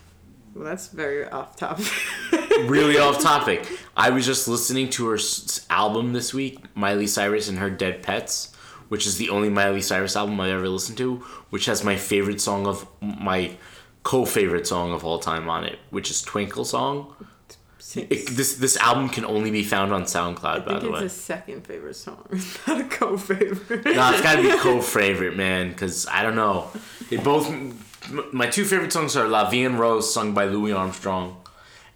Well, 0.54 0.64
that's 0.64 0.88
very 0.88 1.26
off 1.28 1.56
topic. 1.56 1.86
really 2.68 2.98
off 2.98 3.20
topic. 3.22 3.66
I 3.96 4.10
was 4.10 4.24
just 4.26 4.48
listening 4.48 4.90
to 4.90 5.06
her 5.08 5.14
s- 5.16 5.66
album 5.70 6.12
this 6.12 6.32
week, 6.34 6.58
Miley 6.76 7.06
Cyrus 7.06 7.48
and 7.48 7.58
Her 7.58 7.70
Dead 7.70 8.02
Petz, 8.02 8.54
which 8.88 9.06
is 9.06 9.18
the 9.18 9.28
only 9.30 9.48
Miley 9.48 9.80
Cyrus 9.82 10.16
album 10.16 10.40
I've 10.40 10.50
ever 10.52 10.68
listened 10.68 10.98
to, 10.98 11.16
which 11.50 11.66
has 11.66 11.84
my 11.84 11.96
favorite 11.96 12.40
song 12.40 12.66
of 12.66 12.86
my 13.00 13.52
co-favorite 14.02 14.66
song 14.66 14.92
of 14.92 15.04
all 15.04 15.18
time 15.18 15.48
on 15.50 15.64
it, 15.64 15.78
which 15.90 16.10
is 16.10 16.22
Twinkle 16.22 16.64
Song. 16.64 17.14
It, 17.96 18.28
this 18.36 18.54
this 18.54 18.76
album 18.76 19.08
can 19.08 19.24
only 19.24 19.50
be 19.50 19.64
found 19.64 19.92
on 19.92 20.04
SoundCloud, 20.04 20.44
I 20.44 20.58
by 20.60 20.78
the 20.78 20.90
it's 20.90 21.00
way. 21.00 21.06
a 21.06 21.08
second 21.08 21.66
favorite 21.66 21.96
song, 21.96 22.24
It's 22.30 22.66
not 22.68 22.80
a 22.80 22.84
co-favorite. 22.84 23.84
No, 23.84 24.10
it's 24.12 24.20
got 24.22 24.36
to 24.36 24.42
be 24.42 24.56
co-favorite, 24.58 25.36
man, 25.36 25.70
because 25.70 26.06
I 26.06 26.22
don't 26.22 26.36
know. 26.36 26.70
They 27.08 27.16
both. 27.16 27.52
My 28.32 28.46
two 28.46 28.64
favorite 28.64 28.92
songs 28.92 29.16
are 29.16 29.26
La 29.28 29.50
Vie 29.50 29.64
en 29.64 29.76
Rose, 29.76 30.12
sung 30.12 30.32
by 30.34 30.44
Louis 30.44 30.72
Armstrong, 30.72 31.36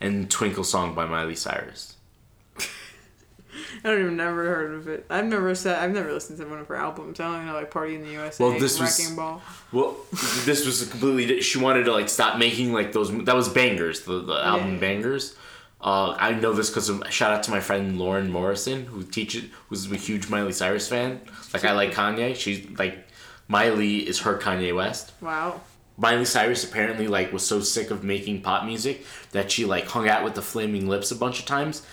and 0.05 0.31
Twinkle 0.31 0.65
Song 0.65 0.95
by 0.95 1.07
Miley 1.07 1.35
Cyrus. 1.37 1.97
I 2.59 3.89
don't 3.91 4.01
even 4.01 4.17
never 4.17 4.45
heard 4.45 4.75
of 4.75 4.89
it. 4.89 5.07
I've 5.11 5.27
never 5.27 5.55
said 5.55 5.79
I've 5.79 5.93
never 5.93 6.13
listened 6.13 6.39
to 6.39 6.47
one 6.47 6.59
of 6.59 6.67
her 6.69 6.77
albums. 6.77 7.21
I 7.21 7.27
only 7.27 7.45
know 7.47 7.55
like 7.55 7.71
Party 7.71 7.95
in 7.95 8.03
the 8.03 8.11
USA, 8.11 8.43
Well, 8.45 8.59
this 8.59 8.81
was- 8.81 8.99
Wrecking 8.99 9.17
Ball. 9.17 9.43
Well, 9.73 9.97
this 10.45 10.65
was 10.67 10.89
completely. 10.89 11.41
She 11.41 11.59
wanted 11.59 11.85
to 11.85 11.93
like 11.93 12.09
stop 12.09 12.39
making 12.39 12.73
like 12.73 12.93
those. 12.93 13.11
That 13.25 13.35
was 13.35 13.49
bangers. 13.49 14.03
The, 14.03 14.21
the 14.23 14.35
album 14.45 14.75
Yeah. 14.75 14.79
bangers. 14.81 15.37
Uh, 15.81 16.17
I 16.19 16.33
know 16.33 16.53
this 16.55 16.71
because 16.71 16.91
shout 17.11 17.33
out 17.33 17.43
to 17.43 17.51
my 17.51 17.61
friend 17.61 17.99
Lauren 17.99 18.31
Morrison 18.33 18.87
who 18.87 19.03
teaches 19.03 19.45
who's 19.69 19.91
a 19.93 19.97
huge 19.97 20.29
Miley 20.31 20.53
Cyrus 20.53 20.89
fan. 20.89 21.21
Like 21.53 21.65
I 21.65 21.73
like 21.73 21.93
Kanye. 21.93 22.35
She's 22.37 22.67
like 22.79 23.07
Miley 23.49 23.99
is 24.09 24.21
her 24.21 24.39
Kanye 24.39 24.75
West. 24.75 25.13
Wow. 25.21 25.61
Miley 25.97 26.25
Cyrus 26.25 26.65
apparently 26.65 27.07
like 27.07 27.33
was 27.33 27.47
so 27.47 27.61
sick 27.61 27.91
of 27.91 28.03
making 28.03 28.43
pop 28.43 28.65
music 28.65 29.07
that 29.31 29.53
she 29.53 29.65
like 29.65 29.87
hung 29.87 30.09
out 30.09 30.25
with 30.25 30.35
the 30.35 30.43
Flaming 30.43 30.89
Lips 30.89 31.11
a 31.11 31.17
bunch 31.17 31.39
of 31.39 31.47
times, 31.47 31.87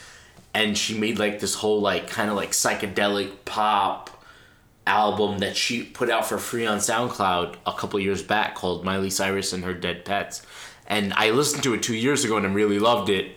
and 0.53 0.77
she 0.77 0.97
made 0.97 1.19
like 1.19 1.39
this 1.39 1.55
whole 1.55 1.79
like 1.79 2.07
kind 2.07 2.29
of 2.29 2.35
like 2.35 2.51
psychedelic 2.51 3.31
pop 3.45 4.09
album 4.87 5.37
that 5.39 5.55
she 5.55 5.83
put 5.83 6.09
out 6.09 6.25
for 6.25 6.39
free 6.39 6.65
on 6.65 6.79
SoundCloud 6.79 7.55
a 7.67 7.73
couple 7.73 7.99
years 7.99 8.23
back 8.23 8.55
called 8.55 8.83
Miley 8.83 9.11
Cyrus 9.11 9.53
and 9.53 9.63
Her 9.63 9.75
Dead 9.75 10.03
Petz, 10.03 10.43
and 10.87 11.13
I 11.13 11.29
listened 11.29 11.63
to 11.63 11.75
it 11.75 11.83
two 11.83 11.95
years 11.95 12.25
ago 12.25 12.37
and 12.37 12.47
I 12.47 12.51
really 12.51 12.79
loved 12.79 13.09
it, 13.09 13.33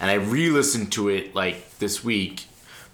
and 0.00 0.10
I 0.10 0.14
re-listened 0.14 0.92
to 0.92 1.10
it 1.10 1.34
like 1.34 1.78
this 1.78 2.02
week 2.02 2.44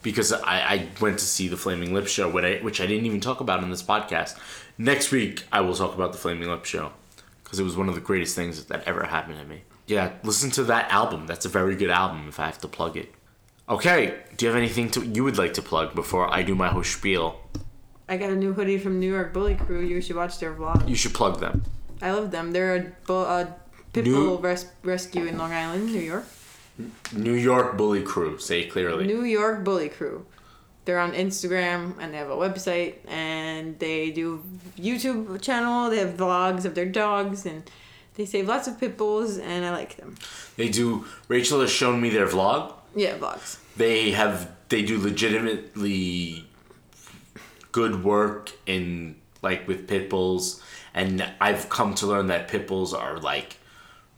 because 0.03 0.33
I, 0.33 0.59
I 0.59 0.89
went 1.01 1.21
to 1.21 1.25
see 1.25 1.47
the 1.47 1.57
Flaming 1.57 1.95
Lips 1.95 2.11
show, 2.11 2.29
which 2.29 2.45
I, 2.45 2.57
which 2.59 2.81
I 2.81 2.87
didn't 2.87 3.07
even 3.07 3.21
talk 3.21 3.39
about 3.39 3.63
in 3.63 3.71
this 3.71 3.85
podcast. 3.85 4.37
Next 4.77 5.13
week, 5.13 5.45
I 5.53 5.61
will 5.61 5.77
talk 5.77 5.95
about 5.95 6.11
the 6.11 6.19
Flaming 6.19 6.49
Lips 6.49 6.69
show 6.69 6.91
because 7.53 7.61
it 7.61 7.65
was 7.65 7.77
one 7.77 7.91
of 7.91 7.95
the 7.95 8.01
greatest 8.01 8.35
things 8.35 8.65
that 8.65 8.83
ever 8.85 9.05
happened 9.05 9.39
to 9.39 9.45
me. 9.45 9.61
Yeah, 9.87 10.13
listen 10.23 10.51
to 10.53 10.65
that 10.65 10.91
album. 10.91 11.27
That's 11.27 11.45
a 11.45 11.51
very 11.51 11.77
good 11.77 11.91
album 11.91 12.27
if 12.27 12.41
I 12.41 12.47
have 12.47 12.57
to 12.61 12.67
plug 12.69 12.97
it. 12.97 13.13
Okay, 13.69 14.15
do 14.39 14.47
you 14.47 14.51
have 14.51 14.57
anything 14.57 14.89
to, 14.93 15.05
you 15.05 15.23
would 15.23 15.37
like 15.37 15.53
to 15.55 15.61
plug 15.63 15.95
before 15.95 16.33
I 16.33 16.43
do 16.45 16.55
my 16.55 16.69
whole 16.69 16.83
spiel? 16.83 17.43
I 18.09 18.17
got 18.17 18.31
a 18.31 18.35
new 18.37 18.55
hoodie 18.55 18.79
from 18.79 18.99
New 19.01 19.13
York 19.13 19.35
Bully 19.35 19.55
Crew. 19.55 19.83
You 19.85 20.01
should 20.01 20.17
watch 20.17 20.39
their 20.39 20.55
vlog. 20.55 20.89
You 20.89 20.95
should 20.95 21.13
plug 21.13 21.41
them. 21.41 21.63
I 22.01 22.13
love 22.13 22.31
them. 22.31 22.53
They're 22.53 22.75
a, 22.75 22.81
bu- 23.07 23.13
a 23.41 23.55
pit 23.93 24.05
New- 24.05 24.15
bull 24.15 24.39
res- 24.39 24.65
rescue 24.83 25.27
in 25.27 25.37
Long 25.37 25.53
Island, 25.53 25.93
New 25.93 26.01
York. 26.01 26.25
New 27.15 27.35
York 27.35 27.77
Bully 27.77 28.01
Crew, 28.03 28.39
say 28.39 28.65
clearly. 28.65 29.07
New 29.07 29.25
York 29.25 29.63
Bully 29.63 29.91
Crew. 29.91 30.25
They're 30.85 30.99
on 30.99 31.13
Instagram 31.13 31.99
and 32.01 32.13
they 32.13 32.19
have 32.19 32.31
a 32.31 32.35
website 32.37 32.95
and 33.09 33.79
they 33.79 34.11
do 34.11 34.43
YouTube 34.77 35.41
channel. 35.41 35.91
They 35.91 35.99
have 35.99 36.17
vlogs 36.17 36.65
of 36.65 36.75
their 36.75 36.87
dogs 36.87 37.47
and 37.47 37.63
they 38.15 38.25
save 38.27 38.49
lots 38.49 38.67
of 38.67 38.81
pit 38.81 38.97
bulls 38.97 39.39
and 39.39 39.65
I 39.65 39.71
like 39.71 39.97
them. 39.97 40.17
They 40.57 40.69
do. 40.69 41.05
Rachel 41.29 41.61
has 41.61 41.71
shown 41.71 42.01
me 42.01 42.11
their 42.11 42.27
vlog. 42.27 42.75
Yeah, 42.97 43.17
vlogs. 43.17 43.59
They 43.77 44.11
have. 44.11 44.51
They 44.69 44.83
do 44.83 44.99
legitimately 44.99 46.47
good 47.73 48.05
work 48.05 48.51
in 48.67 49.17
like 49.43 49.67
with 49.69 49.89
pit 49.89 50.11
bulls, 50.11 50.63
and 50.95 51.27
I've 51.41 51.69
come 51.69 51.95
to 51.97 52.07
learn 52.07 52.27
that 52.29 52.49
pit 52.49 52.67
bulls 52.67 52.93
are 52.95 53.19
like 53.19 53.57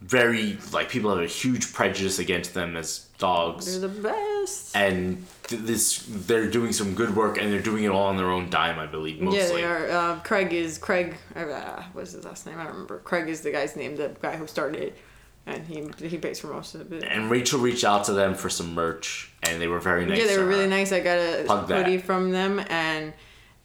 very 0.01 0.59
like 0.73 0.89
people 0.89 1.11
have 1.15 1.25
a 1.25 1.27
huge 1.29 1.73
prejudice 1.73 2.19
against 2.19 2.55
them 2.55 2.77
as 2.77 3.07
dogs. 3.19 3.79
They're 3.81 3.89
the 3.89 4.01
best. 4.03 4.77
and 4.77 5.25
this 5.49 6.05
they're 6.09 6.51
doing 6.51 6.73
some 6.73 6.95
good 6.95 7.15
work 7.15 7.37
and 7.39 7.53
they're 7.53 7.61
doing 7.61 7.85
it 7.85 7.89
all 7.89 8.07
on 8.07 8.17
their 8.17 8.31
own 8.31 8.49
dime 8.49 8.79
i 8.79 8.87
believe 8.87 9.21
mostly 9.21 9.39
Yeah, 9.41 9.49
they 9.49 9.65
are. 9.65 9.91
Uh, 9.91 10.21
Craig 10.21 10.53
is 10.53 10.79
Craig. 10.79 11.17
Uh, 11.37 11.83
what's 11.93 12.13
his 12.13 12.25
last 12.25 12.47
name? 12.47 12.59
I 12.59 12.65
don't 12.65 12.73
remember. 12.73 12.99
Craig 13.01 13.29
is 13.29 13.43
the 13.43 13.53
guy's 13.53 13.77
name, 13.77 13.97
the 13.97 14.15
guy 14.23 14.37
who 14.37 14.47
started 14.47 14.81
it, 14.83 14.99
and 15.47 15.67
he 15.67 15.89
he 16.09 16.17
pays 16.19 16.41
for 16.41 16.47
most 16.49 16.75
of 16.75 16.91
it. 16.93 17.03
and 17.05 17.31
rachel 17.31 17.61
reached 17.61 17.85
out 17.85 18.05
to 18.05 18.13
them 18.15 18.35
for 18.35 18.49
some 18.49 18.73
merch 18.75 19.31
and 19.43 19.61
they 19.61 19.69
were 19.69 19.81
very 19.81 20.07
nice 20.07 20.19
yeah, 20.19 20.27
they 20.27 20.39
were 20.39 20.47
really 20.47 20.65
her. 20.65 20.71
nice. 20.71 20.93
I 20.93 21.01
got 21.01 21.19
a 21.19 21.45
Plug 21.45 21.69
that. 21.69 21.85
hoodie 21.85 21.99
from 21.99 22.31
them, 22.31 22.59
and 22.71 23.13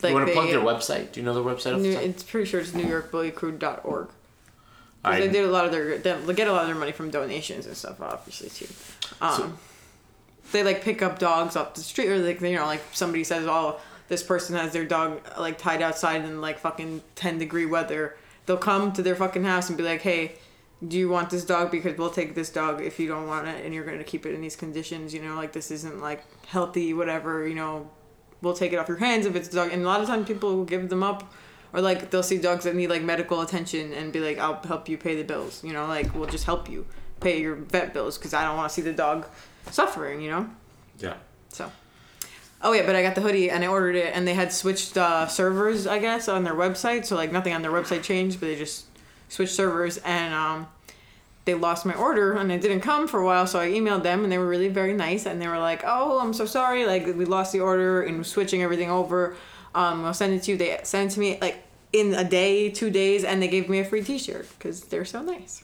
like 0.01 0.09
you 0.11 0.15
want 0.15 0.27
to 0.27 0.33
plug 0.33 0.49
their 0.49 0.59
website 0.59 1.13
do 1.13 1.21
you 1.21 1.25
know 1.25 1.33
their 1.33 1.43
website 1.43 1.71
the 1.75 1.77
New, 1.77 1.93
top? 1.93 2.03
it's 2.03 2.23
pretty 2.23 2.45
sure 2.49 2.59
it's 2.59 2.71
NewYorkBullyCrew.org. 2.71 4.09
I- 5.05 5.19
They 5.21 5.29
did 5.29 5.45
a 5.45 5.51
lot 5.51 5.65
of 5.65 5.71
their 5.71 5.97
they 5.97 6.33
get 6.33 6.47
a 6.49 6.51
lot 6.51 6.63
of 6.63 6.67
their 6.67 6.75
money 6.75 6.91
from 6.91 7.09
donations 7.09 7.65
and 7.65 7.75
stuff, 7.77 8.01
obviously 8.01 8.49
too. 8.49 8.67
Um, 9.21 9.37
So- 9.37 9.53
they 10.51 10.63
like 10.63 10.83
pick 10.83 11.01
up 11.01 11.19
dogs 11.19 11.55
off 11.55 11.73
the 11.73 11.81
street, 11.81 12.09
or 12.09 12.17
like 12.19 12.41
you 12.41 12.55
know, 12.55 12.65
like 12.65 12.81
somebody 12.91 13.23
says, 13.23 13.45
"Oh, 13.47 13.79
this 14.07 14.23
person 14.23 14.55
has 14.55 14.73
their 14.73 14.85
dog 14.85 15.21
like 15.37 15.57
tied 15.57 15.81
outside 15.81 16.25
in 16.25 16.41
like 16.41 16.59
fucking 16.59 17.01
ten 17.15 17.37
degree 17.37 17.65
weather," 17.65 18.15
they'll 18.49 18.57
come 18.57 18.91
to 18.91 19.03
their 19.03 19.15
fucking 19.15 19.43
house 19.43 19.69
and 19.69 19.77
be 19.77 19.83
like, 19.83 20.01
hey, 20.01 20.31
do 20.85 20.97
you 20.97 21.07
want 21.07 21.29
this 21.29 21.45
dog? 21.45 21.69
Because 21.69 21.95
we'll 21.99 22.09
take 22.09 22.33
this 22.33 22.49
dog 22.49 22.81
if 22.81 22.99
you 22.99 23.07
don't 23.07 23.27
want 23.27 23.47
it 23.47 23.63
and 23.63 23.75
you're 23.75 23.85
going 23.85 23.99
to 23.99 24.03
keep 24.03 24.25
it 24.25 24.33
in 24.33 24.41
these 24.41 24.55
conditions, 24.55 25.13
you 25.13 25.21
know, 25.21 25.35
like 25.35 25.53
this 25.53 25.69
isn't 25.69 26.01
like 26.01 26.23
healthy, 26.47 26.91
whatever, 26.91 27.47
you 27.47 27.53
know, 27.53 27.87
we'll 28.41 28.55
take 28.55 28.73
it 28.73 28.77
off 28.77 28.87
your 28.87 28.97
hands 28.97 29.27
if 29.27 29.35
it's 29.35 29.49
a 29.49 29.51
dog. 29.51 29.71
And 29.71 29.83
a 29.83 29.85
lot 29.85 30.01
of 30.01 30.07
times 30.07 30.27
people 30.27 30.55
will 30.55 30.65
give 30.65 30.89
them 30.89 31.03
up 31.03 31.31
or 31.73 31.81
like 31.81 32.09
they'll 32.09 32.23
see 32.23 32.39
dogs 32.39 32.63
that 32.63 32.75
need 32.75 32.89
like 32.89 33.03
medical 33.03 33.39
attention 33.41 33.93
and 33.93 34.11
be 34.11 34.19
like, 34.19 34.39
I'll 34.39 34.59
help 34.63 34.89
you 34.89 34.97
pay 34.97 35.15
the 35.15 35.23
bills, 35.23 35.63
you 35.63 35.71
know, 35.71 35.85
like 35.85 36.15
we'll 36.15 36.25
just 36.25 36.45
help 36.45 36.67
you 36.67 36.87
pay 37.19 37.39
your 37.39 37.53
vet 37.53 37.93
bills 37.93 38.17
because 38.17 38.33
I 38.33 38.43
don't 38.45 38.57
want 38.57 38.69
to 38.69 38.73
see 38.73 38.81
the 38.81 38.93
dog 38.93 39.27
suffering, 39.71 40.21
you 40.21 40.29
know? 40.29 40.49
Yeah. 40.99 41.15
So. 41.49 41.71
Oh 42.61 42.73
yeah, 42.73 42.85
but 42.85 42.95
I 42.95 43.01
got 43.01 43.15
the 43.15 43.21
hoodie 43.21 43.49
and 43.49 43.63
I 43.63 43.67
ordered 43.67 43.95
it 43.95 44.11
and 44.13 44.27
they 44.27 44.33
had 44.33 44.51
switched 44.51 44.97
uh, 44.97 45.27
servers, 45.27 45.87
I 45.87 45.99
guess, 45.99 46.27
on 46.27 46.43
their 46.43 46.53
website. 46.53 47.05
So 47.05 47.15
like 47.15 47.31
nothing 47.31 47.53
on 47.53 47.61
their 47.61 47.71
website 47.71 48.03
changed, 48.03 48.39
but 48.39 48.47
they 48.47 48.55
just 48.55 48.85
switched 49.29 49.53
servers 49.53 49.97
and 49.99 50.33
um, 50.33 50.67
they 51.45 51.53
lost 51.53 51.85
my 51.85 51.93
order 51.93 52.33
and 52.33 52.51
it 52.51 52.61
didn't 52.61 52.81
come 52.81 53.07
for 53.07 53.21
a 53.21 53.25
while. 53.25 53.47
So 53.47 53.59
I 53.59 53.69
emailed 53.69 54.03
them 54.03 54.23
and 54.23 54.31
they 54.31 54.37
were 54.37 54.47
really 54.47 54.67
very 54.67 54.93
nice 54.93 55.25
and 55.25 55.41
they 55.41 55.47
were 55.47 55.57
like, 55.57 55.83
"Oh, 55.85 56.19
I'm 56.19 56.33
so 56.33 56.45
sorry. 56.45 56.85
Like 56.85 57.05
we 57.05 57.25
lost 57.25 57.53
the 57.53 57.61
order 57.61 58.01
and 58.01 58.25
switching 58.25 58.61
everything 58.61 58.91
over. 58.91 59.37
Um, 59.73 60.03
I'll 60.03 60.13
send 60.13 60.33
it 60.33 60.43
to 60.43 60.51
you." 60.51 60.57
They 60.57 60.79
sent 60.83 61.11
it 61.11 61.13
to 61.13 61.19
me 61.21 61.37
like 61.39 61.63
in 61.93 62.13
a 62.13 62.23
day, 62.23 62.69
two 62.69 62.89
days, 62.89 63.23
and 63.23 63.41
they 63.41 63.47
gave 63.47 63.69
me 63.69 63.79
a 63.79 63.85
free 63.85 64.03
T-shirt 64.03 64.47
because 64.57 64.81
they're 64.81 65.05
so 65.05 65.21
nice. 65.21 65.63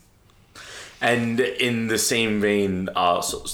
And 1.00 1.38
in 1.40 1.88
the 1.88 1.98
same 1.98 2.40
vein, 2.40 2.88
uh, 2.96 3.20
so 3.20 3.44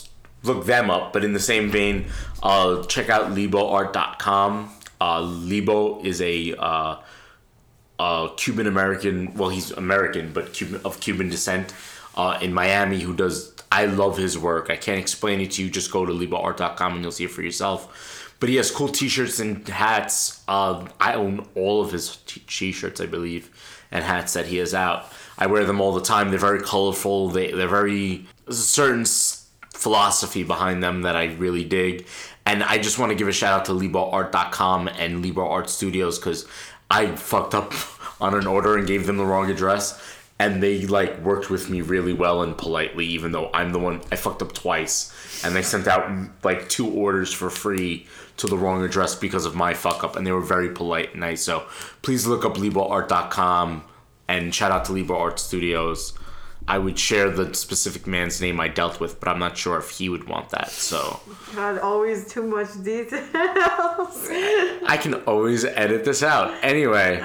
look 0.43 0.67
them 0.67 0.91
up, 0.91 1.13
but 1.13 1.25
in 1.25 1.33
the 1.33 1.41
same 1.41 1.71
vein, 1.71 2.07
uh, 2.43 2.83
check 2.85 3.09
out 3.09 3.31
liboart.com. 3.31 4.73
Uh, 5.01 5.21
Libo 5.21 6.03
is 6.03 6.21
a 6.21 6.55
uh, 6.59 8.29
Cuban 8.37 8.67
American, 8.67 9.35
well, 9.35 9.49
he's 9.49 9.71
American, 9.71 10.33
but 10.33 10.53
Cuban 10.53 10.81
of 10.85 11.01
Cuban 11.01 11.29
descent 11.29 11.73
uh, 12.17 12.39
in 12.41 12.53
Miami 12.53 13.01
who 13.01 13.15
does, 13.15 13.55
I 13.71 13.87
love 13.87 14.19
his 14.19 14.39
work. 14.39 14.71
I 14.71 14.77
can't 14.77 14.99
explain 14.99 15.41
it 15.41 15.53
to 15.53 15.63
you. 15.63 15.71
Just 15.71 15.91
go 15.91 16.05
to 16.05 16.13
liboart.com 16.13 16.95
and 16.95 17.03
you'll 17.03 17.13
see 17.13 17.25
it 17.25 17.31
for 17.31 17.43
yourself. 17.43 18.35
But 18.41 18.49
he 18.49 18.57
has 18.57 18.73
cool 18.73 18.89
t 18.89 19.09
shirts 19.09 19.39
and 19.39 19.67
hats. 19.69 20.43
Uh, 20.49 20.89
I 20.99 21.15
own 21.15 21.47
all 21.55 21.81
of 21.81 21.93
his 21.93 22.17
t 22.27 22.73
shirts, 22.73 23.01
I 23.01 23.07
believe, 23.07 23.51
and 23.93 24.05
hats 24.05 24.33
that 24.33 24.47
he 24.47 24.57
has 24.57 24.75
out. 24.75 25.07
I 25.39 25.47
wear 25.47 25.65
them 25.65 25.81
all 25.81 25.93
the 25.93 26.01
time. 26.01 26.31
They're 26.31 26.41
very 26.41 26.61
colorful. 26.61 27.29
They, 27.29 27.53
they're 27.53 27.69
very, 27.69 28.27
certain 28.51 29.05
philosophy 29.83 30.45
behind 30.45 30.83
them 30.83 31.03
that 31.03 31.17
I 31.17 31.27
really 31.35 31.65
dig. 31.65 32.07
And 32.47 32.63
I 32.63 32.79
just 32.79 32.99
want 32.99 33.11
to 33.11 33.17
give 33.17 33.29
a 33.29 33.33
shout 33.33 33.61
out 33.61 33.65
to 33.67 33.73
LiboArt.com 33.73 34.89
and 34.89 35.23
Libo 35.23 35.47
Art 35.47 35.69
Studios 35.69 36.19
because 36.19 36.47
I 36.91 37.15
fucked 37.17 37.55
up 37.55 37.73
on 38.21 38.35
an 38.35 38.47
order 38.47 38.77
and 38.77 38.87
gave 38.87 39.07
them 39.07 39.17
the 39.17 39.27
wrong 39.27 39.51
address. 39.51 40.01
And 40.39 40.63
they 40.63 40.87
like 40.87 41.19
worked 41.21 41.51
with 41.51 41.71
me 41.71 41.83
really 41.83 42.13
well 42.13 42.43
and 42.43 42.57
politely, 42.57 43.07
even 43.07 43.33
though 43.33 43.51
I'm 43.53 43.73
the 43.73 43.79
one 43.79 44.01
I 44.11 44.17
fucked 44.17 44.43
up 44.43 44.53
twice. 44.53 45.13
And 45.45 45.55
they 45.55 45.63
sent 45.63 45.87
out 45.87 46.11
like 46.43 46.69
two 46.69 46.89
orders 46.89 47.33
for 47.33 47.51
free 47.51 48.07
to 48.39 48.47
the 48.47 48.59
wrong 48.59 48.85
address 48.85 49.15
because 49.15 49.45
of 49.45 49.55
my 49.55 49.75
fuck 49.75 50.03
up. 50.03 50.17
And 50.17 50.27
they 50.27 50.33
were 50.33 50.41
very 50.41 50.71
polite 50.71 51.13
and 51.13 51.21
nice. 51.21 51.43
So 51.43 51.67
please 52.03 52.27
look 52.27 52.45
up 52.45 52.55
LiboArt.com 52.55 53.85
and 54.29 54.55
shout 54.55 54.73
out 54.73 54.85
to 54.87 54.93
Libo 54.93 55.17
Art 55.17 55.39
Studios. 55.39 56.15
I 56.69 56.79
would 56.79 56.99
share 56.99 57.31
the 57.31 57.55
specific 57.55 58.07
man's 58.07 58.41
name 58.41 58.61
I 58.61 58.69
dealt 58.69 59.01
with, 59.01 59.19
but 59.21 59.29
I'm 59.29 59.39
not 59.39 59.57
sure 59.57 59.79
if 59.79 59.91
he 59.91 60.09
would 60.09 60.29
want 60.29 60.51
that. 60.51 60.71
So 60.71 61.21
God, 61.55 61.79
always 61.79 62.27
too 62.33 62.43
much 62.43 62.83
details. 62.83 63.29
I 63.35 64.99
can 65.01 65.15
always 65.25 65.65
edit 65.65 66.05
this 66.05 66.23
out. 66.23 66.55
Anyway, 66.63 67.21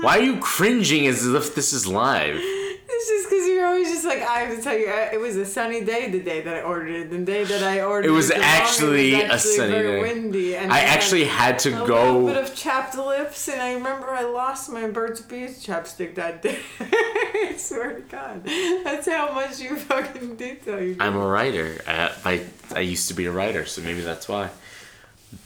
why 0.00 0.18
are 0.18 0.22
you 0.22 0.38
cringing 0.40 1.06
as 1.06 1.26
if 1.26 1.54
this 1.54 1.72
is 1.72 1.86
live? 1.86 2.40
It's 3.08 3.22
just 3.22 3.30
because 3.30 3.46
you're 3.46 3.66
always 3.66 3.88
just 3.88 4.04
like 4.04 4.20
I 4.22 4.40
have 4.40 4.56
to 4.56 4.60
tell 4.62 4.76
you, 4.76 4.88
it 4.88 5.20
was 5.20 5.36
a 5.36 5.46
sunny 5.46 5.84
day 5.84 6.10
the 6.10 6.18
day 6.18 6.40
that 6.40 6.56
I 6.56 6.62
ordered 6.62 6.88
it. 6.90 7.10
The 7.10 7.18
day 7.18 7.44
that 7.44 7.62
I 7.62 7.82
ordered 7.82 8.08
It 8.08 8.10
was 8.10 8.30
wrong, 8.30 8.40
actually 8.42 9.14
it 9.14 9.30
a 9.30 9.32
was 9.32 9.46
actually 9.46 9.56
sunny 9.56 9.70
very 9.72 9.86
day. 9.86 10.00
windy, 10.02 10.56
and 10.56 10.72
I 10.72 10.78
had 10.78 10.96
actually 10.98 11.24
had 11.24 11.58
to 11.60 11.70
go 11.70 11.84
a 11.84 12.18
little 12.18 12.26
bit 12.26 12.36
of 12.36 12.54
chapped 12.56 12.96
lips, 12.96 13.48
and 13.48 13.62
I 13.62 13.74
remember 13.74 14.10
I 14.10 14.24
lost 14.24 14.70
my 14.72 14.88
Burt's 14.88 15.20
Bees 15.20 15.64
chapstick 15.64 16.16
that 16.16 16.42
day. 16.42 16.58
I 16.80 17.54
swear 17.56 17.94
to 17.94 18.00
God, 18.00 18.42
that's 18.82 19.06
how 19.06 19.32
much 19.32 19.60
you 19.60 19.76
fucking 19.76 20.34
detail. 20.34 20.82
You 20.82 20.96
I'm 20.98 21.14
a 21.14 21.26
writer. 21.26 21.80
I, 21.86 22.12
I 22.24 22.46
I 22.74 22.80
used 22.80 23.06
to 23.08 23.14
be 23.14 23.26
a 23.26 23.32
writer, 23.32 23.66
so 23.66 23.82
maybe 23.82 24.00
that's 24.00 24.28
why. 24.28 24.50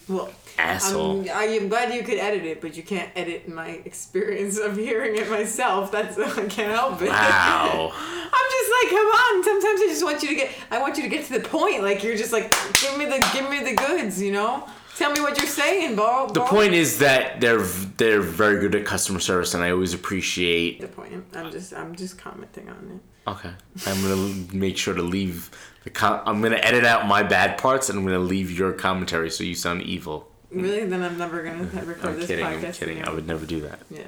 well. 0.08 0.30
Asshole. 0.58 1.22
I'm, 1.22 1.28
I 1.30 1.44
am 1.44 1.68
glad 1.68 1.92
you 1.94 2.02
could 2.02 2.18
edit 2.18 2.44
it, 2.44 2.60
but 2.60 2.76
you 2.76 2.82
can't 2.82 3.10
edit 3.16 3.48
my 3.48 3.68
experience 3.84 4.58
of 4.58 4.76
hearing 4.76 5.16
it 5.16 5.28
myself. 5.30 5.90
That's 5.92 6.18
I 6.38 6.46
can't 6.46 6.72
help 6.72 7.00
it. 7.02 7.08
Wow. 7.08 7.92
I'm 8.32 8.50
just 8.50 8.72
like, 8.82 8.90
come 8.90 9.06
on. 9.06 9.44
Sometimes 9.44 9.80
I 9.80 9.86
just 9.88 10.04
want 10.04 10.22
you 10.22 10.28
to 10.30 10.34
get. 10.34 10.50
I 10.70 10.78
want 10.80 10.96
you 10.96 11.02
to 11.02 11.08
get 11.08 11.26
to 11.26 11.32
the 11.34 11.48
point. 11.48 11.82
Like 11.82 12.02
you're 12.02 12.16
just 12.16 12.32
like, 12.32 12.54
give 12.80 12.96
me 12.96 13.04
the, 13.06 13.26
give 13.32 13.50
me 13.50 13.62
the 13.62 13.74
goods. 13.74 14.20
You 14.20 14.32
know, 14.32 14.68
tell 14.96 15.12
me 15.12 15.20
what 15.20 15.38
you're 15.38 15.46
saying, 15.46 15.96
bro. 15.96 16.28
The 16.28 16.40
point 16.40 16.74
is 16.74 16.98
that 16.98 17.40
they're 17.40 17.62
they're 17.62 18.20
very 18.20 18.60
good 18.60 18.74
at 18.74 18.84
customer 18.84 19.20
service, 19.20 19.54
and 19.54 19.62
I 19.62 19.70
always 19.70 19.94
appreciate 19.94 20.80
The 20.80 20.88
point. 20.88 21.24
I'm 21.34 21.50
just, 21.50 21.72
I'm 21.72 21.94
just 21.94 22.18
commenting 22.18 22.68
on 22.68 23.00
it. 23.00 23.30
Okay. 23.30 23.50
I'm 23.86 24.02
gonna 24.02 24.54
make 24.54 24.76
sure 24.76 24.94
to 24.94 25.02
leave 25.02 25.50
the 25.84 25.90
com- 25.90 26.22
I'm 26.26 26.40
gonna 26.42 26.56
edit 26.56 26.84
out 26.84 27.06
my 27.06 27.22
bad 27.22 27.58
parts 27.58 27.88
and 27.88 27.98
I'm 27.98 28.04
gonna 28.04 28.18
leave 28.18 28.50
your 28.50 28.72
commentary 28.72 29.30
so 29.30 29.44
you 29.44 29.54
sound 29.54 29.82
evil. 29.82 30.29
Really? 30.52 30.84
Then 30.86 31.02
I'm 31.02 31.16
never 31.18 31.42
gonna 31.42 31.64
record 31.84 32.04
I'm 32.04 32.16
this 32.16 32.26
kidding. 32.26 32.44
podcast. 32.44 32.64
I'm 32.66 32.72
kidding. 32.72 33.04
I 33.04 33.10
would 33.12 33.26
never 33.26 33.46
do 33.46 33.60
that. 33.62 33.80
Yeah. 33.90 34.02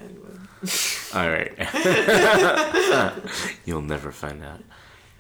All 1.15 1.29
right. 1.31 1.53
You'll 3.65 3.83
never 3.83 4.11
find 4.13 4.43
out. 4.45 4.61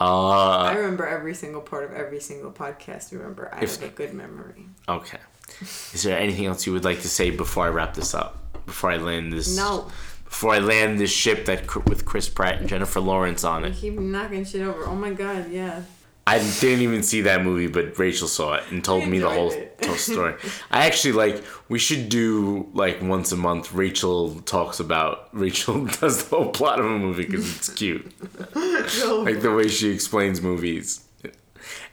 I 0.01 0.05
Uh, 0.05 0.74
remember 0.74 1.07
every 1.07 1.35
single 1.35 1.61
part 1.61 1.85
of 1.85 1.93
every 1.93 2.19
single 2.20 2.51
podcast. 2.51 3.12
Remember, 3.12 3.51
I 3.53 3.61
If- 3.62 3.81
have 3.81 3.90
a 3.90 3.93
good 3.93 4.15
memory. 4.15 4.66
okay. 4.89 5.19
Is 5.61 6.03
there 6.03 6.19
anything 6.19 6.47
else 6.47 6.66
you 6.66 6.73
would 6.73 6.85
like 6.85 7.03
to 7.03 7.09
say 7.09 7.31
before 7.31 7.66
I 7.66 7.69
wrap 7.69 7.94
this 7.94 8.15
up? 8.15 8.39
Before 8.66 8.90
I 8.90 8.97
land 8.97 9.32
this? 9.32 9.55
No. 9.57 9.90
Before 10.24 10.55
I 10.55 10.59
land 10.61 10.99
this 10.99 11.11
ship 11.12 11.44
that 11.44 11.73
with 11.86 12.05
Chris 12.07 12.28
Pratt 12.28 12.59
and 12.61 12.69
Jennifer 12.69 13.01
Lawrence 13.01 13.44
on 13.44 13.65
I 13.65 13.69
it. 13.69 13.74
keep 13.77 13.99
knocking 13.99 14.44
shit 14.44 14.62
over. 14.62 14.86
Oh 14.86 14.94
my 14.94 15.11
god, 15.12 15.51
yeah. 15.51 15.82
I 16.27 16.39
didn't 16.39 16.82
even 16.82 17.03
see 17.03 17.23
that 17.23 17.43
movie, 17.43 17.66
but 17.66 17.99
Rachel 17.99 18.28
saw 18.28 18.55
it 18.55 18.65
and 18.70 18.85
told 18.85 19.09
me 19.09 19.19
the 19.19 19.28
whole, 19.28 19.51
story. 19.97 20.35
I 20.70 20.86
actually 20.86 21.12
like. 21.12 21.43
We 21.69 21.78
should 21.78 22.09
do 22.09 22.69
like 22.74 23.03
once 23.03 23.32
a 23.32 23.36
month. 23.36 23.73
Rachel 23.73 24.40
talks 24.43 24.78
about. 24.78 25.28
Rachel 25.32 25.86
does 26.01 26.28
the 26.28 26.36
whole 26.36 26.51
plot 26.51 26.78
of 26.78 26.86
a 26.86 26.99
movie 26.99 27.27
because 27.27 27.57
it's 27.57 27.69
cute, 27.69 28.07
like 28.55 29.40
the 29.40 29.53
way 29.55 29.66
she 29.69 29.90
explains 29.90 30.40
movies. 30.40 31.05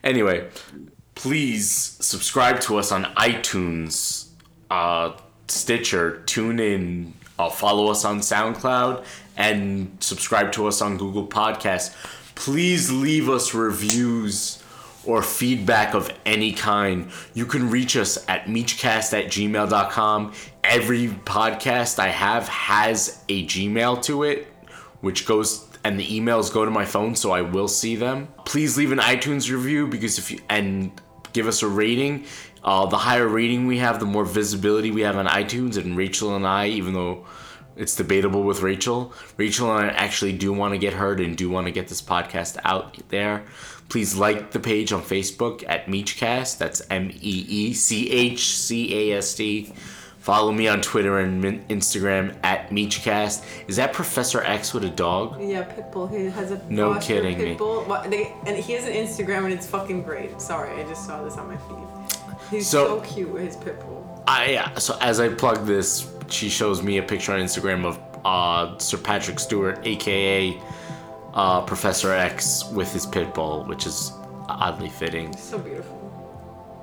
Anyway, 0.03 0.47
please 1.15 1.71
subscribe 1.71 2.59
to 2.61 2.77
us 2.77 2.91
on 2.91 3.05
iTunes, 3.15 4.27
uh, 4.69 5.13
Stitcher, 5.47 6.21
TuneIn. 6.25 7.13
Uh, 7.37 7.49
follow 7.49 7.87
us 7.87 8.03
on 8.03 8.19
SoundCloud 8.19 9.05
and 9.37 9.97
subscribe 10.01 10.51
to 10.51 10.67
us 10.67 10.81
on 10.81 10.97
Google 10.97 11.25
Podcasts. 11.25 11.95
Please 12.39 12.89
leave 12.89 13.27
us 13.29 13.53
reviews 13.53 14.63
or 15.03 15.21
feedback 15.21 15.93
of 15.93 16.09
any 16.25 16.53
kind. 16.53 17.11
You 17.33 17.45
can 17.45 17.69
reach 17.69 17.97
us 17.97 18.17
at 18.29 18.45
meechcast 18.45 19.11
at 19.11 19.25
gmail.com. 19.25 20.33
Every 20.63 21.09
podcast 21.09 21.99
I 21.99 22.07
have 22.07 22.47
has 22.47 23.23
a 23.27 23.45
Gmail 23.45 24.01
to 24.03 24.23
it, 24.23 24.47
which 25.01 25.25
goes 25.25 25.67
and 25.83 25.99
the 25.99 26.07
emails 26.07 26.51
go 26.53 26.63
to 26.63 26.71
my 26.71 26.85
phone, 26.85 27.13
so 27.13 27.31
I 27.31 27.41
will 27.41 27.67
see 27.67 27.97
them. 27.97 28.29
Please 28.45 28.77
leave 28.77 28.93
an 28.93 28.99
iTunes 28.99 29.51
review 29.51 29.87
because 29.87 30.17
if 30.17 30.31
you 30.31 30.39
and 30.49 30.91
give 31.33 31.45
us 31.45 31.61
a 31.61 31.67
rating. 31.67 32.25
Uh, 32.63 32.85
the 32.85 32.97
higher 32.97 33.27
rating 33.27 33.67
we 33.67 33.79
have, 33.79 33.99
the 33.99 34.05
more 34.05 34.25
visibility 34.25 34.91
we 34.91 35.01
have 35.01 35.17
on 35.17 35.27
iTunes. 35.27 35.77
And 35.77 35.97
Rachel 35.97 36.37
and 36.37 36.47
I, 36.47 36.67
even 36.67 36.93
though 36.93 37.25
it's 37.79 37.95
debatable 37.95 38.43
with 38.43 38.61
Rachel, 38.61 39.13
Rachel 39.37 39.75
and 39.75 39.89
I 39.89 39.93
actually 39.93 40.33
do 40.33 40.53
want 40.53 40.73
to 40.73 40.77
get 40.77 40.93
heard 40.93 41.19
and 41.19 41.35
do 41.35 41.49
want 41.49 41.65
to 41.67 41.71
get 41.71 41.87
this 41.87 42.01
podcast 42.01 42.57
out 42.63 42.97
there. 43.09 43.43
Please 43.89 44.15
like 44.15 44.51
the 44.51 44.59
page 44.59 44.91
on 44.93 45.01
Facebook 45.01 45.63
at 45.67 45.87
Meechcast. 45.87 46.59
That's 46.59 46.81
M 46.91 47.09
E 47.09 47.45
E 47.47 47.73
C 47.73 48.11
H 48.11 48.45
C 48.55 49.11
A 49.13 49.17
S 49.17 49.33
T. 49.33 49.73
Follow 50.19 50.51
me 50.51 50.67
on 50.67 50.81
Twitter 50.81 51.17
and 51.19 51.43
Instagram 51.69 52.35
at 52.43 52.69
Meechcast. 52.69 53.43
Is 53.67 53.77
that 53.77 53.93
Professor 53.93 54.41
X 54.43 54.73
with 54.75 54.83
a 54.83 54.89
dog? 54.89 55.41
Yeah, 55.41 55.63
Pitbull. 55.63 56.11
He 56.15 56.25
has 56.25 56.51
a 56.51 56.61
No 56.69 56.99
kidding 56.99 57.37
me. 57.39 57.55
Pitbull. 57.55 57.87
What, 57.87 58.11
they, 58.11 58.35
and 58.45 58.55
he 58.57 58.73
has 58.73 58.85
an 58.85 58.93
Instagram, 58.93 59.45
and 59.45 59.53
it's 59.53 59.65
fucking 59.65 60.03
great. 60.03 60.39
Sorry, 60.39 60.69
I 60.79 60.87
just 60.87 61.05
saw 61.07 61.23
this 61.23 61.37
on 61.37 61.47
my 61.47 61.57
feed. 61.57 62.19
He's 62.51 62.67
So- 62.67 63.01
so, 63.01 63.09
cute 63.09 63.29
with 63.31 63.43
his 63.43 63.55
Pitbull. 63.55 64.21
I 64.27 64.51
yeah, 64.51 64.77
so 64.77 64.97
as 65.01 65.19
I 65.19 65.29
plug 65.29 65.65
this, 65.65 66.11
she 66.31 66.49
shows 66.49 66.81
me 66.81 66.97
a 66.97 67.03
picture 67.03 67.33
on 67.33 67.39
Instagram 67.39 67.85
of 67.85 67.99
uh, 68.25 68.77
Sir 68.77 68.97
Patrick 68.97 69.39
Stewart, 69.39 69.79
aka 69.85 70.59
uh, 71.33 71.61
Professor 71.61 72.11
X, 72.11 72.65
with 72.71 72.91
his 72.91 73.05
pit 73.05 73.33
bull, 73.33 73.65
which 73.65 73.85
is 73.85 74.11
oddly 74.47 74.89
fitting. 74.89 75.35
So 75.35 75.59
beautiful. 75.59 75.95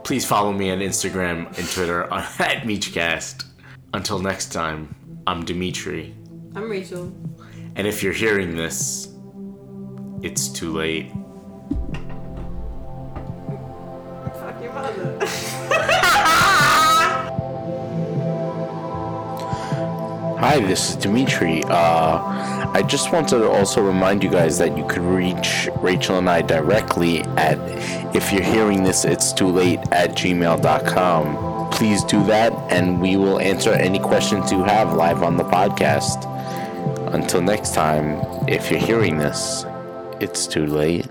Please 0.05 0.25
follow 0.25 0.53
me 0.53 0.71
on 0.71 0.79
Instagram 0.79 1.47
and 1.59 1.69
Twitter 1.69 2.05
at 2.13 2.63
Meechcast. 2.63 3.45
Until 3.93 4.19
next 4.19 4.53
time, 4.53 4.95
I'm 5.27 5.45
Dimitri, 5.45 6.15
I'm 6.55 6.71
Rachel. 6.71 7.13
And 7.75 7.87
if 7.87 8.03
you're 8.03 8.13
hearing 8.13 8.57
this, 8.57 9.13
it's 10.23 10.49
too 10.49 10.73
late. 10.73 11.11
Fuck 14.35 14.63
your 14.63 14.73
mother. 14.73 15.27
Hi, 20.47 20.61
this 20.61 20.91
is 20.91 20.97
Dimitri. 20.97 21.65
Uh, 21.65 22.71
I 22.73 22.81
just 22.87 23.13
wanted 23.13 23.39
to 23.39 23.51
also 23.51 23.85
remind 23.85 24.23
you 24.23 24.31
guys 24.31 24.59
that 24.59 24.79
you 24.79 24.87
could 24.87 25.03
reach 25.03 25.69
Rachel 25.81 26.19
and 26.19 26.31
I 26.31 26.43
directly 26.43 27.23
at 27.37 27.59
if 28.15 28.33
you're 28.33 28.45
hearing 28.45 28.85
this, 28.85 29.05
it's 29.05 29.33
too 29.33 29.49
late 29.49 29.81
at 29.91 30.11
gmail.com. 30.11 31.71
Please 31.73 32.05
do 32.05 32.25
that, 32.27 32.53
and 32.71 33.01
we 33.01 33.17
will 33.17 33.41
answer 33.41 33.73
any 33.73 33.99
questions 33.99 34.53
you 34.53 34.63
have 34.63 34.95
live 34.95 35.25
on 35.25 35.37
the 35.37 35.43
podcast. 35.43 36.25
Until 37.13 37.43
next 37.43 37.75
time, 37.75 38.25
if 38.47 38.71
you're 38.71 38.79
hearing 38.79 39.19
this, 39.19 39.65
it's 40.21 40.47
too 40.47 40.67
late. 40.67 41.07